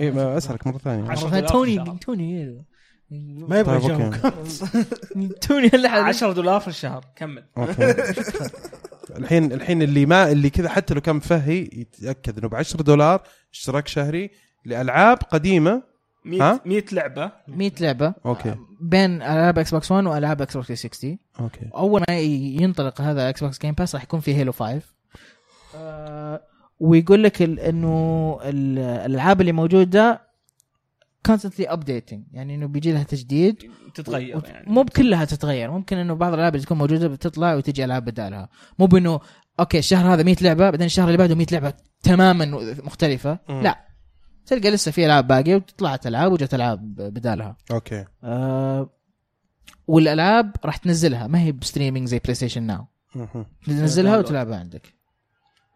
اي 0.00 0.10
ما 0.10 0.36
أسألك 0.36 0.66
مرة 0.66 0.78
ثانية. 0.78 1.10
عشرة 1.10 1.28
مرة 1.28 1.40
دولار 1.40 1.48
توني 1.48 1.76
في 1.76 1.82
الشهر. 1.82 1.96
توني. 1.96 2.64
ما 3.10 3.58
يبغى 3.58 3.78
طيب 3.80 3.90
يجاوبك 3.90 4.24
أوكي 4.24 5.28
توني 5.48 5.70
هلا 5.74 5.90
10 5.90 6.32
دولار 6.32 6.60
في 6.60 6.68
الشهر. 6.68 7.04
كمل. 7.16 7.44
أوكي. 7.58 7.94
الحين 9.16 9.52
الحين 9.52 9.82
اللي 9.82 10.06
ما 10.06 10.32
اللي 10.32 10.50
كذا 10.50 10.68
حتى 10.68 10.94
لو 10.94 11.00
كان 11.00 11.20
فهي 11.20 11.58
يتأكد 11.72 12.38
إنه 12.38 12.48
ب 12.48 12.54
10 12.54 12.82
دولار 12.82 13.22
اشتراك 13.52 13.88
شهري 13.88 14.30
لألعاب 14.64 15.18
قديمة. 15.30 15.82
100 16.24 16.42
ها؟ 16.42 16.60
100 16.64 16.84
لعبة. 16.92 17.32
100 17.48 17.72
لعبة. 17.80 18.14
أوكي. 18.26 18.54
بين 18.80 19.22
ألعاب 19.22 19.58
Xbox 19.58 19.92
1 19.92 20.06
وألعاب 20.06 20.42
Xbox 20.42 20.66
360 20.66 21.18
أوكي. 21.40 21.60
أول 21.76 22.02
ما 22.08 22.14
ينطلق 22.18 23.00
هذا 23.00 23.28
Xbox 23.28 23.58
Game 23.60 23.72
Pass 23.74 23.94
راح 23.94 24.02
يكون 24.04 24.20
فيه 24.20 24.36
Halo 24.36 24.52
5 24.52 24.80
آه 25.76 26.40
ويقول 26.80 27.22
لك 27.22 27.42
إنه 27.42 28.38
ال- 28.42 28.78
الألعاب 28.78 29.40
اللي 29.40 29.52
موجودة 29.52 30.25
constantly 31.28 31.66
updating. 31.70 32.18
يعني 32.32 32.54
إنه 32.54 32.66
بيجي 32.66 32.92
لها 32.92 33.02
تجديد 33.02 33.70
تتغير 33.94 34.36
وت- 34.36 34.48
يعني. 34.48 34.72
مو 34.72 34.82
بكلها 34.82 35.24
تتغير. 35.24 35.70
ممكن 35.70 35.96
إنه 35.96 36.14
بعض 36.14 36.32
الألعاب 36.32 36.54
اللي 36.54 36.64
تكون 36.66 36.78
موجودة 36.78 37.08
بتطلع 37.08 37.54
وتجي 37.54 37.84
ألعاب 37.84 38.04
بدالها. 38.04 38.48
مو 38.78 38.86
بإنه 38.86 39.20
أوكي 39.60 39.78
الشهر 39.78 40.14
هذا 40.14 40.22
100 40.22 40.36
لعبة 40.42 40.70
بعدين 40.70 40.86
الشهر 40.86 41.06
اللي 41.06 41.18
بعده 41.18 41.34
100 41.34 41.46
لعبة 41.52 41.72
تماما 42.02 42.44
مختلفة. 42.84 43.38
مم. 43.48 43.62
لا. 43.62 43.86
تلقى 44.46 44.70
لسه 44.70 44.90
في 44.90 45.06
ألعاب 45.06 45.26
باقية 45.26 45.54
وطلعت 45.56 46.06
ألعاب 46.06 46.32
وجت 46.32 46.54
ألعاب 46.54 46.94
بدالها. 46.94 47.56
أوكي. 47.70 48.04
آه 48.24 48.90
والألعاب 49.86 50.56
راح 50.64 50.76
تنزلها. 50.76 51.26
ما 51.26 51.40
هي 51.40 51.52
ب 51.52 51.58
streaming 51.58 52.08
زي 52.08 52.18
PlayStation 52.18 52.62
Now. 52.62 52.86
تنزلها. 53.66 54.18
وتلعبها 54.18 54.58
عندك. 54.58 54.95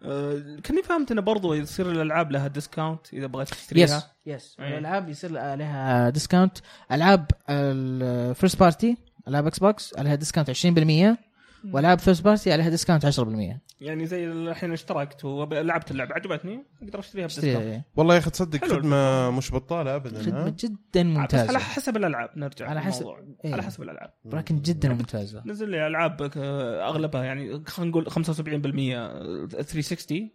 آه، 0.02 0.42
كاني 0.64 0.82
فهمت 0.82 1.10
إنه 1.12 1.20
برضو 1.20 1.54
يصير 1.54 1.90
الألعاب 1.90 2.32
لها 2.32 2.48
discount 2.48 3.14
إذا 3.14 3.26
بغيت 3.26 3.48
تشتريها. 3.48 3.84
yes 3.86 4.04
yes 4.26 4.56
إيه. 4.60 4.68
الألعاب 4.68 5.08
يصير 5.08 5.30
لها 5.30 6.10
discount 6.10 6.58
ألعاب 6.92 7.26
ال 7.50 7.69
first 7.69 8.60
party 8.60 8.96
ألعاب 9.28 9.46
Xbox 9.46 9.98
عليها 9.98 10.14
discount 10.14 10.50
20% 10.50 11.29
وألعاب 11.64 11.98
first 11.98 12.24
party 12.24 12.52
عليها 12.52 12.68
discount 12.68 13.06
10% 13.06 13.60
يعني 13.80 14.06
زي 14.06 14.26
الحين 14.26 14.72
اشتركت 14.72 15.24
ولعبت 15.24 15.90
اللعبة 15.90 16.14
عجبتني 16.14 16.64
أقدر 16.82 16.98
أشتريها 16.98 17.26
ب 17.26 17.29
discount. 17.29 17.56
اشتريها 17.56 17.84
والله 17.96 18.14
يا 18.14 18.18
أخي 18.18 18.30
تصدق 18.30 18.64
خدمة 18.64 19.30
مش 19.30 19.52
بطالة 19.52 19.96
ابدا 19.96 20.22
خدمة 20.22 20.54
جدا 20.58 20.74
بس 20.92 20.96
على 20.96 21.04
ممتازة. 21.04 21.58
حسب 21.58 21.96
الألعاب 21.96 22.30
نرجع 22.36 22.68
على 22.70 22.80
حسب-. 22.80 23.06
إيه. 23.44 23.52
على 23.52 23.62
حسب 23.62 23.82
الألعاب. 23.82 24.12
ولكن 24.24 24.60
جدا 24.62 24.88
ممتازة. 24.88 25.42
نزل 25.46 25.68
لي 25.68 25.86
ألعاب 25.86 26.30
أغلبها 26.36 27.24
يعني 27.24 27.64
خلينا 27.66 27.90
نقول 27.90 28.10
75% 28.10 28.12
360 29.52 30.30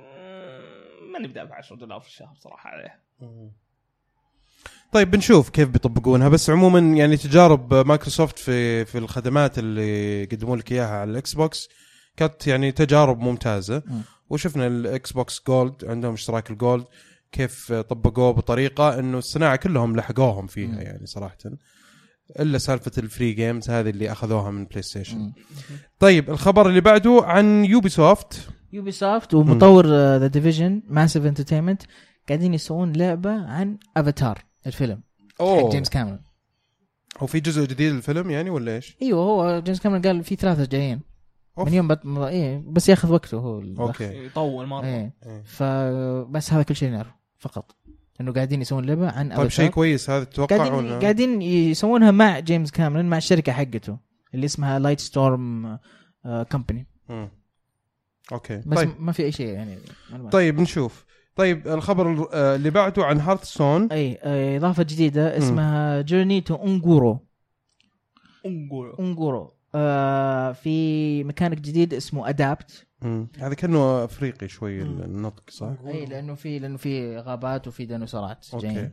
آه، 0.00 0.60
ماني 1.12 1.28
بدافع 1.28 1.54
10 1.54 1.76
دولار 1.76 2.00
في 2.00 2.06
الشهر 2.08 2.34
صراحة 2.38 2.70
عليها. 2.70 2.98
طيب 4.92 5.10
بنشوف 5.10 5.48
كيف 5.48 5.68
بيطبقونها. 5.68 6.28
بس 6.28 6.50
عموما 6.50 6.78
يعني 6.78 7.16
تجارب 7.16 7.74
مايكروسوفت 7.74 8.38
في 8.38 8.84
في 8.84 8.98
الخدمات 8.98 9.58
اللي 9.58 10.22
يقدموا 10.22 10.56
لك 10.56 10.72
إياها 10.72 11.00
على 11.00 11.10
ال 11.10 11.34
Xbox 11.34 11.68
كانت 12.16 12.46
يعني 12.46 12.72
تجارب 12.72 13.20
ممتازة. 13.20 13.82
مم. 13.86 14.00
وشفنا 14.30 14.66
ال 14.66 15.12
Xbox 15.12 15.42
Gold 15.48 15.84
عندهم 15.84 16.12
اشتراك 16.12 16.50
ال 16.50 16.57
Gold 16.57 16.84
كيف 17.32 17.72
طبقوه 17.72 18.32
بطريقة 18.32 18.98
إنه 18.98 19.18
الصناعة 19.18 19.56
كلهم 19.56 19.96
لحقوهم 19.96 20.46
فيها 20.46 20.68
مم. 20.68 20.80
يعني 20.80 21.06
صراحة. 21.06 21.36
إلا 22.40 22.58
سالفة 22.58 22.92
ال 22.98 23.05
free 23.05 23.32
games 23.32 23.70
هذه 23.70 23.90
اللي 23.90 24.12
أخذوها 24.12 24.50
من 24.50 24.64
بلاي 24.64 24.82
ستيشن. 24.82 25.32
طيب 25.98 26.30
الخبر 26.30 26.68
اللي 26.68 26.80
بعده 26.80 27.20
عن 27.24 27.64
يوبي 27.64 27.88
سوفت 27.88 28.48
يوبي 28.72 28.90
سوفت 28.90 29.34
ومطور 29.34 29.86
ذا 30.16 30.26
ديفيجن 30.26 30.82
ماسيف 30.88 31.26
انترتينمنت 31.26 31.82
قاعدين 32.28 32.54
يسوون 32.54 32.92
لعبة 32.92 33.30
عن 33.30 33.78
افاتار 33.96 34.47
الفيلم. 34.68 35.02
حق 35.18 35.42
اوه 35.42 35.70
جيمس 35.70 35.88
كاميرون. 35.88 36.20
هو 37.18 37.26
في 37.26 37.40
جزء 37.40 37.64
جديد 37.64 37.92
للفيلم 37.92 38.30
يعني 38.30 38.50
ولا 38.50 38.76
إيش؟ 38.76 38.96
أيوه 39.02 39.20
هو 39.20 39.60
جيمس 39.60 39.80
كاميرون 39.80 40.02
قال 40.02 40.24
في 40.24 40.36
ثلاثة 40.36 40.64
جايين. 40.64 41.00
أوف. 41.58 41.68
من 41.68 41.74
يوم 41.74 41.88
بط... 41.88 42.06
إيه 42.06 42.62
بس 42.66 42.88
ياخذ 42.88 43.12
وقته 43.12 43.36
هو. 43.36 43.60
أوكي. 43.60 44.26
يطول 44.26 44.66
مرة. 44.66 44.84
إيه. 44.84 45.14
إيه. 45.26 45.42
فبس 45.42 46.52
هذا 46.52 46.62
كل 46.62 46.76
شيء 46.76 46.90
نعرفه 46.90 47.14
فقط. 47.38 47.76
إنه 48.20 48.32
قاعدين 48.32 48.62
يسوون 48.62 48.84
لعبة 48.84 49.10
عن 49.10 49.36
طيب 49.36 49.48
شيء 49.48 49.70
كويس 49.70 50.10
هذا 50.10 50.24
تتوقع 50.24 50.56
قاعدين 50.56 50.74
ولا؟ 50.74 50.98
قاعدين 50.98 51.42
يسوونها 51.42 52.10
مع 52.10 52.38
جيمس 52.38 52.70
كاميرون 52.70 53.04
مع 53.04 53.16
الشركة 53.16 53.52
حقته 53.52 53.98
اللي 54.34 54.46
اسمها 54.46 54.78
لايت 54.78 55.00
ستورم 55.00 55.78
كومباني 56.24 56.86
مم. 57.08 57.28
أوكي. 58.32 58.62
بس 58.66 58.78
طيب. 58.78 59.00
ما 59.00 59.12
في 59.12 59.22
أي 59.22 59.32
شيء 59.32 59.48
يعني 59.48 59.78
طيب 60.32 60.60
نشوف. 60.60 61.04
طيب 61.38 61.68
الخبر 61.68 62.12
ال- 62.12 62.28
آه، 62.32 62.56
اللي 62.56 62.70
بعده 62.70 63.04
عن 63.04 63.20
Hearthstone 63.20 63.92
أي 63.92 64.18
آه، 64.22 64.56
إضافة 64.56 64.82
جديدة 64.82 65.38
اسمها 65.38 66.00
Journey 66.02 66.40
to 66.40 66.54
Un'Goro 66.54 67.26
انقول 68.46 68.90
Un'Goro 68.98 69.54
آه 69.74 70.52
في 70.52 71.24
ميكانيك 71.24 71.60
جديد 71.60 71.94
اسمه 71.94 72.28
adapt 72.28 72.86
هذا 73.38 73.54
كأنه 73.54 74.04
أفريقي 74.04 74.48
شوي 74.48 74.82
النطق 74.82 75.50
صح؟ 75.50 75.74
أي 75.86 76.06
لأنه 76.06 76.34
في 76.34 76.58
لأنه 76.58 76.76
في 76.76 77.16
غابات 77.18 77.68
وفي 77.68 77.84
ديناصورات. 77.86 78.46
أوكي. 78.54 78.66
جايين. 78.66 78.92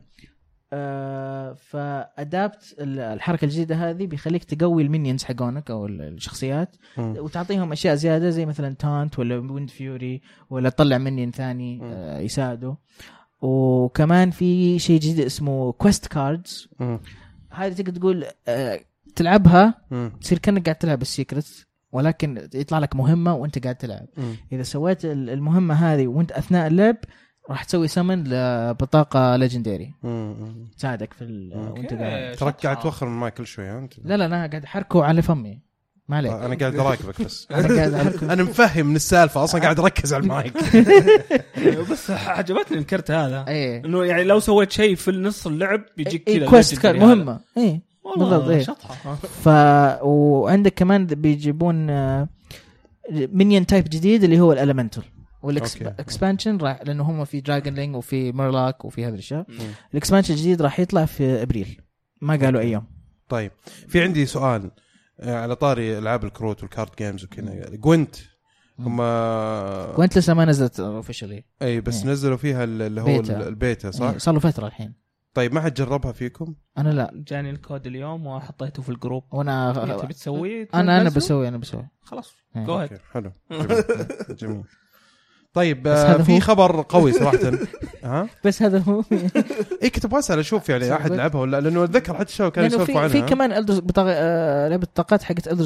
آه 0.72 1.52
ف 1.52 1.72
adapt 1.72 2.74
الحركة 2.80 3.44
الجديدة 3.44 3.74
هذه 3.90 4.06
بيخليك 4.06 4.44
تقوي 4.44 4.82
ال 4.82 4.87
minions 4.87 5.24
حقونك 5.24 5.70
أو 5.70 5.86
ال- 5.86 6.02
الشخصيات. 6.02 6.76
وتعطيهم 6.98 7.72
أشياء 7.72 7.94
زيادة 7.94 8.30
زي 8.30 8.46
مثلا 8.46 8.74
taunt 8.74 9.18
ولا 9.18 9.36
windfury 9.52 10.20
ولا 10.50 10.68
تطلع 10.68 10.98
منين 10.98 11.30
ثاني. 11.30 11.80
آه 11.82 12.18
يساعده 12.18 12.76
وكمان 13.40 14.30
في 14.30 14.78
شيء 14.78 15.00
جديد 15.00 15.20
اسمه 15.20 15.72
quest 15.72 16.06
cards. 16.06 16.68
هذه 17.50 17.72
تقدر 17.72 18.00
تقول 18.00 18.24
آه 18.48 18.80
تلعبها. 19.16 19.74
تصير 20.20 20.38
كأنك 20.38 20.64
قاعد 20.64 20.76
تلعب 20.76 21.02
ال 21.02 21.11
secret 21.11 21.66
ولكن 21.92 22.48
يطلع 22.54 22.78
لك 22.78 22.96
مهمة 22.96 23.34
وأنت 23.34 23.58
قاعد 23.64 23.74
تلعب. 23.74 24.06
إذا 24.52 24.62
سويت 24.62 25.04
ال- 25.04 25.30
المهمة 25.30 25.74
هذه 25.74 26.06
وأنت 26.06 26.32
أثناء 26.32 26.66
اللعب 26.66 26.96
راح 27.50 27.64
تسوي 27.64 27.88
سمن 27.88 28.24
لبطاقة 28.24 29.36
legendary. 29.36 29.94
تساعدك 30.78 31.12
في. 31.12 31.50
وانت 31.54 31.92
أوكي. 31.92 32.04
قاعد. 32.04 32.36
تراك 32.36 32.62
قاعد 32.66 32.78
توخر 32.80 33.06
المايك 33.06 33.34
كل 33.34 33.46
شوي 33.46 33.66
ها 33.66 33.78
أنت. 33.78 33.92
لا 34.04 34.16
لا 34.16 34.26
أنا 34.26 34.46
قاعد 34.46 34.64
أحركه 34.64 35.04
على 35.04 35.22
فمي. 35.22 35.60
ما 36.08 36.16
عليك. 36.16 36.32
أنا 36.32 36.54
قاعد 36.56 36.76
أراقبك 36.80 37.22
بس. 37.22 37.48
أنا 37.50 37.76
قاعد 37.76 37.94
احركه 37.94 38.26
أنا 38.32 38.42
مفهم 38.42 38.86
من 38.86 38.96
السالفة 38.96 39.44
أصلا 39.44 39.60
قاعد 39.62 39.80
أركز 39.80 40.14
على 40.14 40.22
المايك. 40.22 40.52
بس 41.92 42.10
عجبتني 42.10 42.78
الكرت 42.78 43.10
هذا. 43.10 43.44
إيه. 43.48 43.84
إنه 43.84 44.04
يعني 44.04 44.24
لو 44.24 44.40
سويت 44.40 44.72
شيء 44.72 44.94
في 44.94 45.10
نص 45.10 45.46
اللعب 45.46 45.82
بيجيك 45.96 46.28
إيه 46.28 46.38
كذا 46.38 46.48
quest 46.50 46.78
card. 46.78 46.98
مهمة. 47.00 47.40
إيه. 47.56 47.80
بالضبط، 48.04 48.32
والله 48.32 48.54
إيه. 48.54 48.62
شطحة. 48.62 49.14
ف 49.14 49.48
وعندك 50.02 50.74
كمان 50.74 51.06
بيجيبون 51.06 51.86
minion 53.10 53.66
type 53.66 53.84
جديد 53.84 54.24
اللي 54.24 54.40
هو 54.40 54.52
ال 54.52 54.56
elemental. 54.56 55.02
وال 55.46 55.66
expansion 55.66 56.56
راح 56.56 56.82
لأنه 56.82 57.02
هم 57.10 57.24
في 57.24 57.40
dragonling 57.40 57.96
وفي 57.96 58.32
murloc 58.32 58.84
وفي 58.84 59.04
هذه 59.06 59.12
الأشياء. 59.12 59.46
مم. 59.48 59.56
ال 59.92 59.96
expansion 59.96 60.34
الجديد 60.34 60.62
راح 60.62 60.80
يطلع 60.80 61.04
في 61.04 61.42
أبريل. 61.42 61.80
ما 62.22 62.36
قالوا 62.36 62.60
أي 62.60 62.70
يوم. 62.72 62.86
طيب. 63.28 63.52
في 63.88 64.02
عندي 64.02 64.26
سؤال 64.26 64.70
آه، 65.20 65.34
على 65.42 65.56
طاري 65.56 65.98
ألعاب 65.98 66.24
الكروت 66.24 66.62
وال 66.62 66.71
card 66.71 66.90
games 66.98 67.24
وكذا. 67.24 67.68
Gwent 67.76 68.16
هم 68.78 68.98
وانت 69.98 70.18
لسه 70.18 70.34
ما 70.34 70.44
نزلت 70.44 70.80
officially 70.80 71.44
أي 71.62 71.80
بس 71.80 72.02
إيه. 72.02 72.10
نزلوا 72.10 72.36
فيها 72.36 72.64
ال- 72.64 72.82
اللي 72.82 73.00
هو 73.00 73.04
بيتا. 73.04 73.36
ال- 73.40 73.48
البيتا 73.48 73.90
صح؟ 73.90 74.16
صار 74.16 74.34
له 74.34 74.40
فترة 74.40 74.66
الحين. 74.66 74.94
طيب 75.34 75.52
ما 75.54 75.60
حد 75.60 75.74
جربها 75.74 76.12
فيكم؟ 76.12 76.54
أنا 76.78 76.88
لا. 76.88 77.10
جاني 77.14 77.50
الكود 77.50 77.86
اليوم 77.86 78.26
وحطيته 78.26 78.82
في 78.82 78.88
ال 78.88 78.93
group. 78.93 79.24
وأنا 79.32 79.96
تبي 80.02 80.14
تسويه؟ 80.14 80.68
أنا 80.74 81.00
أنا؟ 81.00 81.10
بسوي 81.10 81.48
أنا 81.48 81.56
بسوي. 81.58 81.88
خلاص. 82.02 82.34
إيه. 82.56 82.64
جو 82.64 82.80
أوكي 82.80 82.98
حلو. 83.12 83.32
جميل. 83.50 83.84
جميل. 84.36 84.62
طيب 85.56 85.82
بس 85.82 85.98
آه 85.98 86.14
هذا 86.14 86.22
في 86.22 86.36
هو. 86.36 86.40
خبر 86.40 86.84
قوي 86.88 87.12
صراحة. 87.12 87.38
ها؟ 88.04 88.28
بس 88.44 88.62
هذا 88.62 88.78
هو. 88.78 89.02
اي 89.82 89.90
كنت 89.90 90.04
أبغى 90.04 90.18
أسأل 90.18 90.38
أشوف 90.38 90.68
يعني 90.68 90.94
أحد؟ 90.94 91.12
لعبها 91.12 91.40
ولا 91.40 91.60
لأنه 91.60 91.84
أتذكر 91.84 92.14
حتى 92.14 92.28
الشباب 92.28 92.52
كانوا 92.52 92.68
يسولفوا 92.68 92.94
في 92.94 92.98
عنها. 92.98 93.08
في 93.08 93.22
كمان 93.22 93.64
بطاقة 93.64 94.10
آه 94.12 94.68
لعبة 94.68 94.82
البطاقات 94.82 95.22
حقت 95.22 95.48
الدر 95.48 95.64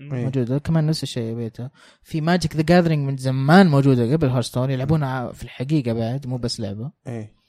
إيه. 0.00 0.24
موجودة. 0.24 0.58
كمان 0.58 0.86
نفس 0.86 1.02
الشيء 1.02 1.34
بيتها 1.34 1.70
في 2.02 2.20
Magic: 2.20 2.56
The 2.56 2.62
Gathering 2.62 3.06
من 3.08 3.16
زمان 3.16 3.66
موجودة 3.66 4.12
قبل 4.12 4.28
Hearthstone 4.28 4.70
يلعبونها 4.70 5.32
في 5.32 5.42
الحقيقة 5.42 5.92
بعد 5.92 6.26
مو 6.26 6.36
بس 6.36 6.60
لعبة. 6.60 6.90
إيه. 7.06 7.43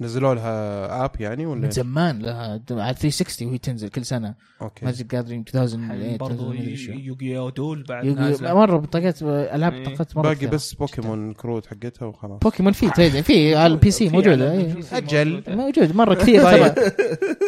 نزلوا 0.00 0.34
لها 0.34 1.04
app 1.04 1.10
يعني 1.20 1.46
ولا 1.46 1.58
من 1.58 1.64
إيه؟ 1.64 1.70
زمان 1.70 2.18
لها 2.18 2.60
على 2.70 2.94
360 2.98 3.48
وهي 3.48 3.58
تنزل 3.58 3.88
كل 3.88 4.04
سنة 4.04 4.34
أوكي 4.62 4.84
Magic 4.84 5.06
Gathering 5.12 5.48
2008 5.54 6.16
برضو 6.16 6.52
2000 6.52 6.92
Yu-Gi-Oh 6.92 7.48
دول 7.48 7.82
بعد 7.88 8.04
يوغي- 8.04 8.14
نازلة. 8.20 8.54
مرة 8.54 8.76
بطاقات 8.76 9.22
العاب 9.22 9.72
إيه. 9.72 9.84
بطاقات 9.84 10.16
مرة 10.16 10.22
باقي. 10.34 10.46
بس 10.46 10.74
بوكيمون 10.74 11.30
الكروت 11.30 11.66
حقتها 11.66 12.06
وخلاص 12.06 12.38
بوكيمون 12.42 12.72
في 12.72 12.90
trading 12.90 13.22
في 13.22 13.56
على 13.56 13.72
ال 13.72 13.90
PC 13.90 14.08
موجودة 14.08 14.52
إيه. 14.52 14.74
موجودة. 14.92 15.54
موجود 15.56 15.96
مرة 15.96 16.14
كثير 16.14 16.42
طيب. 16.42 16.74
ترى 16.74 16.90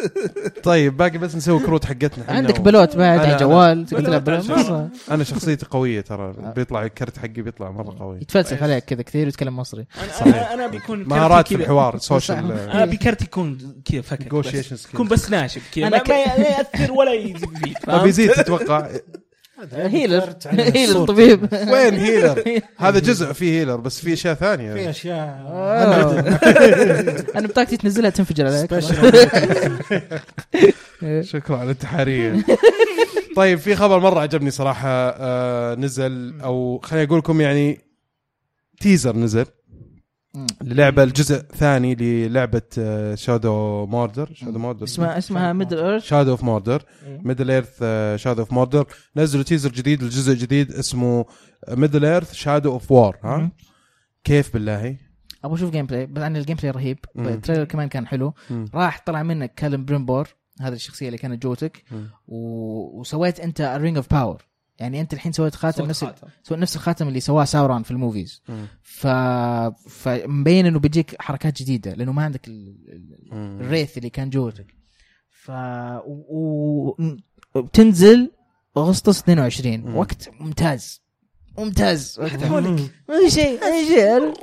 طيب 0.63 0.97
باقي 0.97 1.17
بس 1.17 1.35
نسوي 1.35 1.59
كروت 1.59 1.85
حقتنا 1.85 2.25
عندك 2.29 2.61
بلوت 2.61 2.97
بعد 2.97 3.19
على 3.19 3.37
جوال 3.37 3.85
تقدر 3.85 4.19
تلعب. 4.19 4.29
مرة. 4.51 4.89
أنا 5.11 5.23
شخصيتي 5.23 5.65
قوية 5.65 6.01
ترى 6.01 6.33
بيطلع 6.55 6.83
الكرت 6.83 7.17
حقي 7.19 7.27
بيطلع 7.41 7.71
مرة 7.71 7.95
قوي 7.99 8.17
يتفلسف 8.21 8.63
عليك 8.63 8.83
كذا 8.85 9.01
كثير 9.01 9.25
ويتكلم 9.25 9.55
مصري 9.57 9.85
أنا. 10.21 10.53
أنا 10.53 10.67
بيكون 10.67 11.03
مهارات 11.03 11.47
في 11.47 11.55
الحوار 11.55 11.97
social 11.97 12.40
أنا 12.49 12.85
بكرت 12.85 13.21
يكون 13.21 13.81
كذا 13.85 14.01
فكك 14.01 14.35
بس. 14.35 14.87
يكون 14.93 15.07
بس 15.07 15.29
ناشف 15.29 15.61
كذا 15.75 15.87
أنا 15.87 16.03
ما, 16.09 16.15
يأثر 16.15 16.91
ولا 16.91 17.13
يزيد. 17.13 17.57
فيك 17.63 17.87
ما 17.87 17.93
فاهم؟ 17.93 18.03
بيزيد 18.03 18.31
تتوقع 18.31 18.89
healer. 19.73 20.33
healer. 20.45 21.01
الطبيب. 21.01 21.53
وين 21.53 21.93
healer؟ 21.93 22.43
هذا 22.77 22.99
جزء 22.99 23.33
فيه 23.33 23.59
healer 23.59 23.75
بس 23.75 23.99
في 23.99 24.13
أشياء 24.13 24.33
في 24.33 24.39
ثانية 24.39 24.89
أشياء. 24.89 25.43
آه. 25.47 26.19
أنا 27.35 27.47
بطاقتي 27.47 27.77
تنزلها 27.77 28.09
تنفجر 28.09 28.47
عليك. 28.47 28.79
شكرا 31.21 31.57
على 31.57 31.71
التحريه 31.71 32.45
طيب 33.35 33.59
في 33.59 33.75
خبر 33.75 33.99
مرة 33.99 34.19
عجبني 34.19 34.51
صراحة 34.51 34.89
آه 34.89 35.75
نزل 35.75 36.41
أو 36.43 36.79
خليني 36.83 37.07
أقول 37.07 37.19
لكم 37.19 37.41
يعني 37.41 37.81
teaser 38.79 39.15
نزل. 39.15 39.45
للعبة 40.61 41.03
الجزء 41.03 41.35
الثاني 41.35 41.95
للعبة 41.95 42.61
Shadow 43.15 43.85
Mordor 43.85 44.33
Shadow 44.33 44.59
Mordor 44.59 44.83
اسمها 44.83 45.17
اسمها 45.17 45.53
Middle-earth 45.53 46.03
Shadow 46.03 46.31
of 46.31 46.43
Mordor 46.43 46.83
Middle-earth 47.07 47.83
Shadow 48.21 48.41
of 48.41 48.53
Mordor 48.53 48.87
نزلوا 49.15 49.43
teaser 49.43 49.71
جديد 49.71 50.03
للجزء 50.03 50.33
الجديد 50.33 50.71
اسمه 50.71 51.25
Middle-earth 51.69 52.33
Shadow 52.33 52.71
of 52.71 52.91
War 52.91 53.17
ها؟ 53.23 53.37
مم. 53.37 53.51
كيف 54.23 54.53
بالله؟ 54.53 54.97
أبغى 55.43 55.55
أشوف 55.55 55.71
gameplay 55.71 56.05
بس 56.05 56.21
عن 56.21 56.37
ال 56.37 56.57
gameplay 56.57 56.71
رهيب. 56.71 56.97
ال 57.17 57.23
trailer 57.23 57.63
كمان 57.63 57.87
كان 57.87 58.07
حلو. 58.07 58.33
مم. 58.49 58.65
راح 58.73 59.03
طلع 59.05 59.23
منك 59.23 59.53
Celebrimbor 59.53 60.27
هذه 60.61 60.73
الشخصية 60.73 61.07
اللي 61.07 61.17
كانت 61.17 61.43
جوتك. 61.43 61.83
و... 62.27 62.99
وسويت 62.99 63.39
أنت 63.39 63.61
ال 63.61 63.68
ring 63.68 63.97
of 63.97 64.13
power 64.13 64.50
يعني 64.81 65.01
أنت 65.01 65.13
الحين 65.13 65.31
سويت 65.31 65.55
خاتم 65.55 65.85
نفس 65.85 66.03
خاتم. 66.03 66.27
سويت 66.43 66.61
نفس 66.61 66.75
الخاتم 66.75 67.07
اللي 67.07 67.19
سواه 67.19 67.45
ساورون 67.45 67.83
في 67.83 67.91
ال 67.91 67.98
movies. 67.98 68.43
ف 68.81 69.07
فمبين 69.89 70.65
إنه 70.65 70.79
بيجيك 70.79 71.21
حركات 71.21 71.61
جديدة 71.61 71.93
لأنه 71.93 72.11
ما 72.11 72.23
عندك 72.23 72.47
ال... 72.47 72.75
ال 73.33 73.42
wraith 73.42 73.97
اللي 73.97 74.09
كان 74.09 74.29
جوتك 74.29 74.75
ف 75.29 75.51
و... 76.05 76.95
وبتنزل 77.55 78.31
أغسطس 78.77 79.19
22 79.19 79.77
مم. 79.77 79.95
وقت 79.95 80.29
ممتاز 80.39 81.00
ممتاز. 81.57 82.19
أي 82.19 83.29
شيء 83.29 83.59
أي 83.63 83.85
شيء. 83.87 84.33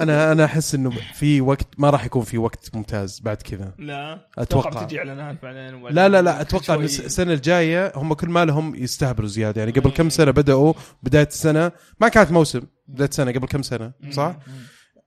أنا 0.00 0.32
أنا 0.32 0.44
أحس 0.44 0.74
إنه 0.74 0.90
في 1.14 1.40
وقت 1.40 1.66
ما 1.78 1.90
راح 1.90 2.04
يكون 2.04 2.22
في 2.22 2.38
وقت 2.38 2.70
ممتاز 2.74 3.20
بعد 3.20 3.36
كذا. 3.36 3.74
لا. 3.78 4.28
أتوقع. 4.38 4.68
أتوقع 4.68 4.84
بتجي 4.84 4.98
إعلانات 4.98 5.42
بعدين 5.42 5.74
وبعدين 5.74 5.96
لا 5.96 6.08
لا 6.08 6.22
لا 6.22 6.40
أتوقع 6.40 6.74
ان 6.74 6.84
السنة 6.84 7.32
الجاية 7.32 7.92
هم 7.96 8.14
كل 8.14 8.28
ما 8.28 8.44
لهم 8.44 8.74
يستهبلوا 8.74 9.28
زيادة. 9.28 9.60
يعني 9.60 9.72
قبل 9.72 9.90
كم 9.90 10.10
سنة 10.10 10.30
بدأوا؟ 10.30 10.72
بداية 11.02 11.26
السنة. 11.26 11.72
ما 12.00 12.08
كانت 12.08 12.30
موسم 12.32 12.60
بداية 12.88 13.08
السنة 13.08 13.32
قبل 13.32 13.46
كم 13.46 13.62
سنة؟ 13.62 13.92
صح؟ 14.10 14.36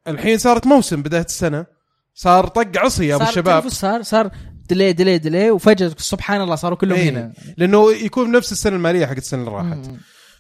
الحين 0.08 0.38
صارت 0.38 0.68
موسم 0.68 1.02
بداية 1.02 1.26
السنة. 1.26 1.66
صار 2.14 2.48
طق 2.48 2.78
عصي 2.78 3.08
يا 3.08 3.16
أبو 3.16 3.24
صار- 3.24 3.30
الشباب. 3.32 3.70
صار 3.70 4.02
صار 4.02 4.32
ديلي 4.70 4.94
ديلي 4.94 5.18
ديلي 5.18 5.52
وفجأة 5.52 5.92
سبحان 5.98 6.42
الله 6.42 6.56
صاروا 6.56 6.78
كلهم 6.78 6.98
إيه. 6.98 7.10
هنا. 7.10 7.34
لأنه 7.58 7.92
يكون 7.92 8.32
نفس 8.32 8.52
السنة 8.52 8.76
المالية 8.76 9.06
حقت 9.06 9.18
السنة 9.18 9.40
اللي 9.40 9.52
راحت. 9.52 9.88
مم. 9.88 9.98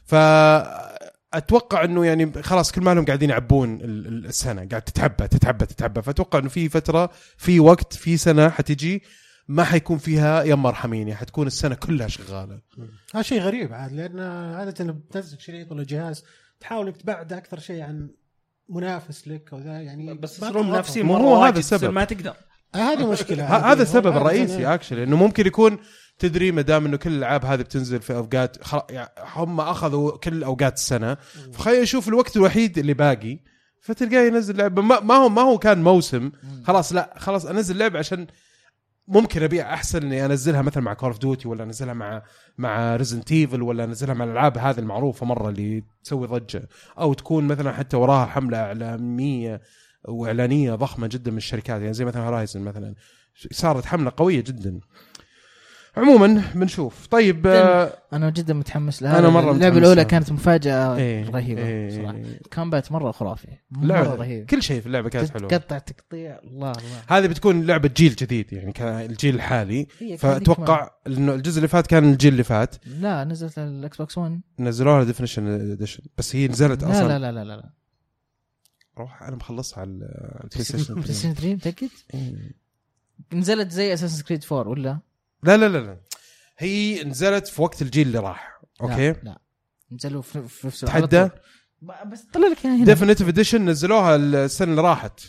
فأتوقع 0.08 1.84
إنه 1.84 2.06
يعني 2.06 2.44
خلاص 2.44 2.72
كل 2.72 2.82
ما 2.82 2.94
لهم 2.94 3.06
قاعدين 3.06 3.30
يعبون 3.30 3.74
ال- 3.82 4.08
ال- 4.08 4.26
السنة 4.26 4.68
قاعد 4.70 4.82
تتعبى 4.82 5.28
تتعبى 5.28 5.66
تتعبى 5.66 6.02
فأتوقع 6.02 6.40
إنه 6.40 6.50
في 6.50 6.70
فترة 6.70 7.10
في 7.38 7.60
وقت 7.60 7.94
في 7.94 8.18
سنة 8.18 8.50
حتجي 8.50 9.04
ما 9.48 9.64
حيكون 9.64 9.98
فيها 9.98 10.44
يما 10.44 10.70
ارحميني 10.70 11.16
حتكون 11.16 11.48
السنة 11.48 11.76
كلها 11.76 12.08
شغالة 12.08 12.60
هذا 13.14 13.22
شيء 13.24 13.42
غريب 13.42 13.74
عاد 13.74 13.92
لأن 13.94 14.20
عادة 14.56 14.86
بتنزل 14.94 15.40
شريط 15.40 15.72
ولا 15.72 15.84
جهاز 15.84 16.24
تحاول 16.60 16.88
إنك 16.88 16.98
تبعد 16.98 17.34
أكثر 17.34 17.60
شيء 17.60 17.82
عن 17.82 18.10
منافس 18.70 19.28
لك 19.28 19.54
أو 19.54 19.60
ذا 19.60 19.72
يعني 19.82 20.14
بس 20.14 20.42
ما 20.42 20.48
يصيرون. 20.48 20.70
منافسين 20.70 21.06
مو 21.06 21.16
هو 21.16 21.44
هذا 21.44 21.60
السبب. 21.60 21.94
ما 21.94 22.04
تقدر 22.04 22.34
هذه 22.76 23.12
مشكلة 23.12 23.72
هذا 23.72 23.82
السبب 23.84 24.08
الرئيسي 24.18 24.74
اكشلي 24.74 25.04
إنه 25.04 25.16
ممكن 25.18 25.48
يكون 25.48 25.78
تدري 26.19 26.52
ما 26.52 26.61
دام 26.61 26.85
إنه 26.85 26.98
كل 26.98 27.10
الألعاب 27.10 27.45
هذه 27.45 27.61
بتنزل 27.61 28.02
في 28.02 28.15
أوقات 28.15 28.64
خل... 28.64 28.81
يعني 28.89 29.10
هم 29.35 29.60
أخذوا 29.61 30.18
كل 30.18 30.44
أوقات 30.44 30.73
السنة 30.73 31.18
فخلينا 31.53 31.81
نشوف 31.81 32.07
الوقت 32.07 32.38
الوحيد 32.38 32.77
اللي 32.77 32.94
باقي 32.94 33.39
فتلقاه 33.81 34.27
ينزل 34.27 34.57
لعبة. 34.57 34.81
ما, 34.81 34.99
ما 34.99 35.14
هو 35.15 35.30
ما 35.30 35.41
هو 35.41 35.57
كان 35.57 35.84
موسم. 35.84 36.31
خلاص 36.64 36.94
لا 36.94 37.14
خلاص 37.18 37.45
أنزل 37.45 37.77
لعبة 37.77 37.99
عشان 37.99 38.27
ممكن 39.07 39.44
أبيع 39.44 39.73
أحسن 39.73 40.03
إني 40.03 40.26
أنزلها 40.26 40.61
مثلا 40.61 40.84
مع 40.84 40.94
Call 40.94 41.10
of 41.10 41.20
Duty 41.20 41.48
ولا 41.48 41.64
أنزلها 41.64 41.94
مع 41.94 42.23
مع 42.57 42.95
Resident 42.95 43.32
Evil 43.32 43.62
ولا 43.61 43.84
أنزلها 43.84 44.14
مع 44.14 44.26
الألعاب 44.26 44.57
هذه 44.57 44.80
المعروفة 44.80 45.26
مرة 45.26 45.49
اللي 45.49 45.84
تسوي 46.03 46.27
ضجة. 46.27 46.69
أو 46.99 47.14
تكون 47.14 47.48
مثلا 47.48 47.72
حتى 47.72 47.98
وراها 47.98 48.26
حملة 48.26 48.57
إعلامية 48.57 49.61
وإعلانية 50.06 50.76
ضخمة 50.76 51.07
جدا 51.07 51.31
من 51.31 51.38
الشركات. 51.38 51.81
يعني 51.81 51.94
زي 51.94 52.06
مثلا 52.06 52.23
Horizon 52.24 52.62
مثلا 52.61 52.95
صارت 53.52 53.85
حملة 53.85 54.11
قوية 54.18 54.41
جدا. 54.41 54.80
عموما 55.98 56.44
بنشوف. 56.56 57.07
طيب 57.07 57.48
آه 57.48 57.94
أنا 58.14 58.30
جدا 58.30 58.53
متحمس 58.53 59.03
لها 59.03 59.19
أنا 59.19 59.30
مرة 59.30 59.52
اللعبة 59.52 59.78
الأولى. 59.78 60.06
كانت 60.06 60.32
مفاجأة 60.32 60.95
إيه، 60.95 61.30
رهيبة 61.30 61.61
إيه، 61.61 61.90
صراحة. 61.90 62.18
إيه. 62.18 62.41
ال 62.45 62.52
combat 62.52 62.91
مرة 62.91 63.11
خرافي. 63.11 63.48
مرة 63.72 64.15
رهيب 64.15 64.45
كل 64.45 64.64
شيء 64.64 64.82
في 64.82 64.88
اللعبة 64.88 65.10
كانت 65.10 65.30
حلوة. 65.30 65.49
تقطع 65.49 65.78
تقطيع. 65.78 66.40
الله 66.44 66.72
الله. 66.72 67.02
هذه 67.07 67.28
بتكون 67.28 67.65
لعبة 67.65 67.90
جيل 67.95 68.15
جديد 68.15 68.53
يعني 68.53 68.74
الجيل 69.06 69.36
الحالي. 69.36 69.88
فأتوقع 70.18 70.90
إنه 71.07 71.34
الجزء 71.34 71.57
اللي 71.57 71.68
فات 71.68 71.88
كان 71.88 72.11
الجيل 72.11 72.32
اللي 72.32 72.44
فات. 72.44 72.76
لا 72.86 73.24
نزلت 73.24 73.60
ال 73.60 73.98
Xbox 73.98 74.18
1 74.18 74.41
نزلوها 74.60 75.03
definition 75.04 75.48
edition 75.72 76.04
بس 76.18 76.36
هي 76.36 76.48
نزلت 76.48 76.84
لا 76.84 76.91
أصلا. 76.91 77.07
لا 77.07 77.19
لا 77.19 77.32
لا 77.32 77.44
لا. 77.44 77.56
لا 77.56 77.69
روح 78.98 79.24
أنا 79.24 79.36
مخلصها 79.36 79.80
على 79.80 79.90
البلاي 79.90 80.64
ستيشن 80.64 80.94
بلاي 80.94 81.14
ستيشن 81.14 81.34
3 81.34 81.53
متاكد؟ 81.53 81.90
إيه. 82.14 82.36
نزلت 83.34 83.72
زي 83.72 83.94
Assassin's 83.94 84.24
Creed 84.24 84.45
4 84.52 84.68
ولا؟ 84.72 84.99
لا 85.44 85.58
لا 85.58 85.70
لا 85.70 85.78
لا. 85.78 86.02
هي 86.58 87.04
نزلت 87.04 87.48
في 87.48 87.62
وقت 87.62 87.82
الجيل 87.82 88.08
اللي 88.08 88.20
راح 88.20 88.62
أوكي؟ 88.82 89.12
لا, 89.12 89.20
لا. 89.24 89.42
نزلوا 89.92 90.22
في, 90.22 90.68
نفس 90.68 90.84
على 90.84 91.08
تحدى؟ 91.08 91.30
بس 92.06 92.22
طلع 92.34 92.48
لك 92.48 92.66
إياها 92.66 92.76
هنا. 92.76 92.86
definitive 92.86 93.28
edition 93.28 93.66
نزلوها 93.66 94.16
السنة 94.16 94.72
اللي 94.72 94.82
راحت. 94.82 95.20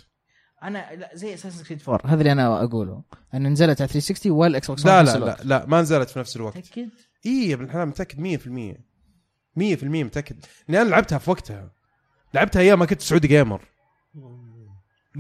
أنا 0.63 0.95
لا 0.95 1.11
زي 1.15 1.35
Assassin's 1.35 1.65
Creed 1.65 1.83
4 1.89 2.11
هذا 2.13 2.21
اللي 2.21 2.33
أنا 2.33 2.65
أقوله. 2.65 3.03
انه 3.35 3.49
نزلت 3.49 3.81
على 3.81 3.89
360 3.89 4.33
وال 4.33 4.67
Xbox 4.67 4.87
لا 4.87 4.97
1 4.97 5.07
في 5.07 5.13
لا 5.13 5.19
لا 5.19 5.25
الوقت. 5.25 5.47
لا 5.47 5.67
ما 5.67 5.81
نزلت 5.81 6.11
في 6.11 6.19
نفس 6.19 6.37
الوقت. 6.37 6.57
متأكد؟ 6.57 6.89
اي 7.27 7.49
يا 7.49 7.55
ابن 7.55 7.65
الحلال 7.65 7.89
متأكد 7.89 8.19
100% 8.21 8.77
100% 9.57 9.85
متأكد. 9.85 10.45
لاني 10.69 10.83
أنا 10.83 10.91
لعبتها 10.91 11.19
في 11.19 11.31
وقتها. 11.31 11.71
لعبتها 12.35 12.61
أيام 12.61 12.79
ما 12.79 12.87
كنت 12.87 13.01
Saudi 13.01 13.29
Gamer 13.29 13.69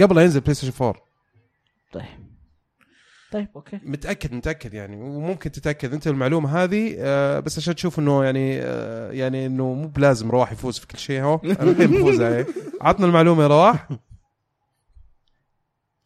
قبل 0.00 0.16
لا 0.16 0.22
ينزل 0.22 0.40
PlayStation 0.40 0.84
4 0.84 1.02
طيب. 1.92 2.27
طيب. 3.32 3.48
okay. 3.56 3.80
متأكد 3.82 4.32
متأكد 4.32 4.74
يعني. 4.74 4.96
وممكن 4.96 5.52
تتأكد 5.52 5.92
أنت 5.92 6.06
المعلومة 6.06 6.62
هذه 6.64 6.96
آه 6.98 7.40
بس 7.40 7.58
عشان 7.58 7.74
تشوف 7.74 7.98
إنه 7.98 8.24
يعني 8.24 8.60
آه 8.62 9.10
يعني 9.12 9.46
إنه 9.46 9.74
مو 9.74 9.88
بلازم 9.88 10.30
رواح 10.30 10.52
يفوز 10.52 10.78
في 10.78 10.86
كل 10.86 10.98
شيء 10.98 11.20
اهو 11.20 11.40
أنا 11.60 11.70
الحين 11.70 11.86
بفوز 11.86 12.20
عليه 12.22 12.46
عطنا 12.80 13.06
المعلومة 13.06 13.42
يا 13.42 13.48
رواح. 13.48 13.88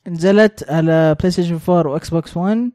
نزلت 0.08 0.64
على 0.70 1.16
PlayStation 1.20 1.58
4 1.68 1.92
و 1.92 2.10
Xbox 2.10 2.36
1 2.36 2.70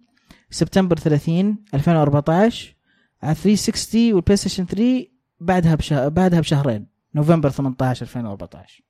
سبتمبر 0.49 0.98
30 0.99 1.57
2014 1.74 2.76
على 3.24 3.36
360 3.36 4.14
وال 4.14 4.38
PlayStation 4.38 4.65
3 4.65 5.06
بعدها 5.40 5.76
بشه... 5.76 6.07
بعدها 6.07 6.40
بشهرين 6.40 6.88
نوفمبر 7.15 7.49
18 7.49 8.06
2014 8.06 8.84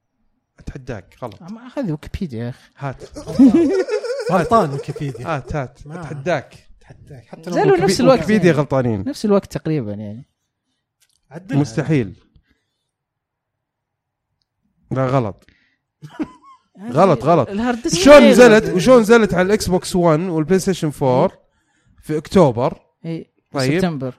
أتحداك 0.59 1.15
غلط. 1.23 1.41
ما 1.41 1.61
هذه 1.77 1.91
ويكيبيديا 1.91 2.43
يا 2.43 2.49
أخي. 2.49 2.69
هات. 2.77 3.03
غلطان 4.31 4.69
ويكيبيديا. 4.69 5.27
هات 5.35 5.55
هات. 5.55 5.87
ما- 5.87 5.99
أتحداك. 6.01 6.55
تحداك 6.81 7.25
حتى 7.27 7.51
زالوا 7.51 7.77
لو 7.77 7.83
نفس 7.83 8.01
الوقت. 8.01 8.19
ويكيبيديا 8.19 8.45
يعني. 8.45 8.57
غلطانين. 8.59 9.03
نفس 9.07 9.25
الوقت 9.25 9.57
تقريبا 9.57 9.93
يعني. 9.93 10.29
عدلها. 11.31 11.59
مستحيل. 11.61 12.15
لا 14.91 15.07
غلط. 15.07 15.45
غلط، 16.91 17.23
غلط. 17.23 17.49
ال 17.49 17.56
hard 17.56 17.81
disk 17.83 17.97
شلون 17.99 18.23
نزلت. 18.23 18.73
وشلون 18.73 19.01
نزلت 19.01 19.33
على 19.33 19.45
ال 19.45 19.67
Xbox 19.69 19.95
1 19.95 20.19
وال 20.19 20.59
PlayStation 20.59 20.91
4 21.01 21.31
في 22.01 22.17
أكتوبر؟ 22.17 22.77
اي 23.05 23.33
طيب. 23.51 23.73
سبتمبر. 23.73 24.13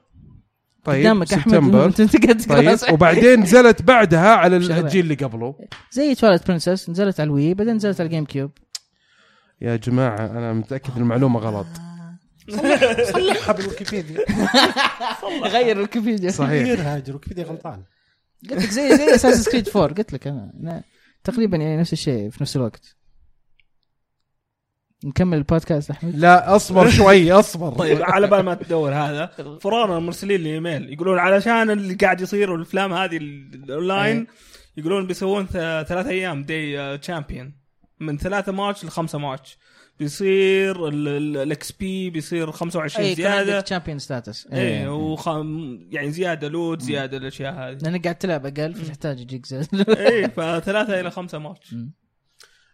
طيب 0.85 1.01
قدامك 1.01 1.32
أحمد 1.32 1.55
سبتمبر. 1.55 1.85
أنت 1.86 2.48
طيب 2.48 2.76
صح. 2.76 2.93
وبعدين 2.93 3.40
نزلت 3.40 3.82
بعدها 3.82 4.35
على. 4.35 4.56
الجيل 4.56 5.05
اللي 5.05 5.14
قبله. 5.14 5.55
زي 5.93 6.14
Twilight 6.15 6.48
Princess 6.48 6.90
نزلت 6.90 7.20
على 7.20 7.26
ال 7.27 7.34
Wii 7.34 7.55
بعدين 7.55 7.74
نزلت 7.74 8.01
على 8.01 8.06
ال 8.06 8.24
GameCube. 8.24 8.51
يا 9.60 9.76
جماعة 9.76 10.26
أنا 10.26 10.52
متأكد 10.52 10.90
إن 10.97 11.02
المعلومة 11.02 11.40
غلط. 11.40 11.66
صلحها 13.12 13.52
بالويكيبيديا 13.52 14.24
غير 15.55 15.78
ويكيبيديا 15.78 16.30
صحيح. 16.30 16.62
غير 16.66 16.80
هاجر 16.80 17.12
ويكيبيديا 17.12 17.44
غلطان. 17.44 17.82
قلت 18.51 18.62
لك 18.62 18.70
زي 18.70 18.97
زي 18.97 19.14
أساس 19.14 19.48
كريد 19.48 19.68
4 19.68 19.94
قلت 19.97 20.12
لك 20.12 20.26
أنا. 20.26 20.52
أنا 20.60 20.82
تقريبا 21.24 21.56
يعني 21.56 21.76
نفس 21.76 21.93
الشيء 21.93 22.30
في 22.30 22.43
نفس 22.43 22.56
الوقت. 22.56 22.97
نكمل 25.05 25.39
البودكاست 25.39 25.90
أحمد؟ 25.90 26.16
لا 26.16 26.56
أصبر 26.56 26.89
شوي 26.90 27.32
أصبر. 27.32 27.72
طيب 27.82 28.02
على 28.02 28.26
بال 28.26 28.40
ما 28.40 28.55
تدور 28.55 28.94
هذا 28.94 29.26
فرانا 29.60 29.98
مرسلين 29.98 30.40
لي 30.40 30.55
إيميل. 30.55 30.93
يقولون 30.93 31.18
علشان 31.18 31.70
اللي 31.70 31.94
قاعد 31.94 32.20
يصير 32.20 32.51
والأفلام 32.51 32.93
هذه 32.93 33.16
الأونلاين 33.16 34.26
يقولون 34.76 35.06
بيسوون 35.06 35.47
ثلاث 35.47 36.06
أيام 36.06 36.44
دي 36.44 36.98
تشامبيون 36.98 37.68
من 38.01 38.19
ثلاثة 38.19 38.53
ماتش 38.53 38.85
لخمسة 38.85 39.19
ماتش. 39.19 39.59
بيصير 39.99 40.89
ال 40.89 41.73
XP 41.73 42.10
بيصير 42.11 42.53
25 42.53 43.07
اي 43.07 43.15
كان 43.15 43.45
زيادة. 43.45 43.61
champion 43.60 43.98
status 43.98 44.47
إيه 44.47 44.95
وخ... 44.95 45.29
يعني 45.91 46.11
زيادة 46.11 46.49
loot 46.48 46.82
زيادة 46.83 47.16
الاشياء 47.16 47.53
هذه. 47.55 47.79
لأنك 47.83 48.05
قاعد 48.05 48.15
تلعب 48.19 48.47
أقل 48.47 48.75
فتحتاج 48.75 49.20
يجيك 49.20 49.47
زي 49.47 49.66
إيه 49.89 50.27
فثلاثة 50.37 51.01
إلى 51.01 51.11
خمسة 51.11 51.39
ماتش. 51.39 51.73
أنا 51.73 51.91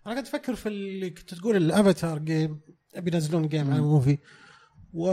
قاعد 0.07 0.27
أفكر 0.27 0.55
في 0.55 0.69
اللي 0.69 1.11
كنت 1.11 1.35
تقول 1.35 1.57
ال 1.57 1.65
Avatar 1.65 2.19
game 2.19 2.61
أبي 2.95 3.11
ينزلون 3.15 3.49
game 3.49 3.70
على 3.71 3.81
movie 3.81 4.19
و 4.93 5.11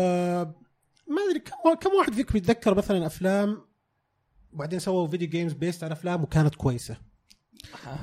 ما 1.07 1.21
أدري 1.29 1.39
كم 1.39 1.73
كم 1.73 1.95
واحد 1.97 2.13
فيكم 2.13 2.37
يتذكر 2.37 2.77
مثلا 2.77 3.05
أفلام 3.05 3.61
وبعدين 4.53 4.79
سووا 4.79 5.07
video 5.07 5.29
games 5.29 5.53
based 5.53 5.83
على 5.83 5.93
أفلام 5.93 6.23
وكانت 6.23 6.55
كويسة؟ 6.55 7.10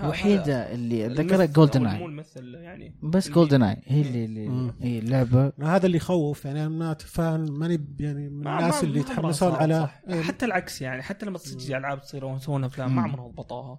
الوحيده 0.03 0.73
اللي 0.75 1.07
اتذكرها 1.07 1.45
Golden 1.47 1.83
مو 1.83 1.91
Eye 1.91 1.97
الممثل 2.05 2.55
يعني 2.55 2.95
بس 3.03 3.29
GoldenEye 3.31 3.77
هي 3.87 4.01
اللي, 4.01 4.25
اللي. 4.25 4.73
هي 4.81 4.99
اللعبة 4.99 5.53
هذا 5.63 5.87
اللي 5.87 5.97
يخوف 5.97 6.45
يعني 6.45 6.61
أنا 6.61 6.69
ما 6.69 6.95
فاهم 6.95 7.59
ماني 7.59 7.87
يعني 8.01 8.29
من 8.29 8.45
ما- 8.45 8.59
الناس 8.59 8.85
اللي 8.85 9.01
يتحمسون 9.01 9.53
على 9.53 9.81
صح. 9.81 10.01
إيه. 10.09 10.23
حتى 10.23 10.47
العكس 10.47 10.83
يعني 10.83 11.03
حتى 11.03 11.27
لما 11.27 11.39
تصير 11.39 11.79
ألعاب 11.79 12.01
تصير 12.03 12.25
ويسوون 12.25 12.65
افلام 12.65 12.97
ما. 12.97 13.03
عمرهم 13.03 13.31
ضبطوها. 13.33 13.79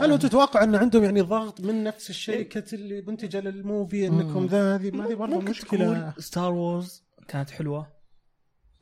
هل 0.00 0.10
هو 0.10 0.16
تتوقع 0.16 0.64
إن 0.64 0.74
عندهم 0.74 1.04
يعني 1.04 1.20
ضغط 1.20 1.60
من 1.60 1.84
نفس 1.84 2.10
الشركة 2.10 2.74
اللي 2.74 3.02
منتجة 3.02 3.40
لل 3.40 3.59
movie 3.59 4.06
إنكم. 4.06 4.46
ذا 4.46 4.74
هذه 4.74 4.90
ما 4.90 5.06
هذه 5.06 5.14
برضه 5.14 5.34
ممكن 5.34 5.50
مشكلة 5.50 5.98
تكون 6.10 6.22
Star 6.22 6.52
Wars 6.52 7.04
كانت 7.28 7.50
حلوة 7.50 7.92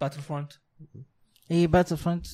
Battlefront 0.00 0.52
اي 1.50 1.66
Battlefront 1.66 2.26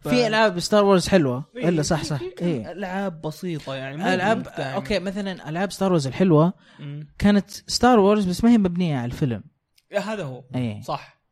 في 0.00 0.26
ألعاب 0.26 0.58
Star 0.58 0.84
Wars 0.84 1.08
حلوة. 1.08 1.44
إيه، 1.56 1.68
إلا 1.68 1.82
صح 1.82 2.04
صح. 2.04 2.20
اي 2.42 2.72
ألعاب 2.72 3.22
بسيطة 3.22 3.74
يعني 3.74 4.14
العاب. 4.14 4.48
okay 4.48 4.98
مثلا 4.98 5.48
ألعاب 5.48 5.72
Star 5.72 5.90
Wars 5.90 6.06
الحلوة 6.06 6.52
مم. 6.78 7.08
كانت 7.18 7.50
Star 7.50 7.98
Wars 7.98 8.28
بس 8.28 8.44
ما 8.44 8.50
هي 8.50 8.58
مبنية 8.58 8.96
على 8.96 9.04
الفيلم. 9.04 9.44
إيه، 9.92 9.98
هذا 9.98 10.24
هو. 10.24 10.44
اي 10.54 10.82
صح. 10.82 11.22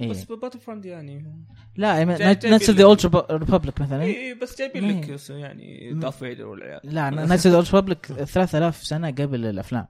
إيه. 0.00 0.10
بس 0.10 0.24
Battlefront 0.24 0.86
يعني. 0.86 1.44
لا 1.76 2.04
Knights 2.04 2.70
of 2.70 2.78
the. 2.78 2.84
Old 2.84 3.06
Republic 3.30 3.80
مثلا. 3.80 4.02
اي 4.02 4.28
إي، 4.28 4.34
بس 4.34 4.58
جايبين 4.58 4.84
إيه. 4.84 5.14
لك 5.14 5.30
يعني. 5.30 5.92
Darth 5.94 6.18
Vader 6.18 6.46
والعيال. 6.46 6.80
لا 6.84 7.10
Knights 7.10 7.46
of 7.46 7.52
the 7.52 7.56
Old 7.56 7.66
Republic 7.66 8.06
3000 8.06 8.84
سنة 8.84 9.10
قبل 9.10 9.46
الأفلام 9.46 9.86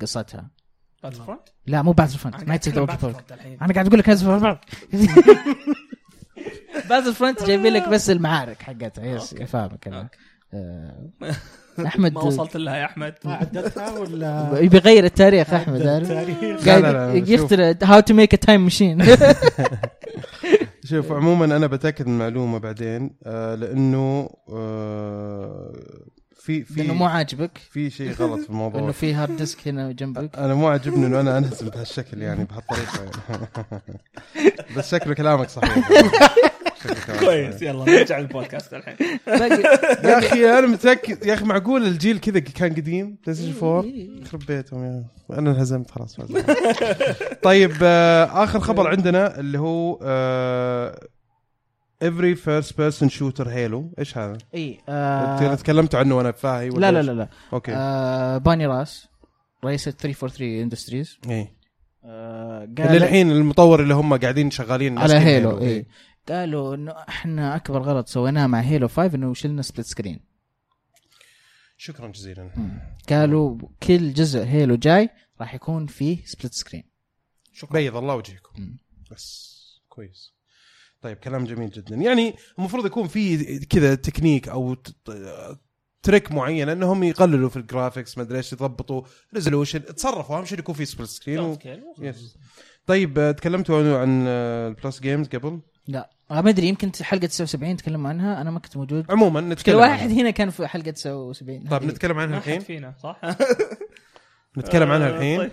قصتها. 0.00 0.50
Battlefront 1.02 1.48
لا 1.66 1.82
مو 1.82 1.92
Battlefront 1.92 2.44
Knights 2.44 2.68
of 2.68 2.90
the 2.90 2.98
Old 3.02 3.32
الحين. 3.32 3.58
أنا 3.62 3.72
قاعد 3.72 3.86
أقول 3.86 3.98
لك 3.98 4.08
Knights 4.08 4.24
of 4.24 4.42
the 4.42 4.60
Battlefront 6.88 7.44
جايبين 7.44 7.72
لك 7.72 7.88
بس 7.88 8.10
المعارك 8.10 8.62
حقتها. 8.62 9.04
yes. 9.06 9.34
فاهمك. 9.34 9.86
أنا. 9.88 10.08
آه، 10.54 11.10
أحمد 11.86 12.12
ما 12.12 12.20
وصلت 12.22 12.56
لها 12.56 12.76
يا 12.76 12.84
أحمد. 12.84 13.14
ما 13.24 13.34
عدتها 13.34 13.98
ولا؟ 13.98 14.58
يبي 14.60 14.76
يغير 14.76 15.04
التاريخ 15.04 15.54
أحمد 15.54 15.82
قاعد. 16.68 17.28
يخترع 17.28 17.74
how 17.82 18.00
to 18.00 18.14
make 18.14 18.34
a 18.34 18.36
time 18.36 18.60
machine 18.64 19.04
شوف 20.84 21.12
عموما 21.12 21.44
أنا 21.44 21.66
بتأكد 21.66 22.06
من 22.06 22.18
معلومه 22.18 22.58
بعدين 22.58 23.16
آه 23.24 23.54
لأنه 23.54 24.30
آه 24.48 25.72
في 26.36 26.62
في 26.64 26.80
لأنه 26.82 26.94
مو 26.94 27.04
عاجبك. 27.06 27.58
في 27.70 27.90
شيء 27.90 28.10
غلط 28.12 28.18
في 28.20 28.26
انه 28.38 28.46
الموضوع 28.50 28.90
في 28.92 29.14
hard 29.14 29.36
disk 29.36 29.68
هنا 29.68 29.92
جنبك. 29.92 30.38
أنا 30.38 30.54
مو 30.54 30.68
عاجبني 30.68 31.06
إنه 31.06 31.20
أنا 31.20 31.38
انهزم 31.38 31.68
بهالشكل 31.68 32.22
يعني 32.22 32.44
بهالطريقة 32.44 33.02
يعني. 33.02 33.82
بس 34.76 34.90
شكله 34.90 35.14
كلامك 35.14 35.48
صحيح. 35.48 35.88
كويس. 37.20 37.62
يلا 37.62 37.84
نرجع 37.90 38.18
للبودكاست 38.18 38.74
الحين. 38.74 38.96
يا 40.04 40.18
أخي 40.18 40.58
أنا 40.58 40.66
متأكد 40.66 41.26
يا 41.26 41.34
أخي 41.34 41.44
معقول 41.44 41.86
الجيل 41.86 42.18
كذا 42.18 42.38
كان 42.38 42.74
قديم؟ 42.74 43.18
PlayStation 43.26 43.66
4 43.66 43.84
يخرب 44.22 44.40
بيتهم 44.48 44.84
يا. 44.84 45.04
أنا 45.38 45.50
انهزمت 45.50 45.90
خلاص. 45.90 46.16
طيب 47.42 47.72
آه 47.82 48.44
آخر 48.44 48.60
خبر 48.60 48.88
عندنا 48.88 49.40
اللي 49.40 49.58
هو 49.58 49.98
every 52.04 52.34
first 52.36 52.72
person 52.76 53.08
shooter 53.18 53.46
Halo 53.48 53.92
إيش 53.98 54.18
هذا؟ 54.18 54.38
اي 54.54 54.78
آه 54.88 55.52
آه 55.52 55.54
تكلمت 55.54 55.94
عنه 55.94 56.16
وأنا 56.16 56.32
فاهي 56.32 56.70
ولا 56.70 56.92
لا 56.92 57.02
لا؟ 57.02 57.06
لا 57.06 57.12
لا. 57.12 57.28
okay. 57.52 57.72
آه 57.74 58.38
Bonnie 58.38 58.66
Ross 58.66 59.08
رئيس 59.64 59.84
343 59.84 60.60
Industries 60.62 61.18
اي 61.30 61.48
آه 62.04 62.64
اللي 62.64 62.82
قال 62.82 62.96
الحين 62.96 63.30
المطور 63.30 63.82
اللي 63.82 63.94
هم 63.94 64.16
قاعدين 64.16 64.50
شغالين 64.50 64.98
على 64.98 65.14
Halo 65.14 65.58
إيه. 65.58 65.76
اي 65.76 65.86
قالوا 66.28 66.74
إنه 66.74 66.92
إحنا 66.92 67.56
أكبر 67.56 67.82
غلط 67.82 68.08
سويناه 68.08 68.46
مع 68.46 68.60
Halo 68.60 68.88
5 68.88 69.14
إنه 69.14 69.34
شلنا 69.34 69.62
split 69.62 69.86
screen 69.86 70.20
شكرا 71.76 72.08
جزيلا. 72.08 72.50
قالوا 73.08 73.58
كل 73.82 74.12
جزء 74.12 74.44
Halo 74.44 74.76
جاي 74.76 75.08
راح 75.40 75.54
يكون 75.54 75.86
فيه 75.86 76.24
split 76.24 76.52
screen 76.54 76.84
بيض 77.70 77.96
الله 77.96 78.14
وجهكم. 78.14 78.76
بس 79.10 79.54
كويس. 79.88 80.34
طيب 81.02 81.16
كلام 81.16 81.44
جميل 81.44 81.70
جدا. 81.70 81.96
يعني 81.96 82.34
المفروض 82.58 82.86
يكون 82.86 83.08
في 83.08 83.58
كذا 83.58 83.94
تكنيك 83.94 84.48
أو 84.48 84.76
trick 86.02 86.32
معين 86.32 86.68
إنهم 86.68 87.02
يقللوا 87.04 87.48
في 87.48 87.56
ال 87.56 87.63
graphics 87.63 88.18
ما 88.18 88.24
أدري 88.24 88.38
إيش 88.38 88.52
يضبطوا 88.52 89.02
resolution 89.34 89.84
تصرفوا 89.84 90.38
أهم 90.38 90.44
شيء 90.44 90.58
يكون 90.58 90.74
في 90.74 90.84
split 90.84 91.08
screen 91.08 91.38
و... 91.40 91.58
yes. 91.98 92.38
طيب 92.86 93.34
تكلمتوا 93.38 93.98
عن- 93.98 94.26
ال 94.26 94.41
Plus 94.41 95.00
games 95.00 95.28
قبل؟ 95.28 95.60
لا. 95.86 96.10
ما 96.30 96.50
أدري 96.50 96.68
يمكن 96.68 96.92
حلقة 97.02 97.26
79 97.26 97.76
تكلموا 97.76 98.08
عنها 98.10 98.40
أنا 98.40 98.50
ما 98.50 98.58
كنت 98.58 98.76
موجود 98.76 99.10
عموما 99.10 99.40
كل 99.40 99.48
نتكلم 99.48 99.76
واحد 99.78 100.10
عنها. 100.10 100.20
هنا 100.22 100.30
كان 100.30 100.50
في 100.50 100.66
حلقة 100.66 100.90
79 100.90 101.68
طيب. 101.68 101.84
نتكلم 101.84 102.18
عنها 102.18 102.38
الحين 102.38 102.60
فينا 102.60 102.94
صح؟ 103.02 103.20
نتكلم 104.58 104.90
عنها 104.90 105.08
آه، 105.08 105.16
الحين 105.16 105.38
طيب. 105.38 105.50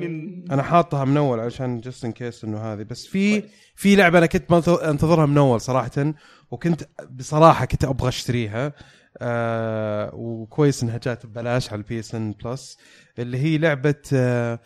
من 0.00 0.44
أنا 0.52 0.62
حاطها 0.62 1.04
من 1.04 1.16
أول 1.16 1.40
عشان 1.40 1.80
just 1.80 2.04
in 2.04 2.12
case 2.12 2.44
إنه 2.44 2.58
هذه 2.58 2.82
بس 2.82 3.06
في 3.06 3.42
في 3.74 3.96
لعبة 3.96 4.18
أنا 4.18 4.26
كنت 4.26 4.68
أنتظرها 4.68 5.26
من 5.26 5.38
أول 5.38 5.60
صراحة 5.60 6.14
وكنت 6.50 6.88
بصراحة 7.10 7.64
كنت 7.64 7.84
أبغى 7.84 8.08
أشتريها 8.08 8.72
آه 9.18 10.10
وكويس 10.14 10.82
إنها 10.82 10.98
جات 10.98 11.26
ببلاش 11.26 11.72
على 11.72 11.78
ال 11.78 11.98
PSN 11.98 12.32
Plus 12.44 12.78
اللي 13.18 13.38
هي 13.38 13.58
لعبة 13.58 13.94
آه 14.12 14.54
آه 14.54 14.60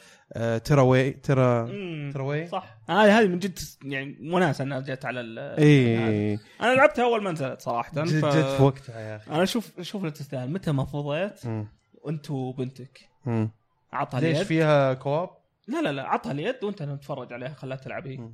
Tearaway 0.64 1.10
ترى 1.10 1.62
مم. 1.72 2.10
Tearaway 2.14 2.46
صح. 2.46 2.78
هذه 2.88 3.18
هذه 3.18 3.26
من 3.26 3.38
جد 3.38 3.58
يعني 3.84 4.16
وناسه 4.32 4.64
إنها 4.64 4.80
جت 4.80 5.04
على 5.04 5.20
ال 5.20 5.38
اي 5.38 6.34
أنا 6.60 6.74
لعبتها 6.74 7.04
أول 7.04 7.22
ما 7.22 7.32
نزلت 7.32 7.60
صراحة 7.60 7.92
ف... 7.92 7.98
جت 7.98 8.24
في 8.24 8.62
وقتها 8.62 9.00
يا 9.00 9.16
أخي. 9.16 9.30
أنا 9.30 9.42
أشوف 9.42 9.78
أشوف 9.78 10.06
تستاهل. 10.06 10.50
متى 10.50 10.72
ما 10.72 10.84
فضيت 10.84 11.46
مم. 11.46 11.66
وانت 12.02 12.30
وبنتك. 12.30 13.00
مم. 13.26 13.50
عطها 13.92 14.20
ليش 14.20 14.42
فيها 14.42 14.94
co-op؟ 14.94 15.30
لا 15.72 15.82
لا 15.82 15.92
لا 15.92 16.02
عطها 16.02 16.32
اليد 16.32 16.64
وانت 16.64 16.82
نتفرج 16.82 17.32
عليها 17.32 17.54
خلها 17.54 17.76
تلعب 17.76 18.06
هي 18.06 18.16
مم. 18.16 18.32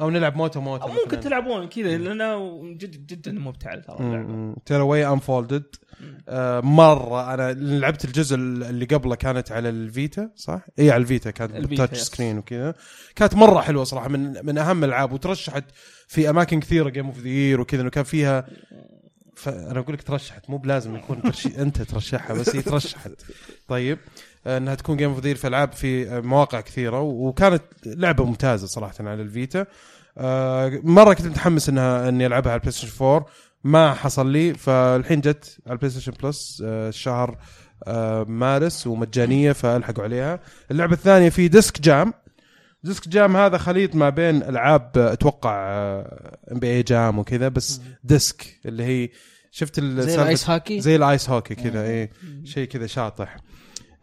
أو 0.00 0.10
نلعب 0.10 0.36
موتو 0.36 0.60
موتو 0.60 0.84
أو 0.84 0.92
ممكن. 1.04 1.20
تلعبون 1.20 1.68
كذا 1.68 1.98
لأنه 1.98 2.62
جد 2.74 3.06
جدا 3.06 3.32
ممتعه 3.32 3.80
ترى 3.80 3.96
اللعبة 4.00 4.28
مم. 4.28 4.56
Tearaway 4.66 5.06
Unfolded. 5.06 5.64
آه 6.28 6.60
مرة 6.60 7.34
أنا 7.34 7.52
لعبت 7.52 8.04
الجزء 8.04 8.34
اللي 8.36 8.84
قبله 8.84 9.14
كانت 9.14 9.52
على 9.52 9.68
الفيتا 9.68 10.30
صح؟ 10.36 10.66
إي 10.78 10.90
على 10.90 11.00
الفيتا 11.00 11.30
كانت 11.30 11.52
بال 11.52 11.64
touch. 11.64 11.98
screen 11.98 12.38
وكذا 12.38 12.74
كانت 13.16 13.34
مرة 13.34 13.60
حلوة 13.60 13.84
صراحة 13.84 14.08
من 14.08 14.46
من 14.46 14.58
أهم 14.58 14.84
الألعاب 14.84 15.12
وترشحت 15.12 15.64
في 16.08 16.30
أماكن 16.30 16.60
كثيرة 16.60 16.88
game 16.88 17.06
of 17.06 17.18
the 17.18 17.60
وكذا 17.60 17.80
إنه 17.82 17.90
كان 17.90 18.04
فيها 18.04 18.46
فانا 19.36 19.78
أقول 19.80 19.94
لك 19.94 20.02
ترشحت 20.02 20.50
مو 20.50 20.56
بلازم 20.56 20.96
يكون 20.96 21.22
ترشي 21.22 21.48
أنت 21.62 21.82
ترشحها 21.82 22.36
بس 22.36 22.56
هي 22.56 22.62
ترشحت 22.62 23.10
طيب 23.68 23.98
آه، 23.98 24.27
انها 24.56 24.74
تكون 24.74 24.96
game 24.96 25.10
of 25.10 25.20
في 25.20 25.46
ألعاب 25.46 25.72
في 25.72 26.20
مواقع 26.20 26.60
كثيرة 26.60 27.00
وكانت 27.00 27.62
لعبة 27.86 28.24
ممتازة 28.24 28.66
صراحة 28.66 28.94
على 29.00 29.22
الفيتا. 29.22 29.66
آه، 30.18 30.80
مرة 30.84 31.14
كنت 31.14 31.26
متحمس 31.26 31.68
انها 31.68 32.08
إني 32.08 32.26
ألعبها 32.26 32.52
على 32.52 32.58
البلاي 32.58 32.72
ستيشن 32.72 33.04
4 33.04 33.26
ما 33.64 33.94
حصل 33.94 34.30
لي 34.32 34.54
فالحين 34.54 35.20
جت 35.20 35.58
على 35.66 35.72
البلاي 35.72 35.90
ستيشن 35.90 36.12
بلس 36.22 36.64
شهر 36.90 37.38
آه، 37.86 38.24
مارس 38.24 38.86
ومجانية 38.86 39.52
فألحقوا 39.52 40.04
عليها. 40.04 40.40
اللعبة 40.70 40.92
الثانية 40.92 41.28
في 41.28 41.48
Disc 41.48 41.80
Jam 41.80 42.14
Disc 42.82 43.08
Jam 43.08 43.36
هذا 43.36 43.58
خليط 43.58 43.94
ما 43.94 44.08
بين 44.10 44.42
ألعاب 44.42 44.92
آه، 44.96 45.12
أتوقع 45.12 45.56
NBA 46.52 46.66
Jam 46.66 47.18
وكذا 47.18 47.48
بس 47.48 47.80
Disc 48.04 48.60
اللي 48.66 48.84
هي 48.84 49.08
شفت 49.50 49.80
زي 49.80 50.14
ال 50.14 50.23
ice 50.23 50.50
hockey؟ 50.50 50.80
زي 50.80 50.96
ال 50.96 51.05
ice 51.05 51.30
hockey 51.30 51.54
كذا 51.54 51.82
إيه 51.82 52.10
شيء 52.44 52.68
كذا 52.68 52.86
شاطح. 52.86 53.36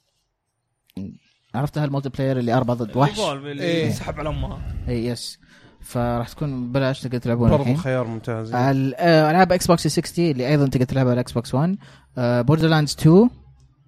عرفتها 1.55 1.85
ال 1.85 2.09
multiplayer 2.09 2.39
اللي 2.39 2.53
اربعه 2.55 2.77
ضد 2.77 2.97
وحش 2.97 3.11
ال 3.11 3.16
Evolve 3.16 3.45
اللي 3.45 3.63
إيه. 3.63 3.91
سحب 3.93 4.19
على 4.19 4.29
أمها. 4.29 4.63
اي 4.89 5.07
yes 5.07 5.39
فراح 5.81 6.29
تكون 6.29 6.69
ببلاش 6.69 7.01
تقدر 7.01 7.19
تلعبونها 7.19 7.51
برضو 7.51 7.63
الحين. 7.63 7.77
خيار 7.77 8.07
ممتاز. 8.07 8.55
ال- 8.55 8.95
آه، 8.95 9.31
ألعاب 9.31 9.53
إكس 9.53 9.67
بوكس 9.67 9.87
60 9.87 10.31
اللي 10.31 10.49
أيضا 10.49 10.67
تقدر 10.69 10.85
تلعبها 10.85 11.11
على 11.13 11.21
إكس 11.21 11.33
بوكس 11.33 11.55
1 11.55 11.79
Borderlands 12.17 12.93
2 13.01 13.31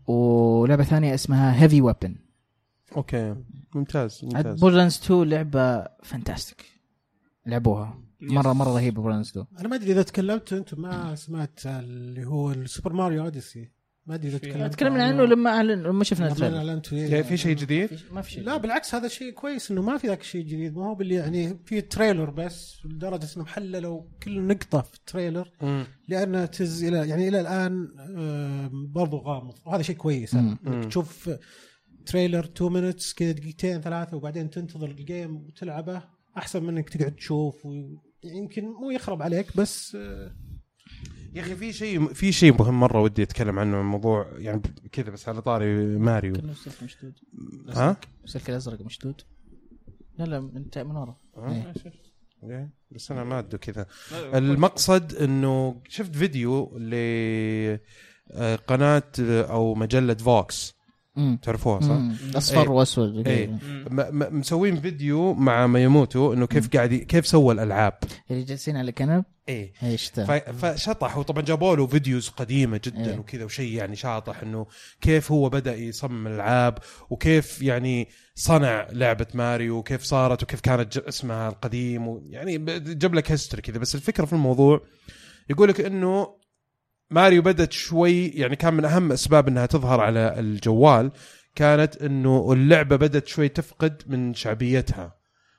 ولعبة 0.07 0.85
ثانية 0.85 1.15
اسمها 1.15 1.63
Heavy 1.63 1.81
Weapon 1.81 2.17
okay. 2.97 3.35
ممتاز 3.75 4.21
ممتاز. 4.25 4.61
Borderlands 4.61 5.01
2 5.05 5.23
لعبة 5.23 5.85
fantastic 6.03 6.65
لعبوها. 7.47 7.99
مره 8.23 8.53
مرة 8.53 8.81
lands 8.81 9.29
2 9.29 9.47
أنا 9.59 9.69
ما 9.69 9.77
أدري 9.77 9.93
إذا 9.93 10.03
تكلمت 10.03 10.53
أنتم 10.53 10.83
ما 10.83 11.15
سمعت 11.15 11.61
اللي 11.67 12.25
هو 12.25 12.53
ال 12.53 12.59
Super 12.59 12.93
Mario 12.93 13.25
Odyssey 13.25 13.69
ما 14.07 14.15
أدري 14.15 14.29
إذا 14.29 14.39
تكلمت 14.39 14.73
تكلمنا 14.73 15.05
عنه. 15.05 15.25
لما 15.25 15.51
أعلن 15.51 15.83
لما 15.83 16.05
شفنا 16.05 16.29
ال 16.29 16.35
trailer. 16.35 16.83
يعني 16.93 17.25
في 17.25 17.37
شيء 17.37 17.57
جديد؟ 17.57 17.91
ما 18.13 18.23
في 18.23 18.31
شيء 18.31 18.43
لا 18.43 18.57
بالعكس 18.57 18.95
هذا 18.95 19.09
شيء 19.09 19.33
كويس 19.33 19.71
إنه 19.71 19.83
ما 19.83 19.99
في 19.99 20.07
ذاك 20.07 20.21
الشيء 20.21 20.41
الجديد 20.41 20.77
ما 20.77 20.87
هو 20.87 20.95
باللي 20.95 21.15
يعني 21.15 21.59
في 21.65 21.81
trailer 21.81 22.31
بس 22.31 22.77
لدرجة 22.85 23.29
انهم 23.37 23.47
حللوا 23.47 24.03
كل 24.23 24.43
نقطة 24.43 24.81
في 24.81 24.95
ال 24.95 25.01
trailer. 25.01 25.51
لانها 26.09 26.47
تز 26.47 26.85
إلى 26.85 27.09
يعني 27.09 27.29
إلى 27.29 27.41
الآن 27.41 27.89
برضو 28.95 29.17
غامض. 29.17 29.55
وهذا 29.67 29.83
شيء 29.83 29.97
كويس. 29.97 30.35
مم. 30.35 30.83
تشوف 30.89 31.31
trailer 32.07 32.45
2 32.45 32.73
minutes 32.73 33.15
كذا 33.15 33.33
دقيقتين 33.33 33.81
ثلاثة 33.81 34.17
وبعدين 34.17 34.51
تنتظر 34.51 34.91
ال 34.91 35.00
game 35.00 35.37
وتلعبه. 35.37 36.03
أحسن 36.37 36.63
من 36.63 36.77
إنك 36.77 36.89
تقعد 36.89 37.13
تشوف 37.13 37.67
و... 37.67 37.97
يمكن 38.25 38.65
مو 38.65 38.91
يخرب 38.91 39.23
عليك 39.23 39.57
بس 39.57 39.95
آه، 39.95 40.35
يا 41.35 41.41
أخي 41.43 41.57
في 41.57 41.73
شيء 41.73 42.13
في 42.13 42.33
شيء 42.33 42.59
مهم 42.59 42.81
مرة 42.81 43.01
ودي 43.01 43.23
أتكلم 43.23 43.59
عنه 43.59 43.77
عن 43.77 43.85
موضوع 43.85 44.31
يعني 44.37 44.63
كذا 44.93 45.11
بس 45.11 45.29
على 45.29 45.43
طاري 45.43 45.99
ماريو. 45.99 46.33
كان 46.33 46.51
السلك 46.51 46.83
مشدود. 46.83 47.13
ها؟ 47.69 47.97
السلك 48.25 48.51
الأزرق 48.51 48.81
مشدود. 48.81 49.23
لا 50.19 50.25
لا 50.25 50.41
من 50.41 50.65
من 50.77 50.97
ورا؟ 50.97 51.17
إيه، 52.45 52.71
بس 52.91 53.11
أنا 53.11 53.25
ما 53.25 53.39
ادو 53.39 53.59
كذا. 53.59 53.87
المقصد 54.13 55.15
إنه 55.15 55.83
شفت 55.89 56.17
فيديو 56.17 56.79
لقناه 58.39 59.03
أو 59.21 59.75
مجلة 59.75 60.15
Vox. 60.15 60.80
تعرفوها 61.43 61.81
صح؟ 61.81 61.89
مم. 61.89 62.17
أصفر 62.37 62.63
إيه. 62.63 62.69
واسود 62.69 63.29
إيه. 63.29 63.47
م- 63.91 64.39
مسوين 64.39 64.81
فيديو 64.81 65.35
مع 65.35 65.67
مياموتو 65.67 66.33
إنه 66.33 66.47
كيف 66.47 66.69
قاعد 66.77 66.95
كيف 66.95 67.27
سوى 67.27 67.55
الألعاب. 67.55 67.99
اللي 68.31 68.43
جالسين 68.43 68.77
على 68.77 68.93
كنب 68.93 69.25
إيه. 69.49 69.73
إيش 69.83 70.07
ف- 70.11 70.31
فشطح 70.31 71.19
وطبعا 71.19 71.43
جابوا 71.43 71.77
له 71.77 71.87
videos 71.87 72.29
قديمة 72.29 72.81
جدا 72.85 73.11
إيه. 73.13 73.19
وكذا 73.19 73.45
وشيء 73.45 73.73
يعني 73.73 73.97
شاطح 73.97 74.43
إنه 74.43 74.67
كيف 75.01 75.33
هو 75.33 75.49
بدأ 75.49 75.77
يصمم 75.77 76.27
الألعاب 76.27 76.79
وكيف 77.11 77.63
يعني 77.63 78.09
صنع 78.35 78.87
لعبة 78.93 79.27
ماريو 79.35 79.77
وكيف 79.79 80.03
صارت 80.03 80.43
وكيف 80.43 80.61
كانت 80.61 80.97
اسمها 80.97 81.49
القديم 81.49 82.09
ويعني 82.09 82.59
ب- 82.59 82.99
جاب 82.99 83.15
لك 83.15 83.33
history 83.33 83.63
كذا. 83.63 83.79
بس 83.79 83.95
الفكرة 83.95 84.25
في 84.25 84.33
الموضوع 84.33 84.81
يقول 85.51 85.69
لك 85.69 85.81
إنه 85.81 86.40
ماريو 87.11 87.43
بدت 87.43 87.73
شوي 87.73 88.27
يعني 88.27 88.57
كان 88.57 88.75
من 88.75 88.85
أهم 88.85 89.13
أسباب 89.13 89.49
إنها 89.49 89.67
تظهر 89.67 90.01
على 90.01 90.35
الجوال 90.39 91.11
كانت 91.55 91.97
إنه 91.97 92.53
اللعبة 92.53 92.97
بدت 92.97 93.27
شوي 93.27 93.49
تفقد 93.49 94.03
من 94.07 94.35
شعبيتها. 94.35 95.17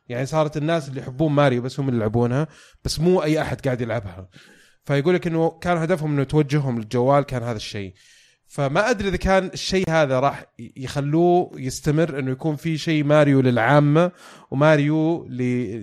يعني 0.09 0.25
صارت 0.25 0.57
الناس 0.57 0.89
اللي 0.89 1.01
يحبون 1.01 1.31
ماريو 1.31 1.61
بس 1.61 1.79
هم 1.79 1.89
اللي 1.89 1.97
يلعبونها 1.97 2.47
بس 2.85 2.99
مو 2.99 3.23
أي 3.23 3.41
أحد 3.41 3.61
قاعد 3.61 3.81
يلعبها. 3.81 4.29
فيقول 4.85 5.15
لك 5.15 5.27
إنه 5.27 5.49
كان 5.49 5.77
هدفهم 5.77 6.13
إنه 6.13 6.23
توجههم 6.23 6.79
للجوال 6.79 7.23
كان 7.23 7.43
هذا 7.43 7.57
الشيء. 7.57 7.93
فما 8.47 8.89
أدري 8.89 9.07
إذا 9.07 9.17
كان 9.17 9.45
الشيء 9.53 9.89
هذا 9.89 10.19
راح 10.19 10.45
يخلوه 10.77 11.51
يستمر 11.55 12.19
إنه 12.19 12.31
يكون 12.31 12.55
في 12.55 12.77
شيء 12.77 13.03
ماريو 13.03 13.41
للعامة 13.41 14.11
وماريو 14.51 15.27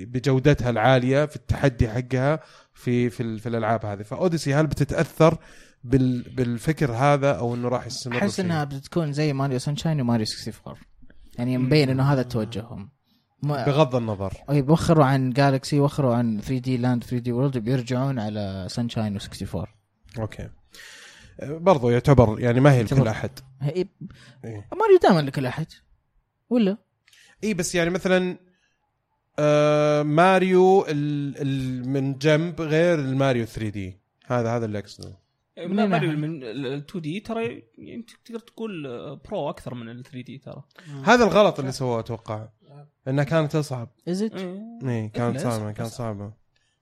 بجودتها 0.07 0.71
العالية 0.71 1.27
في 1.27 1.37
التحدي 1.37 1.89
حقها. 1.89 2.41
في 2.79 3.11
في, 3.11 3.39
في 3.39 3.49
الألعاب 3.49 3.87
هذه. 3.87 4.03
ف 4.03 4.09
Odyssey 4.09 4.55
هل 4.55 4.67
بتتأثر 4.67 5.39
بال 5.85 6.23
بالفكر 6.23 6.93
هذا 6.93 7.33
أو 7.33 7.55
إنه 7.55 7.69
راح 7.69 7.87
يستمر 7.87 8.19
أحس؟ 8.19 8.41
إنها 8.41 8.65
بتكون 8.65 9.13
زي 9.13 9.33
ماريو 9.33 9.59
Sunshine 9.59 10.01
وماريو 10.01 10.27
64 10.49 10.77
يعني 11.39 11.59
مبين 11.59 11.91
إنه 11.91 12.13
هذا 12.13 12.23
توجههم. 12.23 12.91
بغض 13.43 13.97
النظر. 13.97 14.33
أي 14.51 14.63
بيوخروا 14.63 15.05
عن 15.05 15.31
Galaxy 15.31 15.81
وخروا 15.81 16.15
عن 16.15 16.41
3D 16.41 16.77
Land 16.77 17.05
3D 17.05 17.33
World 17.33 17.59
بيرجعون 17.59 18.19
على 18.19 18.67
Sunshine 18.71 19.19
و64 19.21 19.67
Okay. 20.19 20.49
برضو 21.43 21.91
يعتبر 21.91 22.41
يعني 22.41 22.61
ما 22.61 22.73
هي 22.73 22.83
لكل. 22.83 23.09
أحد. 23.09 23.31
هي 23.61 23.73
إيه. 23.73 24.69
ماريو 24.73 24.99
دائما 25.03 25.21
لكل 25.21 25.47
أحد. 25.47 25.67
ولا؟ 26.51 26.77
اي 27.45 27.55
بس 27.55 27.75
يعني 27.75 27.91
مثلا 27.91 28.48
آه 29.39 30.03
ماريو 30.03 30.87
ال 30.89 31.35
ال 31.39 31.89
من 31.89 32.19
جنب 32.19 32.61
غير 32.61 32.99
الماريو 32.99 33.45
3D 33.45 33.99
هذا 34.27 34.57
هذا 34.57 34.65
اللي 34.65 34.79
أقصده. 34.79 35.19
من 35.59 35.77
لا 35.77 35.83
أي 35.83 35.89
ماريو؟ 35.89 36.13
من 36.13 36.43
ال 36.43 36.67
2D 36.67 37.21
ترى 37.21 37.63
يعني 37.79 38.07
تقدر 38.25 38.39
تقول 38.39 38.83
pro 39.17 39.51
أكثر 39.51 39.75
من 39.75 39.89
ال 39.89 40.03
3D 40.03 40.39
ترى. 40.39 40.63
هذا 41.05 41.25
الغلط 41.25 41.59
اللي 41.59 41.73
سووه 41.73 42.01
أتوقع. 42.01 42.49
انها 43.09 43.25
كانت 43.25 43.55
أصعب. 43.55 43.89
is 44.09 44.23
it 44.23 44.35
اي 44.35 45.09
كانت 45.09 45.37
لا، 45.37 45.51
صعبة 45.51 45.73
كانت. 45.73 45.91
صعبة. 45.91 46.33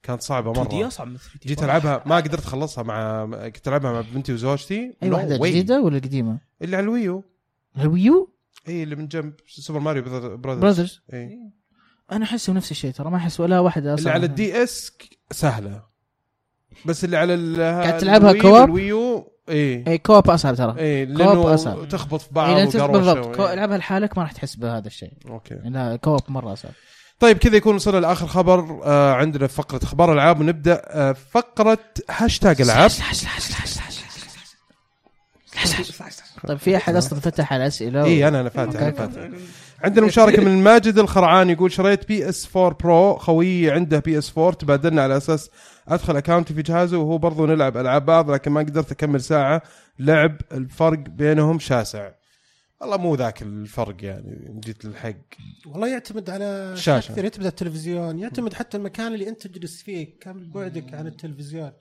كانت 0.02 0.22
صعبة 0.22 0.52
2D 0.52 0.76
مره 0.76 0.86
أصعب 0.86 1.08
من 1.08 1.16
3D 1.16 1.48
جيت 1.48 1.62
ألعبها 1.62 2.02
ما 2.06 2.16
قدرت 2.16 2.44
أخلصها 2.44 2.84
مع 2.84 3.26
كنت 3.48 3.68
ألعبها 3.68 3.92
مع 3.92 4.00
بنتي 4.00 4.32
وزوجتي. 4.32 4.96
أي 5.02 5.10
واحدة. 5.10 5.36
جديدة 5.36 5.80
ولا 5.80 5.98
قديمة؟ 5.98 6.40
اللي 6.62 6.76
على 6.76 6.84
ال 6.84 6.91
Wii 6.91 7.11
U. 7.11 7.24
ال 7.78 7.87
Wii 7.87 8.14
U؟ 8.14 8.32
اي 8.68 8.82
اللي 8.82 8.96
من 8.96 9.08
جنب 9.08 9.34
Super 9.46 9.80
Mario 9.80 10.02
Brothers 10.02 10.60
Brothers 10.60 11.00
اي 11.12 11.40
أنا 12.12 12.24
احسه 12.24 12.52
نفس 12.52 12.70
الشيء 12.70 12.90
ترى 12.90 13.10
ما 13.10 13.16
أحس 13.16 13.40
ولا 13.40 13.60
واحدة 13.60 13.90
اللي 13.90 14.00
أصلا 14.00 14.12
على 14.12 14.26
ال 14.26 14.62
DS 14.62 14.92
سهلة. 15.32 15.82
بس 16.84 17.04
اللي 17.04 17.16
على 17.16 17.34
ال- 17.34 17.56
قاعد 17.84 17.98
تلعبها 17.98 18.32
co-op؟ 18.32 18.52
وال 18.52 18.79
Wii 18.79 19.19
U 19.19 19.32
اي 19.48 19.84
اي 19.88 19.98
co-op 19.98 20.30
اصعب 20.30 20.54
ترى. 20.54 20.78
إيه 20.78 21.04
co-op 21.14 21.46
أصعب. 21.46 21.88
تخبط 21.88 22.20
في 22.20 22.28
بعض 22.32 22.48
اي 22.48 22.54
لأن 22.54 22.68
تس- 22.68 22.76
وقروشة 22.76 22.92
بالضبط. 23.14 23.40
إيه. 23.40 23.52
العبها 23.52 23.78
لحالك 23.78 24.18
ما 24.18 24.22
راح 24.24 24.32
تحس 24.32 24.54
بهذا 24.56 24.86
الشيء. 24.86 25.12
Okay. 25.28 25.54
لا 25.64 25.96
co-op 25.96 26.20
مرة 26.28 26.52
اصعب 26.52 26.72
طيب 27.20 27.38
كذا 27.38 27.56
يكون 27.56 27.74
وصلنا 27.74 27.98
لآخر 28.00 28.26
خبر 28.26 28.80
آه 28.84 29.12
عندنا 29.12 29.46
فقرة 29.46 29.80
أخبار 29.84 30.12
ألعاب 30.12 30.40
ونبدأ 30.40 30.82
آه 30.86 31.12
فقرة 31.12 31.78
هاشتاج 32.10 32.60
ألعاب. 32.62 32.90
طيب 36.48 36.58
في 36.58 36.76
أحد 36.76 36.96
أصلا 36.96 37.20
فتح 37.20 37.52
على 37.52 37.66
أسئلة؟ 37.66 38.04
اي 38.04 38.28
أنا 38.28 38.40
أنا 38.40 38.48
فاتح 38.48 38.80
أنا. 38.80 38.90
فاتح. 38.92 39.28
عندنا 39.84 40.06
مشاركة 40.06 40.44
من 40.44 40.62
ماجد 40.62 40.98
الخرعان 40.98 41.50
يقول 41.50 41.72
شريت 41.72 42.08
PS4 42.08 42.56
Pro 42.56 43.16
خويي 43.16 43.70
عنده 43.70 43.98
PS4 43.98 44.52
تبادلنا 44.54 45.02
على 45.02 45.16
أساس 45.16 45.50
أدخل 45.88 46.16
account 46.16 46.50
ي 46.50 46.54
في 46.54 46.62
جهازه 46.62 46.98
وهو 46.98 47.18
برضو 47.18 47.46
نلعب 47.46 47.76
ألعاب 47.76 48.06
بعض 48.06 48.30
لكن 48.30 48.50
ما 48.50 48.60
قدرت 48.60 48.92
أكمل 48.92 49.20
ساعة. 49.20 49.62
لعب 49.98 50.36
الفرق 50.52 50.98
بينهم 50.98 51.58
شاسع. 51.58 52.10
والله 52.80 52.96
مو 52.96 53.14
ذاك 53.14 53.42
الفرق 53.42 54.04
يعني 54.04 54.60
جيت 54.64 54.84
للحق. 54.84 55.14
والله 55.66 55.88
يعتمد 55.88 56.30
على 56.30 56.72
شاشة. 56.76 57.12
كثير 57.12 57.24
يعتمد 57.24 57.40
على 57.44 57.50
التلفزيون. 57.50 58.18
يعتمد 58.18 58.54
حتى 58.54 58.76
المكان 58.76 59.14
اللي 59.14 59.28
أنت 59.28 59.46
تجلس 59.46 59.82
فيه 59.82 60.18
كم 60.20 60.50
بعدك 60.52 60.94
عن 60.94 61.06
التلفزيون. 61.06 61.72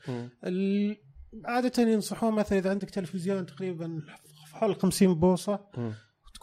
ال- 0.43 0.97
عادة 1.45 1.83
ينصحون 1.83 2.33
مثلا 2.33 2.57
إذا 2.59 2.69
عندك 2.69 2.89
تلفزيون 2.89 3.45
تقريبا 3.45 4.01
حول 4.53 4.75
50 4.75 5.15
بوصة. 5.15 5.59
مم. 5.77 5.93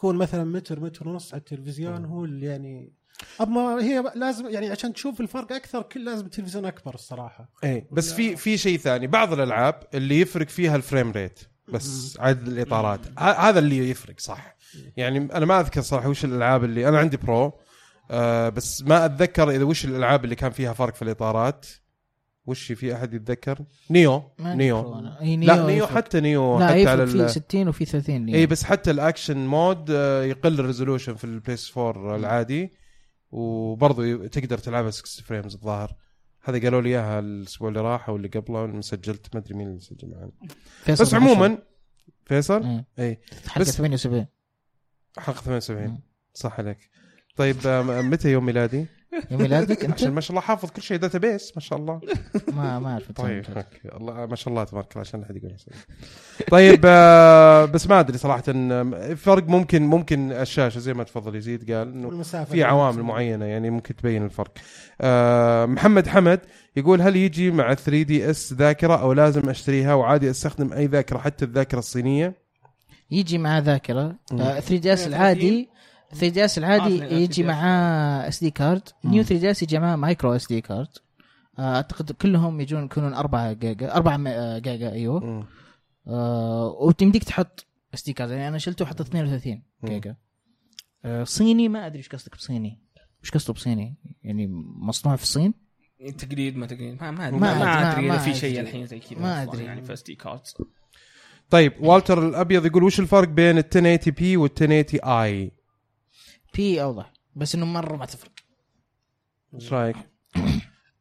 تكون 0.03 0.17
مثلا 0.17 0.45
متر 0.45 0.81
متر 0.81 1.09
ونص 1.09 1.35
على 1.35 1.41
التلفزيون 1.41 2.05
هو 2.05 2.25
اللي 2.25 2.47
يعني 2.47 2.93
أما 3.41 3.61
هي 3.61 4.05
لازم 4.15 4.49
يعني 4.49 4.71
عشان 4.71 4.93
تشوف 4.93 5.21
الفرق 5.21 5.53
أكثر 5.53 5.83
كل 5.83 6.05
لازم 6.05 6.27
التلفزيون 6.27 6.65
أكبر 6.65 6.95
الصراحة. 6.95 7.51
إيه 7.65 7.89
بس 7.93 8.13
في 8.13 8.37
في 8.37 8.59
شيء 8.59 8.79
ثاني 8.79 9.07
بعض 9.07 9.33
الألعاب 9.33 9.83
اللي 9.95 10.21
يفرق 10.21 10.49
فيها 10.49 10.77
الفريم 10.77 11.13
ريت 11.13 11.41
بس 11.69 12.17
عدد 12.21 12.49
الإطارات. 12.49 13.01
هذا 13.19 13.59
اللي 13.59 13.91
يفرق 13.91 14.21
صح. 14.21 14.57
يعني 14.97 15.19
أنا 15.19 15.47
ما 15.47 15.61
أذكر 15.61 15.81
صراحة 15.81 16.09
وش 16.09 16.25
الألعاب 16.25 16.65
اللي 16.65 16.89
أنا 16.89 16.99
عندي 16.99 17.17
Pro 17.17 17.53
آه 18.11 18.49
بس 18.49 18.83
ما 18.83 19.05
أتذكر 19.05 19.51
إذا 19.51 19.65
وش 19.65 19.85
الألعاب 19.85 20.25
اللي 20.25 20.35
كان 20.35 20.51
فيها 20.51 20.73
فرق 20.73 20.95
في 20.95 21.03
الإطارات. 21.03 21.67
وش 22.47 22.73
في 22.73 22.95
أحد 22.95 23.15
يتذكر 23.15 23.59
Nioh 23.91 24.23
Nioh. 24.41 24.95
إي 25.21 25.37
لا 25.37 25.67
Nioh. 25.67 25.87
حتى 25.87 26.21
Nioh 26.21 26.59
لا 26.59 26.67
حتى 26.67 26.89
على 26.89 27.07
في 27.07 27.15
ال... 27.15 27.31
60 27.31 27.69
وفي 27.69 27.85
30 27.85 28.17
Nioh. 28.27 28.35
إي 28.37 28.47
بس 28.47 28.65
حتى 28.65 28.91
ال 28.91 28.99
action 28.99 29.47
mode 29.47 29.91
آه، 29.91 30.23
يقل 30.25 30.61
ال 30.61 30.66
resolution 30.66 31.15
في 31.15 31.25
البلايستيشن 31.25 31.79
4 31.79 32.17
العادي 32.17 32.73
وبرضه 33.31 34.27
تقدر 34.27 34.59
تلعبها 34.59 34.91
60 34.91 35.25
frames 35.25 35.55
الظاهر 35.55 35.95
هذا 36.45 36.59
قالوا 36.63 36.81
لي 36.81 36.89
إياها 36.89 37.19
الأسبوع 37.19 37.69
اللي 37.69 37.81
راح 37.81 38.09
أو 38.09 38.17
اللي 38.17 38.29
قبله 38.29 38.81
سجلت 38.81 39.35
ما 39.35 39.41
أدري 39.41 39.55
مين 39.55 39.69
اللي 39.69 39.81
سجل 39.81 40.09
معنا 40.11 40.31
فيصل 40.85 41.05
بس. 41.05 41.15
عموما 41.15 41.59
فيصل 42.25 42.63
إيه. 42.65 42.87
إي 42.99 43.19
حلقه 43.49 43.61
بس- 43.61 43.77
78 43.77 44.27
حلقه 45.19 45.41
78 45.41 45.87
مم. 45.89 46.01
صح 46.35 46.59
عليك 46.61 46.91
طيب 47.37 47.57
آم، 47.67 48.11
متى 48.11 48.33
يوم 48.33 48.47
ميلادي؟ 48.47 48.87
يوم 49.31 49.43
ميلادك 49.43 49.85
أنت 49.85 49.95
عشان 49.95 50.13
ما 50.13 50.21
شاء 50.21 50.31
الله 50.31 50.41
حافظ 50.41 50.71
كل 50.71 50.83
شيء 50.83 50.97
database 50.97 51.53
ما 51.57 51.61
شاء 51.61 51.79
الله 51.79 52.01
ما 52.53 52.79
ما 52.79 52.93
أعرف 52.93 53.13
طيب 53.13 53.45
okay 53.57 53.97
الله 53.97 54.27
ما 54.27 54.37
شاء 54.37 54.49
الله 54.49 54.65
تبارك 54.65 54.93
الله 54.93 55.01
عشان 55.01 55.21
لا 55.21 55.27
أحد 55.27 55.37
يقول. 55.37 55.53
طيب 56.51 56.81
آه، 56.85 57.65
بس 57.65 57.87
ما 57.87 58.01
أدري 58.01 58.19
صراحة 58.19 58.43
آه، 58.49 59.15
فرق 59.15 59.49
ممكن 59.49 59.83
ممكن 59.83 60.33
الشاشة 60.33 60.79
زي 60.79 60.95
ما 60.95 61.05
تفضل 61.05 61.37
يزيد 61.37 61.73
قال 61.73 61.93
إنه 61.93 62.23
في 62.23 62.65
عوامل 62.65 63.03
معينة 63.03 63.45
يعني 63.45 63.71
ممكن 63.71 63.97
تبين 63.97 64.25
الفرق. 64.25 64.53
آه، 65.01 65.67
محمد 65.67 66.07
حمد 66.09 66.41
يقول 66.77 67.03
هل 67.03 67.17
يجي 67.17 67.51
مع 67.51 67.75
3DS 67.75 68.53
ذاكرة 68.53 68.95
أو 69.01 69.13
لازم 69.13 69.49
أشتريها 69.51 69.95
وعادي 69.95 70.31
أستخدم 70.31 70.73
أي 70.73 70.87
ذاكرة 70.87 71.19
حتى 71.19 71.45
الذاكرة 71.45 71.79
الصينية؟ 71.79 72.35
يجي 73.11 73.39
معاه 73.39 73.61
ذاكرة 73.61 74.17
مم. 74.33 74.39
3DS 74.39 75.07
العادي 75.07 75.69
3DS 76.13 76.59
العادي 76.59 77.03
آه، 77.05 77.07
يجي 77.07 77.43
3DS. 77.43 77.47
معاه 77.47 78.29
SD 78.29 78.51
card 78.51 78.89
New 79.05 79.23
3DS 79.23 79.63
يجي 79.63 79.79
معاه 79.79 79.97
micro 79.97 80.37
SD 80.37 80.61
card 80.61 80.89
آه، 81.59 81.77
أعتقد 81.77 82.13
كلهم 82.13 82.61
يجون 82.61 82.85
يكونون 82.85 83.15
4 83.15 83.53
جيجا 83.53 83.95
4 83.95 84.59
جيجا 84.59 84.93
أيوه. 84.93 85.47
آه 86.07 86.77
وتمديك 86.81 87.25
تحط 87.25 87.67
SD 87.95 88.13
card 88.13 88.31
يعني 88.31 88.49
أنا 88.49 88.59
شلته 88.59 88.83
وحطيت 88.85 89.07
32 89.07 89.63
جيجا. 89.85 90.17
آه 91.05 91.25
صيني 91.25 91.69
ما 91.69 91.87
أدري 91.87 91.99
إيش 91.99 92.09
قصدك 92.09 92.37
بصيني. 92.37 92.83
إيش 93.25 93.31
قصده 93.31 93.53
بصيني؟ 93.53 93.97
يعني 94.23 94.47
مصنوع 94.77 95.17
في 95.17 95.23
الصين؟ 95.23 95.55
تقليد 96.19 96.57
ما 96.57 96.67
تقليد 96.67 97.03
ما 97.03 97.11
ما 97.11 97.31
ما 97.31 97.39
ما, 97.39 97.55
ما 97.55 97.65
ما- 97.65 97.93
أدري 97.93 98.07
إذا 98.11 98.19
في. 98.19 98.35
شيء 98.35 98.61
الحين 98.61 98.87
زي 98.87 98.99
كذا 98.99 99.19
ما 99.19 99.43
أصلاً 99.43 99.53
أدري. 99.55 99.65
يعني 99.65 99.83
في 99.83 99.93
اس 99.93 100.03
دي 100.03 100.15
كاردز 100.15 100.55
طيب 101.51 101.73
والتر 101.81 102.29
الأبيض 102.29 102.67
يقول 102.67 102.83
وش 102.85 103.01
الفرق 103.01 103.29
بين 103.29 103.59
ال 103.59 103.65
1080p 103.77 104.37
وال 104.37 104.51
1080i؟ 104.63 105.05
p 105.23 106.83
أوضح 106.83 107.13
بس 107.37 107.55
إنه 107.55 107.67
مرة 107.67 107.97
ما 107.97 108.07
تفرق 108.07 108.33
إيش 109.55 109.73
رأيك؟ 109.73 109.97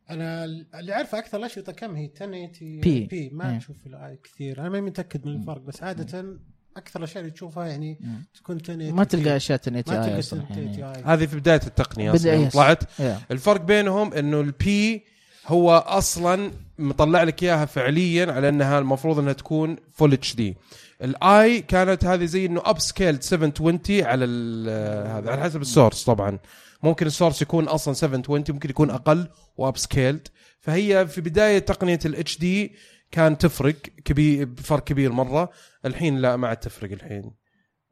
أنا 0.09 0.45
اللي 0.45 0.93
أعرفه 0.93 1.19
أكثر 1.19 1.37
الاشرطه 1.37 1.71
كم 1.71 1.95
هي 1.95 2.05
1080p. 2.05 3.05
p 3.05 3.29
ما 3.29 3.51
إيه. 3.51 3.59
تشوف 3.59 3.87
ال 3.87 4.03
i 4.03 4.19
كثير 4.23 4.61
أنا 4.61 4.69
ما 4.69 4.81
متأكد 4.81 5.25
من 5.25 5.35
الفرق 5.35 5.61
بس 5.61 5.83
عادة 5.83 6.39
أكثر 6.77 6.99
الأشياء 6.99 7.23
اللي 7.23 7.31
تشوفها 7.31 7.65
يعني 7.65 7.97
مم. 8.01 8.23
تكون 8.33 8.55
1080 8.55 8.93
ما 8.93 9.03
تلقى 9.03 9.35
أشياء 9.35 9.59
1080 9.67 9.83
ما 9.87 10.03
تلقى 10.03 10.15
i 10.15 10.19
أصلا 10.19 10.39
1080. 10.41 10.83
i 10.83 11.03
هذه 11.03 11.25
في 11.25 11.39
بداية 11.39 11.61
التقنية 11.67 12.11
yes. 12.11 12.53
طلعت 12.53 12.99
يا. 12.99 13.21
الفرق 13.31 13.61
بينهم 13.61 14.13
إنه 14.13 14.41
ال 14.41 14.73
p 14.73 15.05
هو 15.47 15.71
أصلا 15.71 16.51
مطلع 16.79 17.23
لك 17.23 17.43
إياها 17.43 17.65
فعليا 17.65 18.31
على 18.31 18.49
أنها 18.49 18.79
المفروض 18.79 19.19
أنها 19.19 19.33
تكون 19.33 19.75
full 19.93 20.13
HD 20.13 20.35
ال 20.35 20.57
i 21.03 21.61
كانت 21.61 22.05
هذه 22.05 22.25
زي 22.25 22.45
إنه 22.45 22.61
upscaled 22.65 23.21
720 23.21 24.03
على 24.03 24.25
ال- 24.25 25.07
هذا 25.09 25.31
على 25.31 25.41
حسب 25.41 25.61
ال 25.61 25.67
source 25.67 26.03
طبعا. 26.03 26.39
ممكن 26.83 27.05
ال 27.05 27.10
source 27.10 27.41
يكون 27.41 27.67
أصلا 27.67 27.93
720 27.93 28.43
ممكن 28.49 28.69
يكون 28.69 28.89
أقل 28.89 29.27
و 29.57 29.77
upscaled 29.77 30.27
فهي 30.59 31.07
في 31.07 31.21
بداية 31.21 31.59
تقنية 31.59 31.99
ال 32.05 32.37
HD 32.39 32.71
كان 33.11 33.37
تفرق 33.37 33.75
كبير 34.05 34.49
فرق 34.63 34.83
كبير 34.83 35.11
مرة. 35.11 35.49
الحين 35.85 36.17
لا 36.17 36.35
ما 36.35 36.47
عاد 36.47 36.57
تفرق 36.57 36.91
الحين. 36.91 37.31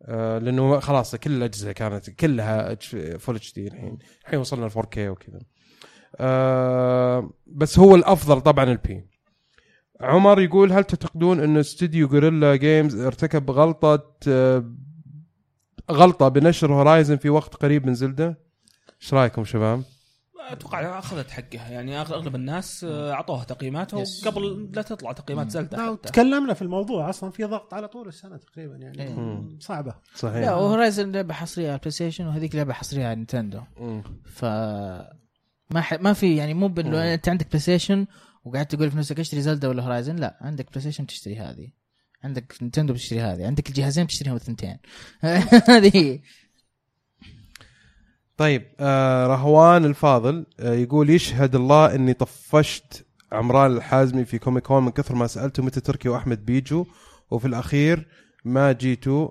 آه 0.01 0.37
لأنه 0.37 0.79
خلاص 0.79 1.15
كل 1.15 1.31
الأجهزة 1.31 1.71
كانت 1.71 2.09
كلها 2.09 2.75
full 3.17 3.35
HD 3.35 3.67
الحين. 3.67 3.97
الحين 4.25 4.39
وصلنا 4.39 4.65
ل 4.65 4.71
4K 4.71 4.97
وكذا. 4.97 5.39
آه 6.15 7.29
بس 7.47 7.79
هو 7.79 7.95
الأفضل 7.95 8.41
طبعا 8.41 8.65
ال 8.65 8.85
p 8.85 9.05
عمر 10.01 10.41
يقول 10.41 10.71
هل 10.73 10.83
تعتقدون 10.83 11.39
إن 11.39 11.57
استوديو 11.57 12.07
Guerrilla 12.07 12.55
Games 12.55 12.95
ارتكب 12.99 13.51
غلطة 13.51 14.03
آه 14.27 14.71
غلطة 15.91 16.27
بنشر 16.27 16.73
هورايزن 16.73 17.17
في 17.17 17.29
وقت 17.29 17.55
قريب 17.55 17.85
من 17.87 17.93
زلدا 17.93 18.37
إيش 19.01 19.13
رأيكم 19.13 19.45
شباب 19.45 19.83
أتوقع 20.39 20.99
أخذت 20.99 21.29
حقها 21.31 21.69
يعني 21.69 22.01
أغلب 22.01 22.35
الناس 22.35 22.83
آه، 22.83 23.11
أعطوها 23.11 23.43
تقييماتها 23.43 24.01
yes. 24.01 24.27
قبل 24.27 24.69
لا 24.73 24.81
تطلع 24.81 25.11
تقييمات 25.11 25.49
زلدا 25.49 25.91
حتى. 25.91 26.09
تكلمنا 26.09 26.53
في 26.53 26.61
الموضوع 26.61 27.09
أصلا 27.09 27.31
في 27.31 27.43
ضغط 27.43 27.73
على 27.73 27.87
طول 27.87 28.07
السنة 28.07 28.37
تقريبا 28.37 28.75
يعني 28.75 29.03
إيه. 29.03 29.19
مم. 29.19 29.57
صعبة 29.59 29.95
صحيح 30.15 30.35
لا 30.35 30.55
وهورايزن 30.55 31.11
لعبة 31.11 31.33
حصرية 31.33 31.65
على 31.67 31.73
البلاي 31.75 31.91
ستيشن 31.91 32.27
وهذيك 32.27 32.55
لعبة 32.55 32.73
حصرية 32.73 33.05
على 33.05 33.15
نينتندو. 33.15 33.61
ف 34.25 34.45
ما 35.69 35.81
ح... 35.81 35.93
ما 35.93 36.13
في 36.13 36.35
يعني 36.35 36.53
مو. 36.53 36.67
بانه 36.67 37.13
أنت 37.13 37.29
عندك 37.29 37.47
بلاي 37.47 37.59
ستيشن 37.59 38.05
وقاعد 38.45 38.65
تقول 38.65 38.91
في 38.91 38.97
نفسك 38.97 39.19
اشتري 39.19 39.41
زلدا 39.41 39.67
ولا 39.67 39.83
هورايزن 39.83 40.15
لا 40.15 40.37
عندك 40.41 40.69
بلاي 40.69 40.81
ستيشن 40.81 41.07
تشتري 41.07 41.39
هذه 41.39 41.67
عندك 42.23 42.55
نينتندو 42.61 42.93
بتشتري 42.93 43.21
هذه 43.21 43.45
عندك 43.45 43.69
الجهازين 43.69 44.03
بتشتريهم 44.03 44.35
الثنتين 44.35 44.77
هذه. 45.69 46.19
طيب 48.37 48.65
آه 48.79 49.27
رهوان 49.27 49.85
الفاضل 49.85 50.45
آه 50.59 50.73
يقول 50.73 51.09
يشهد 51.09 51.55
الله 51.55 51.95
إني 51.95 52.13
طفشت 52.13 53.05
عمران 53.31 53.71
الحازمي 53.71 54.25
في 54.25 54.39
كوميك 54.39 54.63
كون 54.63 54.83
من 54.85 54.91
كثر 54.91 55.15
ما 55.15 55.27
سألته 55.27 55.63
متى 55.63 55.81
تركي 55.81 56.09
وأحمد 56.09 56.45
بيجوا 56.45 56.85
وفي 57.31 57.47
الأخير 57.47 58.07
ما 58.45 58.71
جيتوا 58.71 59.29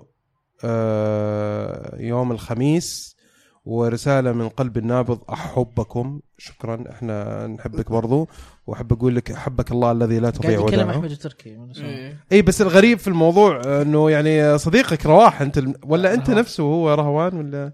آه 0.63 1.97
يوم 2.01 2.31
الخميس 2.31 3.15
ورسالة 3.65 4.31
من 4.31 4.49
قلب 4.49 4.77
النابض 4.77 5.19
أحبكم. 5.31 6.19
شكرا. 6.37 6.83
إحنا 6.91 7.47
نحبك 7.47 7.91
برضو. 7.91 8.27
وأحب 8.67 8.93
أقول 8.93 9.15
لك 9.15 9.31
أحبك 9.31 9.71
الله 9.71 9.91
الذي 9.91 10.19
لا 10.19 10.29
تضيع 10.29 10.51
يتكلم 10.51 10.65
ودائعه 10.65 10.91
أحمد 10.91 11.11
التركي 11.11 11.57
إيه. 11.77 12.17
اي 12.31 12.41
بس 12.41 12.61
الغريب 12.61 12.97
في 12.97 13.07
الموضوع 13.07 13.61
إنه 13.81 14.11
يعني 14.11 14.57
صديقك 14.57 15.05
رواح. 15.05 15.41
أنت 15.41 15.57
الم- 15.57 15.73
ولا 15.85 16.13
أنت. 16.13 16.29
نفسه 16.29 16.63
هو 16.63 16.93
رهوان 16.93 17.37
ولا؟ 17.37 17.73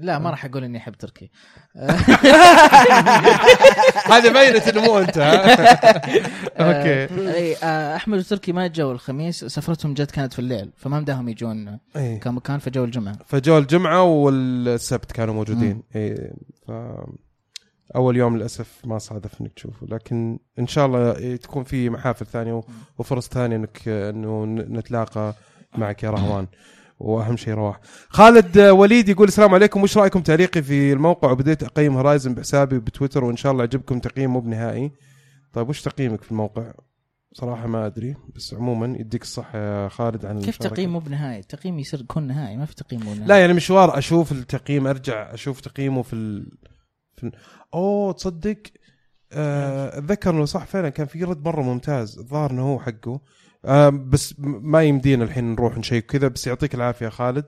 لا 0.00 0.18
ما 0.18 0.30
راح 0.30 0.44
أقول 0.44 0.64
إني 0.64 0.78
أحب 0.78 0.94
تركي. 0.94 1.30
هذه 4.12 4.32
بينت 4.32 4.68
انه 4.68 4.80
مو 4.80 4.98
انت؟ 4.98 5.18
okay. 6.60 7.30
أي 7.34 7.56
آه، 7.56 7.96
أحمد 7.96 8.18
التركي 8.18 8.52
ما 8.52 8.66
جو 8.66 8.92
الخميس 8.92 9.44
سفرتهم 9.44 9.94
جد 9.94 10.10
كانت 10.10 10.32
في 10.32 10.38
الليل 10.38 10.72
فما 10.76 11.00
مداهم 11.00 11.28
يجون. 11.28 11.78
كان 11.94 12.34
مكان 12.34 12.58
فجو 12.58 12.84
الجمعة. 12.84 13.18
فجو 13.26 13.58
الجمعة 13.58 14.02
والسبت 14.02 15.12
كانوا 15.12 15.34
موجودين. 15.34 15.82
أي 15.96 16.32
أول 17.96 18.16
يوم 18.16 18.36
للأسف 18.36 18.80
ما 18.84 18.98
صادف 18.98 19.40
إنك 19.40 19.52
تشوفه. 19.52 19.86
لكن 19.86 20.38
إن 20.58 20.66
شاء 20.66 20.86
الله 20.86 21.36
تكون 21.36 21.64
في 21.64 21.90
محافل 21.90 22.26
ثانية 22.26 22.62
وفرص 22.98 23.28
ثانية 23.28 23.56
انك 23.56 23.88
إنه 23.88 24.44
نتلاقى 24.46 25.34
معك 25.78 26.02
يا 26.02 26.10
رهوان. 26.10 26.46
وأهم 27.00 27.36
شيء 27.36 27.54
رواح. 27.54 27.80
خالد 28.08 28.58
آه، 28.58 28.72
وليد 28.72 29.08
يقول 29.08 29.28
السلام 29.28 29.54
عليكم. 29.54 29.82
وش 29.82 29.98
رأيكم 29.98 30.20
تعليقي 30.20 30.62
في 30.62 30.92
الموقع 30.92 31.30
وبديت 31.30 31.62
اقيم 31.62 31.96
هورايزن 31.96 32.34
بحسابي 32.34 32.78
بتويتر 32.78 33.24
وإن 33.24 33.36
شاء 33.36 33.52
الله 33.52 33.64
يعجبكم 33.64 33.98
تقييم 33.98 34.30
مو 34.30 34.40
بنهائي؟ 34.40 34.92
طيب 35.52 35.68
وش 35.68 35.82
تقييمك 35.82 36.22
في 36.22 36.30
الموقع؟ 36.30 36.72
صراحة 37.32 37.66
ما 37.66 37.86
أدري 37.86 38.16
بس 38.36 38.54
عموما 38.54 38.96
يديك 38.98 39.22
الصحة 39.22 39.58
يا 39.58 39.88
خالد 39.88 40.26
عن 40.26 40.40
كيف. 40.40 40.56
تقييم 40.56 40.92
مو 40.92 40.98
بنهائي؟ 40.98 41.38
التقييم 41.38 41.78
يصير 41.78 42.00
يكون 42.00 42.26
نهائي 42.26 42.56
ما 42.56 42.64
في 42.64 42.74
تقييم 42.74 43.02
مو 43.04 43.14
نهائي. 43.14 43.26
لا 43.28 43.40
يعني 43.40 43.52
مشوار 43.52 43.98
أشوف 43.98 44.32
التقييم 44.32 44.86
أرجع 44.86 45.34
أشوف 45.34 45.60
تقييمه 45.60 46.02
في 46.02 46.12
ال... 46.12 46.50
في 47.16 47.24
ال... 47.24 47.32
أوه 47.74 48.12
تصدق؟ 48.12 48.58
آه، 49.32 49.98
أتذكر 49.98 50.30
إنه 50.30 50.44
صح 50.44 50.64
فعلا 50.64 50.88
كان 50.88 51.06
في 51.06 51.24
رد 51.24 51.44
مرة 51.44 51.62
ممتاز. 51.62 52.18
الظاهر 52.18 52.50
إنه 52.50 52.62
هو 52.62 52.78
حقه. 52.78 53.12
آه 53.12 53.20
بس 53.88 54.34
ما 54.40 54.82
يمدينا 54.82 55.24
الحين 55.24 55.52
نروح 55.52 55.78
نشيّك 55.78 56.06
كذا 56.06 56.28
بس 56.28 56.46
يعطيك 56.46 56.74
العافية 56.74 57.08
خالد. 57.08 57.44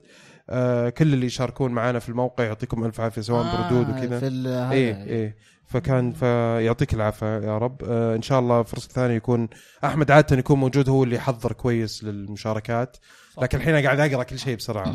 آه 0.50 0.88
كل 0.88 1.12
اللي 1.14 1.26
يشاركون 1.26 1.72
معنا 1.72 1.98
في 1.98 2.08
الموقع 2.08 2.44
يعطيكم 2.44 2.84
ألف 2.84 3.00
عافية 3.00 3.22
سواء 3.22 3.44
آه، 3.44 3.62
بردود 3.62 3.90
وكذا. 3.90 4.18
في. 4.18 4.26
إيه 4.72 5.04
إيه. 5.04 5.36
فكان 5.66 6.12
فيعطيك 6.12 6.94
العافية 6.94 7.26
يا 7.26 7.58
رب. 7.58 7.82
آه 7.84 8.16
إن 8.16 8.22
شاء 8.22 8.38
الله 8.40 8.62
فرصة 8.62 8.88
ثانية 8.88 9.14
يكون 9.14 9.48
أحمد 9.84 10.10
عادة 10.10 10.36
يكون 10.38 10.58
موجود 10.58 10.88
هو 10.88 11.04
اللي 11.04 11.16
يحضر 11.16 11.52
كويس 11.52 12.04
للمشاركات. 12.04 12.96
لكن 13.42 13.58
الحين 13.58 13.76
قاعد 13.76 14.00
أقرأ 14.00 14.22
كل 14.22 14.38
شيء 14.38 14.56
بسرعة. 14.56 14.94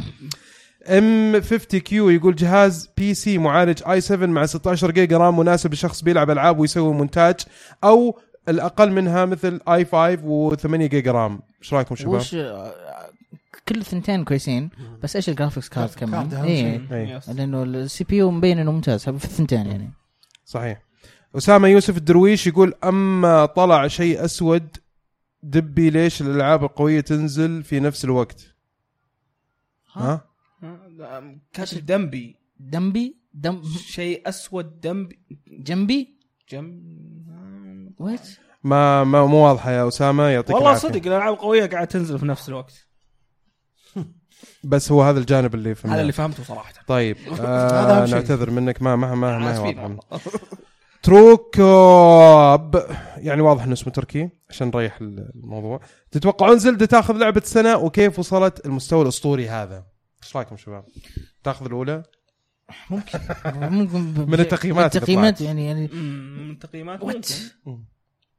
ام 0.88 1.42
50Q 1.42 2.10
يقول 2.10 2.36
جهاز 2.36 2.90
PC 2.98 3.38
معالج 3.38 3.82
i7 3.90 4.28
مع 4.28 4.46
16 4.46 4.92
جيجا 4.92 5.18
RAM 5.18 5.40
مناسب 5.40 5.74
لشخص 5.74 6.02
بيلعب 6.04 6.30
ألعاب 6.32 6.60
ويسوي 6.60 6.94
مونتاج 6.94 7.36
أو 7.84 8.20
الأقل 8.50 8.92
منها 8.92 9.26
مثل 9.26 9.62
i5 9.68 10.16
و8 10.56 10.76
جيجا 10.76 11.12
RAM 11.12 11.40
إيش 11.62 11.74
رأيكم 11.74 11.96
شباب؟ 11.96 12.14
وش 12.14 12.36
كل 13.68 13.78
الثنتين 13.78 14.24
كويسين 14.24 14.70
بس 15.04 15.16
إيش 15.16 15.30
ال 15.30 15.34
graphics 15.34 15.70
card 15.70 15.90
كمان 15.90 16.30
شيء. 16.30 16.94
إيه. 16.94 17.18
yes. 17.18 17.30
لأنه 17.30 17.64
ال 17.64 18.04
CPU 18.04 18.32
مبين 18.32 18.60
إنه 18.60 18.72
ممتاز 18.72 19.04
في 19.04 19.26
الثنتين 19.26 19.68
يعني 19.68 19.92
صحيح 20.46 20.82
أسامة 21.36 21.68
يوسف 21.68 21.98
الدرويش 21.98 22.48
يقول 22.48 22.74
أما 22.84 23.46
طلع 23.46 23.88
شيء 23.88 24.26
أسود 24.26 24.78
دبي 25.44 25.90
ليش 25.90 26.22
الألعاب 26.22 26.64
القوية 26.64 27.02
تنزل 27.02 27.64
في 27.64 27.80
نفس 27.80 28.06
الوقت؟ 28.06 28.56
ها؟ 29.94 30.22
آه، 30.64 31.38
كاتب 31.54 31.86
دمبي 31.86 32.36
دمبي 32.60 33.18
دم 33.34 33.64
شيء 33.86 34.30
أسود 34.30 34.82
دمبي 34.82 35.20
جنبي 35.48 36.18
جنب 36.52 36.84
وات 38.00 38.28
ما 38.64 39.04
ما 39.04 39.26
مو 39.26 39.38
واضحة 39.38 39.72
يا 39.72 39.88
أسامة 39.88 40.24
يعطيك 40.24 40.56
والله 40.56 40.70
العافية. 40.70 40.88
صدق 40.88 41.08
الألعاب 41.08 41.34
القوية 41.34 41.66
قاعدة 41.66 41.86
تنزل 41.86 42.20
في 42.20 42.26
نفس 42.26 42.50
الوقت. 42.50 42.88
بس 44.64 44.92
هو 44.92 45.04
هذا 45.04 45.20
الجانب 45.20 45.56
اللي 45.56 45.76
فهمناه 45.76 45.96
هذا 45.96 46.02
اللي 46.02 46.14
فهمته 46.14 46.44
صراحة. 46.44 46.74
طيب 46.88 47.18
هذا 47.32 48.04
آه. 48.04 48.06
نعتذر 48.06 48.50
منك 48.50 48.82
ما 48.82 48.96
ما 48.96 49.16
ما, 49.16 49.38
ما 49.38 49.56
هي 49.56 49.60
واضحه. 49.60 49.98
تروكوب. 51.04 52.84
يعني 53.18 53.42
واضح 53.42 53.64
إنه 53.64 53.74
اسمه 53.74 53.94
تركي 53.94 54.30
عشان 54.50 54.68
نريح 54.68 54.98
الموضوع. 55.02 55.80
تتوقعون 56.12 56.60
زلدة 56.60 56.86
تاخذ 56.86 57.18
لعبة 57.18 57.42
السنة؟ 57.42 57.78
وكيف 57.78 58.20
وصلت 58.20 58.66
المستوى 58.66 59.02
الأسطوري 59.02 59.50
هذا؟ 59.50 59.86
إيش 60.24 60.36
رأيكم 60.36 60.58
شباب؟ 60.58 60.86
تاخذ 61.44 61.66
الأولى؟ 61.66 62.04
ممكن. 62.90 63.20
ممكن 63.46 64.14
ب- 64.14 64.30
من 64.30 64.40
التقييمات 64.40 64.96
من 64.96 65.02
التقييمات. 65.02 65.42
يعني 65.42 65.66
يعني 65.66 65.88
من 65.88 66.60
تقييمات 66.60 67.04
what. 67.04 67.30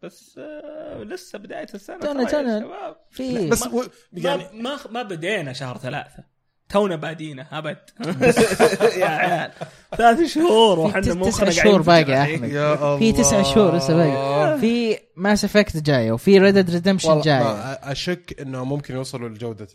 بس 0.02 0.38
آه 0.38 1.02
لسه 1.02 1.38
بداية 1.38 1.66
السنة 1.74 1.98
تونا- 1.98 2.12
ترى 2.12 2.22
يا 2.22 2.42
تونا. 2.42 2.60
شباب. 2.60 2.96
في 3.10 3.48
بس 3.48 3.66
و... 3.66 3.82
يعني 4.12 4.42
يعني 4.42 4.62
ما 4.62 4.78
ما 4.90 5.02
بدينا 5.02 5.52
شهر 5.52 5.78
ثلاثة. 5.78 6.24
تونا 6.68 6.96
بادينا 6.96 7.58
أبد. 7.58 7.76
يا 9.00 9.06
عيال. 9.06 9.50
ثلاث 9.96 10.32
شهور 10.34 10.78
وحنا 10.78 11.02
في 11.02 11.12
مخنا 11.12 11.30
تسع 11.50 11.50
شهور 11.64 11.82
باقي 11.82 12.12
يا. 12.12 12.22
أحمد. 12.22 12.98
في 12.98 13.12
تسع 13.12 13.42
شهور 13.42 13.76
لسه 13.76 13.96
باقي. 13.96 14.58
في 14.60 14.98
Mass 15.16 15.44
Effect 15.44 15.76
جاية 15.76 16.12
وفي 16.12 16.38
Red 16.38 16.54
Dead 16.54 16.70
Redemption 16.70 17.20
جاية 17.20 17.42
ما 17.42 17.92
أشك 17.92 18.40
إنه 18.40 18.64
ممكن 18.64 18.94
يوصلوا 18.94 19.28
لجودة 19.28 19.68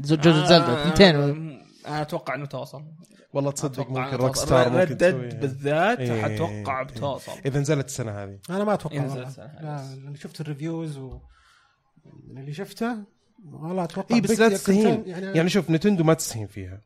زلدا 0.00 0.56
آه، 0.56 0.82
اثنتين. 0.88 1.63
أنا 1.86 2.02
أتوقع 2.02 2.34
إنه 2.34 2.46
توصل 2.46 2.84
والله 3.32 3.50
تصدق 3.50 3.90
ممكن 3.90 4.16
روك 4.16 4.36
ستار 4.36 4.70
ممكن 4.70 4.98
تسويها. 4.98 5.34
بالذات 5.40 5.98
إيه. 5.98 6.26
أتوقع 6.26 6.82
بتوصل 6.82 7.32
إذا 7.46 7.60
نزلت 7.60 7.86
السنة 7.86 8.22
هذه 8.22 8.38
أنا 8.50 8.64
ما 8.64 8.74
أتوقع 8.74 8.96
ينزل 8.96 9.10
والله. 9.10 9.28
السنة 9.28 9.46
هذه 9.46 9.94
لا 9.94 10.16
شفت 10.16 10.40
ال 10.40 10.47
reviews 10.47 10.98
و 10.98 11.20
اللي 12.30 12.52
شفته 12.52 12.96
والله 13.52 13.84
أتوقع 13.84 14.16
اي 14.16 14.20
بس 14.20 14.40
لا 14.40 14.48
تستهين 14.48 15.02
يعني, 15.06 15.26
يعني 15.26 15.48
شوف 15.48 15.70
نتندو 15.70 16.04
ما 16.04 16.14
تستهين 16.14 16.46
فيها. 16.46 16.80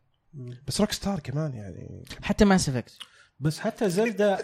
بس 0.66 0.80
روك 0.80 0.92
ستار 0.92 1.20
كمان 1.20 1.54
يعني 1.54 2.04
حتى 2.22 2.44
ماس 2.44 2.68
إفكت 2.68 2.92
بس 3.40 3.60
حتى 3.60 3.90
زلدا 3.90 4.38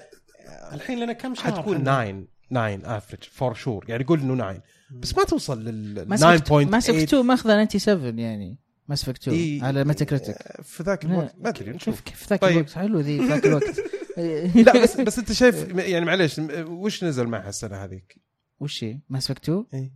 الحين 0.72 1.00
لنا 1.00 1.12
كم 1.12 1.34
شهر 1.34 1.52
حتكون 1.52 1.88
الحين؟ 1.88 2.28
9 2.50 2.76
9 2.76 2.96
average 2.96 3.22
for 3.22 3.54
sure 3.54 3.84
يعني 3.88 4.04
قول 4.04 4.20
إنه 4.20 4.34
9 4.34 4.62
بس 4.90 5.16
ما 5.16 5.24
توصل 5.24 5.64
لل 5.64 6.08
ماس 6.08 6.22
إفكت 6.22 6.48
9.8 6.48 6.52
ماس 6.52 6.90
إفكت 6.90 7.02
2 7.02 7.26
ماخذة 7.26 7.64
97 7.64 8.18
يعني 8.18 8.58
ماس 8.88 9.02
افكت 9.02 9.22
2 9.28 9.36
إيه. 9.38 9.62
على 9.64 9.84
ميتا 9.84 10.04
كريتيك 10.04 10.36
في 10.62 10.82
ذاك 10.82 11.04
الوقت 11.04 11.34
ما 11.38 11.48
أدري 11.48 11.70
نشوف 11.70 12.00
كيف 12.00 12.30
ذاك 12.30 12.40
طيب. 12.40 12.52
الوقت 12.56 12.70
حلو 12.72 13.00
ذي 13.00 13.28
ذاك 13.28 13.46
الوقت 13.46 13.80
لا 14.66 14.82
بس 14.82 15.00
بس 15.00 15.18
أنت 15.18 15.32
شايف 15.32 15.68
يعني 15.78 16.04
معليش 16.04 16.40
وش 16.66 17.04
نزل 17.04 17.26
معها 17.26 17.48
السنة 17.48 17.76
هذيك؟ 17.76 18.18
وش 18.60 18.84
هي؟ 18.84 18.98
ماس 19.08 19.30
افكت 19.30 19.42
2 19.48 19.64
إيه. 19.74 19.92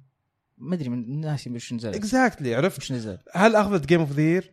ما 0.59 0.75
أدري 0.75 0.89
من 0.89 1.21
ناسي 1.21 1.51
وش 1.51 1.73
نزل 1.73 1.95
اكزاكتلي 1.95 2.55
عرفت؟ 2.55 2.79
وش 2.79 2.93
نزل 2.93 3.19
هل 3.35 3.57
أخذت 3.57 3.87
game 3.87 4.01
of 4.01 4.13
the 4.13 4.23
year؟ 4.23 4.53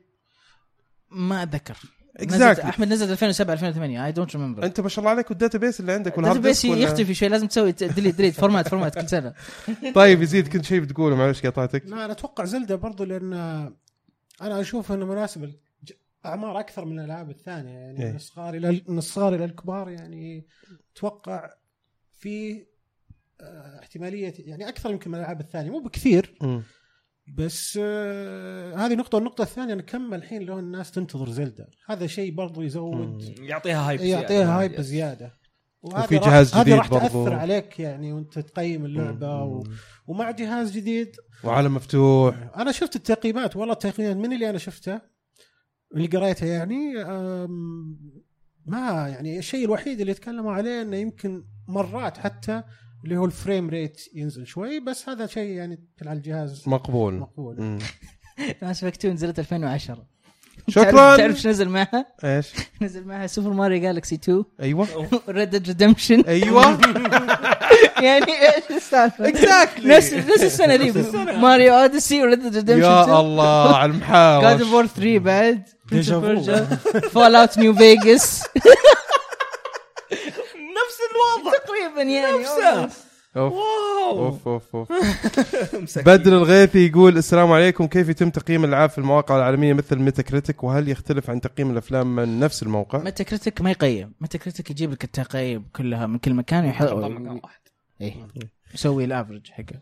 ما 1.12 1.44
أتذكر 1.44 1.78
Exactly. 2.20 2.26
نزلت- 2.34 2.60
أحمد 2.60 2.88
نزل 2.88 3.12
2007 3.12 3.54
2008 3.54 4.06
I 4.06 4.12
don't 4.12 4.36
remember 4.36 4.66
أنت 4.66 4.80
ما 4.80 4.90
شاء 4.90 5.00
الله 5.00 5.12
عليك 5.12 5.30
وال 5.30 5.58
database 5.58 5.80
اللي 5.80 5.92
عندك 5.94 6.18
وال 6.18 6.26
hard 6.26 6.42
space 6.42 6.66
ولا- 6.66 6.80
يختفي 6.82 7.14
شوي 7.14 7.28
لازم 7.30 7.48
تسوي 7.48 7.72
delete 7.72 8.16
delete 8.16 8.34
format 8.34 8.68
format 8.68 9.00
كل 9.00 9.10
سنة 9.10 9.34
طيب 9.96 10.22
يزيد 10.22 10.48
كنت 10.48 10.66
شيء 10.66 10.80
بتقوله 10.80 11.16
معلش 11.16 11.42
قاطعتك 11.42 11.86
لا 11.86 12.06
أنا 12.06 12.12
أتوقع 12.12 12.46
زلدا 12.46 12.76
برضو 12.76 13.04
لأن 13.04 13.34
أنا 14.42 14.62
أشوف 14.62 14.92
إنه 14.92 15.06
مناسب 15.06 15.54
أعمار 16.26 16.60
أكثر 16.60 16.86
من 16.86 17.00
الألعاب 17.00 17.30
الثانية 17.30 17.74
يعني 17.74 18.04
إيه. 18.04 18.10
من 18.10 18.16
الصغار 18.16 18.54
إلى 18.54 18.82
من 18.88 18.98
الصغار 18.98 19.36
إلى 19.36 19.46
الكبار 19.46 19.90
يعني 19.90 20.48
أتوقع 20.96 21.54
في 22.12 22.66
آه، 23.42 23.80
احتمالية 23.80 24.34
يعني 24.38 24.70
أكثر 24.70 24.92
يمكن 24.92 25.12
من 25.12 25.18
الألعاب 25.18 25.40
الثانية 25.40 25.72
مو 25.72 25.80
بكثير 25.80 26.38
مم. 26.42 26.64
بس 27.28 27.80
آه 27.82 28.76
هذه 28.76 28.96
نقطة 28.96 29.16
والنقطه 29.16 29.42
الثانية 29.42 29.74
أنا 29.74 29.82
كم 29.82 30.14
الحين 30.14 30.42
لو 30.42 30.60
الناس 30.60 30.92
تنتظر 30.92 31.30
زلدا 31.30 31.68
هذا 31.86 32.08
شيء 32.08 32.32
برضو 32.32 32.62
يزود 32.62 33.40
يعطيها 33.40 33.90
هايب 33.90 34.02
يعطيها 34.02 34.60
هايب 34.60 34.82
زيادة. 34.82 35.32
وفي 35.86 36.18
جهاز 36.20 36.54
هذا 36.54 36.64
جديد 36.64 36.74
راح 36.74 36.90
برضو. 36.90 37.08
تاثر 37.08 37.34
عليك 37.34 37.80
يعني 37.80 38.14
وأنت 38.14 38.40
تقيم 38.40 38.86
اللعبة 38.86 39.44
و... 39.44 39.64
ومع 40.08 40.32
جهاز 40.32 40.72
جديد. 40.72 41.16
وعالم 41.44 41.76
مفتوح. 41.76 42.36
أنا 42.58 42.72
شفت 42.72 42.96
التقييمات 42.96 43.56
والله 43.56 43.74
التقييمات 43.74 44.16
من 44.18 44.34
اللي 44.34 44.50
أنا 44.50 44.58
شفته 44.58 45.02
اللي 45.96 46.08
قريته 46.08 46.46
يعني 46.46 47.02
أم، 47.02 48.00
ما 48.66 49.08
يعني 49.10 49.40
الشيء 49.40 49.66
الوحيد 49.66 50.00
اللي 50.00 50.12
يتكلموا 50.12 50.54
عليه 50.54 50.82
إنه 50.82 50.98
يمكن 50.98 51.44
مرات 51.68 52.18
حتى 52.18 52.64
اللي 53.04 53.18
هو 53.18 53.26
ال 53.26 53.33
frame 53.33 53.70
rate 53.70 54.02
ينزل 54.14 54.48
شوي 54.48 54.80
بس 54.80 55.10
هذا 55.10 55.26
شيء 55.28 55.50
يعني 55.52 55.88
على 56.06 56.18
الجهاز 56.18 56.70
مقبول. 56.70 57.14
مقبول. 57.14 57.80
ماس 58.62 58.84
افكت 58.84 58.98
2 59.00 59.14
نزلت 59.14 59.40
2010 59.40 60.08
شكرا. 60.70 61.18
تعرف 61.18 61.36
إيش 61.36 61.48
نزل 61.48 61.70
معها؟ 61.70 62.06
إيش؟ 62.24 62.48
نزل 62.82 63.04
معها 63.08 63.28
سوبر 63.28 63.50
ماريو 63.50 63.82
جالكسي 63.82 64.16
2 64.16 64.44
أيوه. 64.62 64.88
ريد 65.30 65.50
ديد 65.50 65.68
ريدمشن 65.68 66.22
أيوه. 66.28 66.80
يعني 68.02 68.32
إيش 68.42 68.64
السالفة؟ 68.78 69.32
Exactly. 69.32 69.86
نفس 69.86 70.14
نفس 70.14 70.44
السنة 70.44 70.76
دي. 70.76 70.92
ماريو 71.38 71.74
اوديسي 71.74 72.22
وريد 72.24 72.40
ديد 72.42 72.56
ريدمشن 72.56 72.82
يا 72.84 73.20
الله 73.20 73.76
على 73.76 73.92
جاد 73.92 74.02
المحاور 74.02 74.52
اوف 74.52 74.74
وور 74.74 74.86
3 74.86 75.20
بعد. 75.20 75.64
فول 77.12 77.36
اوت 77.36 77.58
نيو 77.58 77.74
فيجاس 77.76 78.44
نفس 80.76 80.98
الوضع. 81.12 81.58
تقريبا 81.58 82.02
يعني 82.02 82.38
نفسه. 82.40 83.05
أوف. 83.38 83.54
واو. 83.54 84.26
أوف 84.26 84.48
أوف 84.48 84.76
أوف. 84.76 84.88
بدر 86.08 86.38
الغيثي 86.38 86.88
يقول 86.88 87.18
السلام 87.18 87.52
عليكم. 87.52 87.88
كيف 87.88 88.10
يتم 88.10 88.30
تقييم 88.30 88.64
الألعاب 88.64 88.90
في 88.90 88.98
المواقع 88.98 89.38
العالمية 89.38 89.74
مثل 89.74 90.00
ميتا 90.00 90.22
كريتيك 90.22 90.64
وهل 90.64 90.90
يختلف 90.90 91.30
عن 91.30 91.42
تقييم 91.42 91.72
الأفلام 91.72 92.16
من 92.16 92.40
نفس 92.40 92.64
الموقع؟ 92.64 93.00
ميتا 93.00 93.24
كريتيك 93.24 93.62
ما 93.62 93.72
يقيم. 93.72 94.14
ميتا 94.22 94.38
كريتيك 94.38 94.72
يجيب 94.72 94.92
لك 94.92 95.04
التقييم 95.04 95.66
كلها 95.76 96.08
من 96.08 96.18
كل 96.18 96.34
مكان 96.34 96.74
طبعاً 96.80 97.08
مكان 97.10 97.28
ويحط 97.28 97.44
واحد. 97.44 97.60
إيه. 98.02 98.28
يسوي 98.74 99.04
الأفرج 99.06 99.52
حقه. 99.52 99.80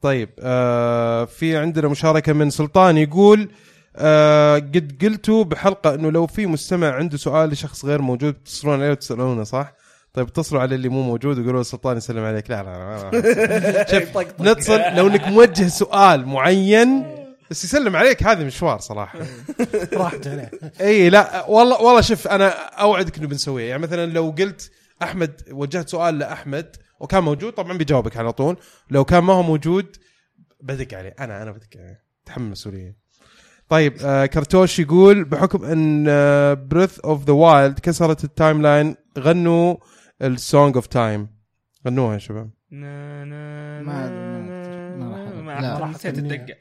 طيب 0.00 0.28
آه 0.40 1.24
في 1.24 1.56
عندنا 1.56 1.88
مشاركة 1.88 2.32
من 2.32 2.50
سلطان 2.50 2.96
يقول 2.96 3.48
آه 3.96 4.54
قد 4.56 4.98
قلتوا 5.02 5.44
بحلقة 5.44 5.94
إنه 5.94 6.10
لو 6.10 6.26
في 6.26 6.46
مستمع 6.46 6.90
عنده 6.90 7.16
سؤال 7.16 7.50
لشخص 7.50 7.84
غير 7.84 8.02
موجود 8.02 8.34
تتصلون 8.34 8.74
عليه 8.74 8.90
وتسألونه 8.90 9.42
صح؟ 9.44 9.72
طيب 10.16 10.26
اتصلوا 10.28 10.60
على 10.60 10.74
اللي 10.74 10.88
مو 10.88 11.02
موجود 11.02 11.38
وقولوا 11.38 11.56
له 11.56 11.62
سلطان 11.62 11.96
يسلم 11.96 12.24
عليك. 12.24 12.50
لا 12.50 12.62
لا, 12.62 13.10
لا, 13.10 13.10
لا. 13.10 13.86
شوف 14.00 14.40
نتصل 14.40 14.80
لو 14.94 15.06
انك 15.06 15.28
موجه 15.28 15.68
سؤال 15.68 16.26
معين 16.26 17.16
بس 17.50 17.64
يسلم 17.64 17.96
عليك 17.96 18.22
هذه 18.22 18.44
مشوار 18.44 18.78
صراحة. 18.78 19.18
راحت 19.92 20.26
عليه. 20.26 20.50
إي 20.80 21.10
لا 21.10 21.46
والله 21.48 21.82
والله 21.82 22.00
شوف 22.00 22.28
أنا 22.28 22.48
أوعدك 22.68 23.18
إنه 23.18 23.26
بنسويها 23.28 23.66
يعني 23.66 23.82
مثلا 23.82 24.06
لو 24.12 24.34
قلت 24.38 24.70
أحمد 25.02 25.42
وجهت 25.50 25.88
سؤال 25.88 26.18
لأحمد 26.18 26.76
وكان 27.00 27.22
موجود 27.22 27.52
طبعا 27.52 27.78
بيجاوبك 27.78 28.16
على 28.16 28.32
طول. 28.32 28.56
لو 28.90 29.04
كان 29.04 29.24
ما 29.24 29.32
هو 29.32 29.42
موجود 29.42 29.96
بدق 30.60 30.98
عليه. 30.98 31.14
أنا 31.20 31.42
أنا 31.42 31.50
بدق 31.50 31.76
عليه. 31.76 32.00
تحمل 32.26 32.50
مسؤولية. 32.50 32.96
طيب 33.68 33.96
آه 34.04 34.26
كرتوش 34.26 34.78
يقول 34.78 35.24
بحكم 35.24 35.64
إن 35.64 36.04
بريث 36.68 36.98
اوف 36.98 37.24
ذا 37.24 37.32
وايلد 37.32 37.78
كسرت 37.78 38.24
ال 38.24 38.62
timeline 38.62 38.96
غنوا 39.18 39.76
ال 40.22 40.32
Song 40.32 40.74
of 40.76 40.86
Time 40.86 41.28
غنوها 41.86 42.14
يا 42.14 42.18
شباب. 42.18 42.50
ما- 42.70 43.24
راح- 45.10 45.34
ما 45.44 45.60
لا. 45.60 45.78
راح 45.78 45.88
نسيت 45.90 46.18
الدقة. 46.18 46.54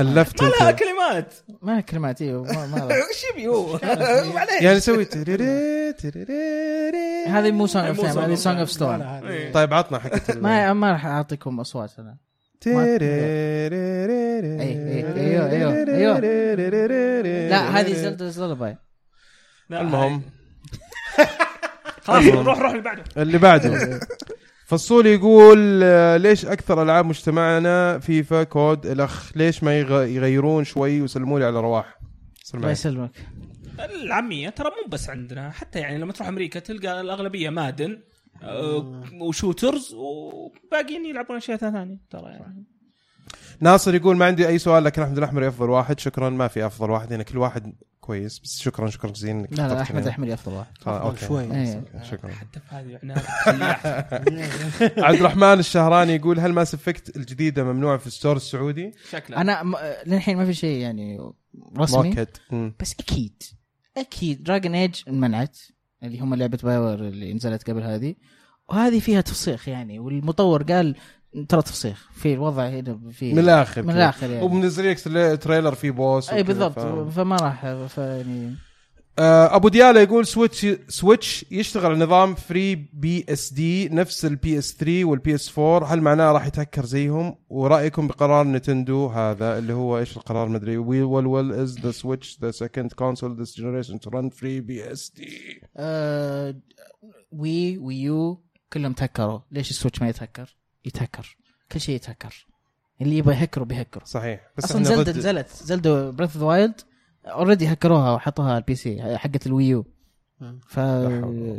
الفت 0.00 0.42
ما 0.42 0.48
لها 0.60 0.70
كلمات. 0.70 1.34
ما 1.62 1.72
لها 1.72 1.80
كلمات 1.80 2.22
إيوه 2.22 2.66
ما. 2.66 2.84
وش 2.84 3.24
يبي 3.32 3.48
هو 3.48 3.78
معليش 4.34 4.62
يعني 4.62 4.80
سوي 4.80 5.04
هذه 7.28 7.50
مو 7.50 7.66
سونج 7.66 7.86
اوف 7.86 8.00
تايم 8.00 8.12
song 8.14 8.18
هذه 8.18 8.34
of 8.34 8.38
سونج 8.38 8.56
time. 8.56 8.60
اوف 8.60 8.70
ستون 8.70 9.02
إيه. 9.02 9.52
طيب 9.52 9.74
عطنا 9.74 9.98
حقت 9.98 10.30
ال- 10.30 10.42
ما 10.42 10.72
ما 10.72 10.92
راح 10.92 11.06
أعطيكم 11.06 11.60
أصوات 11.60 11.90
أنا. 11.98 12.16
إيوه 12.66 12.82
إيوه 15.50 16.20
إيوه. 16.20 17.48
لا 17.48 17.80
هذه 17.80 17.92
زلدا 17.92 18.28
زلباي 18.28 18.76
المهم. 19.70 20.22
خلاص 22.06 22.24
روح 22.26 22.58
روح 22.58 22.70
اللي 22.70 22.82
بعده. 22.82 23.04
اللي 23.16 23.38
بعده. 23.38 24.00
فصول 24.68 25.06
يقول 25.06 25.80
آه، 25.82 26.16
ليش 26.16 26.46
أكثر 26.46 26.82
ألعاب 26.82 27.06
مجتمعنا 27.06 27.98
فيفا 27.98 28.42
كود 28.42 28.86
الأخ؟ 28.86 29.32
ليش 29.36 29.62
ما 29.64 29.78
يغ- 29.80 30.02
يغيرون 30.06 30.64
شوي 30.64 31.00
ويسلموا 31.00 31.38
لي 31.38 31.44
على 31.44 31.60
رواح 31.60 31.98
سلم 32.44 32.60
الله. 32.60 32.72
يسلمك. 32.72 33.10
العامية 34.02 34.48
ترى 34.48 34.66
مو 34.68 34.90
بس 34.90 35.10
عندنا 35.10 35.50
حتى 35.50 35.78
يعني 35.78 35.98
لما 35.98 36.12
تروح 36.12 36.28
أمريكا 36.28 36.60
تلقى 36.60 37.00
الأغلبية 37.00 37.50
مادن 37.50 37.98
آه، 38.42 39.02
و 39.20 39.28
shooters 39.28 39.94
وباقيين 39.94 41.06
يلعبون 41.06 41.36
أشياء 41.36 41.56
ثانية 41.56 41.96
ترى 42.10 42.30
يعني. 42.30 42.64
ناصر 43.60 43.94
يقول 43.94 44.16
ما 44.16 44.24
عندي 44.24 44.48
أي 44.48 44.58
سؤال 44.58 44.84
لكن 44.84 45.02
أحمد 45.02 45.18
الأحمر 45.18 45.48
افضل 45.48 45.70
واحد. 45.70 46.00
شكرا 46.00 46.30
ما 46.30 46.48
في 46.48 46.66
أفضل 46.66 46.90
واحد. 46.90 47.12
هنا 47.12 47.22
كل 47.22 47.38
واحد 47.38 47.72
كويس 48.00 48.38
بس 48.38 48.58
شكرا 48.58 48.90
شكرا 48.90 49.10
جزيلا 49.10 49.32
انك 49.32 49.52
لا 49.52 49.68
لا 49.68 49.82
أحمد. 49.82 50.06
احمد 50.06 50.30
افضل 50.30 50.54
واحد. 50.54 50.70
آه، 50.86 50.98
أوكي. 51.08 51.26
شوي. 51.26 51.54
إيه. 51.54 51.84
شكرا. 52.10 52.30
حتى 52.30 52.60
في 52.60 52.74
هذه 52.74 52.98
عبد 55.06 55.18
الرحمن 55.18 55.58
الشهراني 55.58 56.14
يقول 56.14 56.40
هل 56.40 56.52
ماس 56.52 56.74
افكت 56.74 57.16
الجديدة 57.16 57.64
ممنوعه 57.64 57.98
في 57.98 58.06
ال 58.06 58.11
store 58.11 58.36
السعودي؟ 58.36 58.92
شكله 59.10 59.40
أنا 59.40 59.62
م... 59.62 59.74
للحين 60.06 60.36
ما 60.36 60.44
في 60.46 60.54
شيء 60.54 60.78
يعني 60.80 61.18
رسمي. 61.78 62.08
مؤكد 62.08 62.28
مم. 62.50 62.74
بس 62.80 62.94
أكيد 63.00 63.42
أكيد. 63.96 64.42
دراجون 64.42 64.74
ايج 64.74 65.02
انمنعت 65.08 65.58
اللي 66.02 66.20
هم 66.20 66.34
لعبة 66.34 66.58
بايوير 66.62 66.94
اللي 66.94 67.34
نزلت 67.34 67.70
قبل 67.70 67.82
هذه. 67.82 68.14
وهذه 68.68 69.00
فيها 69.00 69.20
تفسيخ 69.20 69.68
يعني 69.68 69.98
والمطور 69.98 70.62
قال 70.62 70.96
ترى 71.48 71.62
تفسيخ. 71.62 72.08
في 72.14 72.34
الوضع 72.34 72.68
هنا 72.68 73.00
في 73.12 73.32
من 73.32 73.38
الآخر. 73.38 73.82
من. 73.82 73.90
الآخر 73.90 74.30
يعني. 74.30 74.44
ومنزل 74.44 74.90
لك 74.90 75.00
تري- 75.00 75.36
trailer 75.36 75.74
فيه 75.74 75.90
بوس 75.90 76.30
إي 76.30 76.42
بالضبط. 76.42 76.78
ف- 76.78 77.14
فما 77.18 77.36
راح 77.36 77.86
فيعني 77.86 78.54
آه، 79.18 79.56
أبو 79.56 79.68
ديالا 79.68 80.02
يقول 80.02 80.26
سويتش 80.26 80.66
سويتش 80.88 81.44
يشتغل 81.50 81.86
على 81.86 82.04
نظام 82.04 82.34
FreeBSD 82.34 83.88
نفس 83.88 84.24
البي 84.24 84.58
اس 84.58 84.74
3 84.76 85.04
والبي 85.04 85.34
اس 85.34 85.58
4 85.58 85.84
هل 85.94 86.00
معناه 86.00 86.32
راح 86.32 86.46
يتهكر 86.46 86.84
زيهم؟ 86.84 87.34
ورأيكم 87.48 88.06
بقرار 88.08 88.46
نتندو 88.46 89.06
هذا 89.06 89.58
اللي 89.58 89.72
هو 89.72 89.98
إيش 89.98 90.16
القرار؟ 90.16 90.48
مدري 90.48 90.76
well 90.76 91.02
well 91.04 91.26
well 91.26 91.52
is 91.52 91.78
the 91.80 91.90
Switch 91.90 92.38
the 92.42 92.50
second 92.50 92.92
console 92.92 93.40
this 93.42 93.56
generation 93.56 94.00
to 94.00 94.10
run 94.10 94.28
FreeBSD 94.30 95.60
Wii 97.32 97.78
و 97.78 97.91
Wii 97.91 98.31
U 98.31 98.44
كلهم 98.72 98.92
تهكروا. 98.92 99.40
ليش 99.50 99.70
السويتش 99.70 100.02
ما 100.02 100.08
يتهكر؟ 100.08 100.56
يتهكر. 100.86 101.36
كل 101.72 101.80
شيء 101.80 101.94
يتهكر. 101.94 102.46
اللي 103.02 103.18
يبغى 103.18 103.34
يهكره 103.34 103.64
بيهكره. 103.64 104.04
صحيح. 104.04 104.40
بس 104.56 104.64
أصلا 104.64 104.84
زلدا 104.84 105.02
ضد 105.02 105.18
نزلت 105.18 105.48
زلدا 105.48 106.10
بريث 106.10 106.36
اوف 106.36 106.42
وايلد 106.42 106.80
already 107.26 107.72
هكروها 107.72 108.12
وحطوها 108.12 108.48
على 108.48 108.58
ال 108.58 108.74
PC 108.74 109.18
حقت 109.18 109.46
ال 109.46 109.54
Wii 109.54 109.78
U 109.78 109.86
ف. 110.68 110.80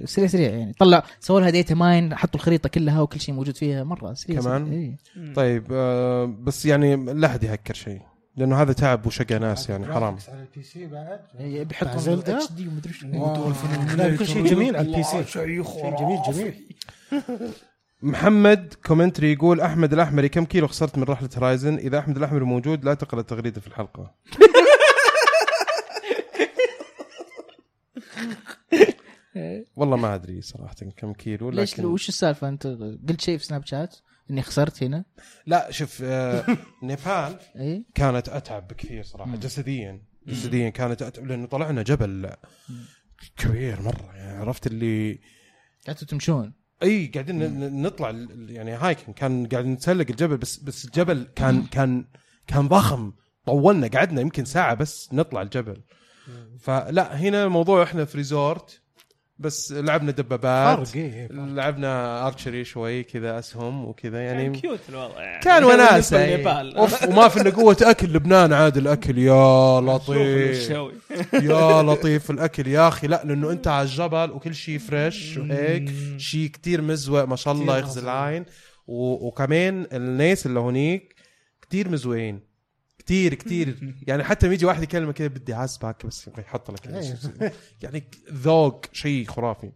سريع 0.05 0.27
سريع 0.27 0.49
يعني. 0.49 0.73
طلع 0.73 1.03
سووا 1.19 1.39
لها 1.39 1.49
data 1.49 1.75
mine 1.75 2.15
حطوا 2.15 2.39
الخريطة 2.39 2.69
كلها 2.69 3.01
وكل 3.01 3.19
شيء 3.19 3.35
موجود 3.35 3.57
فيها. 3.57 3.83
مرة 3.83 4.13
سريع 4.13 4.41
كمان؟ 4.41 4.65
سريع. 4.65 4.79
إيه. 5.27 5.33
طيب 5.33 5.67
آه، 5.71 6.25
بس 6.25 6.65
يعني 6.65 6.95
لا 6.95 7.27
أحد 7.27 7.43
يهكر 7.43 7.73
شيء. 7.73 8.01
لأنه 8.35 8.61
هذا 8.61 8.73
تعب 8.73 9.05
وشقى 9.05 9.39
ناس 9.39 9.69
يعني 9.69 9.85
حرام. 9.85 10.17
على 10.27 10.41
البي 10.41 10.63
سي 10.63 10.87
بعد 10.87 11.19
بيحطوا 11.39 11.99
زلدة؟ 11.99 12.37
HD 12.37 12.67
ومدري 12.67 12.93
إيش 14.03 14.19
كل 14.19 14.27
شيء 14.27 14.45
جميل. 14.45 14.75
على 14.75 14.87
ال 14.87 15.03
PC 15.03 15.23
شيء 15.23 15.63
جميل 15.99 16.19
جميل. 16.27 16.53
محمد 18.01 18.73
كومنتري 18.85 19.33
يقول 19.33 19.61
أحمد 19.61 19.93
الأحمري 19.93 20.29
كم 20.29 20.45
كيلو 20.45 20.67
خسرت 20.67 20.97
من 20.97 21.03
رحلة 21.03 21.29
هورايزن 21.37 21.75
إذا 21.75 21.99
أحمد 21.99 22.17
الأحمري 22.17 22.45
موجود 22.45 22.85
لا 22.85 22.93
تقرأ 22.93 23.19
التغريده 23.19 23.61
في 23.61 23.67
الحلقة. 23.67 24.15
والله 29.75 29.97
ما 29.97 30.15
أدري 30.15 30.41
صراحة 30.41 30.75
كم 30.97 31.13
كيلو 31.13 31.49
ليش؟ 31.49 31.73
لكن 31.73 31.85
وش 31.85 32.09
السالفة؟ 32.09 32.49
أنت 32.49 32.67
قلت 33.09 33.21
شيء 33.21 33.37
في 33.37 33.45
سناب 33.45 33.65
شات؟ 33.65 33.95
إني 34.31 34.41
خسرت 34.41 34.83
هنا؟ 34.83 35.05
لا 35.45 35.71
شوف 35.71 36.01
آه، 36.03 36.45
نيبال 36.83 37.39
إي 37.55 37.85
كانت 37.95 38.29
أتعب 38.29 38.67
بكثير 38.67 39.03
صراحة 39.03 39.35
جسديا 39.35 40.01
جسديا 40.27 40.69
كانت 40.69 41.01
أتعب 41.01 41.25
لأنه 41.25 41.45
طلعنا 41.45 41.83
جبل 41.83 42.29
كبير 43.37 43.81
مرة 43.81 44.15
يعني 44.15 44.37
عرفت 44.37 44.67
اللي 44.67 45.19
قعدتوا 45.87 46.07
تمشون؟ 46.07 46.53
إي 46.83 47.11
قاعدين 47.13 47.81
نطلع 47.81 48.09
يعني 48.49 48.71
hiking. 48.71 49.15
كان 49.15 49.47
قاعدين 49.47 49.71
نتسلق 49.71 50.05
الجبل 50.09 50.37
بس 50.37 50.57
بس 50.57 50.85
الجبل 50.85 51.27
كان 51.35 51.63
كان 51.63 52.05
كان 52.47 52.67
ضخم. 52.67 53.11
طولنا 53.45 53.87
قعدنا 53.87 54.21
يمكن 54.21 54.45
ساعة 54.45 54.73
بس 54.73 55.09
نطلع 55.13 55.41
الجبل. 55.41 55.81
فلا 56.59 57.15
هنا 57.15 57.43
الموضوع 57.43 57.83
إحنا 57.83 58.05
في 58.05 58.17
resort. 58.17 58.81
بس 59.39 59.71
لعبنا 59.71 60.11
دبابات. 60.11 60.95
إيه 60.95 61.27
لعبنا 61.31 62.27
archery 62.27 62.63
شوي 62.63 63.03
كذا 63.03 63.39
أسهم 63.39 63.85
وكذا 63.85 64.21
يعني 64.21 64.43
يعني 64.43 64.59
cute 64.59 64.79
الوضع 64.89 65.21
يعني. 65.21 65.39
كان 65.43 65.63
وناسة 65.63 66.19
يعني. 66.19 66.77
أوف 66.77 67.03
وما 67.07 67.27
في 67.27 67.41
إلا 67.41 67.49
قوة 67.49 67.77
أكل 67.81 68.13
لبنان 68.13 68.53
عاد 68.53 68.77
الأكل 68.77 69.17
يا 69.17 69.81
لطيف. 69.81 70.69
يا 71.49 71.81
لطيف 71.81 72.31
الأكل 72.31 72.67
يا 72.67 72.87
أخي. 72.87 73.07
لا 73.07 73.21
لأنه 73.25 73.51
أنت 73.51 73.67
على 73.67 73.81
الجبل 73.85 74.31
وكل 74.31 74.55
شيء 74.55 74.79
فريش 74.79 75.37
وهيك 75.37 75.91
شيء 76.17 76.47
كتير 76.47 76.81
مزوق 76.81 77.23
ما 77.23 77.35
شاء 77.35 77.53
الله 77.53 77.77
يغزي. 77.77 78.01
العين. 78.01 78.45
و... 78.87 79.27
وكمان 79.27 79.87
الناس 79.93 80.45
اللي 80.45 80.59
هونيك 80.59 81.15
كتير 81.61 81.89
مزوقين. 81.89 82.46
كتير 83.07 83.33
كتير. 83.33 83.77
يعني 84.07 84.23
حتى 84.23 84.45
لما 84.45 84.55
يجي 84.55 84.65
واحد 84.65 84.83
يكلمك 84.83 85.13
كذا 85.13 85.27
بدي 85.27 85.53
عزبك 85.53 86.05
بس 86.05 86.27
يبغى 86.27 86.41
يحط 86.41 86.71
لك 86.71 86.87
إيه. 86.87 87.53
يعني 87.83 88.03
ذوق 88.31 88.85
شيء 88.93 89.25
خرافي. 89.25 89.71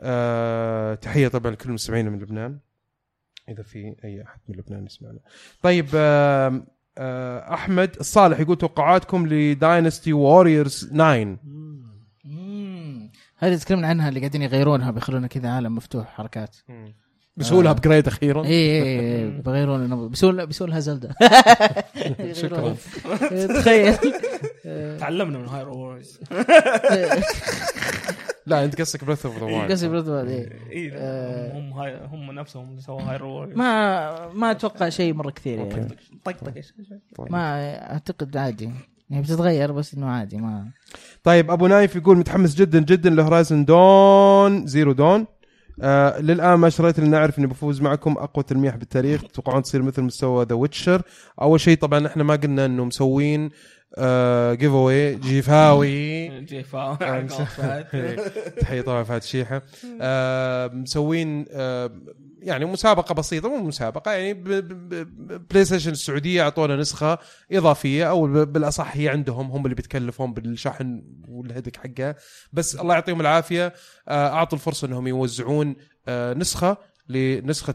أه 0.00 0.94
تحية 0.94 1.28
طبعا 1.28 1.52
لكل 1.52 1.68
المستمعين 1.68 2.08
من 2.08 2.18
لبنان. 2.18 2.58
إذا 3.48 3.62
في 3.62 3.96
أي 4.04 4.22
أحد 4.22 4.40
من 4.48 4.56
لبنان 4.56 4.86
يسمعنا. 4.86 5.18
طيب 5.62 5.86
آه 5.94 6.66
آه 6.98 7.54
أحمد 7.54 7.96
الصالح 8.00 8.40
يقول 8.40 8.56
توقعاتكم 8.58 9.26
ل 9.26 9.37
Dynasty 9.37 10.12
Warriors 10.12 10.86
9 10.86 11.38
مم. 12.24 13.10
هذه 13.36 13.56
تكلمنا 13.56 13.88
عنها 13.88 14.08
اللي 14.08 14.20
قاعدين 14.20 14.42
يغيرونها 14.42 14.90
بيخلونا 14.90 15.26
كذا 15.26 15.48
عالم 15.48 15.74
مفتوح 15.74 16.06
حركات. 16.08 16.56
بيسووا 17.40 17.62
لها 17.62 17.70
آه. 17.70 17.74
upgrade 17.74 18.06
أخيرا. 18.06 18.44
اي 18.44 18.82
اي 18.82 19.00
اي 19.00 19.30
بيغيرون 19.30 19.84
النظام. 19.84 20.08
بيسوون 20.08 20.44
بيسوون 20.44 20.70
لها 20.70 20.80
Zelda 20.80 21.14
شكرا. 22.32 22.74
تخيل. 23.48 23.96
تعلمنا 25.00 25.38
من 25.38 25.48
Hyrule 25.48 25.76
Warriors 25.78 26.20
لا 28.46 28.64
أنت 28.64 28.80
قصدك 28.80 29.04
Breath 29.04 29.26
of 29.26 29.38
the 29.38 29.44
Wild 29.44 29.72
قصدي 29.72 29.88
برضو 29.88 30.14
هذه. 30.14 30.46
اي 30.72 30.90
آه. 30.94 31.58
هم 31.58 31.72
هاي 31.72 32.00
هم 32.12 32.32
نفسهم 32.32 32.70
اللي 32.70 32.80
سووا 32.80 33.02
Hyrule 33.02 33.28
Warriors 33.28 33.56
ما 33.56 34.28
ما 34.28 34.50
أتوقع 34.50 34.88
شيء 34.88 35.14
مرة 35.14 35.30
كثير 35.30 35.58
يعني. 35.58 35.88
طقطق 36.24 36.52
إيش؟ 36.56 36.74
ما 37.30 37.74
أعتقد 37.92 38.36
عادي. 38.36 38.70
يعني 39.10 39.22
بتتغير 39.22 39.72
بس 39.72 39.94
إنه 39.94 40.06
عادي 40.06 40.36
ما. 40.36 40.66
طيب 41.24 41.50
أبو 41.50 41.66
نايف 41.66 41.96
يقول 41.96 42.16
متحمس 42.16 42.54
جدا 42.54 42.80
جدا 42.80 43.10
ل 43.10 43.17
Horizon 43.17 43.64
Dawn 43.64 44.66
Zero 44.66 44.92
Dawn 44.92 45.26
آه 45.82 46.20
للآن 46.20 46.54
ما 46.54 46.68
شريت 46.70 47.00
لأن 47.00 47.14
اعرف 47.14 47.38
إني 47.38 47.46
بفوز 47.46 47.80
معكم 47.80 48.12
أقوى 48.18 48.44
تلميح 48.44 48.76
بالتاريخ. 48.76 49.22
تتوقعون 49.22 49.62
تصير 49.62 49.82
مثل 49.82 50.02
مستوى 50.02 50.44
The 50.44 50.54
Witcher 50.54 51.02
أول 51.40 51.60
شيء 51.60 51.76
طبعا 51.78 52.06
إحنا 52.06 52.22
ما 52.24 52.34
قلنا 52.36 52.64
إنه 52.64 52.84
مسوين 52.84 53.50
آه 53.98 54.54
giveaway 54.54 54.72
giveaway. 54.72 56.28
جيفا 56.50 56.94
تحية 58.60 58.80
طبعا 58.80 59.02
فهد 59.02 59.22
شيحه 59.22 59.62
آه 60.00 60.66
مسوين 60.68 61.46
آه 61.50 61.90
يعني 62.42 62.64
مسابقة 62.64 63.14
بسيطة 63.14 63.48
مو 63.48 63.68
مسابقة 63.68 64.10
يعني 64.12 64.34
PlayStation 65.50 65.90
السعودية 65.90 66.42
اعطونا 66.42 66.76
نسخة 66.76 67.18
إضافية 67.52 68.10
أو 68.10 68.44
بالاصح 68.44 68.96
هي 68.96 69.08
عندهم 69.08 69.50
هم 69.50 69.64
اللي 69.64 69.74
بيتكلفون 69.74 70.32
بالشحن 70.32 71.02
والهدك 71.28 71.76
حقها 71.76 72.16
بس 72.52 72.76
الله 72.76 72.94
يعطيهم 72.94 73.20
العافية. 73.20 73.72
آه 74.08 74.28
أعطوا 74.28 74.58
الفرصة 74.58 74.86
إنهم 74.86 75.06
يوزعون 75.06 75.76
آه 76.08 76.34
نسخة 76.34 76.76
لنسخة 77.08 77.74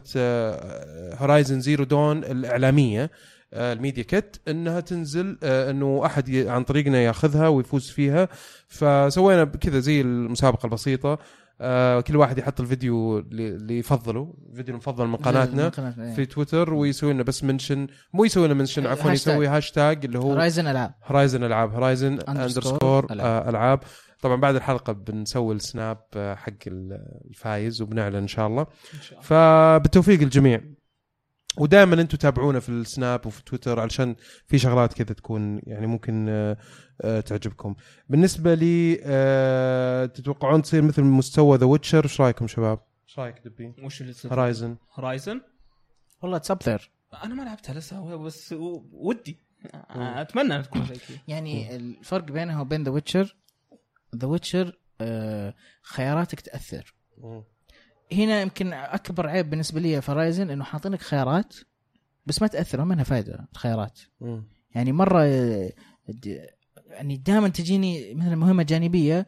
Horizon 1.14 1.60
Zero 1.60 1.84
Dawn 1.84 2.24
الإعلامية 2.24 3.10
آه، 3.52 3.72
ال 3.72 3.77
media 3.77 4.02
kit 4.02 4.36
إنها 4.48 4.80
تنزل 4.80 5.38
إنه 5.42 6.02
أحد 6.06 6.34
عن 6.34 6.64
طريقنا 6.64 6.98
ياخذها 6.98 7.48
ويفوز 7.48 7.90
فيها. 7.90 8.28
فسوينا 8.68 9.44
كذا 9.44 9.78
زي 9.78 10.00
المسابقة 10.00 10.66
البسيطة. 10.66 11.18
آه، 11.60 12.00
كل 12.00 12.16
واحد 12.16 12.38
يحط 12.38 12.60
الفيديو 12.60 13.18
اللي 13.18 13.78
يفضله. 13.78 14.34
الفيديو 14.50 14.74
المفضل 14.74 15.06
من 15.06 15.16
قناتنا 15.16 15.68
قناتنا 15.68 16.14
في 16.14 16.26
تويتر 16.26 16.74
ويسوي 16.74 17.12
لنا 17.12 17.22
بس 17.22 17.44
mention. 17.44 17.86
مو 18.12 18.24
يسوي 18.24 18.46
لنا 18.46 18.54
mention 18.54 18.86
عفوا. 18.86 19.10
يسوي 19.12 19.46
هاشتاج 19.46 20.04
اللي 20.04 20.18
هو 20.18 20.34
Horizon 20.34 20.66
العاب 20.66 20.94
Horizon 21.04 21.44
العاب 21.44 21.72
Horizon 21.72 22.18
Underscore 22.20 22.28
underscore. 22.28 23.06
العاب 23.12 23.80
طبعا 24.20 24.36
بعد 24.36 24.54
الحلقة 24.54 24.92
بنسوي 24.92 25.54
السناب 25.54 25.98
آه، 26.16 26.34
حق 26.34 26.52
الفايز 26.66 27.82
وبنعلن 27.82 28.16
إن 28.16 28.28
شاء 28.28 28.46
الله. 28.46 28.66
فبالتوفيق 29.22 30.20
للجميع. 30.20 30.60
ودائما 31.56 32.00
أنتم 32.00 32.18
تابعونا 32.18 32.60
في 32.60 32.68
السناب 32.68 33.26
وفي 33.26 33.44
تويتر 33.44 33.80
علشان 33.80 34.16
في 34.46 34.58
شغلات 34.58 34.92
كذا 34.92 35.14
تكون 35.14 35.60
يعني 35.66 35.86
ممكن 35.86 36.26
آه، 36.28 36.56
آه، 37.00 37.20
تعجبكم. 37.20 37.74
بالنسبة 38.08 38.54
لي 38.54 39.00
آه، 39.02 40.06
تتوقعون 40.06 40.62
تصير 40.62 40.82
مثل 40.82 41.02
مستوى 41.02 41.58
The 41.58 41.66
Witcher 41.66 42.04
إيش 42.04 42.20
رأيكم 42.20 42.46
شباب؟ 42.46 42.78
إيش 43.08 43.18
رأيك 43.18 43.38
دبي؟ 43.44 43.74
وش 43.82 44.00
اللي 44.00 44.12
تصير؟ 44.12 44.32
Horizon 44.32 44.76
Horizon 44.94 45.40
والله 46.22 46.36
it's 46.36 46.50
up 46.50 46.62
there 46.62 46.90
أنا 47.24 47.34
ما 47.34 47.42
لعبتها 47.42 47.74
لسه 47.74 48.16
بس 48.16 48.54
ودي. 48.92 49.46
أتمنى 49.90 50.46
إنها 50.46 50.62
تكون 50.62 50.86
زي 50.86 50.94
كذا 50.94 51.18
يعني 51.28 51.76
الفرق 51.76 52.24
بينها 52.24 52.60
وبين 52.60 52.82
The 52.84 52.90
Witcher 52.90 53.36
The 54.16 54.26
Witcher 54.26 54.78
خياراتك 55.82 56.40
تأثر. 56.40 56.94
هنا 58.12 58.40
يمكن 58.40 58.72
أكبر 58.72 59.28
عيب 59.28 59.50
بالنسبة 59.50 59.80
لي 59.80 60.00
في 60.00 60.12
Horizon 60.12 60.50
إنه 60.50 60.64
حاطينك 60.64 61.00
خيارات 61.00 61.54
بس 62.26 62.42
ما 62.42 62.48
تأثر 62.48 62.78
ما 62.78 62.84
منها 62.84 63.04
فائده 63.04 63.48
الخيارات. 63.52 64.00
مم. 64.20 64.44
يعني 64.74 64.92
مرة 64.92 65.22
يعني 66.90 67.16
دائما 67.16 67.48
تجيني 67.48 68.14
مثلا 68.14 68.36
مهمة 68.36 68.62
جانبية 68.62 69.26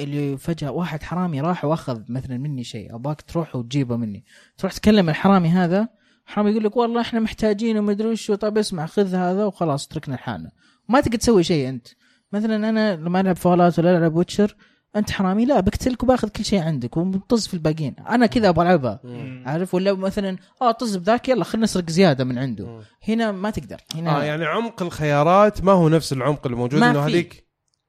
اللي 0.00 0.38
فجأة 0.38 0.70
واحد 0.70 1.02
حرامي 1.02 1.40
راح 1.40 1.64
وأخذ 1.64 2.02
مثلا 2.08 2.38
مني 2.38 2.64
شيء 2.64 2.94
ابغاك 2.94 3.22
تروح 3.22 3.56
وتجيبه 3.56 3.96
مني. 3.96 4.24
تروح 4.58 4.72
تكلم 4.72 5.08
الحرامي 5.08 5.48
هذا 5.48 5.88
الحرامي 6.26 6.50
يقول 6.50 6.64
لك 6.64 6.76
والله 6.76 7.00
إحنا 7.00 7.20
محتاجينه 7.20 7.78
ومدري 7.78 8.08
وش 8.08 8.30
طيب 8.30 8.58
اسمع 8.58 8.86
خذ 8.86 9.14
هذا 9.14 9.44
وخلاص 9.44 9.86
اتركنا 9.86 10.14
لحالنا. 10.14 10.50
ما 10.88 11.00
تقدر 11.00 11.18
تسوي 11.18 11.44
شيء 11.44 11.68
أنت. 11.68 11.88
مثلا 12.32 12.68
أنا 12.68 12.96
لما 12.96 13.20
ألعب 13.20 13.36
فولات 13.36 13.78
ولا 13.78 13.98
ألعب 13.98 14.14
ويتشر 14.14 14.56
أنت 14.96 15.10
حرامي؟ 15.10 15.44
لا 15.44 15.60
بقتلك 15.60 16.02
وباخذ 16.02 16.28
كل 16.28 16.44
شيء 16.44 16.60
عندك 16.60 16.96
ومطز 16.96 17.46
في 17.46 17.54
الباقيين. 17.54 17.94
أنا 18.08 18.26
كذا 18.26 18.48
أبغى 18.48 18.66
ألعبها. 18.66 19.00
عارف؟ 19.46 19.74
ولا 19.74 19.92
مثلا 19.92 20.36
آه 20.62 20.72
طز 20.72 20.96
بذاك 20.96 21.28
يلا 21.28 21.44
خلينا 21.44 21.64
نسرق 21.64 21.90
زيادة 21.90 22.24
من 22.24 22.38
عنده. 22.38 22.66
مم. 22.66 22.82
هنا 23.08 23.32
ما 23.32 23.50
تقدر. 23.50 23.80
هنا 23.94 24.20
آه 24.20 24.24
يعني 24.24 24.44
عمق 24.44 24.82
الخيارات 24.82 25.64
ما 25.64 25.72
هو 25.72 25.88
نفس 25.88 26.12
العمق 26.12 26.46
اللي 26.46 26.56
موجود 26.56 26.80
ما 26.80 26.90
إنه. 26.90 27.06
هذيك. 27.06 27.46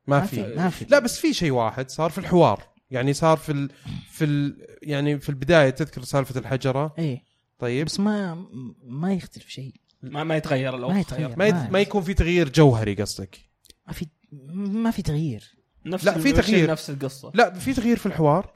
ما 0.08 0.20
ما 0.20 0.26
في. 0.26 0.36
في 0.36 0.56
ما 0.56 0.70
في. 0.70 0.86
لا 0.90 1.00
بس 1.00 1.20
في 1.20 1.34
شيء 1.34 1.52
واحد 1.52 1.90
صار 1.90 2.10
في 2.10 2.18
الحوار. 2.18 2.64
يعني 2.92 3.14
صار 3.14 3.38
في 3.38 3.52
ال... 3.52 3.70
في 4.12 4.26
ال... 4.26 4.68
يعني 4.82 5.20
في 5.20 5.30
البداية 5.30 5.70
تذكر 5.70 6.04
سالفة 6.04 6.40
الحجرة؟ 6.40 6.94
إيه. 6.98 7.24
طيب. 7.60 7.86
بس 7.86 8.00
ما 8.00 8.46
ما 8.84 9.14
يختلف 9.14 9.50
شيء. 9.50 9.74
ما 10.04 10.24
ما 10.24 10.36
يتغير 10.38 10.78
لو 10.78 10.90
ما 10.90 11.00
يتغير. 11.00 11.38
ما, 11.38 11.46
يت... 11.46 11.56
ما 11.56 11.80
يكون 11.80 12.02
في 12.02 12.14
تغيير 12.14 12.50
جوهري 12.50 12.94
قصدك؟ 12.94 13.40
ما 13.88 13.94
في 13.94 14.08
ما 14.54 14.92
في 14.92 15.02
تغيير. 15.02 15.57
نفس 15.90 16.06
لا، 16.06 16.20
في 16.20 16.32
تغيير. 16.32 16.72
نفس 16.72 16.90
القصة. 16.90 17.32
لا 17.34 17.54
في 17.54 17.74
تغيير 17.74 17.98
في 17.98 18.06
الحوار. 18.06 18.54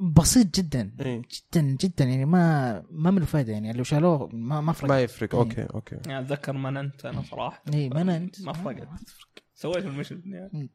بسيط 0.00 0.56
جدا 0.56 0.90
إيه. 1.00 1.22
جدا 1.22 1.60
جدا 1.60 2.04
يعني 2.04 2.24
ما 2.24 2.82
ما 2.90 3.10
من 3.10 3.24
فايدة 3.24 3.52
يعني 3.52 3.72
لو 3.72 3.84
شالوه 3.84 4.28
ما 4.32 4.60
ما 4.60 4.72
فرق. 4.72 4.88
ما 4.88 5.00
يفرق. 5.00 5.34
إيه. 5.34 5.40
okay 5.40 5.66
okay. 5.74 5.96
يعني 6.06 6.26
أتذكر 6.26 6.52
ما 6.52 6.80
انت 6.80 7.06
أنا 7.06 7.22
صراحة. 7.30 7.62
اي 7.74 7.86
أنت. 7.86 8.40
ما 8.40 8.52
فرقت. 8.52 8.88
سويت 9.54 9.84
المشهد 9.86 10.26
يعني. 10.26 10.70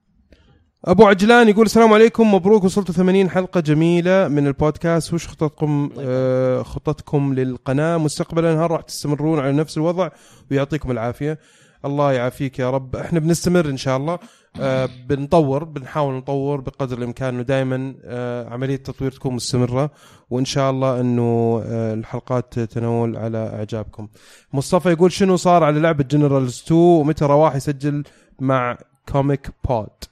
أبو 0.86 1.08
عجلان 1.08 1.50
يقول 1.50 1.66
السلام 1.66 1.94
عليكم 1.94 2.34
مبروك 2.34 2.64
وصلتوا 2.64 2.96
80 2.96 3.30
حلقة 3.30 3.60
جميلة 3.60 4.28
من 4.28 4.48
البودكاست. 4.48 5.14
وش 5.14 5.28
خططكم؟ 5.28 5.90
آه 6.00 6.62
خططكم 6.64 7.34
للقناة؟ 7.34 7.98
مستقبلا 7.98 8.66
هل 8.66 8.72
راح 8.72 8.82
تستمرون 8.82 9.40
على 9.40 9.52
نفس 9.52 9.78
الوضع؟ 9.78 10.10
ويعطيكم 10.52 10.92
العافية. 10.92 11.40
الله 11.86 12.14
يعافيك 12.14 12.60
يا 12.60 12.70
رب. 12.70 12.96
إحنا 12.96 13.20
بنستمر 13.20 13.70
إن 13.70 13.78
شاء 13.78 13.98
الله. 13.98 14.20
آه 14.60 14.90
بنطور 15.08 15.64
بنحاول 15.64 16.14
نطور 16.14 16.62
بقدر 16.62 16.98
الإمكان 16.98 17.34
إنه 17.34 17.44
دائما 17.44 17.96
آه 18.04 18.50
عملية 18.50 18.76
التطوير 18.76 19.12
تكون 19.12 19.34
مستمرة 19.34 19.92
وإن 20.30 20.46
شاء 20.46 20.72
الله 20.72 21.02
إنه 21.02 21.62
آه 21.66 21.94
الحلقات 21.94 22.60
تنول 22.60 23.18
على 23.18 23.38
إعجابكم. 23.38 24.08
مصطفى 24.54 24.90
يقول 24.92 25.12
شنو 25.12 25.36
صار 25.36 25.64
على 25.64 25.80
لعبة 25.80 26.04
Generals 26.04 26.62
2 26.66 26.80
ومتى 26.80 27.26
راح 27.26 27.56
يسجل 27.56 28.04
مع 28.40 28.78
Comic 29.10 29.52
Pod 29.70 30.04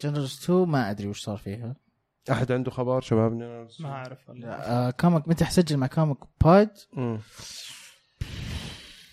Generals 0.00 0.40
2 0.44 0.68
ما 0.68 0.90
أدري 0.90 1.08
وش 1.08 1.20
صار 1.22 1.36
فيها. 1.36 1.76
أحد 2.30 2.52
عنده 2.52 2.70
خبر 2.70 3.00
شباب؟ 3.00 3.32
ما 3.32 3.68
أعرف 3.84 4.28
والله. 4.28 4.90
كوميك 4.90 5.28
متى 5.28 5.44
حسجل 5.44 5.76
مع 5.76 5.86
Comic 5.86 6.18
Pod. 6.44 6.70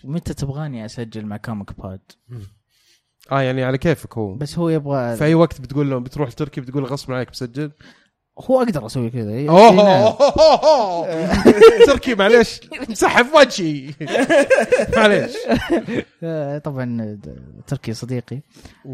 متى 0.04 0.34
تبغاني 0.34 0.86
أسجل 0.86 1.26
مع 1.26 1.38
Comic 1.38 1.74
Pod 1.82 2.02
آه 3.31 3.41
يعني 3.41 3.64
على 3.64 3.77
كيفك 3.77 4.18
هو. 4.18 4.34
بس 4.34 4.57
هو 4.60 4.69
يبغى 4.69 5.15
في 5.18 5.23
أي 5.23 5.35
وقت 5.35 5.61
بتقول 5.61 5.89
له 5.89 5.99
بتروح 5.99 6.31
تركي 6.31 6.61
بتقول 6.61 6.85
غصب 6.85 7.11
عليك 7.11 7.31
بسجل؟ 7.31 7.72
هو 8.39 8.61
أقدر 8.61 8.85
أسوي 8.85 9.10
كذا. 9.10 9.31
إيه، 9.31 9.49
أوه 9.49 10.18
تركي 11.88 12.15
معليش. 12.15 12.60
مسحب 12.89 13.26
وجهي. 13.35 13.93
معليش. 14.98 15.31
آه، 16.23 16.57
طبعا 16.57 17.19
تركي 17.68 17.93
صديقي. 17.93 18.41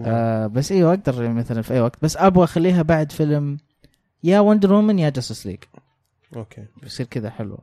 آه 0.06 0.48
بس 0.48 0.72
أيوه 0.72 0.90
أقدر 0.94 1.30
مثلا 1.30 1.62
في 1.62 1.74
أي 1.74 1.80
وقت. 1.82 1.96
بس 2.04 2.18
أبغى 2.18 2.44
أخليها 2.44 2.82
بعد 2.82 3.12
فيلم 3.12 3.58
يا 4.24 4.40
Wonder 4.40 4.74
Woman 4.74 5.00
يا 5.00 5.10
Justice 5.10 5.46
League 5.48 5.60
okay. 6.36 6.66
بيصير 6.84 7.06
كذا 7.06 7.30
حلو. 7.30 7.60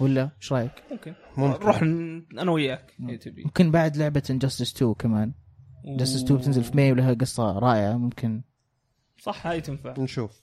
ولا؟ 0.00 0.28
إيش 0.40 0.52
رأيك؟ 0.52 0.72
ممكن. 0.90 1.14
ممكن. 1.36 1.60
نروح 1.64 1.82
أنا 2.42 2.50
وياك 2.50 2.92
تبي 3.20 3.42
ممكن 3.44 3.70
بعد 3.70 3.96
لعبة 3.96 4.22
Injustice 4.30 4.74
2 4.76 4.94
كمان. 4.94 5.32
Injustice 5.84 6.22
2 6.22 6.40
بتنزل 6.40 6.64
في 6.64 6.76
May 6.76 6.92
ولها 6.92 7.14
قصة 7.14 7.58
رائعة 7.58 7.92
ممكن. 7.96 8.42
صح 9.18 9.46
هاي 9.46 9.60
تنفع. 9.60 9.94
نشوف. 9.98 10.42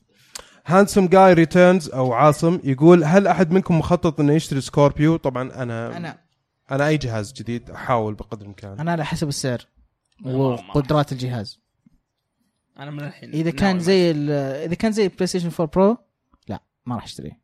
Handsome 0.65 1.07
Guy 1.07 1.33
Returns 1.33 1.89
أو 1.89 2.13
عاصم 2.13 2.59
يقول 2.63 3.03
هل 3.03 3.27
أحد 3.27 3.51
منكم 3.51 3.79
مخطط 3.79 4.19
إنه 4.19 4.33
يشتري 4.33 4.61
Scorpio 4.61 5.15
طبعا 5.17 5.63
أنا 5.63 5.97
أنا. 5.97 6.17
أنا 6.71 6.87
أي 6.87 6.97
جهاز 6.97 7.33
جديد 7.33 7.69
أحاول 7.69 8.13
بقدر 8.13 8.41
الإمكان. 8.41 8.79
أنا 8.79 8.91
على 8.91 9.05
حسب 9.05 9.27
السعر. 9.27 9.65
وقدرات 10.25 11.11
الجهاز. 11.11 11.59
أنا 12.79 12.91
من 12.91 12.99
الحين. 13.03 13.29
إذا 13.31 13.51
كان 13.51 13.79
زي 13.79 14.11
ال- 14.11 14.31
إذا 14.65 14.75
كان 14.75 14.91
زي 14.91 15.07
PlayStation 15.07 15.49
4 15.59 15.67
Pro 15.75 15.97
لا 16.47 16.59
ما 16.85 16.95
راح 16.95 17.03
أشتريه. 17.03 17.39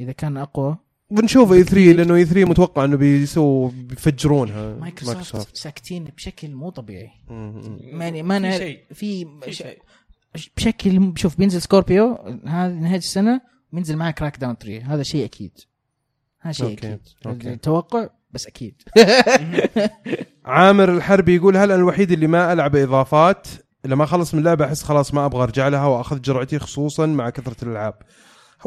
إذا 0.00 0.12
كان 0.12 0.36
أقوى 0.36 0.76
بنشوف 1.10 1.52
E3 1.52 1.92
لأنه 1.92 2.14
E3 2.14 2.44
متوقع 2.50 2.84
إنه 2.84 2.96
بيسووا 2.96 3.70
بيفجرونها 3.74 4.74
مايكروسوفت 4.74 5.56
ساكتين 5.56 6.04
بشكل 6.04 6.54
مو 6.54 6.70
طبيعي. 6.70 7.10
يعني 7.80 8.22
ما 8.22 8.58
شيء. 8.58 8.84
في 8.94 9.26
بشكل 10.56 11.12
شوف 11.16 11.38
بينزل 11.38 11.62
Scorpio 11.62 12.18
هذا 12.46 12.74
نهاية 12.74 12.98
السنة 12.98 13.40
بينزل 13.72 13.96
معاه 13.96 14.10
Crackdown 14.10 14.54
3 14.54 14.94
هذا 14.94 15.02
شيء 15.02 15.24
أكيد 15.24 15.52
هذا 16.40 16.52
شيء 16.52 16.66
okay. 16.66 16.86
أكيد 16.86 17.00
okay. 17.26 17.56
توقع 17.56 18.08
بس 18.30 18.46
أكيد 18.46 18.82
عامر 20.44 20.92
الحربي 20.96 21.36
يقول 21.36 21.56
هل 21.56 21.72
أنا 21.72 21.74
الوحيد 21.74 22.12
اللي 22.12 22.26
ما 22.26 22.52
ألعب 22.52 22.76
إضافات 22.76 23.46
لما 23.84 24.04
أخلص 24.04 24.34
من 24.34 24.40
اللعبه 24.40 24.64
أحس 24.64 24.82
خلاص 24.82 25.14
ما 25.14 25.26
أبغى 25.26 25.42
أرجع 25.42 25.68
لها 25.68 25.86
وأخذ 25.86 26.20
جرعتي 26.20 26.58
خصوصا 26.58 27.06
مع 27.06 27.30
كثرة 27.30 27.64
الألعاب 27.64 27.94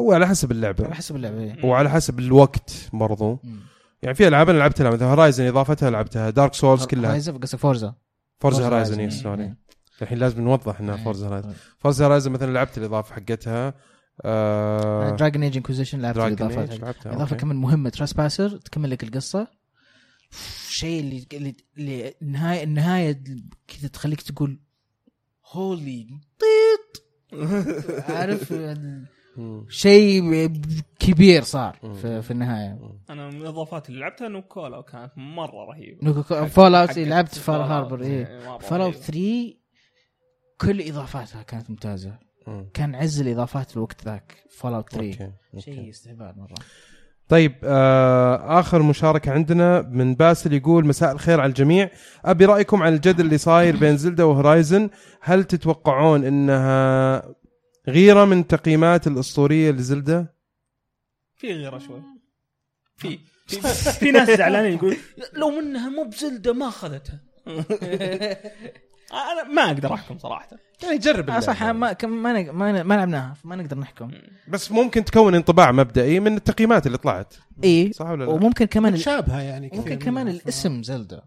هو 0.00 0.12
على 0.12 0.26
حسب 0.28 0.48
على 0.50 0.56
اللعبه 0.56 0.94
حسب 0.94 1.16
اللعبة 1.16 1.40
إيه. 1.40 1.64
وعلى 1.64 1.90
حسب 1.90 2.18
الوقت 2.18 2.88
برضو 2.92 3.38
مم. 3.44 3.60
يعني 4.02 4.14
في 4.14 4.28
ألعاب 4.28 4.48
أنا 4.48 4.58
لعبتها 4.58 4.90
مثلا 4.90 5.08
Horizon 5.08 5.46
إضافتها 5.46 5.90
لعبتها 5.90 6.30
Dark 6.30 6.54
Souls 6.54 6.84
كلها 6.86 7.06
Horizon 7.10 7.32
قصدك 7.38 7.58
Forza 7.60 7.94
Forza 8.40 8.64
Horizon. 8.66 9.10
sorry 9.10 9.42
إيه. 9.42 9.56
الحين 10.02 10.18
لازم 10.18 10.40
نوضح 10.44 10.80
إنها. 10.80 10.96
Forza 10.96 11.26
Horizon 11.26 11.52
Forza 11.78 12.04
Horizon 12.06 12.32
مثلا 12.32 12.52
لعبت 12.52 12.78
الإضافة 12.78 13.14
حقتها 13.14 13.74
آه 14.24 15.16
Dragon 15.16 15.42
Age 15.42 15.56
Inquisition 15.56 16.00
لعبت 16.00 16.18
حق- 16.18 16.24
لعبتها، 16.28 17.12
إضافة. 17.12 17.36
كمان 17.36 17.56
مهمة 17.56 17.90
Trespasser 17.90 18.56
تكمل 18.56 18.90
لك 18.90 19.02
القصة 19.04 19.48
شيء 20.68 21.00
اللي 21.00 21.26
اللي, 21.32 21.54
اللي 21.78 22.14
النهايه 22.22 22.64
النهاية 22.64 23.22
كذا 23.68 23.88
تخليك 23.88 24.22
تقول 24.22 24.60
holy 25.52 26.06
طيط 26.38 27.04
عارف. 28.16 28.52
شيء 29.68 30.46
كبير 30.98 31.42
صار. 31.42 31.76
في, 32.02 32.22
في 32.22 32.30
النهاية. 32.30 32.78
أنا 33.10 33.28
من 33.30 33.36
الإضافات 33.40 33.88
اللي 33.88 34.00
لعبتها 34.00 34.28
Nuka-World 34.28 34.76
وكانت 34.78 35.12
مرة 35.16 35.64
رهيبة. 35.64 35.98
Nuka 36.02 36.22
حق- 36.22 36.44
Fallout 36.44 36.98
لعبت 36.98 37.34
Far 37.38 37.54
Harbor 37.60 37.98
مرة 37.98 38.58
Fallout 38.58 38.94
رهيبة. 38.94 38.98
3 39.00 39.54
كل 40.60 40.88
إضافاتها 40.88 41.42
كانت 41.42 41.70
ممتازة. 41.70 42.18
مم. 42.46 42.66
كان 42.74 42.94
عز 42.94 43.20
الإضافات 43.20 43.76
الوقت 43.76 44.04
ذاك 44.04 44.36
Fallout 44.50 44.90
3 44.92 45.24
okay. 45.24 45.60
شيء. 45.60 45.88
استهبال 45.90 46.32
مرة. 46.36 46.54
طيب 47.28 47.54
آه 47.64 48.60
آخر 48.60 48.82
مشاركة 48.82 49.32
عندنا 49.32 49.82
من 49.82 50.14
باسل 50.14 50.52
يقول 50.52 50.86
مساء 50.86 51.12
الخير 51.12 51.40
على 51.40 51.48
الجميع. 51.48 51.90
أبي 52.24 52.44
رأيكم 52.44 52.82
عن 52.82 52.94
الجدل 52.94 53.24
اللي 53.24 53.38
صاير 53.38 53.76
بين 53.76 53.96
Zelda 53.96 54.24
و 54.24 54.32
Horizon 54.32 54.90
هل 55.20 55.44
تتوقعون 55.44 56.24
إنها 56.24 57.22
غيرة 57.88 58.24
من 58.24 58.46
تقييمات 58.46 59.06
الأسطورية 59.06 59.70
ل 59.70 59.79
Zelda 59.79 60.26
في 61.36 61.52
غيرة 61.52 61.78
شوي. 61.78 62.02
في. 62.96 63.18
في, 64.00 64.10
ناس 64.10 64.30
زعلانين 64.30 64.72
يقول 64.72 64.96
لو 65.32 65.48
إنها 65.60 65.88
مو 65.88 66.04
ب 66.04 66.12
Zelda 66.12 66.52
ما 66.52 66.68
أخذتها. 66.68 67.20
أنا 69.12 69.42
ما 69.54 69.62
أقدر 69.66 69.94
أحكم 69.94 70.18
صراحة. 70.18 70.48
يعني 70.82 70.98
جرب 70.98 71.30
آه 71.30 71.40
صح 71.40 71.62
ما 71.64 71.92
كم- 71.92 72.22
ما 72.22 72.52
ما 72.52 72.82
ما 72.82 72.94
لعبناها 72.94 73.34
ما 73.44 73.56
نقدر 73.56 73.78
نحكم. 73.78 74.10
بس 74.48 74.72
ممكن 74.72 75.04
تكون 75.04 75.34
انطباع 75.34 75.72
مبدئي 75.72 76.20
من 76.20 76.36
التقييمات 76.36 76.86
اللي 76.86 76.98
طلعت. 76.98 77.34
اي 77.64 77.92
صح 77.92 78.06
ولا 78.10 78.24
لا؟ 78.24 78.30
وممكن 78.30 78.64
كمان 78.64 78.92
متشابهه 78.92 79.40
يعني 79.40 79.70
ممكن 79.74 79.90
منها. 79.90 80.04
كمان 80.04 80.28
الاسم 80.28 80.82
زلدا 80.82 81.22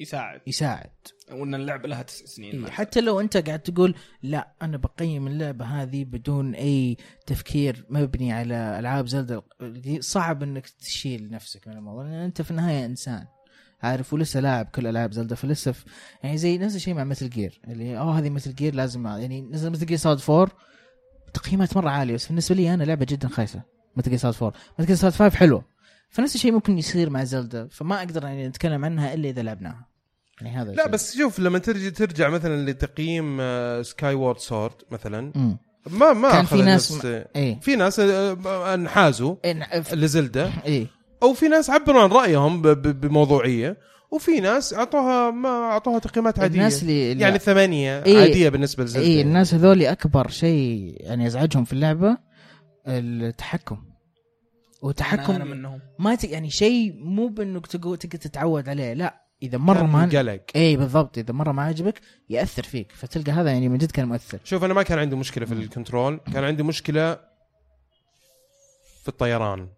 يساعد. 0.00 0.40
يساعد. 0.46 0.90
وإن 1.32 1.54
اللعبة 1.54 1.88
لها 1.88 2.02
تسع 2.02 2.24
سنين 2.26 2.64
إيه. 2.64 2.70
حتى. 2.70 3.00
لو 3.00 3.20
أنت 3.20 3.36
قاعد 3.36 3.58
تقول 3.60 3.94
لا 4.22 4.52
أنا 4.62 4.76
بقيم 4.76 5.26
اللعبة 5.26 5.64
هذه 5.64 6.04
بدون 6.04 6.54
أي 6.54 6.96
تفكير 7.26 7.86
مبني 7.90 8.32
على 8.32 8.78
ألعاب 8.78 9.06
زلدا 9.06 9.42
دي 9.60 10.02
صعب 10.02 10.42
إنك 10.42 10.68
تشيل 10.68 11.30
نفسك 11.30 11.68
من 11.68 11.76
الموضوع 11.76 12.02
لأن 12.04 12.12
أنت 12.14 12.42
في 12.42 12.50
النهاية 12.50 12.84
إنسان. 12.86 13.26
عارف 13.82 14.12
ولسه 14.12 14.40
لاعب 14.40 14.66
كل 14.66 14.86
ألعاب 14.86 15.12
زلدا 15.12 15.34
فلسه 15.34 15.72
في 15.72 15.84
يعني 16.22 16.38
زي 16.38 16.58
نفس 16.58 16.76
الشيء 16.76 16.94
مع 16.94 17.04
Metal 17.04 17.30
Gear 17.30 17.60
اللي 17.68 17.96
آه 17.98 18.18
هذه 18.18 18.30
Metal 18.30 18.54
Gear 18.54 18.74
لازم 18.74 19.06
يعني 19.06 19.40
نزل 19.40 19.70
Metal 19.70 19.86
Gear 19.86 19.98
Solid 19.98 20.30
4 20.30 20.48
تقييمات 21.34 21.76
مرة 21.76 21.90
عالية 21.90 22.14
بس 22.14 22.26
بالنسبة 22.26 22.54
لي 22.54 22.74
أنا 22.74 22.84
لعبة 22.84 23.06
جدا 23.08 23.28
خايسة. 23.28 23.62
Metal 23.96 24.10
Gear 24.10 24.18
Solid 24.18 24.42
4 24.42 24.52
Metal 24.78 24.86
Gear 24.86 24.96
Solid 24.96 25.14
5 25.14 25.30
حلوة. 25.30 25.64
فنفس 26.08 26.34
الشيء 26.34 26.52
ممكن 26.52 26.78
يصير 26.78 27.10
مع 27.10 27.24
زلدا 27.24 27.68
فما 27.70 27.98
أقدر 27.98 28.22
يعني 28.24 28.48
نتكلم 28.48 28.84
عنها 28.84 29.14
إلا 29.14 29.28
إذا 29.28 29.42
لعبناها. 29.42 29.86
يعني 30.40 30.56
هذا 30.56 30.64
لا 30.72 30.72
الشيء. 30.80 30.88
بس 30.92 31.16
شوف 31.16 31.38
لما 31.38 31.58
ترجع 31.58 31.88
ترجع 31.88 32.28
مثلا 32.28 32.70
لتقييم 32.70 33.38
Skyward 33.82 34.38
Sword 34.38 34.72
مثلا 34.90 35.32
مم. 35.34 35.58
ما 35.90 36.12
ما 36.12 36.32
كان 36.32 36.44
في 36.44 36.62
ناس 36.62 36.92
نفس- 36.92 37.04
إيه. 37.36 37.60
في 37.60 37.76
ناس 37.76 38.00
آه، 38.00 38.74
انحازوا 38.74 39.36
إيه، 39.44 39.68
لزلدة. 39.94 40.50
إيه. 40.66 40.86
أو 41.22 41.32
في 41.34 41.48
ناس 41.48 41.70
عبروا 41.70 42.02
عن 42.02 42.08
رأيهم 42.08 42.62
ب- 42.62 42.68
ب- 42.68 43.00
بموضوعية. 43.00 43.76
وفي 44.10 44.40
ناس 44.40 44.74
اعطوها 44.74 45.30
ما 45.30 45.48
أعطوها 45.48 45.98
تقييمات 45.98 46.38
عادية. 46.38 46.58
الناس 46.58 46.82
اللي 46.82 47.18
يعني 47.20 47.38
ثمانية 47.38 48.02
إيه. 48.04 48.18
عادية 48.20 48.48
بالنسبة 48.48 48.84
لزلدة. 48.84 49.06
إيه 49.06 49.22
الناس 49.22 49.54
هذول 49.54 49.82
أكبر 49.82 50.28
شيء 50.28 50.96
يعني 51.00 51.24
يزعجهم 51.24 51.64
في 51.64 51.72
اللعبة 51.72 52.16
التحكم. 52.86 53.78
وتحكم 54.86 55.32
أنا 55.32 55.44
منهم 55.44 55.80
ما 55.98 56.14
ت... 56.14 56.24
يعني 56.24 56.50
شيء 56.50 56.94
مو 56.98 57.28
بإنك 57.28 57.66
تقول 57.66 57.96
تقدر 57.96 58.18
تتعود 58.18 58.68
عليه 58.68 58.92
لا. 58.92 59.26
إذا 59.42 59.58
مرة 59.58 59.82
ما 59.82 60.04
قلق 60.04 60.42
اي 60.56 60.76
بالضبط. 60.76 61.18
إذا 61.18 61.32
مرة 61.32 61.52
ما 61.52 61.62
عجبك 61.62 62.00
يأثر 62.28 62.62
فيك. 62.62 62.92
فتلقى 62.92 63.32
هذا 63.32 63.50
يعني 63.50 63.68
من 63.68 63.78
جد 63.78 63.90
كان 63.90 64.08
مؤثر. 64.08 64.38
شوف 64.44 64.64
أنا 64.64 64.74
ما 64.74 64.82
كان 64.82 64.98
عندي 64.98 65.16
مشكلة 65.16 65.46
في 65.46 65.52
الكنترول. 65.52 66.20
كان 66.32 66.44
عندي 66.44 66.62
مشكلة 66.62 67.14
في 69.02 69.08
الطيران. 69.08 69.68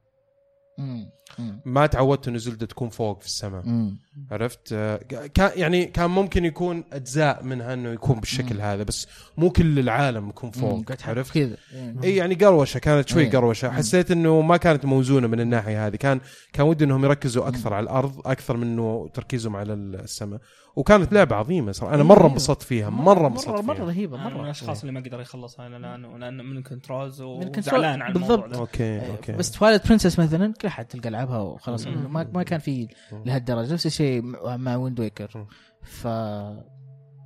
مم. 0.78 1.10
مم. 1.38 1.60
ما 1.64 1.86
تعودت 1.86 2.28
إنه 2.28 2.38
زلدة 2.38 2.66
تكون 2.66 2.88
فوق 2.88 3.20
في 3.20 3.26
السماء 3.26 3.62
مم. 3.66 3.96
عرفت 4.30 4.72
آه، 4.72 4.96
كان 5.34 5.50
يعني 5.56 5.86
كان 5.86 6.10
ممكن 6.10 6.44
يكون 6.44 6.84
أجزاء 6.92 7.44
منها 7.44 7.74
إنه 7.74 7.88
يكون 7.88 8.20
بالشكل 8.20 8.60
هذا 8.60 8.82
بس 8.82 9.06
مو 9.36 9.50
كل 9.50 9.78
العالم 9.78 10.28
يكون 10.28 10.50
مم. 10.56 10.60
فوق 10.60 10.82
عرفت 11.04 11.34
كذا. 11.34 11.56
اي 12.04 12.16
يعني 12.16 12.34
قروشة 12.34 12.78
كانت 12.78 13.08
شوي 13.08 13.22
إيه. 13.22 13.30
قروشة 13.30 13.70
حسيت 13.70 14.10
إنه 14.10 14.40
ما 14.40 14.56
كانت 14.56 14.84
موزونة 14.84 15.26
من 15.26 15.40
الناحية 15.40 15.86
هذه 15.86 15.96
كان 15.96 16.20
كان 16.52 16.66
ودي 16.66 16.84
إنهم 16.84 17.04
يركزوا 17.04 17.48
أكثر 17.48 17.74
على 17.74 17.84
الأرض 17.84 18.20
أكثر 18.26 18.56
من 18.56 18.66
إنه 18.66 19.10
تركيزهم 19.14 19.56
على 19.56 19.72
السماء 19.72 20.40
وكانت 20.78 21.12
لعبة 21.12 21.36
عظيمة 21.36 21.72
صراحة 21.72 21.94
أنا 21.94 22.02
مرة 22.02 22.18
أيوة. 22.18 22.30
انبسطت 22.30 22.62
فيها 22.62 22.90
مرة 22.90 23.14
مرة 23.14 23.26
انبسطت 23.28 23.48
مرة 23.64 23.74
فيها 23.74 23.84
رهيبة 23.84 24.16
أنا 24.16 24.28
من 24.28 24.34
مره 24.34 24.44
الاشخاص 24.44 24.80
اللي 24.80 24.92
ما 24.92 25.00
قدر 25.00 25.20
يخلصها 25.20 25.66
إلى 25.66 25.76
الان 25.76 26.20
لأن 26.20 26.44
من 26.44 26.56
ال 26.56 26.64
controls 26.64 27.22
من 27.22 27.42
ال 27.42 27.46
control. 27.46 27.78
وزعلان 27.80 28.02
على 28.02 28.14
الموضوع 28.14 28.36
بالضبط. 28.36 28.52
ده. 28.54 28.58
okay 28.60 29.10
okay 29.10 29.32
بس 29.32 29.50
Twilight 29.50 29.88
Princess 29.88 30.18
مثلا 30.18 30.52
كل 30.52 30.68
حد 30.68 30.84
تلقى 30.86 31.08
العبها 31.08 31.38
وخلاص 31.38 31.86
ما 31.86 32.30
ما 32.34 32.42
كان 32.42 32.58
في 32.60 32.88
لهالدرجة 33.26 33.72
نفس 33.72 33.86
الشيء 33.86 34.22
مع- 34.56 34.76
Wind 34.76 35.00
Waker 35.00 35.46
ف 35.82 36.06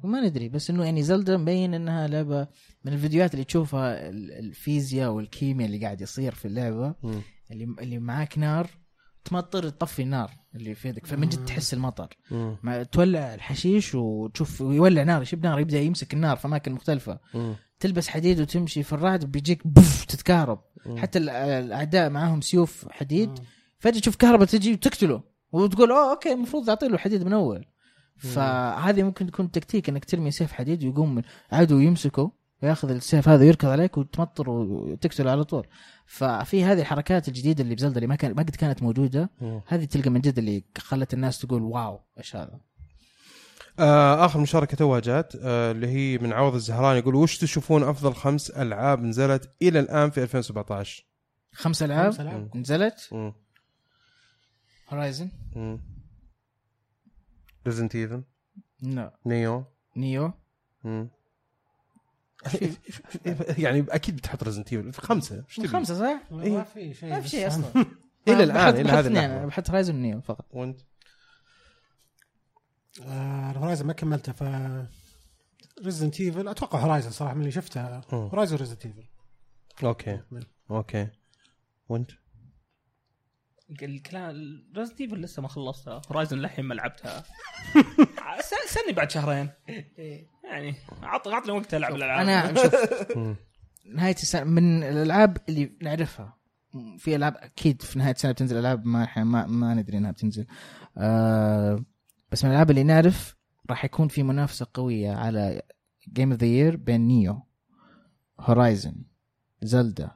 ما 0.05 0.21
ندري 0.27 0.49
بس 0.49 0.71
إنه 0.71 0.85
يعني 0.85 1.03
زلدا 1.03 1.37
مبين 1.37 1.75
إنها 1.75 2.07
لعبة 2.09 2.47
من 2.85 2.93
الفيديوهات 2.93 3.35
اللي 3.35 3.45
تشوفها 3.45 4.09
ال- 4.09 4.33
الفيزياء 4.33 5.11
والكيمياء 5.11 5.67
اللي 5.71 5.85
قاعد 5.85 6.01
يصير 6.01 6.35
في 6.35 6.45
اللعبة. 6.49 6.95
اللي 7.51 7.65
اللي 7.81 7.99
معاك 7.99 8.39
نار 8.39 8.67
تمطر 9.25 9.69
تطفي 9.69 10.03
النار 10.03 10.31
اللي 10.55 10.75
في 10.75 10.89
يدك 10.89 11.07
فمن 11.07 11.29
جد 11.29 11.45
تحس 11.45 11.75
المطر. 11.75 12.17
مم. 12.31 12.57
ما 12.63 12.83
تولع 12.83 13.35
الحشيش 13.35 13.95
وتشوف 13.95 14.61
ويولع 14.61 15.03
نار 15.03 15.23
يشب 15.23 15.45
نار 15.47 15.61
يبدأ 15.61 15.81
يمسك 15.81 16.15
النار 16.15 16.37
في 16.37 16.47
أماكن 16.47 16.73
مختلفة. 16.73 17.19
مم. 17.35 17.55
تلبس 17.81 18.09
حديد 18.09 18.41
وتمشي 18.41 18.83
في 18.83 18.93
الرعد 18.93 19.25
بيجيك 19.25 19.67
بوف 19.67 20.05
تتكهرب. 20.05 20.61
مم. 20.87 20.99
حتى 20.99 21.19
ال- 21.19 21.29
الأعداء 21.31 22.11
معاهم 22.11 22.41
سيوف 22.41 22.87
حديد. 22.91 23.31
فجأة 23.79 24.01
تشوف 24.01 24.17
كهرباء 24.17 24.47
تجي 24.47 24.73
وتقتله 24.73 25.23
وتقول 25.53 25.91
أوه 25.91 26.11
okay 26.11 26.33
المفروض 26.33 26.69
اعطي 26.69 26.89
له 26.89 26.99
حديد 26.99 27.23
من 27.23 27.33
أول. 27.33 27.65
فهذه 28.17 29.03
ممكن 29.03 29.27
تكون 29.27 29.51
تكتيك 29.51 29.89
إنك 29.89 30.05
ترمي 30.05 30.31
سيف 30.31 30.53
حديد 30.53 30.85
ويقوم 30.85 31.23
عدو 31.53 31.79
يمسكه 31.79 32.33
وياخذ 32.63 32.91
السيف 32.91 33.29
هذا 33.29 33.45
ويركض 33.45 33.69
عليك 33.69 33.99
وتمطر 33.99 34.51
وتقتله 34.51 35.31
على 35.31 35.45
طول. 35.45 35.67
ففي 36.07 36.65
هذه 36.65 36.81
الحركات 36.81 37.29
الجديدة 37.29 37.63
اللي 37.63 37.75
بزلدا 37.75 37.97
اللي 37.97 38.07
ما 38.07 38.15
كان 38.17 38.33
ما 38.35 38.43
قد 38.43 38.51
كانت 38.57 38.83
موجودة 38.83 39.31
مم. 39.41 39.63
هذه 39.67 39.85
تلقى 39.85 40.11
من 40.11 40.21
جد 40.21 40.39
اللي 40.39 40.65
خلت 40.79 41.15
الناس 41.15 41.39
تقول 41.39 41.63
wow 41.63 42.01
إيش 42.19 42.37
هذا 42.37 42.61
آه 43.79 44.25
آخر 44.25 44.41
مشاركة 44.41 44.77
توها 44.77 45.01
جات 45.01 45.33
آه 45.37 45.71
اللي 45.71 45.87
هي 45.87 46.19
من 46.19 46.33
عوض 46.33 46.55
الزهراني 46.55 46.99
يقول 46.99 47.15
وش 47.15 47.39
تشوفون 47.39 47.83
أفضل 47.83 48.15
خمس 48.15 48.51
ألعاب 48.51 49.03
نزلت 49.03 49.51
إلى 49.63 49.81
الآن 49.81 50.11
في 50.11 50.23
2017 50.23 51.05
خمس 51.53 51.83
ألعاب؟ 51.83 52.11
خمس 52.11 52.21
ألعاب. 52.21 52.57
نزلت. 52.57 53.33
Horizon. 54.89 55.31
Resident 57.67 57.95
Evil 57.95 58.23
لا 58.83 59.13
Nioh 59.27 59.65
Nioh. 59.97 60.33
مم. 60.85 61.11
يعني 63.59 63.87
أكيد 63.89 64.17
بتحط 64.17 64.43
Resident 64.43 64.73
Evil 64.73 64.93
خمسة. 64.93 65.45
إيش 65.49 65.57
تبي؟ 65.57 65.69
خمسة 65.69 65.99
صح؟ 65.99 66.23
ما 66.31 66.65
في 66.65 66.95
شيء 66.95 67.11
ما 67.11 67.21
في 67.21 67.29
شيء 67.29 67.47
أصلا. 67.47 67.65
إلى 68.29 68.45
الآن 68.45 68.73
بحط- 68.73 68.75
إلى 68.75 69.01
اثنين 69.01 69.17
اللحظه 69.25 69.47
بحط 69.47 69.69
Horizon 69.71 69.95
و 69.95 70.00
Nioh 70.00 70.21
فقط. 70.21 70.47
وانت؟ 70.51 70.81
آه، 73.07 73.51
ال 73.51 73.55
Horizon 73.55 73.87
ما 73.87 73.93
كملته 73.93 74.33
ف 74.33 74.43
Resident 75.85 76.21
Evil 76.21 76.49
أتوقع 76.49 76.79
Horizon 76.79 77.11
صراحة 77.11 77.35
من 77.35 77.41
اللي 77.41 77.53
شفتها. 77.53 78.01
Horizon 78.11 78.57
Resident 78.57 78.87
Evil 78.87 79.05
okay. 79.85 80.21
okay. 80.71 81.09
وانت؟ 81.89 82.11
الكلام 83.83 84.35
Resident 84.77 85.01
Evil 85.01 85.21
لسه 85.21 85.43
ما 85.43 85.49
خلصتها 85.49 86.03
Horizon 86.11 86.39
للحين 86.39 86.65
ما 86.65 86.75
لعبتها. 86.75 87.23
س- 88.41 88.53
استني 88.71 88.93
بعد 88.97 89.11
شهرين. 89.11 89.49
يعني 90.45 90.75
عط 91.03 91.29
عطني 91.29 91.53
وقت 91.53 91.75
ألعب 91.75 91.95
الألعاب. 91.95 92.29
أنا 92.29 92.55
شوف. 92.63 92.75
نهاية 93.95 94.15
السنة 94.15 94.45
من 94.45 94.83
الألعاب 94.83 95.37
اللي 95.49 95.73
نعرفها 95.83 96.39
في 96.99 97.17
ألعاب 97.17 97.37
أكيد 97.37 97.83
في 97.83 97.99
نهاية 97.99 98.15
السنة 98.15 98.33
بتنزل 98.33 98.57
ألعاب 98.57 98.87
ما 98.87 99.09
ما, 99.25 99.47
ما 99.47 99.75
ندري 99.75 99.99
إنها 99.99 100.11
بتنزل. 100.11 100.47
آه 100.99 101.85
بس 102.33 102.45
من 102.45 102.51
الألعاب 102.51 102.71
اللي 102.71 102.83
نعرف 102.83 103.37
راح 103.71 103.85
يكون 103.85 104.09
في 104.09 104.23
منافسة 104.23 104.67
قوية 104.75 105.13
على 105.13 105.63
game 106.13 106.33
of 106.33 106.41
the 106.41 106.47
year 106.47 106.77
بين 106.77 107.01
Nioh 107.01 107.43
Horizon 108.41 108.95
زلدا 109.63 110.11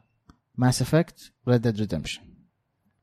Mass 0.54 0.82
Effect 0.82 1.32
Red 1.48 1.60
Dead 1.62 1.78
Redemption 1.78 2.22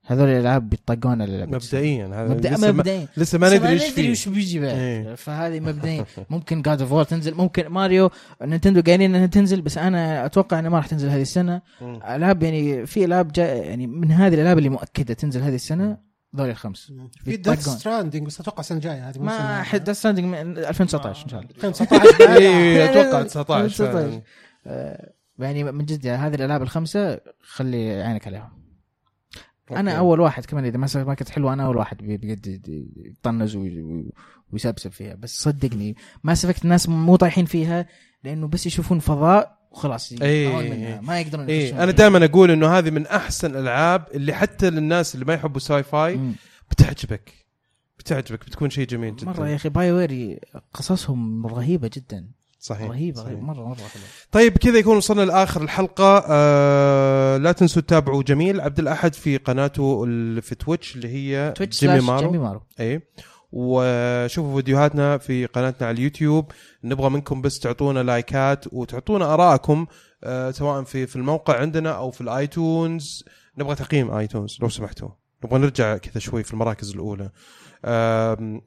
هذول 0.05 0.29
الألعاب 0.29 0.69
بيطقون 0.69 1.21
اللعبه 1.21 1.51
مبدئيا 1.51 2.07
هذا 2.07 2.27
مبدأ 2.27 2.49
لسه 2.49 2.67
ما- 2.67 2.71
مبدئيا 2.71 3.07
لسه 3.17 3.37
ما 3.37 3.55
ندري 3.55 3.69
إيش 3.69 3.83
فيه 3.83 4.11
وش 4.11 4.29
بيجي 4.29 4.59
بعد 4.59 4.69
إيه. 4.77 5.15
فهذه 5.15 5.59
مبدئيا 5.59 6.05
ممكن 6.29 6.61
God 6.61 6.81
of 6.81 6.91
War 6.91 7.03
تنزل 7.03 7.33
ممكن 7.35 7.67
ماريو 7.67 8.09
نينتندو 8.41 8.81
قايلين 8.81 9.15
إنها 9.15 9.27
تنزل 9.27 9.61
بس 9.61 9.77
أنا 9.77 10.25
أتوقع 10.25 10.59
إنها 10.59 10.69
ما 10.69 10.77
راح 10.77 10.87
تنزل 10.87 11.09
هذه 11.09 11.21
السنة. 11.21 11.61
ألعاب 11.81 12.43
يعني 12.43 12.85
في 12.85 13.05
ألعاب 13.05 13.31
جاء 13.31 13.63
يعني 13.65 13.87
من 13.87 14.11
هذه 14.11 14.33
الألعاب 14.33 14.57
اللي 14.57 14.69
مؤكدة 14.69 15.13
تنزل 15.13 15.41
هذه 15.41 15.55
السنة 15.55 15.97
ذول 16.35 16.49
الخمس 16.49 16.91
في. 17.25 17.37
Death 17.37 17.59
Stranding 17.59 18.25
بس 18.27 18.39
أتوقع 18.39 18.59
السنة 18.59 18.77
الجاية 18.77 19.09
هذه 19.09 19.19
ما. 19.19 19.63
Death 19.63 19.91
Stranding 19.91 20.25
من 20.25 20.57
2019 20.57 21.23
إن 21.23 21.29
شاء 21.29 21.39
الله 21.39 21.51
2019 21.55 22.29
اي 22.37 22.85
أتوقع 22.89 23.23
19 23.23 23.67
19. 23.69 23.93
فعلاً. 23.93 24.21
آه، 24.67 25.13
يعني 25.39 25.63
من 25.63 25.85
جد 25.85 26.05
يعني 26.05 26.17
هذه 26.27 26.35
الألعاب 26.35 26.61
الخمسة 26.61 27.19
خلي 27.41 28.01
عينك 28.03 28.27
عليهم 28.27 28.62
أنا 29.79 29.91
أوكي. 29.91 29.99
أول 29.99 30.19
واحد 30.19 30.45
كمان 30.45 30.65
إذا 30.65 30.77
ما 30.77 30.87
ما 30.95 31.13
كانت 31.13 31.29
حلوة 31.29 31.53
أنا 31.53 31.65
أول 31.65 31.77
واحد 31.77 31.97
بجد 31.97 32.61
يطنز 32.97 33.55
وي- 33.55 33.81
وي- 33.81 34.11
ويسبسب 34.53 34.91
فيها 34.91 35.15
بس 35.15 35.41
صدقني 35.41 35.95
Mass 36.23 36.35
Effect 36.35 36.63
الناس 36.63 36.89
مو 36.89 37.15
طايحين 37.15 37.45
فيها 37.45 37.85
لأنه 38.23 38.47
بس 38.47 38.65
يشوفون 38.65 38.99
فضاء 38.99 39.57
وخلاص 39.71 40.11
يطلعون 40.11 40.63
إيه. 40.63 40.99
ما 40.99 41.19
يقدرون 41.19 41.49
يخشون 41.49 41.79
أنا. 41.79 41.91
دائما 41.91 42.25
أقول 42.25 42.51
إنه 42.51 42.67
هذه 42.77 42.89
من 42.89 43.07
أحسن 43.07 43.51
الألعاب 43.51 44.05
اللي 44.13 44.33
حتى 44.33 44.69
للناس 44.69 45.13
اللي 45.15 45.25
ما 45.25 45.33
يحبوا 45.33 45.59
sci-fi 45.59 46.15
مم. 46.15 46.33
بتعجبك 46.71 47.33
بتعجبك 47.99 48.45
بتكون 48.45 48.69
شيء 48.69 48.87
جميل 48.87 49.15
جدا 49.15 49.27
مرة 49.31 49.47
يا 49.49 49.55
أخي 49.55 49.69
BioWare 49.69 50.39
قصصهم 50.73 51.47
رهيبة 51.47 51.89
جدا 51.93 52.27
صحيح 52.63 52.89
رهيبة 52.89 53.21
صحيح. 53.21 53.39
مرة 53.39 53.67
مرة 53.67 53.75
حلوة. 53.75 54.05
طيب 54.31 54.57
كذا 54.57 54.77
يكون 54.77 54.97
وصلنا 54.97 55.21
لآخر 55.21 55.61
الحلقة. 55.61 56.23
آه 56.29 57.37
لا 57.37 57.51
تنسوا 57.51 57.81
تتابعوا 57.81 58.23
جميل 58.23 58.61
عبد 58.61 58.79
الأحد 58.79 59.13
في 59.13 59.37
قناته 59.37 60.05
في 60.41 60.55
Twitch 60.55 60.95
اللي 60.95 61.07
هي 61.07 61.53
Twitch 61.55 61.79
جيمي 61.79 61.99
مارو. 61.99 62.31
جيمي 62.31 62.43
مارو. 62.43 62.61
اي 62.79 63.01
وشوفوا 63.51 64.55
فيديوهاتنا 64.55 65.17
في 65.17 65.45
قناتنا 65.45 65.87
على 65.87 65.95
اليوتيوب. 65.97 66.51
نبغى 66.83 67.09
منكم 67.09 67.41
بس 67.41 67.59
تعطونا 67.59 68.03
لايكات 68.03 68.65
وتعطونا 68.73 69.33
ارائكم 69.33 69.85
آه 70.23 70.51
سواء 70.51 70.83
في 70.83 71.07
في 71.07 71.15
الموقع 71.15 71.59
عندنا 71.59 71.91
أو 71.91 72.11
في 72.11 72.21
ال 72.21 72.34
iTunes. 72.34 73.23
نبغى 73.57 73.75
تقييم 73.75 74.11
iTunes 74.11 74.57
لو 74.61 74.69
سمحتوا. 74.69 75.09
نبغى 75.45 75.59
نرجع 75.59 75.97
كذا 75.97 76.19
شوي 76.19 76.43
في 76.43 76.53
المراكز 76.53 76.91
الأولى. 76.91 77.29
آم، 77.85 78.61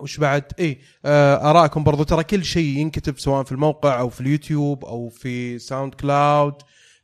وش 0.00 0.18
بعد؟ 0.18 0.44
اي 0.60 0.80
آه 1.04 1.50
ارائكم 1.50 1.84
برضو. 1.84 2.02
ترى 2.02 2.24
كل 2.24 2.44
شيء 2.44 2.78
ينكتب 2.78 3.18
سواء 3.18 3.44
في 3.44 3.52
الموقع 3.52 4.00
أو 4.00 4.08
في 4.08 4.20
اليوتيوب 4.20 4.84
أو 4.84 5.08
في 5.08 5.58
SoundCloud 5.58 6.54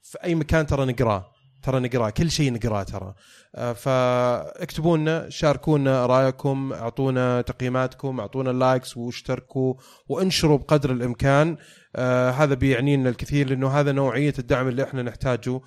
في 0.03 0.19
أي 0.25 0.35
مكان 0.35 0.67
ترى 0.67 0.85
نقراه. 0.85 1.33
ترى 1.63 1.81
نقراه 1.81 2.11
كل 2.11 2.31
شيء 2.31 2.53
نقراه 2.53 2.83
ترى. 2.83 3.15
آه، 3.55 3.73
فاكتبوا 3.73 4.97
لنا 4.97 5.31
شاركونا 5.31 6.07
رأيكم 6.07 6.73
أعطونا 6.73 7.41
تقييماتكم 7.41 8.21
أعطونا 8.21 8.51
likes 8.51 8.97
واشتركوا 8.97 9.75
وانشروا 10.09 10.59
بقدر 10.59 10.93
الإمكان. 10.93 11.57
آه 11.97 12.31
هذا 12.31 12.55
بيعني 12.55 12.97
لنا 12.97 13.09
الكثير 13.09 13.49
لأنه 13.49 13.69
هذا 13.69 13.93
نوعية 13.93 14.35
الدعم 14.39 14.69
اللي 14.69 14.83
إحنا 14.83 15.03
نحتاجه. 15.03 15.61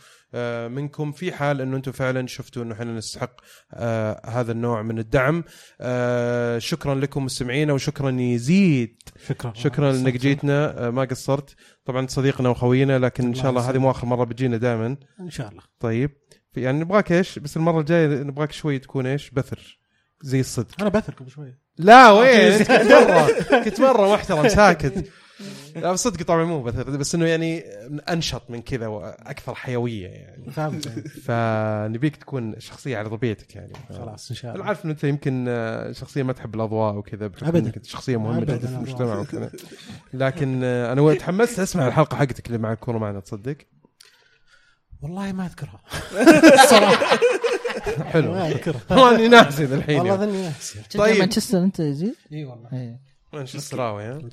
منكم 0.68 1.11
في 1.11 1.31
حال 1.31 1.61
إنه 1.61 1.77
أنتم 1.77 1.91
فعلا 1.91 2.27
شفتوا 2.27 2.64
إنه 2.64 2.73
إحنا 2.73 2.93
نستحق 2.93 3.31
آه 3.73 4.22
هذا 4.26 4.51
النوع 4.51 4.81
من 4.81 4.99
الدعم. 4.99 5.43
آه 5.81 6.60
شكرا 6.60 6.95
لكم 6.95 7.26
مستمعينا 7.26 7.73
وشكرا 7.73 8.11
يزيد. 8.11 8.97
شكرا. 9.27 9.53
شكرا 9.55 9.91
إنك 9.91 10.18
جيتنا. 10.18 10.88
آه 10.88 10.89
ما 10.89 11.03
قصرت. 11.03 11.55
طبعا 11.85 12.07
صديقنا 12.07 12.49
وخوينا 12.49 12.99
لكن 12.99 13.26
إن 13.26 13.34
شاء 13.34 13.49
الله 13.49 13.69
هذه 13.69 13.77
مو 13.77 13.91
آخر 13.91 14.07
مرة 14.07 14.23
بتجينا 14.23 14.57
دائما. 14.57 14.97
إن 15.19 15.30
شاء 15.30 15.49
الله. 15.49 15.64
طيب. 15.80 16.11
يعني 16.55 16.80
نبغاك 16.80 17.11
إيش؟ 17.11 17.39
بس 17.39 17.57
المرة 17.57 17.80
الجاية 17.80 18.07
نبغاك 18.07 18.51
شوي 18.51 18.80
تكون 18.80 19.05
إيش؟ 19.05 19.30
بثر. 19.30 19.80
زي 20.22 20.39
الصدق. 20.39 20.81
أنا 20.81 20.89
بثر 20.89 21.14
قبل 21.14 21.30
شوي. 21.30 21.57
لا 21.77 22.11
وين؟ 22.11 22.57
كنت 22.57 22.72
مرة. 22.72 23.27
كنت 23.65 23.81
مرة 23.81 24.14
محترم 24.14 24.47
ساكت. 24.47 25.10
لا 25.76 25.95
صدق 25.95 26.26
طبعا 26.26 26.43
مو 26.43 26.64
بس 26.64 27.15
إنه 27.15 27.26
يعني 27.26 27.60
أنشط 28.10 28.41
من 28.49 28.61
كذا 28.61 28.88
وأكثر 28.88 29.55
حيوية 29.55 30.07
يعني. 30.07 30.51
فهمت. 30.51 30.88
فنبيك 31.07 32.15
تكون 32.15 32.60
شخصية 32.60 32.97
على 32.97 33.10
طبيعتك 33.10 33.55
يعني. 33.55 33.73
خلاص 33.89 34.30
إن 34.30 34.35
شاء 34.35 34.51
أنا 34.51 34.55
الله. 34.55 34.68
عارف 34.68 34.85
إنه 34.85 34.93
أنت 34.93 35.03
يمكن 35.03 35.45
شخصية 35.91 36.23
ما 36.23 36.34
تحب 36.34 36.55
الأضواء 36.55 36.95
وكذا 36.95 37.31
انت 37.45 37.85
شخصية 37.85 38.18
مهمة 38.18 38.39
جدا 38.39 38.57
في. 38.57 38.65
المجتمع 38.65 39.19
وكذا. 39.19 39.51
لكن 40.14 40.64
أنا 40.64 41.14
تحمست؟ 41.14 41.60
أسمع 41.60 41.88
الحلقة 41.88 42.18
حقتك 42.18 42.47
اللي 42.47 42.57
مع 42.57 42.73
الكوره 42.73 42.97
معنا 42.97 43.19
تصدق. 43.19 43.57
والله 45.01 45.31
ما 45.31 45.45
أذكرها. 45.45 45.81
حلو. 48.11 48.31
ما 48.31 48.47
أذكرها. 48.47 48.81
والله 48.91 49.15
اني 49.15 49.27
ناسي 49.27 49.64
الحين 49.64 49.99
والله 49.99 50.14
يعني. 50.14 50.31
ظني 50.31 50.41
ناسي. 50.41 50.80
طيب. 50.97 51.19
مانشستر 51.19 51.64
أنت 51.64 51.80
يزيد؟ 51.80 52.15
إي 52.34 52.45
والله. 52.45 52.97
مانشستراوي. 53.34 54.30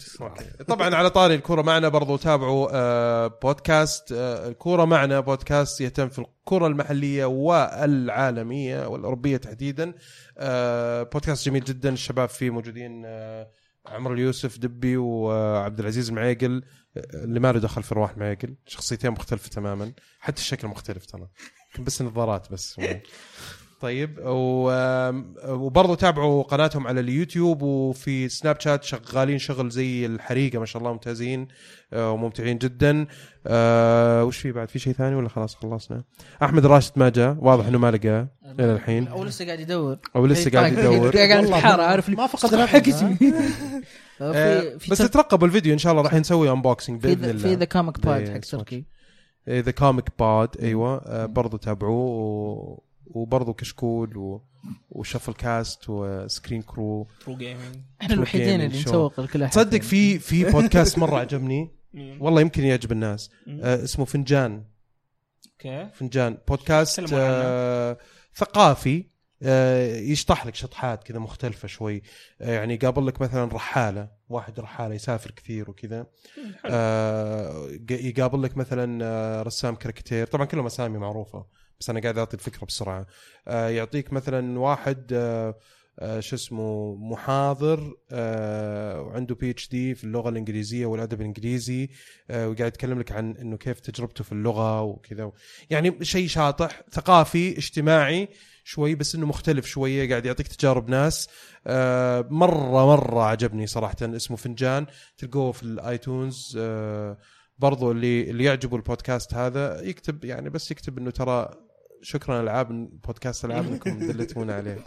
طبعا 0.69 0.95
على 0.95 1.11
طاري 1.11 1.35
الكوره 1.35 1.63
معنا 1.63 1.89
برضو 1.89 2.17
تابعوا 2.17 2.69
آه، 2.73 3.27
بودكاست. 3.43 4.13
آه، 4.13 4.49
الكوره 4.49 4.85
معنا 4.85 5.21
بودكاست 5.21 5.81
يهتم 5.81 6.09
في 6.09 6.19
الكرة 6.19 6.67
المحلية 6.67 7.25
والعالمية 7.25 8.87
والأوروبية 8.87 9.37
تحديدا. 9.37 9.95
آه، 10.39 11.03
بودكاست 11.03 11.47
جميل 11.47 11.65
جدا 11.65 11.93
الشباب 11.93 12.29
فيه 12.29 12.51
موجودين 12.51 13.03
آه، 13.07 13.51
عمر 13.87 14.13
اليوسف 14.13 14.59
دبي 14.59 14.97
وعبد 14.97 15.81
العزيز 15.81 16.09
المعيقل 16.09 16.63
اللي 17.15 17.41
ما 17.41 17.53
له 17.53 17.61
دخل 17.61 17.83
في 17.83 17.95
رواح 17.95 18.11
المعيقل 18.11 18.55
شخصيتين 18.67 19.11
مختلفة 19.11 19.49
تماما. 19.49 19.93
حتى 20.21 20.41
الشكل 20.41 20.69
مختلف 20.69 21.07
ترى. 21.07 21.29
بس 21.79 22.03
نظارات 22.03 22.53
بس. 22.53 22.81
طيب 23.81 24.19
وبرضه 25.49 25.95
تابعوا 25.95 26.43
قناتهم 26.43 26.87
على 26.87 27.01
اليوتيوب 27.01 27.63
وفي 27.63 28.29
Snapchat 28.29 28.85
شغالين 28.85 29.39
شغل 29.39 29.71
زي 29.71 30.07
الحريقة 30.07 30.59
ما 30.59 30.67
شاء 30.67 30.83
الله 30.83 30.93
ممتازين 30.93 31.49
آه، 31.93 32.11
وممتعين 32.13 32.59
جدا. 32.59 33.07
آه، 33.47 34.25
وش 34.25 34.39
في 34.39 34.53
بعد؟ 34.53 34.69
في 34.69 34.79
شيء 34.79 34.93
ثاني 34.93 35.15
ولا 35.17 35.29
خلاص 35.29 35.55
خلصنا؟ 35.55 36.05
أحمد 36.43 36.67
راشد 36.67 36.93
ما 36.97 37.09
جاء 37.09 37.37
واضح 37.41 37.67
إنه 37.67 37.79
ما 37.79 37.91
لقاه 37.91 38.29
إلى 38.61 38.75
الحين. 38.75 39.09
أو 39.09 39.25
لسه 39.25 39.47
قاعد 39.47 39.61
يدور. 39.61 39.99
أو 40.17 40.27
لسه 40.27 40.51
قاعد 40.51 40.73
يدور. 40.73 41.11
قاعد 41.17 41.45
يتحارى 41.45 41.83
عارف 41.83 42.09
ما 42.09 42.27
فقد 42.27 42.57
حق 42.61 42.89
اسمي. 42.89 43.17
آه، 44.23 44.73
بس 44.91 44.99
ترقبوا 44.99 45.47
الفيديو 45.47 45.73
إن 45.73 45.79
شاء 45.79 45.93
الله 45.93 46.03
راح 46.03 46.15
نسوي 46.15 46.51
unboxing 46.51 47.01
في 47.01 47.07
بإذن 47.09 47.21
ذا- 47.25 47.31
الله. 47.31 47.43
في 47.43 47.55
The 47.55 47.65
Comic 47.65 48.01
Pod 48.01 48.25
ده 48.25 48.33
حق. 48.33 48.39
تركي 48.41 48.85
The 49.49 49.71
Comic 49.71 50.05
Pod 50.19 50.49
أيوه. 50.63 50.97
آه، 51.07 51.27
برضو 51.27 51.57
تابعوه 51.57 52.90
و... 53.11 53.21
وبرضو 53.21 53.55
كشكول 53.55 54.17
و... 54.17 54.43
و 54.91 54.96
Shuffle 54.96 55.33
Cast 55.33 55.89
و 55.89 55.99
Screen 55.99 56.63
Crew. 56.63 57.07
Pro 57.27 57.37
Gaming 57.37 57.77
إحنا 58.03 58.15
الوحيدين 58.15 58.61
اللي. 58.61 58.81
نسوق 58.81 59.21
لكل 59.21 59.43
أحد 59.43 59.53
تصدق 59.53 59.81
في 59.81 60.19
في 60.19 60.45
بودكاست 60.53 60.99
مرة 60.99 61.19
عجبني. 61.19 61.71
والله 61.95 62.41
يمكن 62.41 62.65
يعجب 62.65 62.93
الناس. 62.93 63.31
آه 63.49 63.85
اسمه 63.85 64.05
فنجان. 64.05 64.65
okay. 65.53 65.89
فنجان. 65.95 66.39
بودكاست. 66.49 67.13
آه 67.13 67.99
ثقافي. 68.35 69.11
آه 69.43 69.97
يشطح 69.97 70.47
لك 70.47 70.55
شطحات 70.55 71.05
كذا 71.05 71.19
مختلفة 71.19 71.69
شوي. 71.69 72.03
آه 72.41 72.51
يعني 72.55 72.75
يقابل 72.75 73.07
لك 73.07 73.21
مثلا 73.21 73.45
رحالة. 73.55 74.09
واحد 74.29 74.61
رحالة 74.61 74.95
يسافر 74.95 75.31
كثير 75.31 75.71
وكذا. 75.71 76.07
آه 76.67 77.69
يقابل 77.91 78.43
لك 78.43 78.57
مثلا 78.57 79.05
آه 79.05 79.43
رسام 79.43 79.75
كاريكاتير 79.75 80.27
طبعا 80.27 80.47
كلهم 80.47 80.67
أسامي 80.67 80.99
معروفة. 80.99 81.60
بس 81.81 81.91
أنا 81.91 82.01
قاعد 82.01 82.19
أعطي 82.19 82.35
الفكرة 82.35 82.65
بسرعة. 82.67 83.07
آه 83.49 83.69
يعطيك 83.69 84.13
مثلا 84.13 84.59
واحد 84.59 85.13
آه 85.13 85.55
آه 85.99 86.21
شو 86.21 86.37
اسمه 86.37 86.95
محاضر 86.95 87.95
آه 88.11 89.01
وعنده 89.01 89.35
PhD 89.35 89.95
في 89.95 90.05
اللغة 90.05 90.29
الإنجليزية 90.29 90.87
والأدب 90.87 91.21
الإنجليزي 91.21 91.89
آه 92.31 92.49
وقاعد 92.49 92.69
يتكلم 92.73 92.99
لك 92.99 93.13
عن 93.13 93.37
إنه 93.37 93.57
كيف 93.57 93.81
تجربته 93.81 94.25
في 94.25 94.33
اللغة 94.33 94.83
وكذا. 94.83 95.33
يعني 95.71 96.05
شيء 96.05 96.29
شاطح 96.29 96.83
ثقافي 96.93 97.59
اجتماعي 97.59 98.29
شوي 98.65 98.95
بس 98.95 99.15
إنه 99.15 99.27
مختلف 99.27 99.67
شوية 99.67 100.09
قاعد 100.09 100.27
يعطيك 100.27 100.49
تجارب 100.49 100.89
ناس. 100.89 101.29
مرة 102.31 102.87
مرة 102.87 103.23
عجبني 103.23 103.67
صراحة 103.67 103.97
اسمه 104.03 104.37
فنجان. 104.37 104.87
تلقوه 105.19 105.53
في 105.53 105.63
ال 105.63 105.76
iTunes 105.76 106.59
برضو 107.59 107.91
اللي 107.91 108.31
اللي 108.31 108.45
يعجبه 108.45 108.77
البودكاست 108.77 109.35
هذا 109.35 109.81
يكتب 109.81 110.25
يعني 110.25 110.51
بس 110.51 110.71
يكتب 110.71 110.99
إنه 110.99 111.11
ترى 111.11 111.51
شكرا 112.03 112.41
العاب 112.41 112.89
بودكاست 113.07 113.45
ألعاب 113.45 113.67
إنكم 113.73 113.99
دلتونا 113.99 114.55
عليه. 114.55 114.85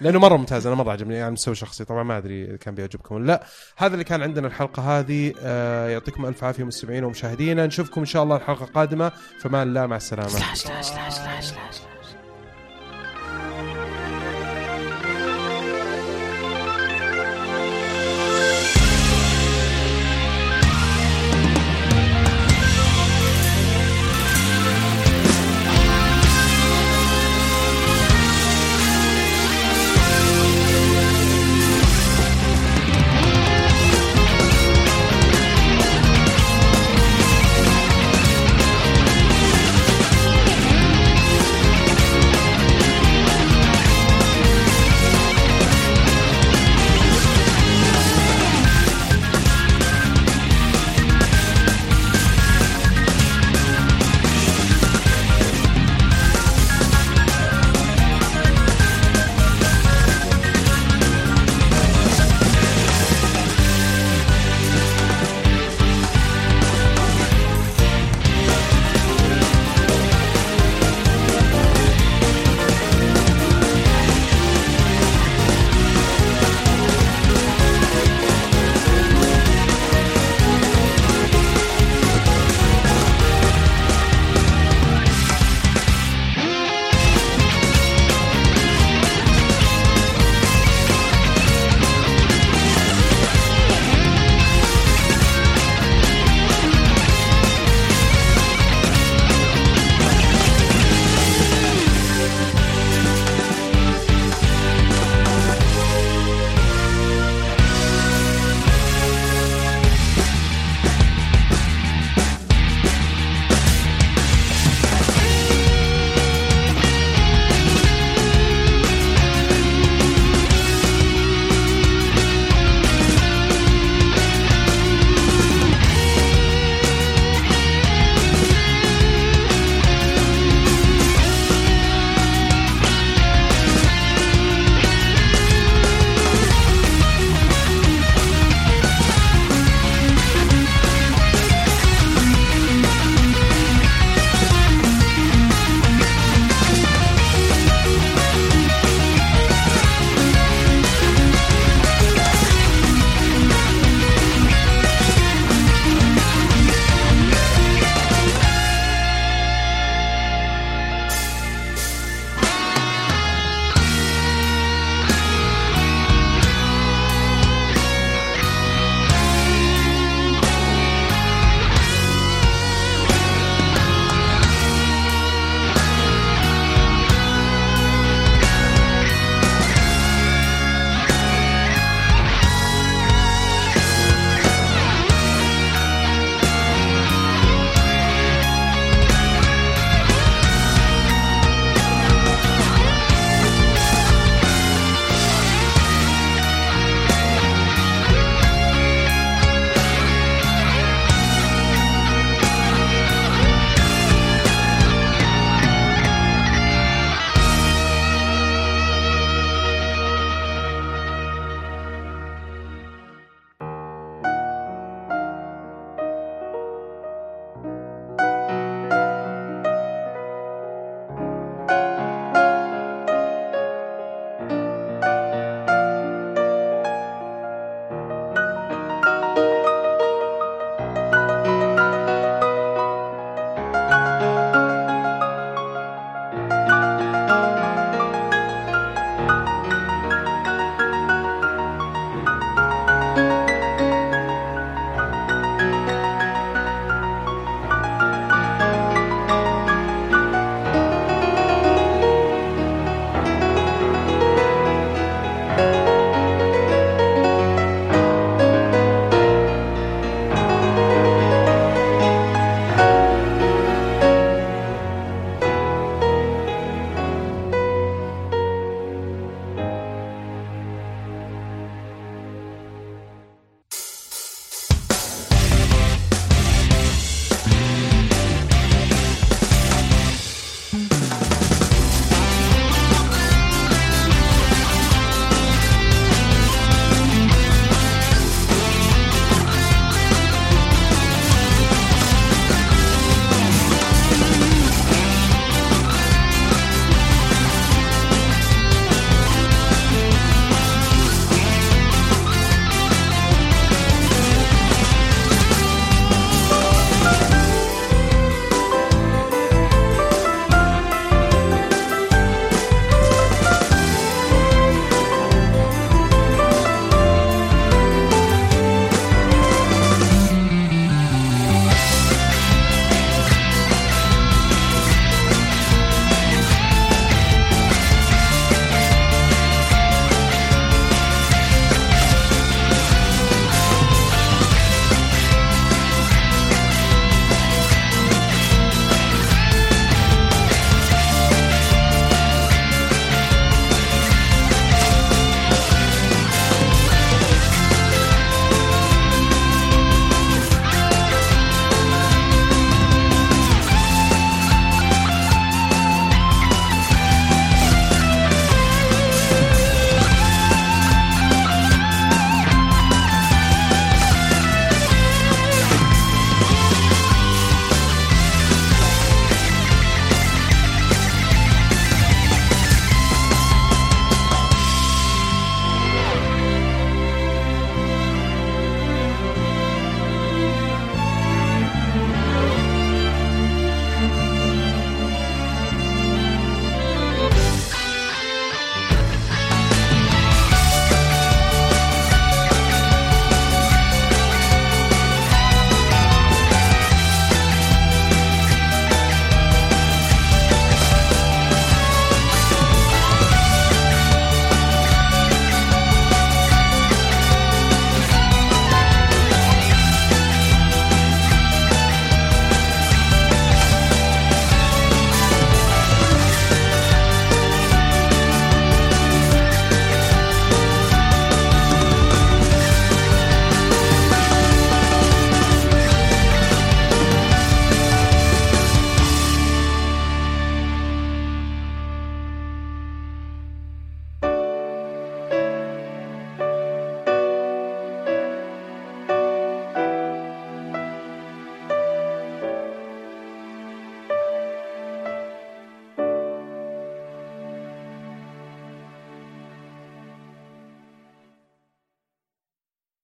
لأنه 0.00 0.18
مرة 0.18 0.36
ممتاز 0.36 0.66
أنا 0.66 0.76
مره 0.76 0.92
عجبني 0.92 1.14
يعني 1.14 1.30
مستوى 1.30 1.54
شخصي 1.54 1.84
طبعا 1.84 2.02
ما 2.02 2.18
أدري 2.18 2.44
إذا 2.44 2.56
كان 2.56 2.74
بيعجبكم 2.74 3.14
ولا 3.14 3.26
لا. 3.26 3.44
هذا 3.76 3.92
اللي 3.92 4.04
كان 4.04 4.22
عندنا 4.22 4.46
الحلقة 4.46 4.98
هذه. 4.98 5.32
آه 5.42 5.88
يعطيكم 5.88 6.26
ألف 6.26 6.44
عافية 6.44 6.64
مستمعينا 6.64 7.06
ومشاهدينا. 7.06 7.66
نشوفكم 7.66 8.00
إن 8.00 8.06
شاء 8.06 8.22
الله 8.22 8.36
الحلقة 8.36 8.64
القادمة. 8.64 9.12
فمان 9.40 9.68
الله 9.68 9.86
مع 9.86 9.96
السلامة. 9.96 11.87